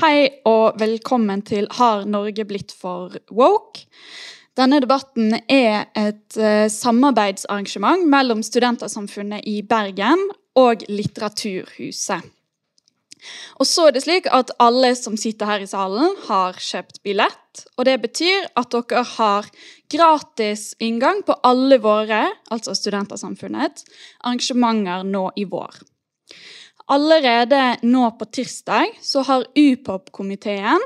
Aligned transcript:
hei 0.00 0.28
og 0.48 0.78
velkommen 0.80 1.42
til 1.44 1.66
Har 1.76 2.06
Norge 2.08 2.44
blitt 2.48 2.72
for 2.76 3.12
woke? 3.34 3.84
Denne 4.56 4.78
debatten 4.84 5.34
er 5.50 5.88
et 5.96 6.36
uh, 6.36 6.68
samarbeidsarrangement 6.72 8.04
mellom 8.08 8.42
Studentersamfunnet 8.44 9.44
i 9.48 9.60
Bergen 9.64 10.22
og 10.56 10.84
Litteraturhuset. 10.88 12.24
Og 13.60 13.68
så 13.68 13.86
er 13.86 13.94
det 13.94 14.02
slik 14.04 14.26
at 14.34 14.50
alle 14.60 14.94
som 14.98 15.16
sitter 15.20 15.48
her 15.48 15.62
i 15.62 15.68
salen, 15.70 16.16
har 16.26 16.58
kjøpt 16.58 17.02
billett. 17.06 17.64
Og 17.76 17.86
det 17.86 18.00
betyr 18.02 18.48
at 18.58 18.72
dere 18.74 19.04
har 19.14 19.48
gratis 19.92 20.72
inngang 20.82 21.22
på 21.24 21.36
alle 21.46 21.78
våre, 21.84 22.24
altså 22.50 22.74
Studentersamfunnet, 22.76 23.84
arrangementer 24.24 25.06
nå 25.06 25.28
i 25.38 25.46
vår. 25.48 25.80
Allerede 26.90 27.76
nå 27.82 28.10
på 28.18 28.24
tirsdag 28.24 28.98
så 29.02 29.22
har 29.26 29.46
UPOP-komiteen 29.54 30.82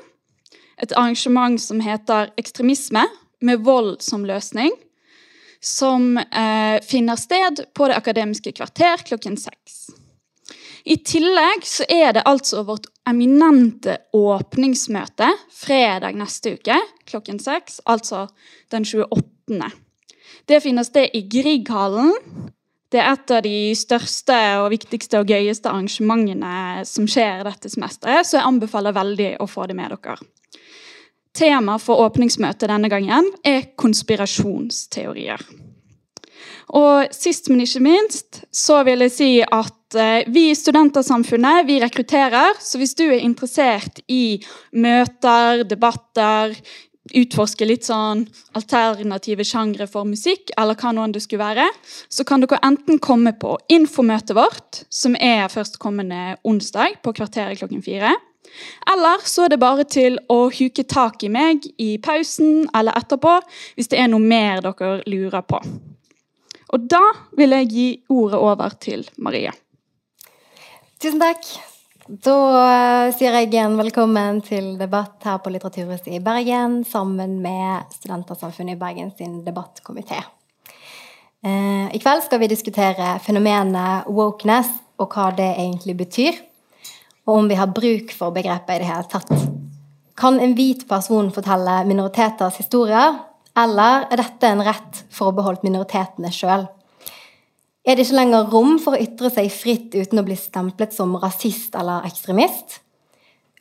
et 0.83 0.93
arrangement 0.93 1.61
som 1.61 1.81
heter 1.81 2.33
Ekstremisme 2.37 3.07
med 3.41 3.63
vold 3.65 4.03
som 4.05 4.27
løsning. 4.29 4.73
Som 5.61 6.19
eh, 6.19 6.83
finner 6.85 7.17
sted 7.17 7.65
på 7.75 7.89
Det 7.89 7.97
akademiske 7.97 8.53
kvarter 8.53 9.01
klokken 9.09 9.39
seks. 9.41 9.87
I 10.87 11.01
tillegg 11.03 11.65
så 11.67 11.87
er 11.91 12.13
det 12.15 12.27
altså 12.31 12.63
vårt 12.63 12.87
eminente 13.09 13.97
åpningsmøte 14.15 15.33
fredag 15.51 16.15
neste 16.15 16.53
uke 16.55 16.77
klokken 17.09 17.41
seks, 17.43 17.81
altså 17.91 18.29
den 18.71 18.87
28. 18.87 19.73
Det 20.47 20.61
finner 20.63 20.87
sted 20.87 21.11
i 21.17 21.25
Grieghallen 21.27 22.13
det 22.95 23.03
er 23.03 23.13
et 23.13 23.33
av 23.35 23.43
de 23.43 23.59
største 23.75 24.39
og 24.63 24.71
viktigste 24.71 25.21
og 25.21 25.31
gøyeste 25.31 25.71
arrangementene 25.71 26.85
som 26.87 27.09
skjer 27.11 27.43
dette 27.47 27.71
semesteret, 27.73 28.27
så 28.27 28.39
jeg 28.39 28.47
anbefaler 28.47 28.95
veldig 28.97 29.31
å 29.43 29.49
få 29.51 29.67
det 29.67 29.79
med 29.79 29.95
dere. 29.97 30.19
Tema 31.37 31.77
for 31.83 32.01
åpningsmøtet 32.07 32.71
denne 32.71 32.89
gangen 32.89 33.27
er 33.45 33.73
konspirasjonsteorier. 33.77 35.43
Og 36.75 37.13
sist, 37.15 37.51
men 37.51 37.63
ikke 37.63 37.83
minst, 37.85 38.41
så 38.51 38.81
vil 38.87 39.05
jeg 39.05 39.13
si 39.15 39.29
at 39.45 39.99
eh, 39.99 40.27
vi 40.33 40.49
i 40.51 40.57
Studentersamfunnet 40.57 41.67
vi 41.69 41.79
rekrutterer. 41.83 42.59
Så 42.59 42.81
hvis 42.81 42.97
du 42.99 43.05
er 43.07 43.23
interessert 43.23 44.01
i 44.11 44.41
møter, 44.75 45.63
debatter, 45.69 46.57
utforske 47.15 47.67
litt 47.69 47.87
sånn 47.87 48.25
alternative 48.59 49.45
sjangre 49.47 49.87
for 49.91 50.09
musikk, 50.09 50.51
eller 50.59 50.79
hva 50.79 50.93
noen 50.97 51.15
det 51.15 51.23
skulle 51.25 51.45
være, 51.45 51.67
så 52.09 52.27
kan 52.27 52.43
dere 52.43 52.61
enten 52.67 53.01
komme 53.03 53.35
på 53.39 53.57
infomøtet 53.73 54.37
vårt, 54.37 54.83
som 54.91 55.17
er 55.21 55.51
førstkommende 55.53 56.39
onsdag 56.47 56.99
på 57.05 57.15
kvarteret 57.17 57.61
klokken 57.61 57.85
fire. 57.85 58.15
Eller 58.93 59.23
så 59.29 59.45
er 59.45 59.53
det 59.53 59.61
bare 59.61 59.85
til 59.85 60.19
å 60.33 60.47
huke 60.55 60.87
tak 60.89 61.25
i 61.27 61.31
meg 61.33 61.67
i 61.83 61.97
pausen 62.03 62.65
eller 62.77 62.97
etterpå 62.97 63.35
hvis 63.77 63.91
det 63.93 64.01
er 64.01 64.09
noe 64.13 64.23
mer 64.23 64.63
dere 64.65 65.03
lurer 65.11 65.45
på. 65.45 65.61
Og 66.75 66.91
da 66.91 67.03
vil 67.39 67.55
jeg 67.59 67.71
gi 67.71 67.89
ordet 68.11 68.43
over 68.43 68.77
til 68.83 69.07
Marie. 69.23 69.53
Tusen 71.03 71.21
takk. 71.23 71.45
Da 72.07 72.33
eh, 72.63 73.09
sier 73.19 73.35
jeg 73.35 73.49
igjen 73.49 73.73
velkommen 73.75 74.37
til 74.47 74.77
debatt 74.79 75.25
her 75.27 75.41
på 75.43 75.51
Litteraturhuset 75.51 76.13
i 76.15 76.21
Bergen 76.23 76.85
sammen 76.87 77.41
med 77.43 77.97
Studentersamfunnet 77.97 78.77
i 78.77 78.79
Bergen 78.79 79.11
sin 79.19 79.41
debattkomité. 79.43 80.21
Eh, 81.43 81.91
I 81.91 81.99
kveld 81.99 82.23
skal 82.23 82.39
vi 82.45 82.51
diskutere 82.53 83.17
fenomenet 83.25 84.07
wokeness 84.07 84.71
og 85.03 85.17
hva 85.17 85.33
det 85.35 85.49
egentlig 85.57 85.97
betyr. 85.99 86.39
Og 87.27 87.41
om 87.41 87.51
vi 87.51 87.59
har 87.59 87.75
bruk 87.75 88.15
for 88.15 88.31
begrepet 88.31 88.77
i 88.77 88.85
det 88.85 88.91
hele 88.93 89.11
tatt. 89.11 89.35
Kan 90.15 90.39
en 90.39 90.55
hvit 90.55 90.87
person 90.87 91.33
fortelle 91.35 91.81
minoriteters 91.91 92.63
historier, 92.63 93.19
eller 93.59 94.07
er 94.07 94.23
dette 94.23 94.47
en 94.47 94.63
rett 94.63 95.03
forbeholdt 95.11 95.67
minoritetene 95.67 96.31
sjøl? 96.31 96.69
Er 97.87 97.95
det 97.95 98.03
ikke 98.03 98.19
lenger 98.19 98.51
rom 98.51 98.77
for 98.83 98.97
å 98.97 99.01
ytre 99.01 99.31
seg 99.31 99.47
fritt 99.55 99.95
uten 99.95 100.19
å 100.19 100.27
bli 100.27 100.35
stemplet 100.39 100.95
som 100.95 101.15
rasist 101.23 101.77
eller 101.79 102.07
ekstremist? 102.09 102.81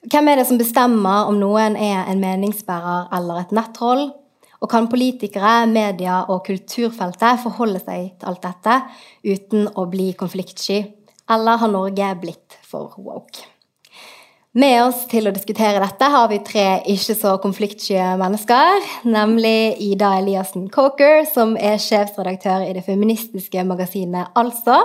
Hvem 0.10 0.30
er 0.30 0.42
det 0.42 0.48
som 0.50 0.58
bestemmer 0.58 1.30
om 1.30 1.38
noen 1.38 1.78
er 1.78 2.10
en 2.10 2.22
meningsbærer 2.22 3.12
eller 3.14 3.44
et 3.44 3.54
nettroll? 3.54 4.08
Og 4.64 4.70
kan 4.72 4.90
politikere, 4.90 5.68
media 5.70 6.24
og 6.32 6.46
kulturfeltet 6.48 7.44
forholde 7.44 7.82
seg 7.84 8.16
til 8.18 8.32
alt 8.32 8.46
dette 8.46 8.80
uten 9.26 9.68
å 9.78 9.86
bli 9.92 10.12
konfliktsky? 10.18 10.80
Eller 11.30 11.62
har 11.62 11.74
Norge 11.74 12.14
blitt 12.22 12.58
for 12.66 12.98
woke? 12.98 13.55
Med 14.56 14.78
oss 14.86 15.02
til 15.12 15.28
å 15.28 15.34
diskutere 15.36 15.82
dette 15.84 16.08
har 16.14 16.30
vi 16.32 16.38
tre 16.48 16.78
ikke 16.88 17.14
så 17.20 17.34
konfliktsky 17.44 17.98
mennesker. 18.16 18.86
Nemlig 19.04 19.82
Ida 19.84 20.14
Eliassen 20.22 20.70
Coker, 20.72 21.26
som 21.28 21.58
er 21.60 21.76
sjefsredaktør 21.84 22.64
i 22.64 22.70
det 22.78 22.86
feministiske 22.86 23.66
magasinet 23.68 24.32
Altså. 24.40 24.78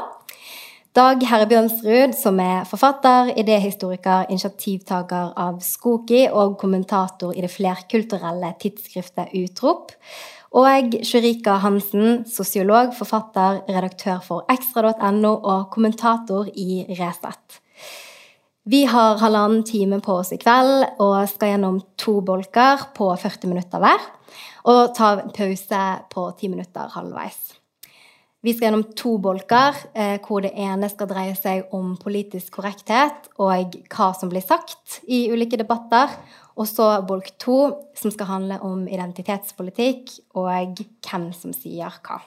Dag 0.90 1.22
Herre 1.22 1.46
Bjørnsrud, 1.46 2.18
som 2.18 2.42
er 2.42 2.66
forfatter, 2.66 3.30
idéhistoriker, 3.38 4.26
initiativtaker 4.34 5.38
av 5.38 5.62
Skoki 5.62 6.24
og 6.26 6.58
kommentator 6.58 7.30
i 7.30 7.46
det 7.46 7.54
flerkulturelle 7.54 8.50
tidsskriftet 8.58 9.30
Utrop. 9.38 9.94
Og 10.50 10.98
Shurika 11.06 11.60
Hansen, 11.62 12.24
sosiolog, 12.26 12.90
forfatter, 12.98 13.62
redaktør 13.70 14.18
for 14.26 14.50
ekstra.no 14.50 15.36
og 15.38 15.68
kommentator 15.70 16.50
i 16.58 16.88
Resett. 16.90 17.62
Vi 18.68 18.82
har 18.84 19.16
halvannen 19.16 19.62
time 19.64 20.02
på 20.04 20.18
oss 20.20 20.34
i 20.34 20.38
kveld 20.40 20.98
og 21.00 21.14
skal 21.30 21.54
gjennom 21.54 21.78
to 21.96 22.18
bolker 22.20 22.90
på 22.92 23.06
40 23.16 23.48
minutter 23.48 23.80
hver. 23.80 24.02
Og 24.68 24.90
ta 24.92 25.14
pause 25.32 25.84
på 26.12 26.24
10 26.34 26.50
minutter 26.52 26.90
halvveis. 26.92 27.38
Vi 28.44 28.52
skal 28.52 28.68
gjennom 28.68 28.84
to 28.96 29.14
bolker, 29.20 29.76
eh, 29.94 30.18
hvor 30.20 30.44
det 30.44 30.52
ene 30.52 30.90
skal 30.92 31.08
dreie 31.08 31.32
seg 31.36 31.72
om 31.72 31.94
politisk 32.00 32.58
korrekthet 32.58 33.30
og 33.38 33.78
hva 33.88 34.10
som 34.16 34.28
blir 34.28 34.44
sagt 34.44 35.00
i 35.08 35.30
ulike 35.32 35.56
debatter. 35.60 36.12
Og 36.56 36.68
så 36.68 37.00
bolk 37.06 37.32
to, 37.40 37.72
som 37.96 38.12
skal 38.12 38.28
handle 38.28 38.60
om 38.60 38.84
identitetspolitikk 38.88 40.12
og 40.36 40.76
hvem 40.76 41.32
som 41.32 41.56
sier 41.56 41.96
hva. 42.04 42.20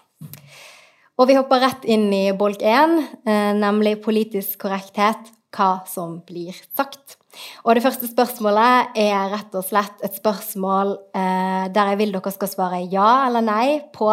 Og 1.21 1.29
vi 1.29 1.37
hopper 1.37 1.61
rett 1.61 1.85
inn 1.85 2.09
i 2.13 2.31
bolk 2.33 2.65
én, 2.65 3.05
eh, 3.25 3.53
nemlig 3.53 4.01
politisk 4.01 4.65
korrekthet 4.65 5.29
hva 5.53 5.83
som 5.89 6.19
blir 6.25 6.55
sagt. 6.75 7.17
Og 7.65 7.75
det 7.75 7.83
første 7.85 8.09
spørsmålet 8.09 8.97
er 8.99 9.31
rett 9.31 9.55
og 9.57 9.65
slett 9.65 10.03
et 10.05 10.15
spørsmål 10.17 10.95
eh, 11.17 11.65
der 11.73 11.93
jeg 11.93 12.01
vil 12.01 12.13
dere 12.13 12.33
skal 12.35 12.51
svare 12.51 12.81
ja 12.91 13.25
eller 13.27 13.45
nei 13.45 13.67
på 13.93 14.09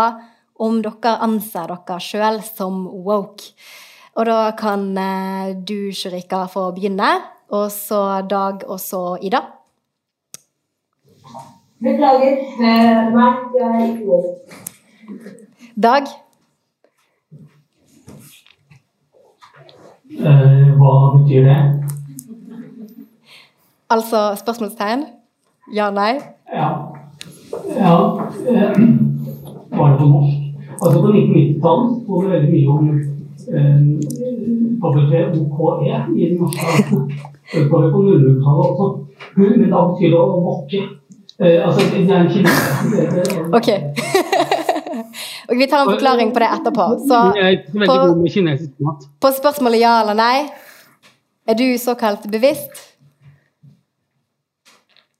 om 0.61 0.81
dere 0.85 1.17
anser 1.25 1.73
dere 1.73 2.01
sjøl 2.05 2.41
som 2.47 2.85
woke. 3.05 3.53
Og 4.19 4.27
da 4.27 4.51
kan 4.59 4.89
eh, 4.99 5.53
du, 5.57 5.93
Shurika, 5.95 6.47
få 6.51 6.71
begynne. 6.77 7.13
Og 7.51 7.71
så 7.75 8.23
Dag, 8.31 8.65
og 8.69 8.81
så 8.81 9.19
Ida. 9.23 9.43
Beklager. 11.81 12.41
Eh, 12.61 13.07
nei, 13.15 13.31
jeg 13.57 13.69
er 13.69 13.87
ikke 13.87 14.09
woke. 14.11 14.59
Dag? 15.81 16.11
Hva 20.21 20.95
betyr 21.17 21.47
det? 21.49 21.61
Altså 23.91 24.37
spørsmålstegn? 24.37 25.01
Ja, 25.75 25.91
nei? 25.91 26.13
Ja. 26.53 26.69
ja 27.81 27.95
uh, 27.97 28.75
var 29.79 29.91
det 29.91 29.99
på 29.99 30.07
norsk? 30.07 30.37
Altså 30.83 31.01
På 31.01 31.07
1990-tallet 31.07 32.03
sto 32.03 32.23
det 32.23 32.31
veldig 32.31 32.53
mye 32.53 32.69
om 32.75 32.87
uh, 33.57 33.83
OKE 34.83 35.03
i 36.17 36.29
den 36.29 36.39
norske 36.39 36.67
Det 37.53 37.67
var 37.73 37.91
på 37.93 38.03
00-tallet 38.03 38.65
også. 38.71 38.87
Men 39.37 39.71
da 39.73 39.85
betyr 39.89 40.09
det 40.13 40.21
å 40.21 40.41
våkke. 40.47 40.81
Altså, 41.41 41.81
det 41.93 42.11
er 42.11 42.21
en 42.21 42.31
kinesisk 42.31 43.55
Ok. 43.57 43.69
Og 45.51 45.59
Vi 45.59 45.67
tar 45.67 45.83
en 45.83 45.91
forklaring 45.91 46.31
på 46.35 46.43
det 46.43 46.49
etterpå. 46.55 46.87
Så 47.11 47.19
på, 47.75 47.97
på 49.21 49.33
spørsmålet 49.35 49.83
ja 49.83 49.97
eller 50.05 50.15
nei, 50.19 50.37
er 51.51 51.59
du 51.59 51.67
såkalt 51.79 52.29
bevisst? 52.31 52.87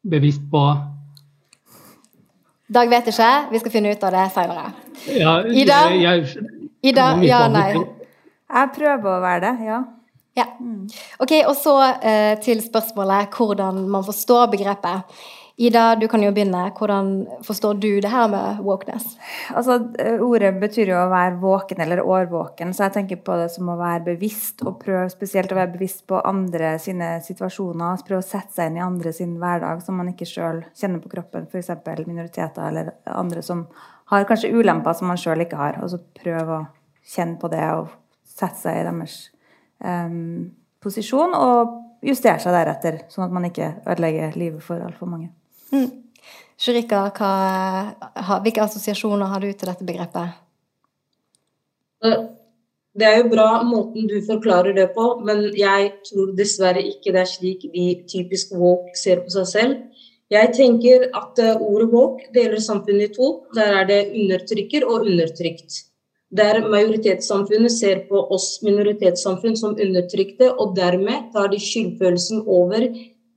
Bevisst 0.07 0.47
på 0.51 0.65
Dag 2.71 2.87
vet 2.87 3.09
ikke. 3.11 3.31
Vi 3.51 3.59
skal 3.59 3.73
finne 3.75 3.91
ut 3.91 4.05
av 4.07 4.13
det 4.15 4.27
seinere. 4.31 4.69
Ja, 5.11 5.33
Ida? 5.43 5.79
Jeg, 5.99 6.45
Ida, 6.87 7.07
ja 7.27 7.41
nei? 7.51 7.73
Jeg 7.75 8.71
prøver 8.77 9.17
å 9.17 9.23
være 9.25 9.41
det, 9.43 9.67
ja. 9.67 9.81
ja. 10.39 10.47
Ok, 11.19 11.35
Og 11.51 11.57
så 11.59 11.75
eh, 11.99 12.37
til 12.45 12.63
spørsmålet 12.63 13.35
hvordan 13.35 13.83
man 13.91 14.07
forstår 14.07 14.47
begrepet. 14.55 15.19
Ida, 15.61 15.95
du 16.01 16.07
kan 16.09 16.23
jo 16.25 16.31
begynne. 16.33 16.63
Hvordan 16.73 17.09
forstår 17.45 17.75
du 17.83 17.89
det 18.01 18.09
her 18.09 18.29
med 18.33 18.63
wokeness? 18.65 19.19
Altså, 19.53 19.75
Ordet 20.25 20.55
betyr 20.61 20.89
jo 20.89 20.97
å 20.97 21.11
være 21.13 21.37
våken 21.43 21.83
eller 21.85 22.01
årvåken, 22.01 22.71
så 22.73 22.87
jeg 22.87 22.95
tenker 22.95 23.19
på 23.21 23.35
det 23.37 23.51
som 23.53 23.69
å 23.69 23.77
være 23.77 24.07
bevisst. 24.07 24.63
Og 24.65 24.79
prøve 24.81 25.11
spesielt 25.13 25.53
å 25.53 25.59
være 25.59 25.75
bevisst 25.75 26.07
på 26.09 26.17
andre 26.25 26.71
sine 26.81 27.11
situasjoner. 27.27 28.01
Prøve 28.07 28.23
å 28.23 28.25
sette 28.25 28.57
seg 28.57 28.71
inn 28.71 28.79
i 28.79 28.85
andre 28.87 29.13
sin 29.13 29.35
hverdag 29.43 29.83
som 29.85 30.01
man 30.01 30.09
ikke 30.15 30.29
sjøl 30.31 30.63
kjenner 30.81 31.03
på 31.05 31.13
kroppen. 31.13 31.45
F.eks. 31.53 31.69
minoriteter 32.07 32.71
eller 32.71 32.95
andre 33.05 33.43
som 33.45 33.67
har 34.15 34.25
kanskje 34.31 34.55
ulemper 34.57 34.97
som 34.97 35.13
man 35.13 35.21
sjøl 35.21 35.45
ikke 35.45 35.61
har. 35.61 35.77
Og 35.85 35.93
så 35.93 36.01
prøve 36.23 36.57
å 36.57 36.63
kjenne 37.05 37.37
på 37.43 37.51
det 37.53 37.67
og 37.75 37.93
sette 38.25 38.63
seg 38.63 38.81
i 38.81 38.89
deres 38.89 39.19
um, 39.85 40.49
posisjon. 40.81 41.37
og 41.37 41.77
justere 42.01 42.41
seg 42.41 42.57
deretter, 42.57 43.03
sånn 43.13 43.27
at 43.27 43.37
man 43.37 43.45
ikke 43.51 43.75
ødelegger 43.85 44.41
livet 44.41 44.65
for 44.65 44.81
altfor 44.81 45.11
mange. 45.11 45.29
Mm. 45.73 45.89
Shurika, 46.61 47.07
hvilke 48.45 48.63
assosiasjoner 48.63 49.31
har 49.33 49.41
du 49.41 49.53
til 49.53 49.71
dette 49.71 49.87
begrepet? 49.87 50.37
Det 52.01 53.07
er 53.07 53.21
jo 53.21 53.31
bra 53.33 53.63
måten 53.65 54.09
du 54.11 54.19
forklarer 54.27 54.75
det 54.77 54.91
på, 54.97 55.07
men 55.25 55.47
jeg 55.57 55.93
tror 56.09 56.35
dessverre 56.37 56.83
ikke 56.83 57.15
det 57.15 57.23
er 57.23 57.31
slik 57.31 57.65
de 57.73 57.87
typisk 58.11 58.53
woke 58.57 58.97
ser 58.99 59.23
på 59.25 59.33
seg 59.37 59.47
selv. 59.49 59.77
Jeg 60.31 60.53
tenker 60.55 61.09
at 61.17 61.39
eh, 61.43 61.59
ordet 61.59 61.89
woke 61.91 62.29
deler 62.35 62.61
samfunnet 62.63 63.09
i 63.09 63.15
to. 63.15 63.31
Der 63.57 63.81
er 63.81 63.87
det 63.89 64.01
undertrykker 64.15 64.87
og 64.87 65.07
undertrykt. 65.09 65.87
Der 66.31 66.61
majoritetssamfunnet 66.71 67.73
ser 67.75 68.05
på 68.11 68.21
oss 68.35 68.61
minoritetssamfunn 68.63 69.57
som 69.59 69.75
undertrykte, 69.75 70.53
og 70.53 70.77
dermed 70.77 71.33
tar 71.35 71.51
de 71.51 71.59
skyldfølelsen 71.59 72.45
over 72.47 72.87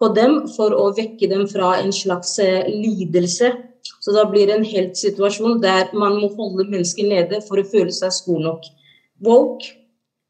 på 0.03 0.09
dem 0.17 0.41
for 0.51 0.75
å 0.75 0.89
vekke 0.97 1.29
dem 1.31 1.45
fra 1.47 1.77
en 1.79 1.93
slags 1.95 2.35
eh, 2.43 2.67
lidelse. 2.67 3.53
Så 4.03 4.15
da 4.15 4.25
blir 4.27 4.49
det 4.49 4.57
en 4.57 4.67
helt 4.67 4.99
situasjon 4.99 5.61
der 5.63 5.93
man 5.95 6.17
må 6.19 6.29
holde 6.35 6.67
mennesker 6.67 7.07
nede 7.07 7.39
for 7.47 7.59
å 7.59 7.67
føle 7.71 7.93
seg 7.95 8.11
stor 8.15 8.41
nok. 8.43 8.67
Woke, 9.23 9.69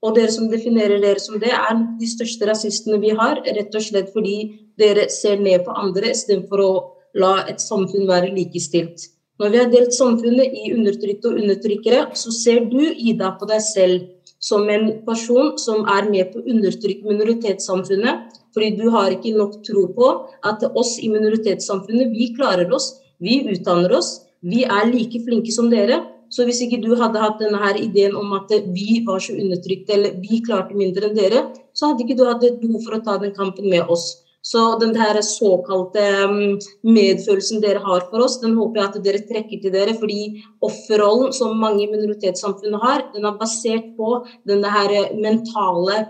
og 0.04 0.18
dere 0.18 0.34
som 0.36 0.50
definerer 0.52 1.02
dere 1.02 1.22
som 1.24 1.40
det, 1.42 1.50
er 1.56 1.80
de 2.00 2.10
største 2.10 2.46
rasistene 2.50 3.00
vi 3.02 3.14
har. 3.18 3.42
Rett 3.42 3.74
og 3.74 3.86
slett 3.86 4.12
fordi 4.14 4.38
dere 4.78 5.08
ser 5.14 5.42
ned 5.42 5.64
på 5.66 5.74
andre 5.80 6.12
istedenfor 6.14 6.62
å 6.62 6.72
la 7.18 7.34
et 7.50 7.62
samfunn 7.64 8.06
være 8.10 8.34
likestilt. 8.36 9.08
Når 9.42 9.54
vi 9.54 9.62
har 9.62 9.72
delt 9.72 9.96
samfunnet 9.96 10.54
i 10.54 10.74
undertrykte 10.76 11.32
og 11.32 11.40
undertrykkere, 11.42 12.04
så 12.20 12.34
ser 12.36 12.68
du, 12.70 12.82
Ida, 12.84 13.34
på 13.40 13.50
deg 13.50 13.64
selv 13.66 14.12
som 14.44 14.68
en 14.70 14.90
person 15.08 15.54
som 15.62 15.86
er 15.88 16.10
med 16.12 16.34
på 16.34 16.42
å 16.42 16.48
undertrykke 16.52 17.08
minoritetssamfunnet, 17.08 18.40
fordi 18.54 18.74
du 18.78 18.90
har 18.94 19.14
ikke 19.16 19.36
nok 19.38 19.62
tro 19.66 19.86
på 19.96 20.10
at 20.50 20.66
oss 20.76 20.98
i 21.02 21.10
minoritetssamfunnet, 21.14 22.12
vi 22.12 22.34
klarer 22.36 22.72
oss, 22.76 22.92
vi 23.24 23.40
utdanner 23.54 23.96
oss, 23.96 24.18
vi 24.44 24.66
er 24.68 24.90
like 24.92 25.24
flinke 25.24 25.54
som 25.56 25.72
dere. 25.72 26.02
Så 26.34 26.48
hvis 26.48 26.64
ikke 26.66 26.82
du 26.82 26.96
hadde 26.98 27.22
hatt 27.22 27.38
denne 27.40 27.60
her 27.62 27.78
ideen 27.78 28.16
om 28.18 28.32
at 28.36 28.50
vi 28.74 29.00
var 29.06 29.22
så 29.22 29.36
undertrykte, 29.38 29.94
eller 29.96 30.16
vi 30.22 30.42
klarte 30.44 30.76
mindre 30.76 31.08
enn 31.08 31.18
dere, 31.18 31.44
så 31.78 31.92
hadde 31.92 32.04
ikke 32.04 32.18
du 32.18 32.26
hatt 32.26 32.44
behov 32.62 32.82
for 32.84 32.98
å 32.98 33.04
ta 33.06 33.20
den 33.22 33.36
kampen 33.38 33.70
med 33.70 33.86
oss. 33.94 34.23
Så 34.44 34.62
den 34.80 34.92
der 34.92 35.22
såkalte 35.24 36.04
mm, 36.28 36.58
medfølelsen 36.84 37.62
dere 37.64 37.80
har 37.80 38.04
for 38.10 38.26
oss, 38.26 38.42
den 38.42 38.58
håper 38.58 38.82
jeg 38.82 38.90
at 38.90 39.06
dere 39.06 39.22
trekker 39.30 39.62
til 39.64 39.72
dere. 39.72 39.96
Fordi 39.96 40.44
offerrollen 40.68 41.32
som 41.36 41.56
mange 41.62 41.88
minoritetssamfunn 41.88 42.76
har, 42.84 43.06
den 43.16 43.24
er 43.30 43.38
basert 43.40 43.94
på 43.96 44.18
denne 44.50 44.74
her 44.74 45.14
mentale 45.16 46.02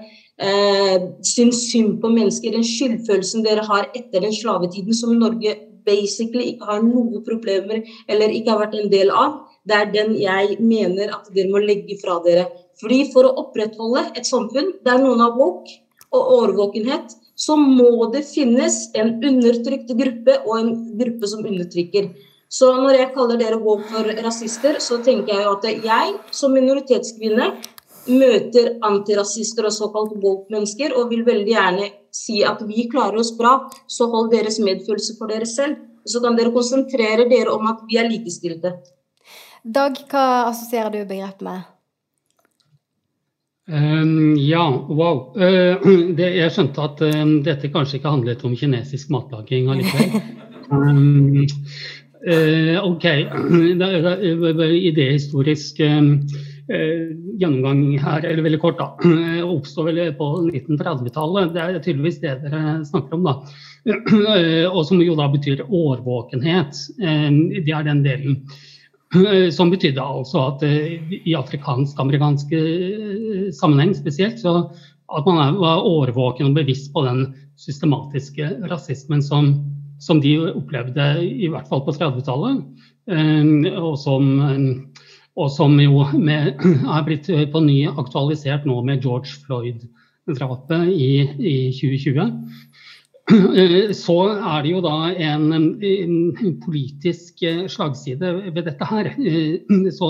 eh, 0.41 1.05
syns 1.21 1.67
synd 1.69 1.99
på 2.01 2.09
mennesker, 2.09 2.55
den 2.57 2.65
skyldfølelsen 2.65 3.45
dere 3.45 3.67
har 3.69 3.91
etter 3.93 4.25
den 4.25 4.33
slavetiden 4.33 4.97
som 4.97 5.13
Norge 5.19 5.53
basically 5.85 6.53
ikke 6.53 6.67
har 6.71 6.83
noen 6.83 7.23
problemer 7.27 7.83
eller 8.07 8.33
ikke 8.33 8.53
har 8.53 8.63
vært 8.65 8.77
en 8.79 8.91
del 8.91 9.11
av, 9.11 9.41
det 9.67 9.77
er 9.77 9.91
den 9.93 10.13
jeg 10.19 10.57
mener 10.63 11.13
at 11.15 11.29
dere 11.35 11.51
må 11.51 11.61
legge 11.63 11.99
fra 12.01 12.17
dere. 12.25 12.47
Fordi 12.81 13.03
For 13.13 13.27
å 13.27 13.35
opprettholde 13.45 14.07
et 14.17 14.27
samfunn 14.27 14.73
der 14.83 15.03
noen 15.03 15.21
har 15.21 15.35
woke 15.37 15.77
og 16.13 16.33
årvåkenhet, 16.39 17.13
så 17.35 17.57
må 17.57 18.11
det 18.13 18.23
finnes 18.27 18.89
en 18.97 19.15
undertrykt 19.17 19.91
gruppe 19.97 20.37
og 20.45 20.55
en 20.59 20.73
gruppe 20.99 21.29
som 21.29 21.45
undertrykker. 21.45 22.11
Så 22.53 22.69
når 22.77 22.99
jeg 22.99 23.13
kaller 23.15 23.39
dere 23.41 23.57
woke 23.61 23.87
for 23.89 24.09
rasister, 24.25 24.77
så 24.77 24.99
tenker 25.01 25.33
jeg 25.33 25.47
jo 25.47 25.55
at 25.55 25.65
jeg 25.87 26.11
som 26.35 26.53
minoritetskvinne 26.53 27.47
møter 28.13 28.75
antirasister 28.85 29.65
og 29.65 29.73
såkalt 29.73 30.13
woke-mennesker 30.21 30.93
og 30.99 31.09
vil 31.09 31.23
veldig 31.25 31.49
gjerne 31.49 31.89
si 32.13 32.43
at 32.45 32.61
vi 32.67 32.85
klarer 32.91 33.17
oss 33.23 33.33
bra, 33.37 33.55
så 33.87 34.09
hold 34.11 34.29
deres 34.35 34.59
medfølelse 34.61 35.17
for 35.17 35.33
dere 35.33 35.49
selv. 35.49 35.81
Så 36.05 36.19
kan 36.21 36.35
dere 36.37 36.51
konsentrere 36.53 37.29
dere 37.31 37.53
om 37.55 37.69
at 37.71 37.85
vi 37.87 37.97
er 37.97 38.09
likestilte. 38.11 38.75
Dag, 39.63 39.95
hva 40.11 40.49
assosierer 40.49 40.91
du 40.91 41.05
begrepet 41.07 41.45
med? 41.47 41.72
Um, 43.67 44.35
ja, 44.37 44.65
wow. 44.89 45.33
Uh, 45.37 45.79
det, 46.17 46.29
jeg 46.35 46.51
skjønte 46.51 46.83
at 46.83 47.03
um, 47.07 47.37
dette 47.45 47.71
kanskje 47.71 47.99
ikke 47.99 48.11
handlet 48.11 48.43
om 48.43 48.55
kinesisk 48.59 49.11
matlaging 49.13 49.69
allikevel. 49.71 50.17
Um, 50.71 51.45
uh, 52.31 52.79
ok. 52.83 53.07
Idehistorisk 54.91 55.79
um, 55.87 56.17
Eh, 56.71 57.09
gjennomgang 57.41 57.97
her, 57.99 58.23
eller 58.23 58.45
veldig 58.45 58.59
kort, 58.61 58.77
da. 58.79 58.93
Eh, 59.03 59.41
oppstår 59.43 59.89
vel 59.89 60.13
på 60.15 60.27
1930-tallet. 60.47 61.51
Det 61.51 61.59
er 61.63 61.79
tydeligvis 61.83 62.21
det 62.21 62.37
dere 62.45 62.77
snakker 62.87 63.17
om, 63.17 63.25
da. 63.27 63.33
Og 64.69 64.85
som 64.87 65.01
jo 65.03 65.17
da 65.19 65.27
betyr 65.33 65.65
årvåkenhet. 65.67 66.79
Eh, 67.03 67.27
det 67.57 67.73
er 67.73 67.89
den 67.89 68.05
delen. 68.05 68.39
Som 69.53 69.69
betydde 69.69 70.01
altså 70.01 70.39
at 70.47 70.63
i 70.65 71.35
afrikansk-amerikansk 71.37 72.49
sammenheng 73.51 73.93
spesielt, 73.97 74.39
så 74.39 74.69
at 75.13 75.27
man 75.27 75.59
var 75.59 75.85
årvåken 75.85 76.51
og 76.51 76.57
bevisst 76.57 76.93
på 76.93 77.03
den 77.05 77.25
systematiske 77.59 78.47
rasismen 78.71 79.21
som, 79.21 79.53
som 80.01 80.21
de 80.23 80.37
opplevde, 80.53 81.07
i 81.21 81.49
hvert 81.51 81.67
fall 81.69 81.83
på 81.85 81.93
30-tallet. 81.95 82.63
Og 83.77 83.97
som 83.99 84.29
og 85.39 85.49
som 85.53 85.79
jo 85.81 86.05
med, 86.13 86.61
er 86.95 87.05
blitt 87.07 87.29
på 87.53 87.63
ny 87.65 87.79
aktualisert 87.89 88.67
nå 88.69 88.79
med 88.85 89.01
George 89.01 89.33
Floyd-drapet 89.45 90.91
i, 90.93 91.11
i, 91.39 91.55
2020. 91.73 92.29
Så 93.95 94.17
er 94.35 94.65
det 94.65 94.73
jo 94.73 94.81
da 94.83 94.97
en, 95.15 95.45
en 95.79 96.57
politisk 96.65 97.45
slagside 97.71 98.33
ved 98.51 98.65
dette 98.67 98.89
her. 98.89 99.13
Så 99.95 100.09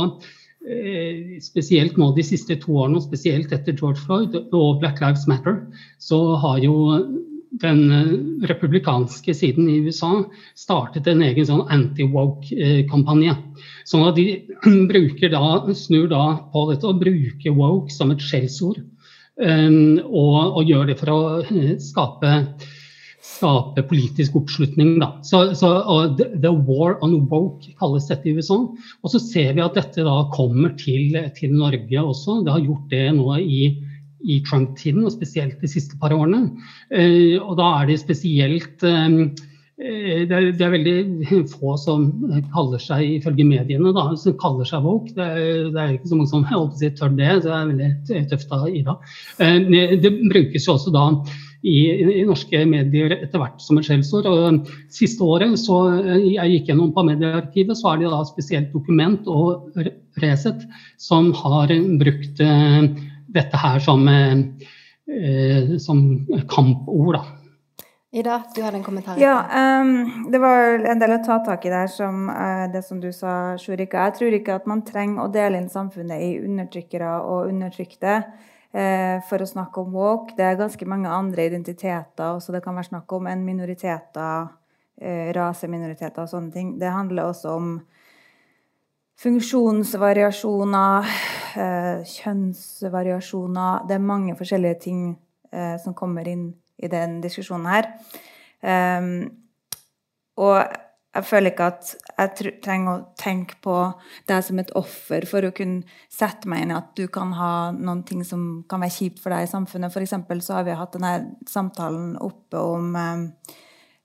spesielt 1.43 1.97
nå 1.99 2.13
de 2.15 2.23
siste 2.23 2.55
to 2.61 2.77
årene, 2.79 2.99
og 2.99 3.03
spesielt 3.03 3.51
etter 3.51 3.75
George 3.75 3.99
Floyd 4.05 4.37
og 4.55 4.79
Black 4.79 5.01
Lives 5.03 5.27
Matter, 5.27 5.57
så 5.99 6.19
har 6.39 6.61
jo 6.63 6.75
den 7.61 7.81
republikanske 8.49 9.33
siden 9.37 9.67
i 9.69 9.79
USA 9.85 10.23
startet 10.57 11.07
en 11.09 11.21
egen 11.25 11.45
sånn 11.45 11.67
anti-woke-kampanje. 11.73 13.35
Sånn 13.85 14.07
at 14.07 14.17
de 14.17 14.25
da, 15.35 15.43
snur 15.77 16.07
da 16.09 16.23
på 16.53 16.65
dette 16.71 16.89
og 16.89 17.03
bruker 17.03 17.57
woke 17.57 17.93
som 17.93 18.13
et 18.13 18.23
skjellsord. 18.23 18.81
Og, 19.33 20.39
og, 20.45 20.63
gjør 20.69 20.89
det 20.89 20.97
for 20.99 21.09
å 21.13 21.19
skape, 21.81 22.33
skape 23.33 23.83
politisk 23.89 24.35
oppslutning. 24.39 24.97
Da. 25.01 25.13
Så, 25.25 25.45
så, 25.59 25.71
uh, 25.83 26.17
the, 26.17 26.51
war 26.51 26.97
on 27.05 27.15
woke 27.31 27.73
kalles 27.79 28.09
dette 28.09 28.29
i 28.29 28.35
USA. 28.37 28.59
Og 29.03 29.13
så 29.13 29.21
ser 29.21 29.55
vi 29.55 29.63
at 29.63 29.77
dette 29.79 30.05
da 30.05 30.17
kommer 30.33 30.75
til, 30.79 31.17
til 31.37 31.55
Norge 31.55 32.03
også. 32.03 32.41
Det 32.45 32.53
har 32.55 32.67
gjort 32.67 32.93
det 32.93 33.07
nå 33.17 33.39
i 33.41 33.63
i 34.23 34.37
Trump-tiden, 34.47 35.01
og 35.03 35.11
spesielt 35.11 35.57
de 35.59 35.67
siste 35.67 35.97
par 35.99 36.13
årene. 36.15 36.45
Uh, 36.93 37.41
og 37.43 37.57
da 37.59 37.73
er 37.81 37.89
det 37.89 37.97
spesielt 37.99 38.85
um, 38.87 39.33
det 39.83 40.31
er, 40.31 40.51
det 40.53 40.63
er, 40.63 40.71
veldig 40.71 41.39
få 41.49 41.73
som 41.81 42.05
kaller 42.53 42.79
seg, 42.79 43.01
ifølge 43.17 43.43
mediene, 43.43 43.91
da, 43.91 44.05
som 44.21 44.35
kaller 44.39 44.69
seg 44.69 44.85
woke. 44.85 45.11
Det 45.17 45.25
er, 45.25 45.71
det 45.73 45.81
er 45.81 45.95
ikke 45.97 46.11
så 46.11 46.19
mange 46.19 46.31
som 46.31 46.77
si, 46.77 46.91
tør 46.93 47.11
det, 47.17 47.31
det 47.43 47.51
er 47.51 47.71
veldig 47.71 48.21
tøft 48.31 48.53
av 48.53 48.69
Ida. 48.69 48.95
Det 50.05 50.13
brukes 50.29 50.69
jo 50.69 50.77
også 50.77 50.93
da 50.93 51.07
i, 51.63 51.77
i 52.19 52.23
norske 52.27 52.63
medier 52.67 53.15
etter 53.15 53.39
hvert 53.39 53.61
som 53.63 53.79
et 53.79 53.87
skjellsord. 53.87 54.27
Og 54.29 54.71
siste 54.93 55.23
året 55.23 55.55
så 55.61 55.79
eh, 56.01 56.29
jeg 56.35 56.57
gikk 56.57 56.71
gjennom 56.71 56.93
på 56.95 57.05
mediearkivet, 57.07 57.77
så 57.79 57.93
er 57.93 58.03
det 58.03 58.13
da 58.13 58.23
spesielt 58.27 58.73
Dokument 58.75 59.29
og 59.31 59.71
Resett 60.21 60.65
som 61.01 61.31
har 61.39 61.71
brukt 61.99 62.41
dette 63.33 63.61
her 63.63 63.79
som, 63.81 64.03
som 65.81 66.03
kampord. 66.51 67.15
da. 67.17 67.23
Ida, 68.13 68.35
du 68.53 68.61
hadde 68.61 68.77
en 68.77 68.83
kommentar? 68.85 69.17
Ja, 69.17 69.39
um, 69.81 70.27
det 70.29 70.37
var 70.37 70.83
en 70.85 70.99
del 71.01 71.15
å 71.15 71.23
ta 71.25 71.39
tak 71.41 71.63
i 71.65 71.71
der, 71.73 71.87
som 71.89 72.27
uh, 72.29 72.67
det 72.69 72.83
som 72.85 72.99
du 73.01 73.09
sa, 73.09 73.55
Shurika. 73.57 74.03
Jeg 74.05 74.19
tror 74.19 74.35
ikke 74.37 74.57
at 74.59 74.67
man 74.69 74.83
trenger 74.85 75.23
å 75.23 75.31
dele 75.33 75.57
inn 75.57 75.71
samfunnet 75.73 76.21
i 76.21 76.35
undertrykkere 76.43 77.09
og 77.25 77.49
undertrykte 77.49 78.19
uh, 78.21 78.52
for 78.73 79.37
å 79.37 79.45
snakke 79.45 79.83
om 79.83 79.93
walk. 79.93 80.31
Det 80.33 80.45
er 80.47 80.55
ganske 80.57 80.85
mange 80.89 81.09
andre 81.13 81.43
identiteter 81.45 82.31
også 82.33 82.55
det 82.55 82.63
kan 82.65 82.73
være 82.73 82.89
snakk 82.89 83.11
om 83.13 83.27
enn 83.29 83.43
minoriteter 83.45 84.47
eh, 85.01 85.31
raseminoriteter 85.35 86.23
og 86.23 86.29
sånne 86.31 86.51
ting. 86.53 86.73
Det 86.79 86.89
handler 86.89 87.29
også 87.29 87.53
om 87.53 87.67
funksjonsvariasjoner, 89.23 91.11
eh, 91.55 92.01
kjønnsvariasjoner 92.15 93.87
Det 93.87 93.95
er 93.95 94.09
mange 94.11 94.35
forskjellige 94.35 94.79
ting 94.79 95.17
eh, 95.51 95.77
som 95.77 95.93
kommer 95.93 96.27
inn 96.27 96.53
i 96.77 96.87
den 96.87 97.21
diskusjonen 97.21 97.69
her. 97.69 97.85
Og 100.37 100.82
jeg 101.13 101.25
føler 101.29 101.51
ikke 101.51 101.65
at 101.69 101.91
jeg 101.93 102.53
trenger 102.65 102.89
å 102.89 103.01
tenke 103.19 103.57
på 103.61 103.75
deg 104.29 104.45
som 104.45 104.59
et 104.61 104.71
offer 104.77 105.27
for 105.29 105.45
å 105.45 105.51
kunne 105.53 105.85
sette 106.11 106.49
meg 106.49 106.63
inn 106.63 106.73
i 106.73 106.77
at 106.79 106.89
du 106.97 107.05
kan 107.13 107.35
ha 107.37 107.53
noen 107.75 108.01
ting 108.07 108.23
som 108.25 108.63
kan 108.69 108.81
være 108.81 108.95
kjipt 108.95 109.21
for 109.21 109.33
deg 109.33 109.45
i 109.45 109.51
samfunnet. 109.51 109.93
For 109.93 110.41
så 110.41 110.57
har 110.57 110.65
vi 110.65 110.77
hatt 110.79 110.95
denne 110.97 111.13
samtalen 111.49 112.15
oppe 112.17 112.57
om 112.57 112.95
eh, 112.97 113.59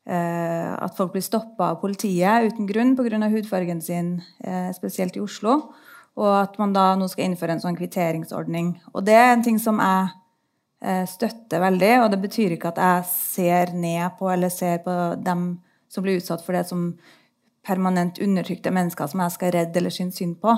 eh 0.09 0.75
at 0.79 0.97
folk 0.97 1.15
blir 1.15 1.25
stoppa 1.25 1.73
av 1.73 1.81
politiet 1.81 2.53
uten 2.53 2.69
grunn 2.69 2.95
pga. 2.97 3.31
hudfargen 3.33 3.81
sin, 3.83 4.23
eh, 4.45 4.71
spesielt 4.73 5.17
i 5.17 5.21
Oslo. 5.21 5.73
Og 6.17 6.43
at 6.43 6.59
man 6.59 6.73
da 6.73 6.95
nå 6.95 7.09
skal 7.09 7.25
innføre 7.25 7.53
en 7.53 7.61
sånn 7.61 7.77
kvitteringsordning. 7.77 8.81
Og 8.95 9.05
det 9.05 9.15
er 9.15 9.33
en 9.33 9.43
ting 9.43 9.59
som 9.59 9.79
jeg 9.79 10.11
eh, 10.83 11.07
støtter 11.07 11.61
veldig, 11.61 12.05
og 12.05 12.11
det 12.11 12.21
betyr 12.21 12.53
ikke 12.53 12.69
at 12.69 12.77
jeg 12.77 13.05
ser 13.09 13.73
ned 13.73 14.19
på 14.19 14.29
eller 14.29 14.49
ser 14.49 14.79
på 14.85 14.93
dem 15.25 15.61
som 15.89 16.05
blir 16.05 16.21
utsatt 16.21 16.45
for 16.45 16.57
det 16.57 16.67
som 16.69 16.93
permanent 17.67 18.21
undertrykte 18.23 18.73
mennesker 18.73 19.11
som 19.11 19.23
jeg 19.25 19.35
skal 19.37 19.53
redde 19.55 19.81
eller 19.81 19.93
synes 19.93 20.21
synd 20.21 20.39
på. 20.43 20.55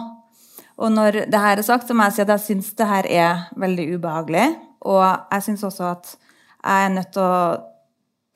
Og 0.80 0.92
når 0.92 1.24
det 1.30 1.40
her 1.40 1.58
er 1.58 1.66
sagt, 1.66 1.88
så 1.88 1.94
må 1.96 2.06
jeg 2.08 2.16
si 2.16 2.22
at 2.24 2.32
jeg 2.34 2.44
syns 2.44 2.70
det 2.78 2.88
her 2.88 3.08
er 3.10 3.42
veldig 3.60 3.86
ubehagelig. 3.96 4.46
Og 4.88 5.02
jeg 5.04 5.44
syns 5.44 5.64
også 5.66 5.90
at 5.90 6.14
jeg 6.60 6.86
er 6.86 6.94
nødt 6.94 7.12
til 7.12 7.24
å 7.24 7.40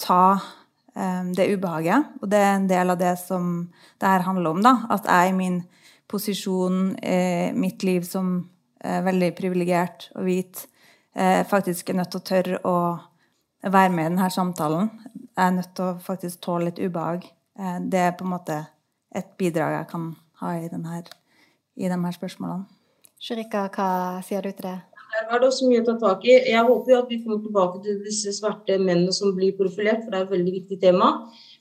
ta 0.00 0.24
um, 0.96 1.30
det 1.36 1.48
ubehaget. 1.54 2.10
Og 2.20 2.28
det 2.32 2.40
er 2.40 2.52
en 2.56 2.68
del 2.68 2.92
av 2.92 3.00
det 3.00 3.14
som 3.22 3.54
det 4.00 4.10
her 4.10 4.26
handler 4.26 4.56
om. 4.56 4.62
da, 4.64 4.74
At 4.92 5.08
jeg 5.08 5.32
i 5.32 5.38
min 5.38 5.62
posisjon, 6.10 6.96
eh, 7.02 7.54
mitt 7.54 7.82
liv 7.82 8.04
som 8.04 8.48
eh, 8.84 9.00
veldig 9.04 9.32
privilegert 9.38 10.10
og 10.14 10.28
hvit, 10.28 10.66
eh, 11.16 11.42
faktisk 11.48 11.90
er 11.90 11.98
nødt 12.02 12.12
til 12.12 12.20
å 12.20 12.28
tørre 12.28 12.60
å 12.64 12.76
være 13.64 13.92
med 13.94 14.04
i 14.04 14.08
denne 14.10 14.30
samtalen. 14.30 14.90
Jeg 15.34 15.46
er 15.46 15.54
nødt 15.56 15.74
til 15.74 15.88
å 15.90 15.98
faktisk 15.98 16.40
tåle 16.46 16.68
litt 16.70 16.78
ubehag. 16.78 17.26
Eh, 17.58 17.78
det 17.90 18.00
er 18.00 18.16
på 18.18 18.26
en 18.26 18.34
måte 18.36 18.60
et 19.14 19.34
bidrag 19.38 19.80
jeg 19.80 19.90
kan 19.90 20.08
ha 20.40 20.56
i, 20.58 20.68
denne, 20.70 21.02
i 21.76 21.90
de 21.90 22.00
her 22.06 22.16
spørsmålene. 22.16 22.66
Shurika, 23.24 23.68
hva 23.74 24.20
sier 24.26 24.44
du 24.44 24.52
til 24.52 24.68
det? 24.68 24.78
Her 25.14 25.26
var 25.30 25.40
det 25.40 25.48
også 25.48 25.68
mye 25.70 25.82
å 25.82 25.86
ta 25.86 25.94
tak 26.00 26.24
i. 26.26 26.34
Jeg 26.50 26.66
håper 26.66 26.92
jo 26.92 27.00
at 27.00 27.10
vi 27.10 27.20
kommer 27.22 27.42
tilbake 27.42 27.82
til 27.84 28.00
disse 28.02 28.34
svarte 28.34 28.78
mennene 28.82 29.14
som 29.14 29.34
blir 29.36 29.54
profilert, 29.58 30.02
for 30.02 30.10
det 30.10 30.20
er 30.20 30.26
et 30.26 30.32
veldig 30.34 30.54
viktig 30.56 30.78
tema. 30.82 31.10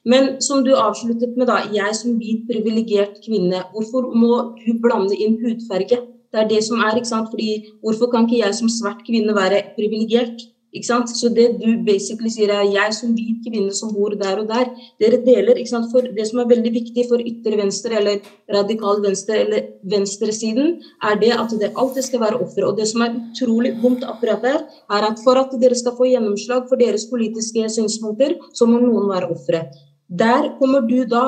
Men 0.10 0.42
som 0.44 0.64
du 0.66 0.74
avsluttet 0.76 1.38
med, 1.38 1.48
da, 1.48 1.62
jeg 1.74 1.98
som 1.98 2.18
hvit, 2.20 2.48
privilegert 2.50 3.22
kvinne, 3.26 3.62
hvorfor 3.74 4.10
må 4.14 4.34
du 4.60 4.74
blande 4.84 5.16
inn 5.16 5.38
hudfarge? 5.42 6.02
Det 6.34 6.42
er 6.42 6.50
det 6.50 6.64
som 6.66 6.82
er, 6.82 6.98
ikke 6.98 7.12
sant? 7.12 7.30
Fordi 7.32 7.78
hvorfor 7.86 8.10
kan 8.12 8.26
ikke 8.26 8.42
jeg 8.42 8.58
som 8.58 8.72
svart 8.74 9.06
kvinne 9.06 9.38
være 9.38 9.62
privilegert? 9.78 10.50
Ikke 10.74 10.88
sant? 10.88 11.12
Så 11.14 11.30
det 11.30 11.60
du 11.62 11.68
basically 11.86 12.32
sier 12.34 12.50
er 12.50 12.66
jeg 12.66 12.96
som 12.98 13.14
hvit 13.14 13.46
kvinne 13.46 13.74
som 13.78 13.92
bor 13.94 14.16
der 14.18 14.42
og 14.42 14.50
der, 14.50 14.72
dere 15.02 15.20
deler. 15.26 15.60
ikke 15.60 15.70
sant? 15.70 15.92
For 15.94 16.02
det 16.18 16.26
som 16.30 16.42
er 16.42 16.50
veldig 16.50 16.74
viktig 16.74 17.06
for 17.12 17.22
ytre 17.22 17.60
venstre 17.60 18.00
eller 18.00 18.32
radikal 18.56 19.04
venstre 19.06 19.38
eller 19.44 19.70
venstresiden, 19.94 20.80
er 21.06 21.20
det 21.22 21.32
at 21.38 21.54
det 21.62 21.74
alltid 21.78 22.10
skal 22.10 22.24
være 22.26 22.42
ofre. 22.42 22.66
Og 22.66 22.78
det 22.80 22.90
som 22.90 23.06
er 23.06 23.16
utrolig 23.22 23.76
vondt 23.84 24.06
akkurat 24.10 24.42
der, 24.42 24.62
er 24.98 25.10
at 25.12 25.22
for 25.24 25.38
at 25.38 25.54
dere 25.62 25.78
skal 25.78 25.98
få 25.98 26.10
gjennomslag 26.10 26.66
for 26.70 26.82
deres 26.82 27.06
politiske 27.12 27.70
synspunkter, 27.78 28.40
så 28.54 28.66
må 28.70 28.82
noen 28.82 29.12
være 29.14 29.30
ofre. 29.36 29.68
Der 30.14 30.50
kommer 30.60 30.84
du 30.86 31.06
da, 31.10 31.24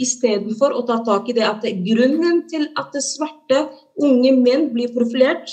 istedenfor 0.00 0.76
å 0.76 0.84
ta 0.88 1.00
tak 1.04 1.28
i 1.28 1.34
det 1.36 1.44
at 1.44 1.64
grunnen 1.84 2.44
til 2.48 2.68
at 2.78 2.92
det 2.94 3.02
svarte 3.04 3.64
unge 4.00 4.32
menn 4.38 4.68
blir 4.72 4.92
profilert, 4.94 5.50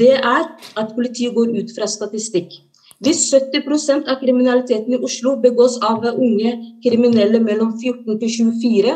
det 0.00 0.14
er 0.16 0.44
at 0.80 0.92
politiet 0.96 1.34
går 1.36 1.52
ut 1.58 1.72
fra 1.76 1.88
statistikk. 1.90 2.54
Hvis 3.02 3.24
70% 3.34 4.06
av 4.08 4.20
kriminaliteten 4.20 4.94
i 4.94 5.00
Oslo 5.02 5.34
begås 5.42 5.80
av 5.82 6.04
unge 6.12 6.52
kriminelle 6.84 7.40
mellom 7.42 7.74
14 7.80 8.18
til 8.20 8.30
24, 8.54 8.94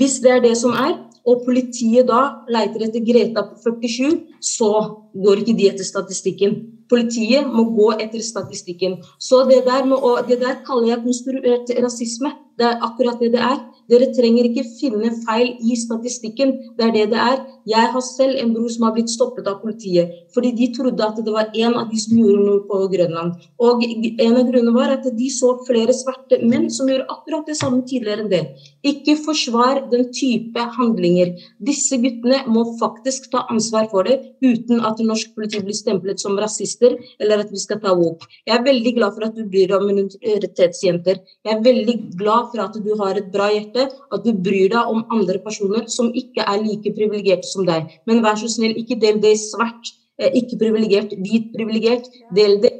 hvis 0.00 0.20
det 0.24 0.30
er 0.32 0.40
det 0.40 0.54
som 0.56 0.72
er, 0.72 0.94
og 1.28 1.44
politiet 1.46 2.08
da 2.08 2.22
leter 2.50 2.86
etter 2.88 3.04
Greta 3.06 3.44
på 3.52 3.74
47, 3.84 4.22
så 4.42 4.70
går 5.24 5.42
ikke 5.42 5.56
de 5.58 5.68
etter 5.70 5.86
statistikken. 5.86 6.56
Politiet 6.90 7.46
må 7.46 7.68
gå 7.76 7.92
etter 8.02 8.24
statistikken. 8.24 8.96
Så 9.20 9.44
det 9.50 9.62
der, 9.68 9.84
må, 9.86 10.00
det 10.28 10.40
der 10.40 10.58
kaller 10.66 10.88
jeg 10.94 11.04
konstruert 11.04 11.70
rasisme. 11.84 12.32
Det 12.58 12.66
er 12.68 12.82
akkurat 12.84 13.20
det 13.20 13.32
det 13.34 13.42
er. 13.42 13.60
Dere 13.90 14.08
trenger 14.14 14.46
ikke 14.48 14.64
finne 14.78 15.10
feil 15.24 15.56
i 15.60 15.76
statistikken. 15.76 16.54
Det 16.78 16.86
er 16.86 16.92
det 16.94 17.06
det 17.12 17.20
er. 17.20 17.40
Jeg 17.68 17.90
har 17.94 18.02
selv 18.02 18.38
en 18.40 18.52
bror 18.54 18.70
som 18.74 18.86
har 18.86 18.94
blitt 18.96 19.10
stoppet 19.12 19.46
av 19.46 19.60
politiet 19.62 20.18
fordi 20.34 20.50
de 20.56 20.66
trodde 20.74 21.04
at 21.04 21.18
det 21.22 21.30
var 21.30 21.50
en 21.52 21.74
av 21.78 21.90
de 21.90 21.98
som 22.00 22.16
gjorde 22.16 22.42
noe 22.42 22.62
på 22.66 22.78
Grønland. 22.90 23.34
Og 23.62 23.82
en 23.84 24.38
av 24.38 24.46
grunnene 24.48 24.72
var 24.74 24.94
at 24.94 25.04
de 25.18 25.28
så 25.30 25.52
flere 25.66 25.94
svarte 25.94 26.38
menn 26.42 26.70
som 26.72 26.88
gjorde 26.90 27.06
akkurat 27.12 27.46
det 27.46 27.58
samme 27.58 27.82
tidligere 27.86 28.24
enn 28.24 28.32
det. 28.32 28.40
Ikke 28.88 29.14
forsvar 29.20 29.84
den 29.92 30.08
type 30.14 30.64
handlinger. 30.78 31.34
Disse 31.62 32.00
guttene 32.02 32.40
må 32.50 32.64
faktisk 32.80 33.28
ta 33.34 33.44
ansvar 33.52 33.90
for 33.92 34.08
det 34.08 34.18
uten 34.42 34.80
at 34.88 35.02
norsk 35.04 35.34
politi 35.36 35.60
blir 35.62 35.76
stemplet 35.76 36.22
som 36.22 36.38
rasister 36.40 36.96
eller 37.20 37.44
at 37.44 37.52
vi 37.52 37.60
skal 37.60 37.82
ta 37.84 37.94
woke. 37.98 38.26
Jeg 38.48 38.56
er 38.56 38.66
veldig 38.66 38.96
glad 38.98 39.18
for 39.18 39.28
at 39.28 39.36
du 39.36 39.44
blir 39.52 39.74
av 39.76 39.84
minoritetsjenter. 39.86 41.20
Jeg 41.44 41.54
er 41.58 41.62
veldig 41.68 41.98
glad 42.16 42.41
for 42.50 42.64
at 42.64 42.76
du 42.84 42.92
har 43.00 43.18
et 43.20 43.32
bra 43.32 43.48
hjerte 43.52 43.88
at 43.88 44.26
du 44.26 44.32
bryr 44.32 44.70
deg 44.74 44.92
om 44.92 45.04
andre 45.14 45.38
personer 45.44 45.88
som 45.92 46.12
ikke 46.12 46.44
er 46.44 46.62
like 46.62 46.94
privilegerte 46.96 47.48
som 47.48 47.66
deg. 47.68 47.90
Men 48.06 48.22
vær 48.24 48.38
så 48.40 48.50
snill, 48.50 48.76
ikke 48.78 49.00
del 49.00 49.20
det 49.22 49.36
i 49.36 49.42
svart. 49.42 49.94
Eh, 50.20 50.32
ikke 50.42 50.60
privilegert, 50.60 51.14
hvit 51.18 51.52
privilegert. 51.56 52.08
Del 52.36 52.60
det 52.62 52.76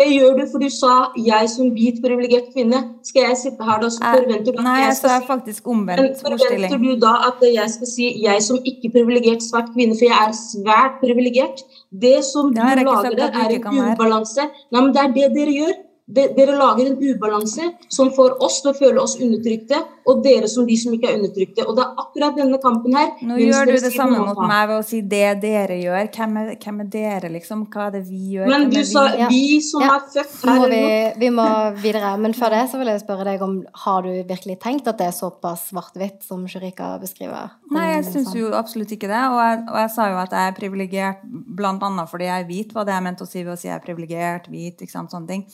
det 0.00 0.06
gjør 0.08 0.38
du, 0.38 0.46
for 0.50 0.58
du 0.58 0.70
sa 0.72 1.12
'jeg 1.16 1.48
som 1.52 1.68
hvit 1.76 1.98
privilegert 2.02 2.48
kvinne'. 2.54 2.80
Skal 3.04 3.22
jeg 3.28 3.36
sitte 3.36 3.62
her 3.68 3.78
da 3.80 3.88
så 3.90 4.00
forventer 4.00 4.52
du 4.52 4.58
at 4.58 4.64
Nei, 4.64 4.80
jeg 4.86 4.96
skal 4.96 5.10
si, 5.10 5.26
faktisk 5.26 5.68
omvendt 5.68 6.22
Forventer 6.22 6.78
du 6.80 6.92
da 6.96 7.12
at 7.28 7.44
jeg 7.44 7.68
skal 7.76 7.86
si 7.86 8.06
'jeg 8.24 8.42
som 8.42 8.58
ikke 8.70 8.88
privilegert 8.96 9.42
svart 9.44 9.68
kvinne', 9.74 9.96
for 9.98 10.06
jeg 10.08 10.18
er 10.28 10.32
svært 10.32 10.94
privilegert? 11.04 11.58
Det 11.92 12.24
som 12.24 12.54
du 12.54 12.60
lager 12.60 13.14
der, 13.20 13.30
er 13.42 13.50
en 13.52 13.92
ubalanse. 13.92 14.42
Nei, 14.72 14.80
men 14.80 14.92
det 14.94 15.02
er 15.04 15.12
det 15.18 15.28
dere 15.36 15.52
gjør 15.60 15.74
dere 16.12 16.56
lager 16.56 16.90
en 16.90 16.98
ubalanse 17.00 17.68
som 17.92 18.10
får 18.14 18.36
oss 18.44 18.60
til 18.62 18.72
å 18.72 18.76
føle 18.76 19.02
oss 19.02 19.16
undertrykte, 19.20 19.78
og 20.08 20.22
dere 20.24 20.48
som 20.50 20.66
de 20.66 20.76
som 20.78 20.94
ikke 20.94 21.10
er 21.10 21.20
undertrykte. 21.20 21.64
Og 21.68 21.76
det 21.78 21.84
er 21.84 22.00
akkurat 22.02 22.38
denne 22.38 22.58
kampen 22.62 22.96
her. 22.96 23.12
Nå 23.26 23.38
gjør 23.40 23.70
du 23.70 23.74
det 23.84 23.92
samme 23.94 24.18
mot 24.22 24.40
meg 24.48 24.68
ved 24.70 24.76
å 24.78 24.86
si 24.86 25.00
det 25.06 25.26
dere 25.42 25.78
gjør. 25.78 26.10
Hvem 26.16 26.38
er, 26.40 26.50
hvem 26.62 26.80
er 26.84 26.90
dere, 26.92 27.32
liksom? 27.36 27.64
Hva 27.72 27.88
er 27.88 27.96
det 27.96 28.02
vi 28.08 28.36
gjør? 28.36 28.50
Men 28.50 28.68
du 28.72 28.80
sa 28.88 29.04
vi, 29.14 29.28
vi 29.30 29.60
som 29.64 29.84
ja. 29.84 29.96
er 29.98 30.06
født 30.08 30.46
her. 30.48 30.62
Må 30.62 30.70
vi, 30.72 30.82
vi, 31.22 31.32
må 31.34 31.48
videre. 31.82 32.14
Men 32.22 32.36
før 32.36 32.56
det 32.56 32.64
så 32.72 32.80
vil 32.80 32.92
jeg 32.92 33.04
spørre 33.04 33.26
deg 33.28 33.44
om 33.44 33.58
har 33.84 34.06
du 34.06 34.10
virkelig 34.28 34.58
tenkt 34.62 34.90
at 34.90 35.00
det 35.00 35.10
er 35.10 35.16
såpass 35.16 35.68
svart-hvitt 35.70 36.26
som 36.26 36.44
Shurika 36.50 36.94
beskriver? 37.02 37.54
Nei, 37.72 37.88
jeg 37.94 38.08
syns 38.10 38.32
jo 38.36 38.52
absolutt 38.58 38.92
ikke 38.96 39.10
det. 39.10 39.22
Og 39.32 39.38
jeg, 39.40 39.60
og 39.68 39.78
jeg, 39.84 39.92
sa 39.94 40.08
jo 40.10 40.18
at 40.22 40.34
jeg 40.36 40.50
er 40.50 40.58
privilegert 40.58 41.22
bl.a. 41.30 41.92
fordi 42.10 42.28
jeg 42.28 42.42
er 42.42 42.50
hvit, 42.50 42.74
hva 42.74 42.86
det 42.88 42.96
jeg 42.96 43.06
mente 43.06 43.26
å 43.26 43.30
si 43.30 43.44
ved 43.44 43.54
å 43.54 43.60
si 43.60 43.70
jeg 43.70 43.78
er 43.78 43.84
privilegert, 43.84 44.50
hvit, 44.52 44.82
ikke 44.82 44.94
sant, 44.94 45.14
sånne 45.14 45.30
ting. 45.30 45.46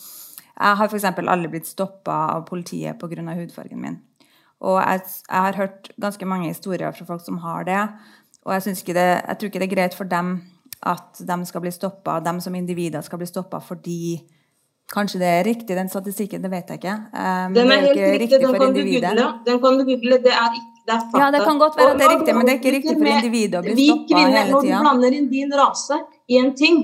Jeg 0.59 0.79
har 0.79 0.91
f.eks. 0.91 1.05
aldri 1.05 1.51
blitt 1.53 1.67
stoppa 1.67 2.15
av 2.35 2.45
politiet 2.47 2.99
pga. 2.99 3.33
hudfargen 3.33 3.81
min. 3.81 3.99
Og 4.59 4.81
jeg, 4.81 5.01
jeg, 5.29 5.41
har 5.41 5.55
hørt 5.55 5.91
ganske 6.01 6.25
mange 6.25 6.47
historier 6.47 6.91
fra 6.91 7.05
folk 7.05 7.23
som 7.23 7.37
har 7.37 7.63
det. 7.63 7.83
Og 8.43 8.53
jeg, 8.53 8.75
ikke 8.77 8.93
det, 8.97 9.07
jeg 9.27 9.37
tror 9.37 9.47
ikke 9.47 9.59
det 9.59 9.69
er 9.69 9.75
greit 9.75 9.95
for 9.95 10.03
dem 10.03 10.41
at 10.87 11.19
de 11.19 11.45
skal 11.45 11.61
bli 11.61 11.71
stoppa, 11.71 12.19
dem 12.23 12.39
som 12.43 12.55
individer 12.55 13.01
skal 13.03 13.19
bli 13.19 13.27
stoppa 13.27 13.59
fordi 13.59 14.19
Kanskje 14.89 15.19
det 15.21 15.27
er 15.29 15.43
riktig, 15.45 15.75
den 15.77 15.89
statistikken, 15.89 16.41
det 16.41 16.49
vet 16.49 16.69
jeg 16.71 16.79
ikke. 16.79 16.93
Um, 17.13 17.53
den 17.53 17.69
er, 17.69 17.75
er 17.75 17.83
helt 17.83 17.99
riktig, 17.99 18.21
riktig 18.21 18.39
den, 18.41 18.55
kan 18.55 18.71
google, 18.73 19.25
den 19.45 19.59
kan 19.61 19.75
du 19.77 19.83
google. 19.85 20.17
Det 20.23 20.31
er, 20.33 20.55
det 20.87 20.95
er 20.95 21.03
fakta. 21.03 21.19
Ja, 21.21 21.27
det 21.35 21.41
kan 21.45 21.59
godt 21.61 21.77
være 21.77 21.91
at 21.91 21.99
det 21.99 22.05
er 22.07 22.13
riktig, 22.15 22.33
men 22.37 22.47
det 22.47 22.53
er 22.53 22.57
ikke 22.57 22.71
riktig 22.73 22.95
for 22.95 23.09
individet 23.11 23.59
å 23.59 23.61
bli 23.67 23.75
stoppa 23.83 24.23
hele 24.23 24.31
tida. 24.31 24.49
Når 24.49 24.65
du 24.65 24.87
blander 24.87 25.17
inn 25.19 25.27
din 25.29 25.53
rase 25.59 25.99
i 26.25 26.39
en 26.41 26.49
ting, 26.57 26.81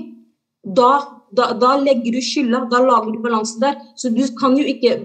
da 0.62 0.92
da, 1.36 1.52
da, 1.60 1.76
legger 1.80 2.16
du 2.16 2.20
skylda, 2.24 2.64
da 2.70 2.80
lager 2.82 3.12
du 3.14 3.22
balanse 3.24 3.60
der. 3.60 3.78
Så 3.96 4.10
du 4.14 4.22
kan 4.40 4.56
jo 4.58 4.64
ikke 4.64 4.98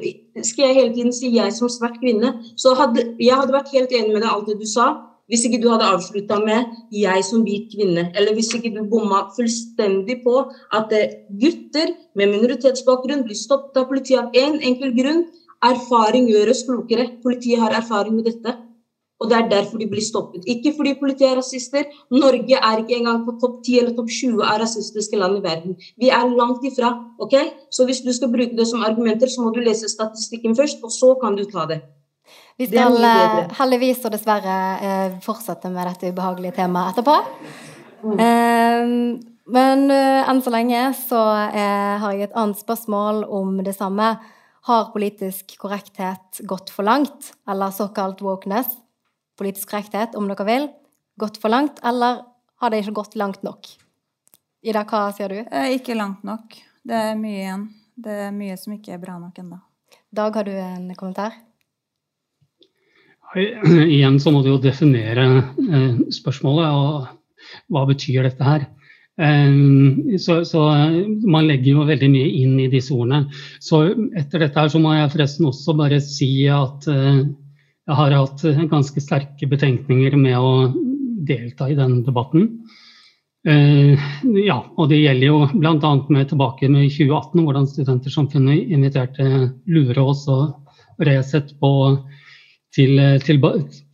Skal 0.44 0.68
jeg 0.68 0.76
hele 0.76 0.94
tiden 0.94 1.14
si 1.14 1.28
'jeg 1.36 1.54
som 1.54 1.70
svart 1.70 2.00
kvinne', 2.02 2.32
så 2.56 2.74
hadde 2.74 3.16
jeg 3.20 3.36
hadde 3.36 3.52
vært 3.52 3.74
helt 3.74 3.92
enig 3.92 4.14
med 4.14 4.22
deg 4.22 4.32
alt 4.32 4.48
det 4.48 4.60
du 4.60 4.66
sa, 4.66 4.86
hvis 5.28 5.44
ikke 5.46 5.62
du 5.62 5.68
hadde 5.70 5.90
avslutta 5.92 6.40
med 6.40 6.66
'jeg 6.92 7.24
som 7.24 7.44
hvit 7.44 7.68
kvinne', 7.74 8.12
eller 8.16 8.34
hvis 8.34 8.54
ikke 8.56 8.72
du 8.76 8.84
bomma 8.84 9.28
fullstendig 9.36 10.24
på 10.24 10.36
at 10.72 10.88
eh, 10.94 11.12
gutter 11.42 11.88
med 12.16 12.32
minoritetsbakgrunn 12.32 13.26
blir 13.26 13.36
stoppet 13.36 13.78
av 13.78 13.88
politiet 13.90 14.20
av 14.20 14.32
én 14.32 14.54
en 14.54 14.62
enkel 14.62 14.96
grunn. 14.96 15.26
Erfaring 15.62 16.30
gjør 16.32 16.50
oss 16.50 16.64
klokere. 16.64 17.22
Politiet 17.22 17.60
har 17.60 17.72
erfaring 17.72 18.16
med 18.16 18.26
dette. 18.26 18.56
Og 19.22 19.30
det 19.30 19.38
er 19.38 19.50
derfor 19.52 19.78
de 19.78 19.88
blir 19.90 20.02
stoppet. 20.02 20.46
Ikke 20.50 20.74
fordi 20.74 20.96
politiet 21.00 21.30
er 21.30 21.38
rasister. 21.38 21.86
Norge 22.10 22.58
er 22.58 22.82
ikke 22.82 22.98
engang 22.98 23.22
på 23.28 23.36
topp 23.42 23.60
10 23.62 23.78
eller 23.84 23.94
topp 23.98 24.10
20 24.10 24.42
av 24.42 24.62
rasistiske 24.64 25.20
land 25.22 25.38
i 25.38 25.44
verden. 25.46 25.76
Vi 26.02 26.10
er 26.10 26.34
langt 26.34 26.66
ifra. 26.66 26.90
ok? 27.22 27.36
Så 27.70 27.86
hvis 27.86 28.02
du 28.02 28.10
skal 28.18 28.34
bruke 28.34 28.58
det 28.58 28.68
som 28.68 28.82
argumenter, 28.88 29.30
så 29.30 29.46
må 29.46 29.54
du 29.54 29.62
lese 29.62 29.90
statistikken 29.90 30.58
først, 30.58 30.82
og 30.84 30.92
så 30.92 31.14
kan 31.22 31.38
du 31.38 31.46
ta 31.46 31.68
det. 31.70 31.84
Vi 32.58 32.68
skal 32.68 32.98
eh, 32.98 33.54
heldigvis 33.60 34.02
og 34.06 34.16
dessverre 34.16 34.58
eh, 34.82 35.16
fortsette 35.22 35.70
med 35.70 35.86
dette 35.92 36.10
ubehagelige 36.10 36.58
temaet 36.58 36.96
etterpå. 36.96 37.18
Mm. 38.02 39.18
Men 39.52 39.92
enn 39.92 40.40
så 40.42 40.50
lenge 40.54 40.86
så 40.98 41.20
har 41.22 42.14
jeg 42.16 42.30
et 42.32 42.38
annet 42.40 42.58
spørsmål 42.58 43.28
om 43.30 43.60
det 43.62 43.76
samme. 43.78 44.16
Har 44.70 44.90
politisk 44.94 45.54
korrekthet 45.62 46.42
gått 46.50 46.72
for 46.74 46.88
langt, 46.88 47.36
eller 47.50 47.74
såkalt 47.76 48.22
wokeness? 48.26 48.72
Politisk 49.40 49.72
korrekthet, 49.72 50.18
om 50.20 50.28
dere 50.30 50.48
vil, 50.48 50.68
gått 51.22 51.40
for 51.42 51.54
langt, 51.54 51.80
eller 51.84 52.24
har 52.62 52.72
det 52.72 52.84
ikke 52.84 52.98
gått 53.02 53.16
langt 53.20 53.42
nok? 53.46 53.70
Ida, 54.62 54.84
hva 54.86 55.08
sier 55.16 55.32
du? 55.34 55.40
Eh, 55.42 55.76
ikke 55.78 55.98
langt 55.98 56.26
nok. 56.28 56.58
Det 56.86 56.98
er 56.98 57.16
mye 57.18 57.40
igjen. 57.40 57.64
Det 58.02 58.18
er 58.28 58.36
mye 58.36 58.58
som 58.58 58.76
ikke 58.76 58.94
er 58.96 59.02
bra 59.02 59.16
nok 59.18 59.40
ennå. 59.42 59.58
Dag, 60.14 60.36
har 60.36 60.46
du 60.46 60.52
en 60.54 60.92
kommentar? 60.98 61.34
Igjen 63.96 64.20
så 64.20 64.32
må 64.34 64.42
du 64.44 64.52
jo 64.52 64.60
definere 64.62 65.26
eh, 65.40 66.00
spørsmålet, 66.14 66.70
og 66.76 67.66
hva 67.72 67.86
betyr 67.90 68.28
dette 68.28 68.46
her? 68.46 68.66
Eh, 69.22 70.18
så, 70.22 70.42
så, 70.46 70.66
man 71.26 71.48
legger 71.50 71.78
jo 71.78 71.88
veldig 71.90 72.10
mye 72.14 72.32
inn 72.44 72.58
i 72.62 72.70
disse 72.72 72.94
ordene. 72.94 73.24
Så 73.64 73.86
etter 74.20 74.46
dette 74.46 74.60
her 74.60 74.74
så 74.74 74.82
må 74.84 74.94
jeg 74.98 75.14
forresten 75.16 75.50
også 75.50 75.78
bare 75.80 76.02
si 76.04 76.32
at 76.52 76.90
jeg 77.92 78.00
har 78.00 78.14
hatt 78.16 78.46
eh, 78.48 78.64
ganske 78.72 79.04
sterke 79.04 79.50
betenkninger 79.52 80.16
med 80.20 80.38
å 80.40 80.54
delta 81.28 81.68
i 81.70 81.76
den 81.78 82.02
debatten. 82.08 82.48
Uh, 83.42 83.98
ja, 84.38 84.60
og 84.78 84.92
det 84.92 85.00
gjelder 85.00 85.26
jo 85.26 85.38
bl.a. 85.50 85.92
med 86.14 86.28
tilbake 86.30 86.68
med 86.70 86.92
2018, 86.94 87.42
hvordan 87.42 87.66
Studentersamfunnet 87.70 88.70
inviterte 88.70 89.26
Lurås 89.66 90.28
og 90.30 91.02
Resett 91.02 91.56
på, 91.58 91.72
til, 92.76 93.02
til, 93.26 93.40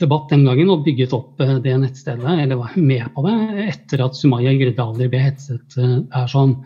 debatt 0.02 0.34
den 0.34 0.44
gangen 0.44 0.74
og 0.74 0.84
bygget 0.84 1.16
opp 1.16 1.40
eh, 1.40 1.56
det 1.64 1.78
nettstedet, 1.80 2.28
eller 2.44 2.60
var 2.60 2.76
med 2.76 3.08
på 3.16 3.24
det, 3.24 3.38
etter 3.70 4.04
at 4.04 4.20
Sumaya 4.20 4.52
Gridali 4.60 5.08
ble 5.08 5.24
hetset 5.30 5.80
her 5.80 6.28
sånn. 6.32 6.58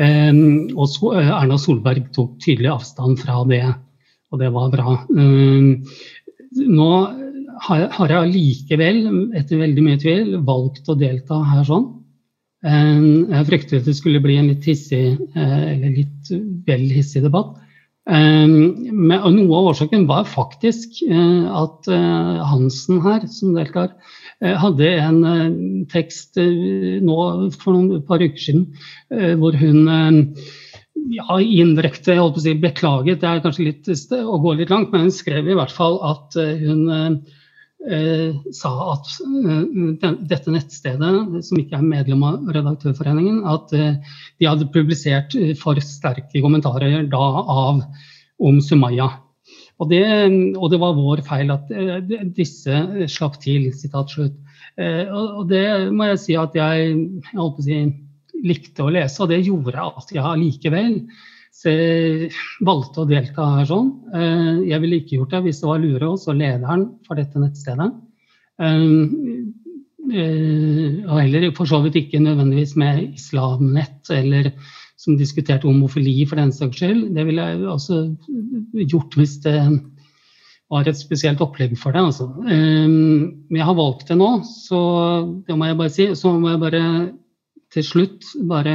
Um, 0.00 0.72
og 0.74 0.88
så, 0.90 1.12
Erna 1.20 1.60
Solberg 1.60 2.08
tok 2.16 2.38
tydelig 2.42 2.72
avstand 2.72 3.20
fra 3.20 3.44
det, 3.46 3.66
og 4.32 4.40
det 4.40 4.48
var 4.56 4.72
bra. 4.72 4.96
Uh, 5.12 5.76
nå 6.56 6.90
har 7.64 8.10
jeg 8.10 8.18
allikevel, 8.18 9.02
etter 9.38 9.60
veldig 9.60 9.84
mye 9.84 10.00
tvil, 10.02 10.32
valgt 10.46 10.88
å 10.90 10.96
delta 10.98 11.40
her 11.52 11.66
sånn. 11.68 11.86
Eh, 12.64 13.04
jeg 13.30 13.48
fryktet 13.50 13.88
det 13.88 13.96
skulle 13.98 14.22
bli 14.24 14.38
en 14.40 14.50
litt 14.52 14.66
hissig, 14.68 15.18
eh, 15.36 15.60
eller 15.74 15.94
litt 16.00 16.32
vel 16.66 16.88
hissig 16.92 17.24
debatt. 17.26 17.60
Men 18.04 18.90
noe 19.08 19.56
av 19.56 19.70
årsaken 19.70 20.02
var 20.04 20.26
faktisk 20.28 20.98
at 21.08 21.86
Hansen 21.88 22.98
her, 23.00 23.22
som 23.32 23.54
deltar, 23.56 23.94
hadde 24.44 24.90
en 25.00 25.86
tekst 25.88 26.36
nå 26.36 27.16
for 27.54 27.72
noen 27.72 28.02
par 28.04 28.20
uker 28.20 28.42
siden 28.44 28.66
hvor 29.40 29.56
hun 29.56 29.88
ja, 31.12 31.38
indirekte 31.40 32.16
si, 32.40 32.54
beklaget, 32.60 33.20
det 33.22 33.30
er 33.30 33.42
kanskje 33.44 33.68
litt 33.68 33.88
å 34.18 34.38
gå 34.42 34.54
litt 34.58 34.72
langt, 34.72 34.92
men 34.92 35.06
hun 35.06 35.14
skrev 35.14 35.48
i 35.48 35.56
hvert 35.56 35.74
fall 35.74 35.98
at 36.06 36.36
eh, 36.40 36.62
hun 36.64 36.84
eh, 36.90 38.30
sa 38.56 38.72
at 38.94 39.10
eh, 39.24 40.14
dette 40.30 40.54
nettstedet, 40.54 41.12
som 41.46 41.60
ikke 41.60 41.80
er 41.80 41.86
medlem 41.88 42.24
av 42.26 42.54
Redaktørforeningen, 42.56 43.42
at 43.50 43.74
eh, 43.76 44.00
de 44.40 44.48
hadde 44.48 44.70
publisert 44.74 45.36
for 45.60 45.80
sterke 45.84 46.42
kommentarer 46.44 47.04
da 47.12 47.26
av 47.42 47.84
om 48.44 48.62
Sumaya. 48.64 49.10
Og 49.82 49.90
det, 49.90 50.04
og 50.54 50.70
det 50.70 50.78
var 50.80 50.96
vår 50.96 51.24
feil 51.26 51.50
at 51.54 51.70
eh, 51.74 51.98
disse 52.36 53.08
slapp 53.10 53.40
til. 53.42 53.72
sitat 53.74 54.10
slutt. 54.10 54.36
Eh, 54.78 55.10
og 55.10 55.48
det 55.50 55.90
må 55.94 56.08
jeg 56.12 56.22
si 56.22 56.36
at 56.38 56.54
jeg, 56.56 56.94
jeg 56.94 57.38
holdt 57.38 57.58
på 57.58 57.64
å 57.64 57.66
si 57.66 57.80
likte 58.44 58.84
å 58.84 58.92
lese, 58.92 59.22
og 59.24 59.30
det 59.32 59.44
gjorde 59.46 59.88
at 59.88 60.12
jeg 60.12 60.24
allikevel 60.24 60.98
valgte 62.64 63.02
å 63.02 63.08
delta 63.08 63.46
her 63.58 63.68
sånn. 63.68 63.90
Eh, 64.14 64.64
jeg 64.70 64.82
ville 64.82 65.00
ikke 65.00 65.18
gjort 65.20 65.34
det 65.36 65.42
hvis 65.46 65.60
det 65.62 65.68
var 65.70 65.80
Lurås 65.82 66.26
og 66.28 66.38
lederen 66.40 66.86
for 67.06 67.16
dette 67.16 67.40
nettstedet. 67.40 67.90
Eh, 68.60 68.82
eh, 70.12 70.98
og 71.06 71.20
heller 71.20 71.50
for 71.56 71.70
så 71.70 71.80
vidt 71.84 72.00
ikke 72.02 72.22
nødvendigvis 72.22 72.74
med 72.80 73.14
Islamnett 73.14 74.10
eller 74.12 74.52
som 75.00 75.18
diskuterte 75.18 75.68
homofili 75.68 76.24
for 76.26 76.40
den 76.40 76.52
saks 76.54 76.80
skyld. 76.80 77.08
Det 77.16 77.24
ville 77.28 77.48
jeg 77.48 77.66
også 77.68 78.02
gjort 78.84 79.18
hvis 79.18 79.38
det 79.44 79.58
var 80.72 80.88
et 80.88 80.98
spesielt 80.98 81.42
opplegg 81.44 81.74
for 81.78 81.94
det. 81.94 82.02
Altså. 82.02 82.28
Jeg 82.48 83.66
har 83.68 83.76
valgt 83.76 84.08
det 84.08 84.16
nå, 84.18 84.30
så 84.48 84.78
det 85.46 85.56
må 85.58 85.68
jeg 85.68 85.78
bare 85.78 85.92
si. 85.92 86.06
Så 86.16 86.32
må 86.40 86.54
jeg 86.54 86.62
bare 86.62 86.84
til 87.74 87.86
slutt 87.86 88.34
bare 88.48 88.74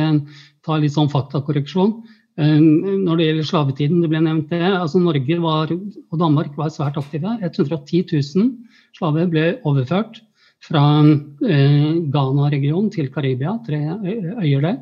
ta 0.65 0.77
litt 0.79 0.95
sånn 0.95 1.11
faktakorreksjon. 1.11 1.93
Eh, 2.39 2.59
når 2.59 3.19
det 3.19 3.27
gjelder 3.27 3.49
slavetiden, 3.49 4.01
det 4.03 4.09
ble 4.11 4.23
nevnt 4.23 4.53
det. 4.53 4.63
altså 4.63 5.01
Norge 5.03 5.39
var, 5.43 5.73
og 5.73 6.21
Danmark 6.21 6.55
var 6.59 6.71
svært 6.71 6.99
aktive. 7.01 7.35
110 7.41 8.05
000 8.13 8.53
slaver 8.95 9.27
ble 9.31 9.45
overført 9.67 10.21
fra 10.63 10.83
eh, 11.03 11.99
Ghana-regionen 12.13 12.89
til 12.95 13.11
Karibia, 13.11 13.57
tre 13.65 13.79
øyer 14.39 14.63
der, 14.63 14.79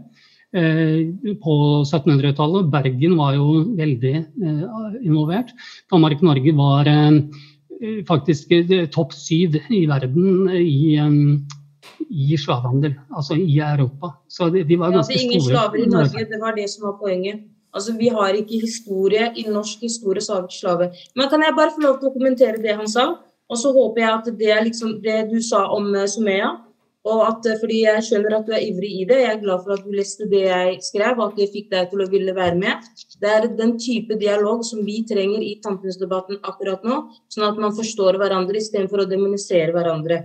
eh, 0.53 1.33
på 1.41 1.57
1700-tallet. 1.81 2.69
Bergen 2.73 3.17
var 3.17 3.37
jo 3.37 3.63
veldig 3.77 4.15
involvert. 5.03 5.53
Danmark-Norge 5.91 6.53
var 6.57 6.89
faktisk 8.09 8.53
topp 8.89 9.11
syv 9.13 9.59
i 9.69 9.83
verden 9.85 10.49
i 10.49 10.97
i 12.09 12.37
slavehandel, 12.37 12.95
altså 13.15 13.37
i 13.37 13.59
Europa. 13.59 14.13
Så 14.29 14.49
de, 14.53 14.63
de 14.63 14.79
var 14.79 14.95
ganske 14.95 15.13
store. 15.13 15.19
Ja, 15.19 15.27
det 15.27 15.29
er 15.29 15.31
ingen 15.31 15.45
slaver 15.45 15.77
i 15.83 15.87
Norge, 15.91 16.25
det 16.31 16.41
var 16.41 16.55
det 16.57 16.67
som 16.73 16.87
var 16.89 16.97
poenget. 17.01 17.45
Altså, 17.73 17.93
Vi 17.97 18.07
har 18.07 18.33
ikke 18.33 18.61
historie 18.61 19.31
i 19.35 19.43
norsk 19.49 19.81
historie 19.81 20.21
som 20.21 20.47
slave. 20.49 20.91
Men 21.15 21.29
kan 21.29 21.43
jeg 21.43 21.57
bare 21.57 21.73
få 21.75 21.83
lov 21.83 21.99
til 21.99 22.09
å 22.09 22.15
kommentere 22.15 22.61
det 22.63 22.77
han 22.77 22.87
sa? 22.87 23.09
Og 23.47 23.59
så 23.61 23.71
håper 23.75 24.01
jeg 24.01 24.13
at 24.13 24.31
det 24.39 24.49
er 24.51 24.63
liksom 24.65 24.97
det 25.03 25.19
du 25.31 25.37
sa 25.43 25.67
om 25.75 25.91
uh, 25.95 26.07
Sumea. 26.07 26.55
Og 27.07 27.21
at, 27.23 27.45
eh, 27.47 27.55
fordi 27.61 27.77
jeg 27.85 28.03
skjønner 28.03 28.33
at 28.35 28.47
du 28.47 28.53
er 28.55 28.63
ivrig 28.65 28.89
i 29.01 29.05
det. 29.07 29.19
Jeg 29.21 29.31
er 29.35 29.43
glad 29.43 29.61
for 29.63 29.77
at 29.77 29.83
du 29.85 29.93
leste 29.95 30.27
det 30.27 30.41
jeg 30.43 30.73
skrev, 30.83 31.19
og 31.19 31.29
at 31.29 31.37
det 31.39 31.49
fikk 31.53 31.69
deg 31.71 31.91
til 31.91 32.03
å 32.03 32.07
ville 32.11 32.33
være 32.35 32.57
med. 32.59 32.89
Det 33.21 33.29
er 33.31 33.47
den 33.59 33.77
type 33.79 34.17
dialog 34.19 34.65
som 34.67 34.81
vi 34.83 34.97
trenger 35.07 35.45
i 35.45 35.53
samfunnsdebatten 35.63 36.41
akkurat 36.43 36.83
nå, 36.83 36.97
sånn 37.31 37.47
at 37.47 37.61
man 37.63 37.75
forstår 37.77 38.19
hverandre 38.19 38.59
istedenfor 38.59 39.05
å 39.05 39.07
demonisere 39.07 39.71
hverandre. 39.77 40.19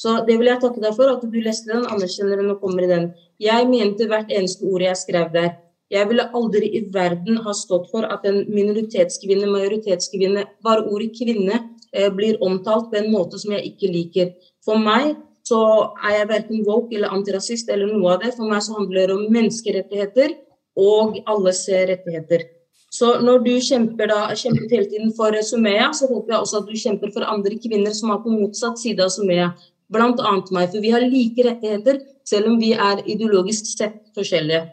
Så 0.00 0.14
det 0.24 0.38
vil 0.40 0.48
jeg 0.48 0.62
takke 0.62 0.80
deg 0.80 0.94
for, 0.96 1.10
at 1.12 1.24
du 1.24 1.40
leste 1.44 1.68
den, 1.68 1.84
anerkjenner 1.84 2.40
den 2.40 2.54
og 2.54 2.62
kommer 2.62 2.86
i 2.86 2.88
den. 2.88 3.10
Jeg 3.42 3.66
mente 3.68 4.06
hvert 4.08 4.30
eneste 4.32 4.64
ord 4.68 4.84
jeg 4.84 4.96
skrev 4.96 5.32
der. 5.34 5.50
Jeg 5.90 6.06
ville 6.08 6.28
aldri 6.38 6.68
i 6.78 6.84
verden 6.94 7.40
ha 7.44 7.52
stått 7.56 7.90
for 7.90 8.06
at 8.06 8.24
en 8.28 8.44
minoritetskvinne, 8.48 9.48
majoritetskvinne, 9.50 10.44
bare 10.64 10.86
ordet 10.86 11.10
kvinne 11.18 11.58
eh, 11.92 12.08
blir 12.14 12.38
omtalt 12.46 12.88
på 12.92 13.00
en 13.00 13.10
måte 13.12 13.40
som 13.42 13.52
jeg 13.56 13.72
ikke 13.72 13.90
liker. 13.90 14.30
For 14.64 14.80
meg 14.80 15.18
så 15.50 15.58
er 16.06 16.20
jeg 16.20 16.30
verken 16.30 16.62
woke 16.68 16.94
eller 16.94 17.12
antirasist 17.16 17.68
eller 17.74 17.90
noe 17.90 18.14
av 18.14 18.22
det. 18.22 18.30
For 18.38 18.48
meg 18.48 18.62
så 18.64 18.78
handler 18.78 19.10
det 19.10 19.16
om 19.18 19.26
menneskerettigheter 19.34 20.36
og 20.80 21.18
alles 21.28 21.64
rettigheter. 21.68 22.46
Så 22.90 23.18
når 23.22 23.44
du 23.44 23.52
kjemper 23.62 24.08
da, 24.10 24.22
kjempet 24.34 24.72
hele 24.74 24.88
tiden 24.90 25.12
for 25.18 25.34
Sumea, 25.46 25.90
så 25.94 26.08
håper 26.10 26.34
jeg 26.34 26.46
også 26.46 26.62
at 26.62 26.70
du 26.70 26.78
kjemper 26.78 27.12
for 27.14 27.26
andre 27.26 27.58
kvinner 27.62 27.92
som 27.94 28.14
er 28.14 28.22
på 28.24 28.32
motsatt 28.32 28.80
side 28.80 29.04
av 29.04 29.12
Sumea 29.14 29.50
bl.a. 29.92 30.34
meg. 30.56 30.72
For 30.72 30.80
vi 30.82 30.92
har 30.94 31.06
like 31.06 31.46
rettigheter, 31.46 32.02
selv 32.26 32.52
om 32.52 32.60
vi 32.60 32.74
er 32.74 33.02
ideologisk 33.06 33.72
sett 33.74 34.02
forskjellige. 34.16 34.68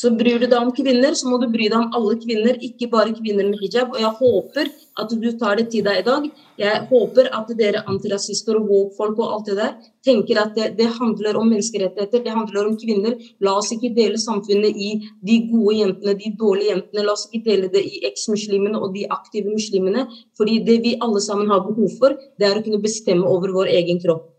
Så 0.00 0.08
bryr 0.16 0.38
du 0.40 0.46
deg 0.46 0.56
om 0.56 0.70
kvinner, 0.72 1.12
så 1.18 1.28
må 1.28 1.36
du 1.42 1.48
bry 1.50 1.66
deg 1.68 1.76
om 1.76 1.90
alle 1.98 2.14
kvinner, 2.22 2.56
ikke 2.64 2.86
bare 2.92 3.12
kvinner 3.12 3.48
med 3.50 3.58
hijab. 3.60 3.90
Og 3.92 3.98
jeg 4.00 4.12
håper 4.20 4.70
at 5.02 5.12
du 5.22 5.26
tar 5.40 5.58
det 5.58 5.66
til 5.74 5.84
deg 5.84 6.00
i 6.00 6.04
dag. 6.06 6.28
Jeg 6.62 6.86
håper 6.88 7.28
at 7.36 7.50
dere 7.58 7.82
antirasister 7.90 8.56
og 8.56 8.70
woke-folk 8.70 9.20
og 9.20 9.34
alt 9.34 9.50
det 9.50 9.58
der 9.58 9.74
tenker 10.06 10.40
at 10.40 10.54
det, 10.56 10.70
det, 10.78 10.88
handler 10.96 11.36
om 11.36 11.50
menneskerettigheter, 11.52 12.24
det 12.24 12.32
handler 12.32 12.70
om 12.70 12.78
kvinner. 12.80 13.18
La 13.44 13.58
oss 13.60 13.74
ikke 13.76 13.92
dele 13.98 14.16
samfunnet 14.22 14.78
i 14.88 14.90
de 15.26 15.38
gode 15.50 15.76
jentene, 15.82 16.16
de 16.22 16.32
dårlige 16.40 16.72
jentene. 16.72 17.04
La 17.04 17.18
oss 17.18 17.26
ikke 17.28 17.44
dele 17.50 17.72
det 17.74 17.84
i 17.84 18.04
eks-muslimene 18.08 18.80
og 18.80 18.94
de 18.96 19.04
aktive 19.10 19.52
muslimene. 19.52 20.06
Fordi 20.38 20.62
det 20.64 20.80
vi 20.86 20.96
alle 21.04 21.20
sammen 21.20 21.50
har 21.52 21.66
behov 21.66 21.92
for, 22.00 22.16
det 22.40 22.48
er 22.48 22.56
å 22.56 22.64
kunne 22.64 22.80
bestemme 22.80 23.28
over 23.28 23.52
vår 23.58 23.74
egen 23.76 24.00
kropp. 24.00 24.30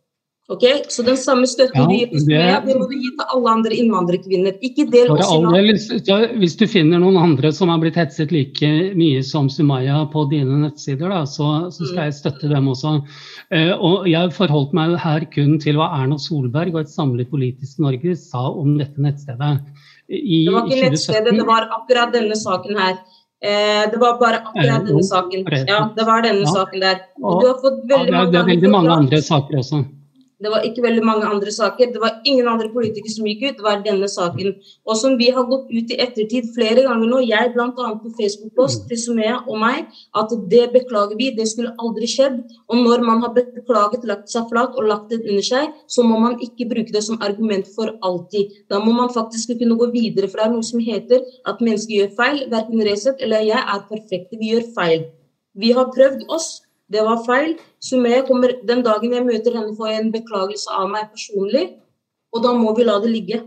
Ok, 0.52 0.64
Så 0.92 1.04
den 1.08 1.16
samme 1.16 1.48
støtten 1.48 1.80
Ja, 1.80 1.86
du 1.88 1.94
gir 1.96 2.08
til 2.12 2.20
det- 2.20 2.26
Sumaya, 2.26 2.60
det 2.66 2.76
må 2.76 2.88
du 2.90 2.96
gi 3.00 3.10
til 3.16 3.26
alle 3.36 3.52
andre 3.52 3.72
innvandrerkvinner. 3.72 4.58
Ikke 4.62 4.84
del 4.92 5.12
oss 5.12 5.30
i 5.32 6.40
hvis 6.42 6.58
du 6.60 6.66
finner 6.68 7.00
noen 7.00 7.18
andre 7.18 7.52
som 7.56 7.70
har 7.70 7.80
blitt 7.80 7.96
hetset 7.96 8.32
like 8.36 8.72
mye 8.98 9.22
som 9.24 9.48
Sumaya 9.50 10.02
på 10.12 10.26
dine 10.30 10.60
nettsider, 10.66 11.08
da, 11.08 11.24
så, 11.24 11.72
så 11.72 11.88
skal 11.88 12.10
jeg 12.10 12.18
støtte 12.20 12.50
dem 12.52 12.68
også. 12.68 12.98
Eh, 13.52 13.72
og 13.80 14.08
jeg 14.12 14.34
forholdt 14.36 14.74
meg 14.74 14.98
her 15.00 15.26
kun 15.32 15.58
til 15.60 15.76
hva 15.80 15.88
Erna 16.02 16.18
Solberg 16.20 16.74
og 16.76 16.82
et 16.82 16.92
samlet 16.92 17.30
politisk 17.32 17.80
Norge 17.80 18.18
sa 18.18 18.50
om 18.52 18.78
dette 18.78 19.00
nettstedet. 19.00 19.62
I 20.12 20.44
Det 20.46 20.54
var 20.54 20.68
ikke 20.68 20.92
nettstedet, 20.92 21.38
det 21.38 21.48
var 21.48 21.70
akkurat 21.72 22.12
denne 22.12 22.36
saken 22.36 22.76
her. 22.78 23.00
Eh, 23.42 23.88
det 23.90 23.98
var 24.04 24.20
bare 24.20 24.44
akkurat 24.44 24.84
denne 24.86 25.02
saken. 25.08 25.48
Ja, 25.68 25.90
det 25.96 26.06
var 26.06 26.22
denne 26.22 26.44
Ja. 26.44 26.52
saken 26.52 26.80
der. 26.82 27.00
Og 27.24 27.42
du 27.42 27.48
har 27.48 27.56
fått 27.64 27.80
ja, 27.88 28.04
det, 28.04 28.14
er, 28.14 28.32
det 28.32 28.40
er 28.42 28.46
veldig 28.52 28.70
mange 28.70 28.92
andre 28.92 29.22
saker 29.22 29.58
også. 29.64 29.86
Det 30.42 30.50
var 30.50 30.66
ikke 30.66 30.84
veldig 30.86 31.04
mange 31.06 31.28
andre 31.30 31.52
saker. 31.54 31.92
Det 31.94 32.02
var 32.02 32.18
ingen 32.26 32.48
andre 32.50 32.70
politikere 32.74 33.14
som 33.14 33.28
gikk 33.30 33.44
ut. 33.46 33.58
Det 33.60 33.66
var 33.66 33.84
denne 33.86 34.10
saken. 34.10 34.56
Og 34.88 34.98
som 34.98 35.18
vi 35.20 35.30
har 35.36 35.46
gått 35.50 35.70
ut 35.70 35.94
i 35.94 36.00
ettertid 36.06 36.50
flere 36.56 36.86
ganger 36.88 37.12
nå, 37.12 37.22
jeg 37.28 37.52
bl.a. 37.54 37.70
på 37.76 38.14
Facebook-post 38.18 38.88
til 38.90 39.02
Sumea 39.04 39.38
og 39.46 39.60
meg, 39.62 39.92
at 40.18 40.34
det 40.54 40.64
beklager 40.74 41.20
vi, 41.20 41.30
det 41.38 41.48
skulle 41.52 41.76
aldri 41.78 42.10
skjedd. 42.10 42.42
Og 42.72 42.82
når 42.82 43.06
man 43.06 43.22
har 43.26 43.36
beklaget, 43.38 44.08
lagt 44.10 44.34
seg 44.34 44.50
flat 44.50 44.78
og 44.78 44.90
lagt 44.90 45.14
det 45.14 45.22
under 45.22 45.46
seg, 45.46 45.78
så 45.88 46.06
må 46.08 46.18
man 46.24 46.40
ikke 46.42 46.70
bruke 46.74 46.96
det 46.96 47.04
som 47.06 47.22
argument 47.22 47.70
for 47.76 47.94
alltid. 48.02 48.58
Da 48.72 48.82
må 48.82 48.96
man 48.98 49.14
faktisk 49.14 49.54
kunne 49.62 49.78
gå 49.78 49.92
videre, 49.94 50.32
er 50.42 50.50
noe 50.50 50.66
som 50.66 50.82
heter 50.82 51.22
at 51.46 51.62
mennesker 51.62 52.00
gjør 52.00 52.14
feil. 52.18 52.44
Verken 52.52 52.82
Resett 52.88 53.22
eller 53.22 53.46
jeg 53.46 53.62
er 53.62 53.88
perfekte, 53.90 54.40
vi 54.40 54.56
gjør 54.56 54.68
feil. 54.76 55.08
Vi 55.54 55.74
har 55.76 55.92
prøvd 55.94 56.26
oss. 56.32 56.62
Det 56.92 57.04
var 57.08 57.24
feil. 57.26 57.56
Sumaya 57.80 58.26
kommer 58.28 58.58
den 58.68 58.84
dagen 58.84 59.16
jeg 59.16 59.28
møter 59.28 59.56
henne, 59.56 59.76
får 59.78 59.92
jeg 59.92 60.02
en 60.02 60.12
beklagelse 60.16 60.76
av 60.76 60.90
meg 60.92 61.08
personlig. 61.14 61.66
Og 62.36 62.44
da 62.44 62.54
må 62.56 62.76
vi 62.76 62.88
la 62.88 63.00
det 63.04 63.12
ligge. 63.12 63.42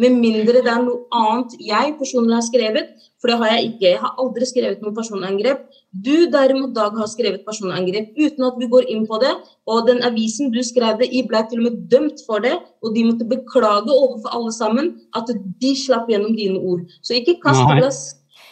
Med 0.00 0.16
mindre 0.16 0.62
det 0.64 0.70
er 0.70 0.82
noe 0.82 1.02
annet 1.12 1.54
jeg 1.60 1.94
personlig 1.98 2.36
har 2.38 2.44
skrevet. 2.46 2.92
For 3.20 3.28
det 3.28 3.36
har 3.40 3.50
jeg 3.52 3.66
ikke. 3.68 3.86
Jeg 3.90 4.00
har 4.00 4.14
aldri 4.22 4.46
skrevet 4.48 4.84
noe 4.84 4.96
personangrep. 4.96 5.66
Du 5.92 6.30
derimot, 6.32 6.72
Dag, 6.76 6.94
har 6.96 7.10
skrevet 7.10 7.44
personangrep 7.44 8.14
uten 8.16 8.46
at 8.46 8.56
vi 8.56 8.68
går 8.72 8.88
inn 8.94 9.04
på 9.10 9.18
det. 9.20 9.34
Og 9.68 9.84
den 9.90 10.00
avisen 10.06 10.54
du 10.54 10.62
skrev 10.64 11.02
det 11.02 11.10
i, 11.12 11.20
ble 11.28 11.42
til 11.50 11.60
og 11.60 11.66
med 11.68 11.82
dømt 11.92 12.24
for 12.26 12.40
det. 12.42 12.54
Og 12.80 12.96
de 12.96 13.04
måtte 13.10 13.28
beklage 13.28 13.92
overfor 13.92 14.32
alle 14.38 14.54
sammen 14.56 14.94
at 15.18 15.28
de 15.34 15.74
slapp 15.76 16.08
gjennom 16.08 16.32
dine 16.38 16.58
ord. 16.58 16.86
Så 17.04 17.18
ikke 17.20 17.36
kast 17.44 17.66
glass. 17.76 18.00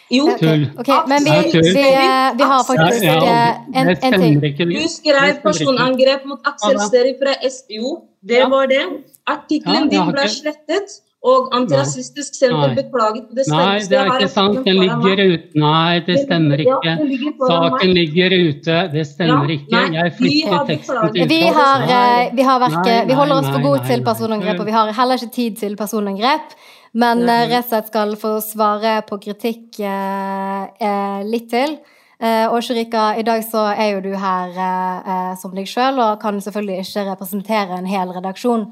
Jo, 0.09 0.25
Tull. 0.39 0.63
okay, 0.77 1.01
men 1.07 1.23
vi, 1.23 1.51
tull. 1.51 1.61
vi, 1.61 1.83
eh, 1.93 2.29
vi 2.37 2.43
har 2.51 2.63
faktisk 2.65 3.03
Ja, 3.03 3.13
ja, 3.13 3.49
eh, 3.73 3.81
en, 3.81 3.89
en 3.89 4.21
ting. 4.21 4.39
Du 4.57 4.87
skrev 4.89 5.41
personangrep 5.43 6.25
mot 6.25 6.47
Aksel 6.49 6.79
Ja, 6.79 7.13
fra 7.21 7.35
SPO. 7.49 7.99
Det 8.21 8.41
var 8.49 8.67
det. 8.67 8.81
Artikkelen 9.29 9.89
din 9.89 10.09
ble 10.11 10.25
slettet, 10.33 10.97
og 11.19 11.49
Antirasistisk 11.51 12.35
Senter 12.37 12.73
beklaget 12.77 13.25
på 13.27 13.35
det 13.35 13.45
Nei, 13.51 13.79
det 13.91 13.97
er 13.99 14.11
ikke 14.13 14.29
sant. 14.31 14.61
Den 14.63 14.79
ligger 14.79 15.21
ute. 15.33 15.59
Nei, 15.59 15.99
det 16.07 16.15
stemmer 16.23 16.63
ikke. 16.63 16.93
Saken 17.43 17.93
ligger 17.97 18.35
ute. 18.39 18.77
Det 18.93 19.05
stemmer 19.07 19.51
ikke. 19.57 19.81
Jeg 19.97 20.13
flytter 20.17 20.65
teksten 20.71 21.13
til 21.13 21.29
Vi 21.29 21.41
har, 21.59 21.83
eh, 21.83 22.31
vi, 22.33 22.47
har 22.49 22.63
verke, 22.63 22.95
vi 23.11 23.19
holder 23.19 23.43
oss 23.43 23.51
for 23.51 23.61
gode 23.67 23.83
til 23.91 24.03
personangrep, 24.03 24.59
og 24.59 24.65
vi 24.65 24.77
har 24.77 24.93
heller 25.01 25.19
ikke 25.19 25.35
tid 25.35 25.59
til 25.59 25.75
personangrep. 25.75 26.55
Men 26.93 27.21
Nei. 27.25 27.43
og 27.53 27.65
slett 27.69 27.89
skal 27.91 28.15
få 28.17 28.37
svare 28.41 28.99
på 29.05 29.19
kritikk 29.21 29.79
eh, 29.85 30.63
eh, 30.81 31.19
litt 31.27 31.49
til. 31.53 31.77
Eh, 32.19 32.45
og 32.51 32.63
Shirika, 32.65 33.13
i 33.15 33.23
dag 33.23 33.43
så 33.47 33.69
er 33.71 33.93
jo 33.93 34.01
du 34.03 34.13
her 34.19 34.55
eh, 34.55 35.11
eh, 35.13 35.35
som 35.39 35.53
deg 35.55 35.69
sjøl, 35.69 36.01
og 36.03 36.17
kan 36.23 36.41
selvfølgelig 36.43 36.81
ikke 36.83 37.05
representere 37.11 37.77
en 37.77 37.87
hel 37.87 38.11
redaksjon. 38.15 38.65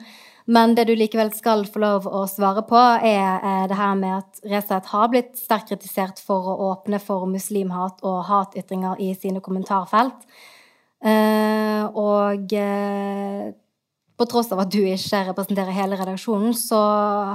Men 0.47 0.73
det 0.75 0.85
du 0.87 0.93
likevel 0.95 1.29
skal 1.35 1.65
få 1.67 1.81
lov 1.83 2.05
å 2.07 2.23
svare 2.31 2.63
på, 2.67 2.79
er 3.03 3.37
eh, 3.37 3.63
det 3.69 3.77
her 3.77 3.95
med 3.99 4.17
at 4.21 4.41
Resett 4.47 4.91
har 4.91 5.09
blitt 5.11 5.33
sterkt 5.39 5.73
kritisert 5.73 6.19
for 6.23 6.47
å 6.51 6.57
åpne 6.71 6.99
for 7.03 7.27
muslimhat 7.29 8.03
og 8.07 8.21
hatytringer 8.27 8.99
i 9.03 9.13
sine 9.15 9.43
kommentarfelt. 9.43 10.27
Eh, 11.03 11.83
og 11.93 12.55
eh, 12.55 13.51
på 14.17 14.25
tross 14.25 14.51
av 14.51 14.63
at 14.63 14.71
du 14.73 14.79
ikke 14.81 15.23
representerer 15.29 15.75
hele 15.75 15.97
redaksjonen, 15.99 16.55
så 16.57 16.77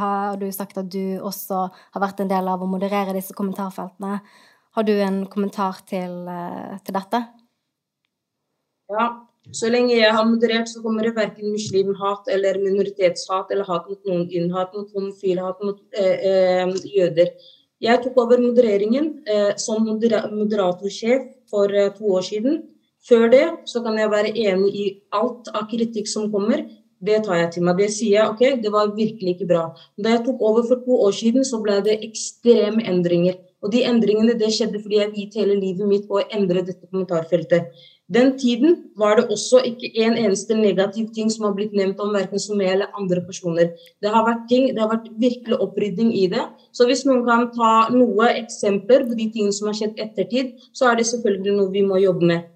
har 0.02 0.38
du 0.40 0.48
sagt 0.54 0.80
at 0.80 0.88
du 0.90 1.20
også 1.22 1.66
har 1.70 2.02
vært 2.02 2.22
en 2.22 2.30
del 2.32 2.48
av 2.50 2.62
å 2.62 2.70
moderere 2.70 3.14
disse 3.14 3.36
kommentarfeltene. 3.38 4.18
Har 4.72 4.88
du 4.88 4.94
en 5.04 5.24
kommentar 5.30 5.82
til, 5.86 6.26
eh, 6.28 6.78
til 6.82 6.96
dette? 6.96 7.20
Ja, 8.90 9.06
så 9.50 9.70
lenge 9.70 9.94
jeg 9.94 10.12
har 10.14 10.24
moderert, 10.24 10.68
så 10.68 10.82
kommer 10.82 11.02
det 11.02 11.16
verken 11.16 11.52
muslimhat 11.52 12.28
eller 12.30 12.58
minoritetshat 12.62 13.50
eller 13.50 13.64
hat 13.64 13.88
mot 13.88 14.04
noen 14.06 14.28
inn, 14.30 14.52
hat 14.54 14.74
mot 14.74 14.90
homofile, 14.94 15.42
hat 15.42 15.62
mot 15.62 15.80
eh, 15.98 16.26
eh, 16.30 16.74
jøder. 16.96 17.32
Jeg 17.82 17.98
tok 18.04 18.18
over 18.22 18.38
modereringen 18.38 19.08
eh, 19.26 19.56
som 19.58 19.82
modera 19.86 20.28
moderatorsjef 20.30 21.26
for 21.50 21.72
eh, 21.74 21.90
to 21.96 22.12
år 22.14 22.22
siden. 22.22 22.60
Før 23.08 23.30
det 23.32 23.46
så 23.66 23.82
kan 23.82 23.98
jeg 23.98 24.10
være 24.12 24.34
enig 24.38 24.72
i 24.78 24.86
alt 25.18 25.50
av 25.54 25.66
kritikk 25.70 26.10
som 26.10 26.30
kommer. 26.32 26.64
Det 27.02 27.24
tar 27.26 27.40
jeg 27.40 27.48
til 27.56 27.64
meg. 27.66 27.80
Det 27.80 27.88
sier 27.90 28.12
jeg 28.20 28.28
ok, 28.30 28.42
det 28.62 28.70
var 28.70 28.92
virkelig 28.94 29.34
ikke 29.34 29.48
bra. 29.50 29.62
Da 29.98 30.14
jeg 30.14 30.26
tok 30.26 30.42
over 30.50 30.66
for 30.68 30.84
to 30.84 31.00
år 31.08 31.16
siden, 31.18 31.42
så 31.44 31.58
ble 31.62 31.80
det 31.82 31.98
ekstreme 32.06 32.84
endringer. 32.86 33.40
Og 33.62 33.72
de 33.74 33.82
endringene 33.86 34.36
det 34.38 34.52
skjedde 34.54 34.80
fordi 34.82 35.00
jeg 35.00 35.10
viet 35.16 35.34
hele 35.38 35.56
livet 35.58 35.86
mitt 35.86 36.06
på 36.06 36.18
å 36.18 36.24
endre 36.34 36.62
dette 36.66 36.86
kommentarfeltet. 36.86 37.74
Den 38.12 38.32
tiden 38.38 38.74
var 38.98 39.16
det 39.16 39.28
også 39.32 39.62
ikke 39.66 39.88
en 40.04 40.16
eneste 40.20 40.54
negativ 40.58 41.08
ting 41.16 41.30
som 41.32 41.46
har 41.46 41.54
blitt 41.56 41.74
nevnt 41.78 42.00
om 42.02 42.10
verken 42.14 42.42
Sumé 42.42 42.68
eller 42.74 42.90
andre 42.98 43.22
personer. 43.24 43.70
Det 44.02 44.10
har 44.14 44.26
vært 44.26 44.48
ting, 44.50 44.66
det 44.74 44.82
har 44.82 44.90
vært 44.90 45.08
virkelig 45.22 45.58
opprydding 45.64 46.10
i 46.22 46.26
det. 46.34 46.42
Så 46.76 46.86
hvis 46.90 47.06
noen 47.08 47.22
kan 47.26 47.48
ta 47.54 47.72
noen 47.94 48.42
eksempler 48.42 49.06
på 49.08 49.16
de 49.18 49.30
tingene 49.30 49.54
som 49.56 49.70
har 49.70 49.78
skjedd 49.78 50.02
ettertid, 50.06 50.58
så 50.76 50.90
er 50.90 51.00
det 51.00 51.08
selvfølgelig 51.08 51.56
noe 51.56 51.72
vi 51.72 51.86
må 51.86 52.02
jobbe 52.02 52.34
med. 52.34 52.51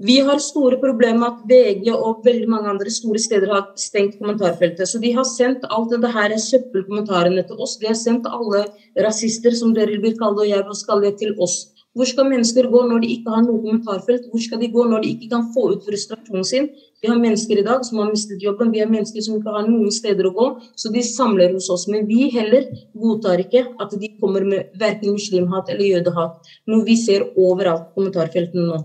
Vi 0.00 0.14
har 0.24 0.38
store 0.40 0.78
problemer 0.80 1.18
med 1.20 1.26
at 1.28 1.40
VG 1.50 1.88
og 1.92 2.22
veldig 2.24 2.46
mange 2.48 2.70
andre 2.72 2.92
store 2.92 3.20
steder 3.20 3.50
har 3.52 3.66
stengt 3.76 4.14
kommentarfeltet. 4.16 4.88
Så 4.88 4.96
de 5.02 5.10
har 5.12 5.26
sendt 5.28 5.66
alt 5.68 5.90
dette 5.92 6.08
her 6.14 6.32
søppelkommentarene 6.40 7.42
til 7.44 7.58
oss. 7.60 7.74
De 7.76 7.90
har 7.90 7.98
sendt 8.00 8.28
alle 8.30 8.62
rasister, 9.04 9.52
som 9.52 9.74
dere 9.76 9.98
vil 10.00 10.14
kalle 10.16 10.38
det, 10.38 10.46
og 10.46 10.48
jeg 10.48 10.64
vil 10.70 11.02
det, 11.04 11.10
til 11.20 11.34
oss. 11.36 11.58
Hvor 11.92 12.08
skal 12.08 12.30
mennesker 12.30 12.70
gå 12.72 12.80
når 12.86 13.02
de 13.02 13.10
ikke 13.12 13.34
har 13.34 13.42
noe 13.44 13.60
kommentarfelt? 13.60 14.28
Hvor 14.30 14.40
skal 14.40 14.62
de 14.62 14.70
gå 14.72 14.86
når 14.88 15.02
de 15.04 15.10
ikke 15.10 15.28
kan 15.32 15.42
få 15.52 15.64
ut 15.74 15.84
frustrasjonen 15.84 16.46
sin? 16.48 16.68
Vi 17.02 17.10
har 17.10 17.18
mennesker 17.20 17.60
i 17.60 17.64
dag 17.66 17.84
som 17.84 17.98
har 18.00 18.08
mistet 18.08 18.40
jobben, 18.46 18.70
vi 18.72 18.80
har 18.80 18.88
mennesker 18.88 19.26
som 19.26 19.36
ikke 19.36 19.56
har 19.56 19.66
noen 19.68 19.90
steder 19.92 20.28
å 20.30 20.32
gå, 20.36 20.46
så 20.80 20.92
de 20.94 21.02
samler 21.04 21.52
hos 21.58 21.68
oss. 21.74 21.84
Men 21.92 22.06
vi 22.08 22.30
heller 22.32 22.70
godtar 22.94 23.42
ikke 23.44 23.66
at 23.76 23.92
de 24.00 24.14
kommer 24.16 24.48
med 24.48 24.72
verken 24.80 25.18
muslimhat 25.18 25.68
eller 25.74 25.98
jødehat, 25.98 26.54
noe 26.72 26.88
vi 26.88 26.96
ser 26.96 27.26
overalt 27.34 27.90
på 27.90 28.00
kommentarfeltene 28.00 28.64
nå. 28.70 28.80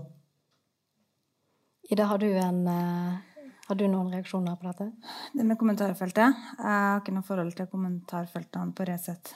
Ida, 1.88 2.04
har 2.04 2.18
du, 2.18 2.26
en, 2.32 2.66
eh, 2.66 3.44
har 3.68 3.74
du 3.78 3.84
noen 3.86 4.10
reaksjoner 4.10 4.56
på 4.58 4.66
dette? 4.66 4.88
Det 5.32 5.44
med 5.46 5.58
kommentarfeltet 5.58 6.34
Jeg 6.58 6.64
har 6.66 7.00
ikke 7.00 7.14
noe 7.14 7.26
forhold 7.26 7.54
til 7.54 7.68
kommentarfeltene 7.70 8.74
på 8.74 8.86
Resett. 8.88 9.34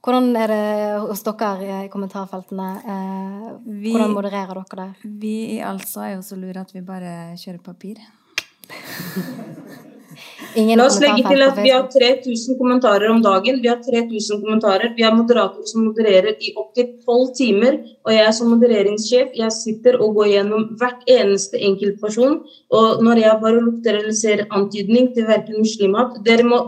Hvordan 0.00 0.30
er 0.38 0.48
det 0.48 1.00
hos 1.02 1.24
dere 1.26 1.82
i 1.84 1.90
kommentarfeltene? 1.92 2.68
Eh, 2.94 3.50
Hvordan 3.92 4.14
modererer 4.16 4.62
dere 4.62 4.86
det? 4.86 5.12
Vi 5.20 5.34
i 5.58 5.60
Altså 5.60 6.06
er 6.06 6.14
jo 6.14 6.22
så 6.22 6.38
lure 6.40 6.64
at 6.64 6.72
vi 6.72 6.80
bare 6.80 7.36
kjører 7.36 7.60
papir. 7.60 8.00
Ingen 10.58 10.80
La 10.80 10.86
oss 10.88 10.96
legge 11.02 11.22
til 11.26 11.42
at 11.44 11.58
vi 11.60 11.70
har 11.70 11.84
3000 11.92 12.56
kommentarer 12.58 13.10
om 13.12 13.20
dagen. 13.22 13.60
Vi 13.62 13.68
har 13.70 13.78
3000 13.84 14.40
kommentarer. 14.42 14.92
Vi 14.96 15.04
har 15.04 15.14
moderatorer 15.16 15.68
som 15.70 15.84
modererer 15.86 16.38
i 16.40 16.52
opptil 16.58 16.88
tolv 17.06 17.32
timer. 17.38 17.78
Og 18.06 18.14
jeg 18.14 18.34
som 18.34 18.52
modereringssjef 18.54 19.34
jeg 19.38 19.56
sitter 19.56 19.98
og 20.00 20.14
går 20.18 20.30
gjennom 20.34 20.68
hvert 20.80 21.04
eneste 21.18 21.60
enkeltperson. 21.70 22.40
Og 22.74 23.02
når 23.04 23.22
jeg 23.24 23.42
bare 23.42 23.64
lukter 23.64 24.00
eller 24.00 24.16
ser 24.16 24.46
antydning 24.50 25.12
til 25.14 25.28
verken 25.28 25.60
muslimhat 25.62 26.20
Dere 26.26 26.46
må 26.46 26.62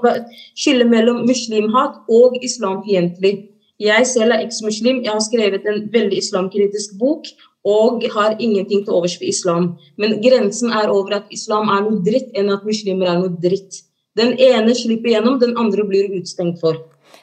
skille 0.55 0.87
mellom 0.89 1.25
muslimhat 1.29 2.03
og 2.09 2.37
islamfiendtlig. 2.43 3.35
Jeg 3.81 4.07
selv 4.07 4.35
er 4.37 4.43
eksmuslim. 4.45 5.01
Jeg 5.07 5.15
har 5.15 5.23
skrevet 5.25 5.65
en 5.65 5.87
veldig 5.93 6.19
islamkritisk 6.21 6.99
bok 7.01 7.31
og 7.67 8.05
har 8.15 8.39
ingenting 8.39 8.85
til 8.85 8.97
overs 8.97 9.17
for 9.19 9.29
islam. 9.29 9.75
Men 10.01 10.21
grensen 10.25 10.73
er 10.73 10.93
over 10.93 11.19
at 11.21 11.33
islam 11.35 11.69
er 11.69 11.85
noe 11.87 12.01
dritt, 12.05 12.31
enn 12.35 12.53
at 12.53 12.65
muslimer 12.67 13.11
er 13.11 13.21
noe 13.21 13.35
dritt. 13.43 13.83
Den 14.19 14.35
ene 14.41 14.75
slipper 14.75 15.15
gjennom, 15.15 15.39
den 15.41 15.57
andre 15.61 15.85
blir 15.87 16.11
utstengt 16.19 16.61
for. 16.63 16.81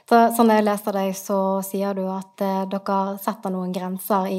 Så, 0.07 0.19
sånn 0.37 0.51
jeg 0.53 0.63
leser 0.63 0.95
deg, 0.95 1.09
så 1.19 1.37
sier 1.67 1.95
du 1.95 2.05
at 2.11 2.43
eh, 2.43 2.61
dere 2.71 2.99
setter 3.23 3.51
noen 3.51 3.73
grenser 3.75 4.29
i 4.31 4.37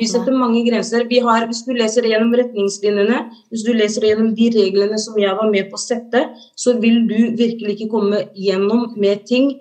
Vi 0.00 0.08
setter 0.10 0.34
mange 0.34 0.64
grenser. 0.66 1.04
Vi 1.06 1.20
har, 1.22 1.46
hvis 1.46 1.62
du 1.66 1.70
leser 1.76 2.06
gjennom 2.10 2.34
retningslinjene, 2.34 3.20
hvis 3.54 3.62
du 3.66 3.70
leser 3.74 4.06
gjennom 4.08 4.32
de 4.34 4.48
reglene 4.54 4.98
som 4.98 5.18
jeg 5.18 5.38
var 5.38 5.50
med 5.52 5.70
på 5.70 5.78
å 5.78 5.82
sette, 5.84 6.24
så 6.58 6.74
vil 6.82 7.04
du 7.06 7.38
virkelig 7.38 7.76
ikke 7.76 7.92
komme 7.94 8.24
gjennom 8.34 8.96
med 8.98 9.22
ting, 9.30 9.52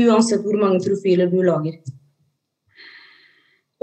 uansett 0.00 0.40
hvor 0.44 0.56
mange 0.60 0.80
profiler 0.84 1.28
du 1.28 1.42
lager. 1.44 1.76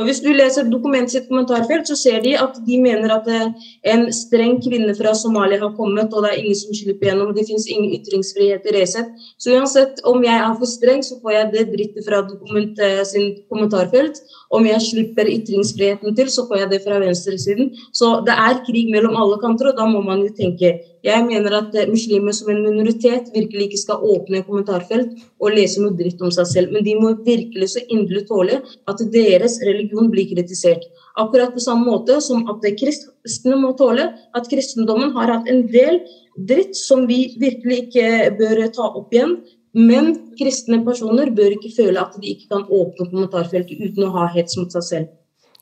Og 0.02 0.08
Hvis 0.10 0.20
du 0.26 0.32
leser 0.34 0.66
dokumentet 0.66 1.14
sitt 1.14 1.28
kommentarfelt, 1.30 1.86
så 1.86 1.96
ser 2.00 2.24
de 2.24 2.32
at 2.34 2.56
de 2.66 2.78
mener 2.82 3.12
at 3.14 3.28
eh, 3.30 3.68
en 3.94 4.08
streng 4.16 4.56
kvinne 4.64 4.96
fra 4.98 5.14
Somalia 5.18 5.60
har 5.62 5.76
kommet, 5.78 6.10
og 6.10 6.26
det 6.26 6.32
er 6.32 6.40
ingen 6.40 6.58
som 6.58 6.74
slipper 6.74 7.12
gjennom. 7.12 7.36
Det 7.38 7.46
finnes 7.46 7.68
ingen 7.70 7.92
ytringsfrihet 8.00 8.66
i 8.66 8.74
Resett. 8.80 9.12
Så 9.38 9.54
uansett 9.54 10.02
om 10.10 10.26
jeg 10.26 10.34
er 10.34 10.56
for 10.58 10.70
streng, 10.72 11.06
så 11.06 11.20
får 11.22 11.36
jeg 11.36 11.52
det 11.54 11.68
drittet 11.76 12.08
fra 12.08 12.24
dokument 12.26 12.82
eh, 12.82 13.04
sin 13.06 13.36
kommentarfelt. 13.54 14.18
Om 14.50 14.66
jeg 14.72 14.88
slipper 14.88 15.30
ytringsfriheten 15.30 16.18
til, 16.18 16.34
så 16.34 16.48
får 16.50 16.64
jeg 16.64 16.72
det 16.74 16.82
fra 16.88 16.98
venstresiden. 17.04 17.70
Så 17.94 18.16
det 18.26 18.34
er 18.34 18.64
krig 18.66 18.90
mellom 18.90 19.22
alle 19.22 19.38
kanter, 19.44 19.70
og 19.70 19.78
da 19.78 19.86
må 19.86 20.02
man 20.08 20.26
jo 20.26 20.34
tenke 20.34 20.80
jeg 21.06 21.26
mener 21.26 21.54
at 21.58 21.76
eh, 21.78 21.90
muslimer 21.90 22.34
som 22.36 22.52
en 22.54 22.62
minoritet 22.62 23.32
virkelig 23.34 23.70
ikke 23.70 23.82
skal 23.82 24.04
åpne 24.14 24.44
kommentarfelt 24.46 25.16
og 25.42 25.56
lese 25.56 25.82
noe 25.82 25.96
dritt 25.98 26.22
om 26.22 26.34
seg 26.34 26.50
selv. 26.50 26.76
Men 26.76 26.86
de 26.86 26.94
må 27.00 27.14
virkelig 27.26 27.72
så 27.74 27.82
inderlig 27.88 28.28
tåle 28.30 28.60
at 28.62 29.02
deres 29.14 29.58
religion 29.66 30.12
blir 30.14 30.30
kritisert. 30.30 30.86
Akkurat 31.22 31.56
på 31.56 31.64
samme 31.64 31.90
måte 31.90 32.20
som 32.24 32.46
at 32.52 32.68
kristne 32.80 33.58
må 33.60 33.74
tåle 33.80 34.12
at 34.38 34.52
kristendommen 34.52 35.16
har 35.18 35.34
hatt 35.34 35.50
en 35.50 35.66
del 35.74 36.04
dritt 36.50 36.78
som 36.78 37.08
vi 37.10 37.24
virkelig 37.42 37.88
ikke 37.88 38.36
bør 38.38 38.68
ta 38.76 38.92
opp 38.92 39.10
igjen. 39.16 39.40
Men 39.74 40.14
kristne 40.36 40.82
personer 40.86 41.32
bør 41.34 41.56
ikke 41.56 41.74
føle 41.78 42.02
at 42.02 42.14
de 42.20 42.36
ikke 42.36 42.52
kan 42.52 42.68
åpne 42.68 43.08
kommentarfeltet 43.08 43.80
uten 43.80 44.06
å 44.06 44.14
ha 44.20 44.28
hets 44.36 44.60
mot 44.60 44.70
seg 44.76 44.86
selv. 44.86 45.12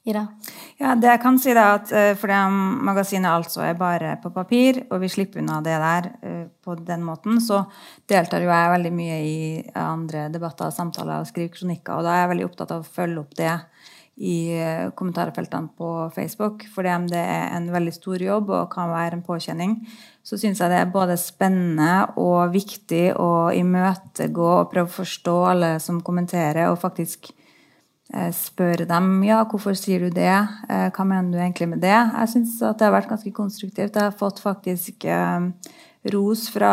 Ida? 0.10 0.26
Ja, 0.80 0.96
det 0.96 1.10
jeg 1.10 1.22
kan 1.22 1.38
si 1.42 1.52
er 1.52 1.60
at 1.62 1.92
uh, 1.92 2.14
Fordi 2.18 2.40
magasinet 2.88 3.30
altså 3.30 3.64
er 3.68 3.78
bare 3.80 4.16
på 4.24 4.32
papir, 4.34 4.84
og 4.90 5.04
vi 5.04 5.12
slipper 5.12 5.44
unna 5.44 5.60
det 5.66 5.78
der 5.82 6.10
uh, 6.24 6.44
på 6.64 6.76
den 6.86 7.06
måten, 7.06 7.40
så 7.44 7.64
deltar 8.10 8.44
jo 8.44 8.52
jeg 8.52 8.74
veldig 8.76 8.96
mye 8.96 9.22
i 9.26 9.40
andre 9.80 10.28
debatter, 10.34 10.74
samtaler 10.74 11.22
og 11.22 11.30
skriver 11.30 11.54
kronikker. 11.58 11.98
Og 11.98 12.08
da 12.08 12.16
er 12.16 12.24
jeg 12.24 12.34
veldig 12.34 12.50
opptatt 12.50 12.76
av 12.76 12.84
å 12.84 12.94
følge 13.00 13.24
opp 13.24 13.40
det 13.40 13.56
i 14.20 14.38
uh, 14.60 14.92
kommentarfeltene 15.00 15.74
på 15.80 15.90
Facebook. 16.16 16.66
Fordi 16.74 16.94
om 16.96 17.08
det 17.12 17.24
er 17.24 17.50
en 17.58 17.70
veldig 17.74 17.96
stor 17.96 18.24
jobb 18.24 18.54
og 18.56 18.70
kan 18.74 18.92
være 18.92 19.20
en 19.20 19.26
påkjenning, 19.26 19.76
så 20.24 20.40
syns 20.40 20.62
jeg 20.62 20.72
det 20.72 20.80
er 20.84 20.94
både 20.94 21.18
spennende 21.20 21.92
og 22.20 22.54
viktig 22.56 23.10
å 23.20 23.50
imøtegå 23.56 24.50
og 24.60 24.72
prøve 24.74 24.90
å 24.90 24.98
forstå 25.00 25.36
alle 25.54 25.76
som 25.84 26.02
kommenterer, 26.06 26.68
og 26.70 26.82
faktisk 26.82 27.32
Eh, 28.10 28.32
spør 28.34 28.88
dem 28.90 29.10
ja, 29.22 29.44
hvorfor 29.46 29.76
sier 29.78 30.02
du 30.02 30.10
det, 30.10 30.34
eh, 30.66 30.88
hva 30.90 31.04
mener 31.06 31.30
du 31.30 31.38
egentlig 31.38 31.68
med 31.70 31.84
det. 31.84 31.94
Jeg 31.94 32.32
syns 32.32 32.56
det 32.58 32.82
har 32.82 32.96
vært 32.96 33.10
ganske 33.12 33.32
konstruktivt. 33.32 33.94
Jeg 33.94 34.02
har 34.02 34.16
fått 34.18 34.40
faktisk 34.42 35.06
eh, 35.06 35.76
ros 36.10 36.48
fra 36.50 36.72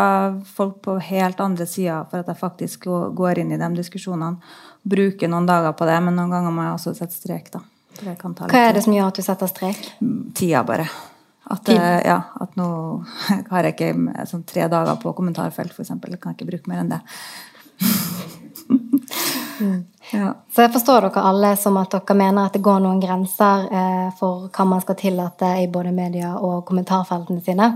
folk 0.49 0.79
på 0.87 0.94
helt 1.11 1.40
andre 1.44 1.66
sider 1.68 2.07
for 2.09 2.22
at 2.22 2.31
jeg 2.33 2.40
faktisk 2.40 2.87
går 2.88 3.42
inn 3.42 3.53
i 3.53 3.59
de 3.61 3.68
diskusjonene. 3.77 4.40
Bruker 4.87 5.29
noen 5.29 5.49
dager 5.49 5.75
på 5.77 5.88
det, 5.88 5.99
men 6.07 6.16
noen 6.16 6.33
ganger 6.33 6.55
må 6.57 6.64
jeg 6.64 6.79
også 6.79 6.94
sette 7.03 7.18
strek. 7.18 7.51
da. 7.53 7.61
Hva 8.01 8.62
er 8.62 8.72
det 8.79 8.85
som 8.87 8.94
gjør 8.96 9.11
at 9.11 9.20
du 9.20 9.25
setter 9.27 9.51
strek? 9.51 9.83
Tida, 10.37 10.62
bare. 10.64 10.87
At, 11.53 11.68
ja, 11.68 12.16
at 12.40 12.57
nå 12.57 12.68
har 13.53 13.68
jeg 13.68 13.77
ikke 13.77 14.25
sånn 14.31 14.46
tre 14.49 14.70
dager 14.72 14.96
på 15.03 15.12
kommentarfelt, 15.18 15.77
f.eks. 15.77 15.92
Jeg 15.92 16.22
kan 16.22 16.33
ikke 16.33 16.49
bruke 16.49 16.72
mer 16.72 16.81
enn 16.85 16.94
det. 16.96 17.03
Mm. 19.61 19.85
Ja. 20.16 20.33
Så 20.48 20.64
jeg 20.64 20.72
forstår 20.72 21.09
dere 21.09 21.24
alle 21.29 21.55
som 21.61 21.76
at 21.76 21.92
dere 21.92 22.16
mener 22.16 22.48
at 22.48 22.57
det 22.57 22.64
går 22.64 22.81
noen 22.81 23.02
grenser 23.02 23.66
eh, 23.68 24.07
for 24.18 24.46
hva 24.48 24.68
man 24.68 24.81
skal 24.85 24.96
tillate 24.96 25.57
i 25.61 25.66
både 25.68 25.92
media 25.92 26.37
og 26.40 26.62
kommentarfeltene 26.68 27.44
sine. 27.44 27.74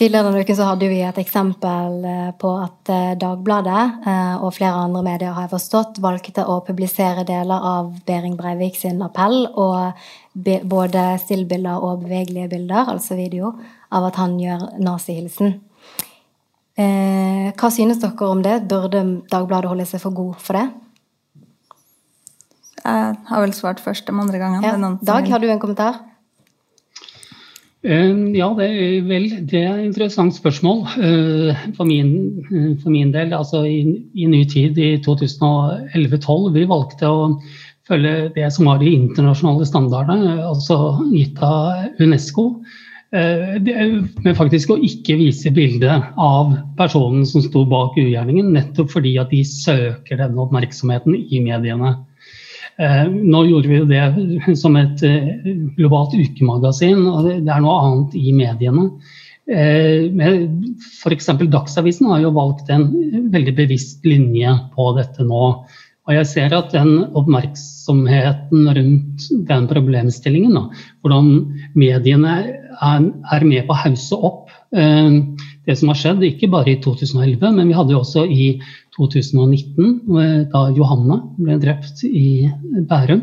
Tidligere 0.00 0.30
denne 0.30 0.40
uken 0.40 0.56
så 0.56 0.66
hadde 0.70 0.86
vi 0.88 1.02
et 1.04 1.18
eksempel 1.20 2.04
eh, 2.08 2.28
på 2.40 2.50
at 2.56 2.88
eh, 2.88 3.16
Dagbladet 3.20 4.06
eh, 4.08 4.36
og 4.40 4.54
flere 4.56 4.78
andre 4.86 5.02
medier 5.04 5.34
har 5.36 5.44
jeg 5.44 5.52
forstått, 5.52 5.98
valgte 6.00 6.46
å 6.48 6.62
publisere 6.64 7.26
deler 7.28 7.66
av 7.68 7.90
Behring 8.06 8.38
Breivik 8.38 8.78
sin 8.80 9.02
appell 9.04 9.42
og 9.50 9.92
både 10.72 11.04
stillbilder 11.20 11.84
og 11.84 12.06
bevegelige 12.06 12.48
bilder, 12.48 12.88
altså 12.94 13.18
video, 13.18 13.52
av 13.92 14.08
at 14.08 14.16
han 14.22 14.38
gjør 14.40 14.70
nazihilsen. 14.80 15.58
Hva 16.80 17.68
synes 17.74 17.98
dere 18.00 18.28
om 18.30 18.40
det? 18.46 18.60
Burde 18.70 19.02
Dagbladet 19.28 19.68
holde 19.68 19.88
seg 19.90 20.00
for 20.00 20.16
god 20.16 20.38
for 20.40 20.56
det? 20.56 20.68
Jeg 22.84 23.16
har 23.28 23.42
vel 23.44 23.52
svart 23.56 23.80
først 23.82 24.06
de 24.08 24.14
andre 24.14 24.40
gangene. 24.40 24.64
Ja. 24.66 24.94
Dag, 25.06 25.28
har 25.30 25.42
du 25.42 25.50
en 25.50 25.62
kommentar? 25.62 26.00
Uh, 27.80 28.28
ja, 28.36 28.50
det 28.58 28.66
er, 28.68 29.04
vel, 29.08 29.30
det 29.48 29.62
er 29.62 29.78
et 29.78 29.86
interessant 29.86 30.34
spørsmål. 30.36 30.82
Uh, 31.00 31.62
for, 31.78 31.88
min, 31.88 32.10
uh, 32.50 32.74
for, 32.82 32.90
min, 32.92 33.12
del, 33.14 33.32
altså 33.32 33.62
i, 33.64 33.80
i 34.12 34.28
ny 34.28 34.42
tid 34.44 34.76
i 34.76 34.98
2011-2012, 35.06 36.50
vi 36.58 36.66
valgte 36.68 37.08
å 37.08 37.30
følge 37.88 38.28
det 38.34 38.50
som 38.52 38.68
var 38.68 38.82
de 38.82 38.92
internasjonale 38.92 39.64
standardene, 39.64 40.36
altså 40.44 41.00
gitt 41.14 41.40
av 41.42 41.88
UNESCO. 42.04 42.52
Men 43.10 44.36
faktisk 44.38 44.70
å 44.70 44.76
ikke 44.86 45.16
vise 45.18 45.50
bildet 45.50 46.12
av 46.14 46.52
personen 46.78 47.24
som 47.26 47.42
sto 47.42 47.64
bak 47.66 47.96
ugjerningen, 47.98 48.52
nettopp 48.54 48.92
fordi 48.92 49.16
at 49.18 49.32
de 49.34 49.40
søker 49.42 50.20
denne 50.20 50.38
oppmerksomheten 50.44 51.16
i 51.18 51.40
mediene. 51.42 51.96
Eh, 52.80 53.08
nå 53.10 53.42
gjorde 53.44 53.68
vi 53.68 53.80
jo 53.80 53.88
det 53.88 54.04
som 54.62 54.76
et 54.80 55.02
eh, 55.04 55.50
globalt 55.76 56.14
ukemagasin, 56.16 57.02
og 57.10 57.28
det 57.28 57.52
er 57.52 57.60
noe 57.60 57.76
annet 57.84 58.16
i 58.16 58.32
mediene. 58.36 58.88
Eh, 59.50 60.08
F.eks. 61.02 61.28
Dagsavisen 61.50 62.08
har 62.08 62.24
jo 62.24 62.32
valgt 62.36 62.70
en 62.72 62.88
veldig 63.34 63.54
bevisst 63.58 64.06
linje 64.08 64.54
på 64.76 64.90
dette 64.96 65.26
nå. 65.26 65.44
Og 66.08 66.16
jeg 66.16 66.26
ser 66.26 66.54
at 66.56 66.72
den 66.72 67.04
oppmerksomheten 67.18 68.70
rundt 68.78 69.26
den 69.46 69.68
problemstillingen, 69.70 70.56
da, 70.56 70.86
hvordan 71.04 71.28
mediene 71.78 72.38
er, 72.80 73.44
med 73.44 73.66
på 73.68 73.76
å 73.76 73.82
hause 73.82 74.16
opp 74.16 74.48
det 74.72 75.76
som 75.76 75.92
har 75.92 75.98
skjedd, 76.00 76.24
ikke 76.24 76.48
bare 76.50 76.72
i 76.72 76.80
2011, 76.82 77.44
men 77.52 77.68
vi 77.68 77.76
hadde 77.76 77.94
jo 77.94 78.00
også 78.00 78.24
i 78.26 78.46
2019, 78.96 80.48
da 80.52 80.66
Johanne 80.76 81.20
ble 81.38 81.58
drept 81.62 82.04
i 82.06 82.50
Bærum, 82.88 83.22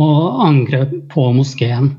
og 0.00 0.44
angrep 0.46 0.94
på 1.12 1.30
moskeen. 1.36 1.90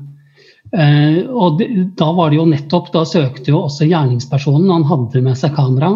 Eh, 0.72 1.20
og 1.28 1.60
da 1.98 2.08
var 2.16 2.32
det 2.32 2.38
jo 2.38 2.48
nettopp, 2.48 2.90
da 2.94 3.04
søkte 3.08 3.52
jo 3.52 3.64
også 3.66 3.88
gjerningspersonen, 3.90 4.70
han 4.72 4.88
hadde 4.88 5.24
med 5.24 5.38
seg 5.38 5.54
kamera. 5.58 5.92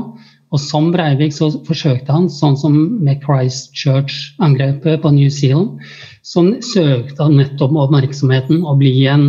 Og 0.54 0.62
som 0.62 0.92
Breivik 0.94 1.34
så 1.34 1.48
forsøkte 1.66 2.12
han, 2.12 2.28
sånn 2.30 2.54
som 2.60 2.76
med 3.02 3.24
Christchurch-angrepet 3.24 5.02
på 5.02 5.10
New 5.16 5.32
Zealand, 5.32 5.80
så 6.22 6.44
søkte 6.62 7.24
han 7.24 7.38
nettopp 7.40 7.74
oppmerksomheten 7.74 8.62
og 8.62 8.78
bli 8.82 8.94
en 9.10 9.26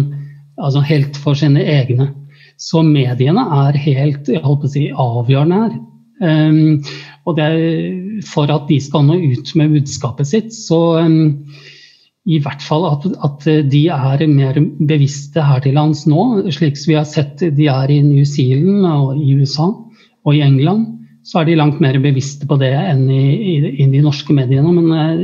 altså 0.61 0.83
helt 0.85 1.17
for 1.17 1.37
sine 1.37 1.63
egne. 1.63 2.11
Så 2.57 2.83
mediene 2.85 3.43
er 3.65 3.77
helt 3.81 4.29
jeg 4.29 4.43
håper 4.45 4.69
å 4.69 4.73
si, 4.73 4.87
avgjørende 4.93 5.61
her. 5.63 5.75
Um, 6.17 6.79
og 7.27 7.35
det 7.35 7.47
er 7.47 8.21
for 8.27 8.51
at 8.51 8.69
de 8.69 8.77
skal 8.81 9.03
nå 9.07 9.17
ut 9.19 9.51
med 9.59 9.73
budskapet 9.75 10.29
sitt, 10.29 10.53
så 10.55 10.79
um, 11.03 11.35
i 12.27 12.39
hvert 12.43 12.63
fall 12.63 12.85
at, 12.89 13.07
at, 13.23 13.47
de 13.71 13.81
er 13.91 14.23
mer 14.31 14.59
bevisste 14.89 15.43
her 15.43 15.63
til 15.63 15.77
lands 15.79 16.05
nå, 16.09 16.23
slik 16.55 16.79
vi 16.87 16.97
har 16.97 17.07
sett 17.07 17.39
de 17.39 17.67
er 17.71 17.91
i 17.91 18.01
New 18.03 18.25
Zealand 18.27 18.87
og 18.87 19.19
i 19.19 19.35
USA 19.39 19.69
og 19.71 20.35
i 20.35 20.43
England. 20.43 20.93
Så 21.27 21.41
er 21.41 21.47
de 21.47 21.57
langt 21.59 21.79
mer 21.83 21.95
bevisste 22.03 22.47
på 22.47 22.55
det 22.59 22.71
enn 22.71 23.05
i, 23.11 23.23
i, 23.35 23.55
i 23.83 23.87
de 23.91 24.03
norske 24.03 24.35
mediene. 24.35 24.71
Men 24.75 24.91
uh, 24.91 25.23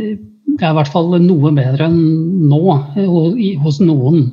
det 0.54 0.64
er 0.64 0.72
i 0.72 0.80
hvert 0.80 0.92
fall 0.92 1.16
noe 1.24 1.52
bedre 1.56 1.88
enn 1.88 2.48
nå 2.52 2.62
hos 3.64 3.80
noen 3.84 4.26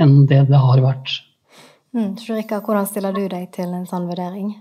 enn 0.00 0.18
det 0.28 0.44
det 0.50 0.60
har 0.60 0.84
vært. 0.84 1.20
Mm, 1.96 2.12
Shrika, 2.20 2.60
hvordan 2.60 2.88
stiller 2.88 3.16
du 3.16 3.24
deg 3.32 3.48
til 3.56 3.72
en 3.72 3.88
sånn 3.88 4.08
vurdering? 4.08 4.52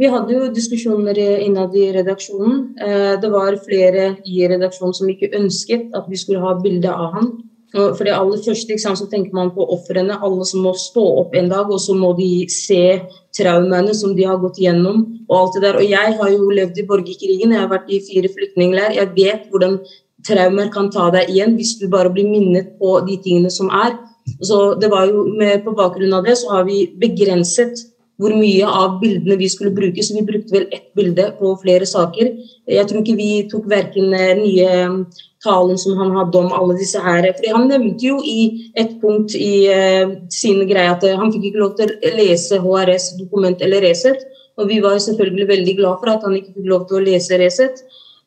Vi 0.00 0.08
hadde 0.08 0.32
jo 0.32 0.48
diskusjoner 0.54 1.18
innad 1.44 1.74
i 1.76 1.90
redaksjonen. 1.92 2.60
Eh, 2.80 3.14
det 3.20 3.28
var 3.32 3.58
flere 3.66 4.14
i 4.24 4.46
redaksjonen 4.48 4.96
som 4.96 5.10
ikke 5.12 5.34
ønsket 5.36 5.90
at 5.96 6.06
vi 6.08 6.16
skulle 6.16 6.40
ha 6.40 6.54
bilde 6.62 6.88
av 6.88 7.16
han. 7.18 7.32
For 7.70 8.02
det 8.02 8.14
aller 8.16 8.40
første 8.42 8.78
sant, 8.82 8.98
så 8.98 9.06
tenker 9.06 9.34
man 9.36 9.52
på 9.54 9.62
ofrene, 9.76 10.16
alle 10.18 10.46
som 10.48 10.64
må 10.66 10.72
stå 10.74 11.04
opp 11.20 11.36
en 11.38 11.50
dag, 11.52 11.68
og 11.70 11.78
så 11.78 11.94
må 11.94 12.10
de 12.18 12.48
se 12.50 12.98
traumene 13.36 13.94
som 13.94 14.16
de 14.16 14.26
har 14.26 14.40
gått 14.42 14.58
gjennom. 14.58 15.04
Og 15.28 15.36
alt 15.36 15.58
det 15.58 15.62
der. 15.68 15.78
Og 15.78 15.86
jeg 15.86 16.16
har 16.18 16.32
jo 16.32 16.48
levd 16.50 16.80
i 16.80 16.86
borgerkrigen, 16.88 17.54
jeg 17.54 17.62
har 17.62 17.70
vært 17.70 17.92
i 17.92 18.00
fire 18.08 18.32
flyktningleirer. 18.32 18.96
Jeg 18.98 19.12
vet 19.14 19.46
hvordan 19.52 19.78
traumer 20.26 20.72
kan 20.72 20.90
ta 20.92 21.06
deg 21.14 21.30
igjen 21.32 21.54
hvis 21.60 21.76
du 21.80 21.86
bare 21.92 22.10
blir 22.12 22.26
minnet 22.28 22.74
på 22.80 22.98
de 23.06 23.20
tingene 23.22 23.52
som 23.52 23.70
er. 23.70 23.94
Så 24.42 24.74
det 24.80 24.90
var 24.90 25.06
jo 25.12 25.28
med, 25.28 25.62
På 25.64 25.76
bakgrunn 25.76 26.12
av 26.16 26.26
det 26.26 26.36
så 26.40 26.56
har 26.56 26.66
vi 26.66 26.88
begrenset 27.00 27.78
hvor 28.20 28.34
mye 28.36 28.68
av 28.68 28.98
bildene 29.00 29.38
vi 29.40 29.48
skulle 29.48 29.72
bruke. 29.74 30.04
Så 30.04 30.16
vi 30.18 30.26
brukte 30.26 30.54
vel 30.54 30.68
ett 30.70 30.90
bilde 30.96 31.30
på 31.38 31.54
flere 31.62 31.88
saker. 31.88 32.32
Jeg 32.68 32.88
tror 32.88 33.02
ikke 33.02 33.18
vi 33.18 33.30
tok 33.50 33.68
verken 33.70 34.12
eh, 34.16 34.34
nye 34.38 34.74
mm, 34.92 34.98
talen 35.44 35.78
som 35.80 35.96
han 35.98 36.12
hadde 36.16 36.42
om 36.42 36.52
alle 36.56 36.76
disse 36.78 37.00
her. 37.00 37.24
Fordi 37.36 37.54
han 37.54 37.68
nevnte 37.70 38.10
jo 38.10 38.18
i 38.24 38.70
et 38.80 38.98
punkt 39.00 39.36
i 39.38 39.54
uh, 39.72 40.12
sin 40.32 40.60
greie 40.68 40.92
at 40.92 41.06
han 41.06 41.32
fikk 41.32 41.48
ikke 41.50 41.62
lov 41.62 41.78
til 41.78 41.94
å 41.94 42.12
lese 42.18 42.60
HRS 42.60 43.14
dokument 43.22 43.64
eller 43.64 43.86
Resett. 43.88 44.26
Og 44.60 44.68
vi 44.68 44.82
var 44.84 45.00
selvfølgelig 45.00 45.48
veldig 45.48 45.76
glad 45.78 46.02
for 46.02 46.12
at 46.12 46.26
han 46.26 46.36
ikke 46.36 46.58
fikk 46.58 46.68
lov 46.68 46.84
til 46.88 47.00
å 47.00 47.04
lese 47.06 47.40
Resett. 47.40 47.80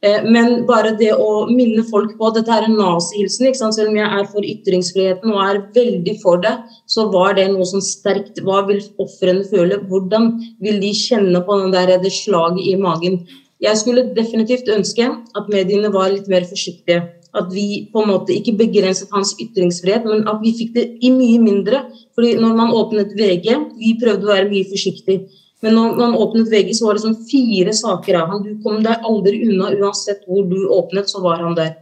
Eh, 0.04 0.24
men 0.28 0.66
bare 0.68 0.92
det 1.00 1.14
å 1.16 1.46
minne 1.48 1.84
folk 1.88 2.18
på 2.20 2.28
at 2.28 2.36
dette 2.40 2.52
er 2.52 2.66
en 2.68 2.76
nazihilsen, 2.76 3.54
selv 3.56 3.94
om 3.94 4.00
jeg 4.00 4.10
er 4.20 4.26
for 4.34 4.44
ytringsfriheten 4.44 5.32
og 5.32 5.40
er 5.46 5.62
veldig 5.78 6.16
for 6.24 6.42
det, 6.44 6.52
så 6.92 7.08
var 7.14 7.38
det 7.38 7.48
noe 7.54 7.68
sånn 7.70 7.86
sterkt. 7.86 8.42
Hva 8.44 8.66
vil 8.68 8.82
ofrene 9.00 9.48
føle? 9.48 9.80
Hvordan 9.88 10.34
vil 10.64 10.82
de 10.84 10.92
kjenne 10.98 11.40
på 11.48 11.60
den 11.62 11.72
der, 11.76 11.96
det 12.04 12.12
slaget 12.12 12.68
i 12.68 12.76
magen? 12.80 13.22
Jeg 13.64 13.80
skulle 13.80 14.10
definitivt 14.18 14.68
ønske 14.68 15.08
at 15.08 15.52
mediene 15.52 15.92
var 15.94 16.12
litt 16.12 16.28
mer 16.28 16.44
forsiktige. 16.50 17.06
At 17.34 17.48
vi 17.56 17.88
på 17.94 18.04
en 18.04 18.12
måte 18.12 18.36
ikke 18.36 18.58
begrenset 18.60 19.14
hans 19.16 19.32
ytringsfrihet, 19.42 20.04
men 20.06 20.28
at 20.30 20.44
vi 20.44 20.52
fikk 20.58 20.76
det 20.76 20.84
i 21.00 21.14
mye 21.16 21.40
mindre. 21.42 21.80
Fordi 22.14 22.36
når 22.44 22.60
man 22.60 22.76
åpnet 22.76 23.16
VG, 23.16 23.56
vi 23.80 23.96
prøvde 24.04 24.28
å 24.28 24.34
være 24.36 24.52
mye 24.52 24.68
forsiktige. 24.68 25.32
Men 25.64 25.78
når 25.78 25.96
man 25.96 26.18
åpnet 26.20 26.52
VG, 26.52 26.74
så 26.76 26.90
var 26.90 26.98
det 26.98 27.06
sånn 27.06 27.22
fire 27.30 27.74
saker 27.76 28.20
av 28.20 28.34
han. 28.34 28.44
Du 28.44 28.58
kom 28.66 28.82
deg 28.84 29.06
aldri 29.08 29.46
unna. 29.48 29.72
Uansett 29.80 30.26
hvor 30.28 30.44
du 30.50 30.60
åpnet, 30.68 31.08
så 31.12 31.24
var 31.24 31.40
han 31.44 31.56
der. 31.60 31.78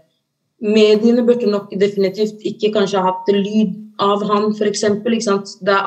Mediene 0.62 1.24
burde 1.26 1.50
nok 1.50 1.72
definitivt 1.82 2.44
ikke 2.46 2.70
kanskje 2.76 3.02
ha 3.02 3.10
hatt 3.10 3.32
lyd 3.34 3.74
av 4.02 4.22
han, 4.30 4.52
f.eks. 4.54 4.84
Det, 5.65 5.78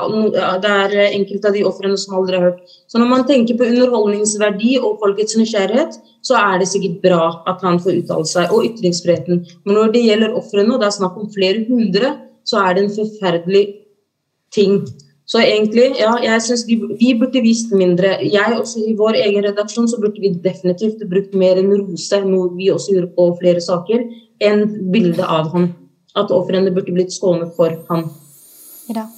det 0.64 0.72
er 0.72 0.96
enkelte 1.04 1.50
av 1.50 1.54
de 1.54 1.62
ofrene 1.66 1.98
som 1.98 2.16
aldri 2.18 2.38
har 2.38 2.48
hørt. 2.48 2.74
Så 2.90 2.98
når 2.98 3.10
man 3.12 3.24
tenker 3.28 3.58
på 3.58 3.68
underholdningsverdi 3.70 4.74
og 4.80 4.98
folkets 5.02 5.38
nysgjerrighet, 5.38 5.98
så 6.26 6.38
er 6.40 6.58
det 6.60 6.70
sikkert 6.70 7.00
bra 7.04 7.22
at 7.50 7.62
han 7.66 7.78
får 7.82 8.00
uttale 8.02 8.26
seg, 8.30 8.50
og 8.50 8.66
ytringsfriheten. 8.70 9.42
Men 9.62 9.78
når 9.78 9.94
det 9.94 10.04
gjelder 10.08 10.36
ofrene, 10.38 10.74
og 10.74 10.82
det 10.82 10.90
er 10.90 10.98
snakk 10.98 11.18
om 11.22 11.30
flere 11.34 11.64
hundre, 11.70 12.14
så 12.46 12.62
er 12.64 12.74
det 12.74 12.84
en 12.84 12.94
forferdelig 12.98 13.64
ting. 14.54 14.80
Så 15.24 15.40
egentlig, 15.40 15.86
ja, 15.96 16.10
jeg 16.20 16.42
syns 16.44 16.66
vi, 16.68 16.76
vi, 17.00 17.14
burde 17.16 17.40
vist 17.40 17.72
mindre. 17.72 18.18
Jeg 18.28 18.58
også 18.58 18.82
I 18.84 18.92
vår 18.98 19.16
egen 19.22 19.46
redaksjon 19.46 19.88
så 19.88 19.96
burde 20.02 20.20
vi 20.20 20.34
definitivt 20.44 21.00
brukt 21.08 21.32
mer 21.38 21.60
enn 21.60 21.72
rose, 21.72 22.20
noe 22.26 22.50
vi 22.58 22.68
også 22.72 22.98
gjorde 22.98 23.14
på 23.16 23.30
flere 23.40 23.64
saker, 23.64 24.04
enn 24.44 24.66
bildet 24.92 25.24
av 25.24 25.48
han. 25.54 25.70
At 26.14 26.32
ofrene 26.34 26.74
burde 26.74 26.92
blitt 26.94 27.14
skånet 27.14 27.56
for 27.56 27.72
han. 27.88 28.10
Ja. 28.92 29.08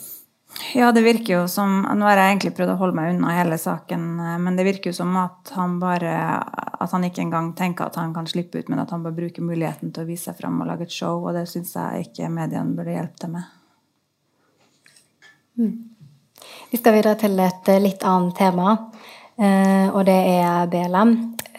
Ja, 0.73 0.93
det 0.93 1.03
virker 1.05 1.33
jo 1.35 1.41
som 1.53 1.83
Nå 1.85 2.07
har 2.07 2.17
jeg 2.17 2.31
egentlig 2.31 2.53
prøvd 2.57 2.71
å 2.73 2.79
holde 2.81 2.97
meg 2.97 3.11
unna 3.13 3.35
hele 3.37 3.59
saken, 3.61 4.07
men 4.41 4.57
det 4.57 4.65
virker 4.65 4.89
jo 4.89 4.97
som 4.97 5.11
at 5.21 5.53
han 5.53 5.75
bare 5.83 6.15
At 6.81 6.95
han 6.95 7.05
ikke 7.05 7.21
engang 7.27 7.51
tenker 7.59 7.91
at 7.91 7.99
han 8.01 8.15
kan 8.17 8.29
slippe 8.31 8.63
ut, 8.63 8.71
men 8.73 8.81
at 8.81 8.95
han 8.95 9.05
bare 9.05 9.17
bruker 9.17 9.45
muligheten 9.45 9.93
til 9.93 10.05
å 10.05 10.09
vise 10.09 10.31
seg 10.31 10.39
fram 10.41 10.63
og 10.63 10.71
lage 10.71 10.89
et 10.89 10.97
show, 10.97 11.21
og 11.25 11.37
det 11.37 11.45
syns 11.51 11.75
jeg 11.77 12.09
ikke 12.09 12.33
mediene 12.33 12.77
burde 12.77 12.97
hjelpe 12.97 13.21
til 13.21 13.35
med. 13.37 13.53
Mm. 15.57 15.96
Vi 16.71 16.81
skal 16.81 16.97
videre 16.97 17.15
til 17.21 17.39
et 17.39 17.69
eh, 17.71 17.83
litt 17.83 18.03
annet 18.07 18.35
tema, 18.41 18.75
eh, 19.39 19.87
og 19.93 20.03
det 20.09 20.19
er 20.33 20.67
BLM 20.71 21.13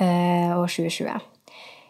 eh, 0.03 0.51
og 0.57 0.67
2020. 0.67 1.25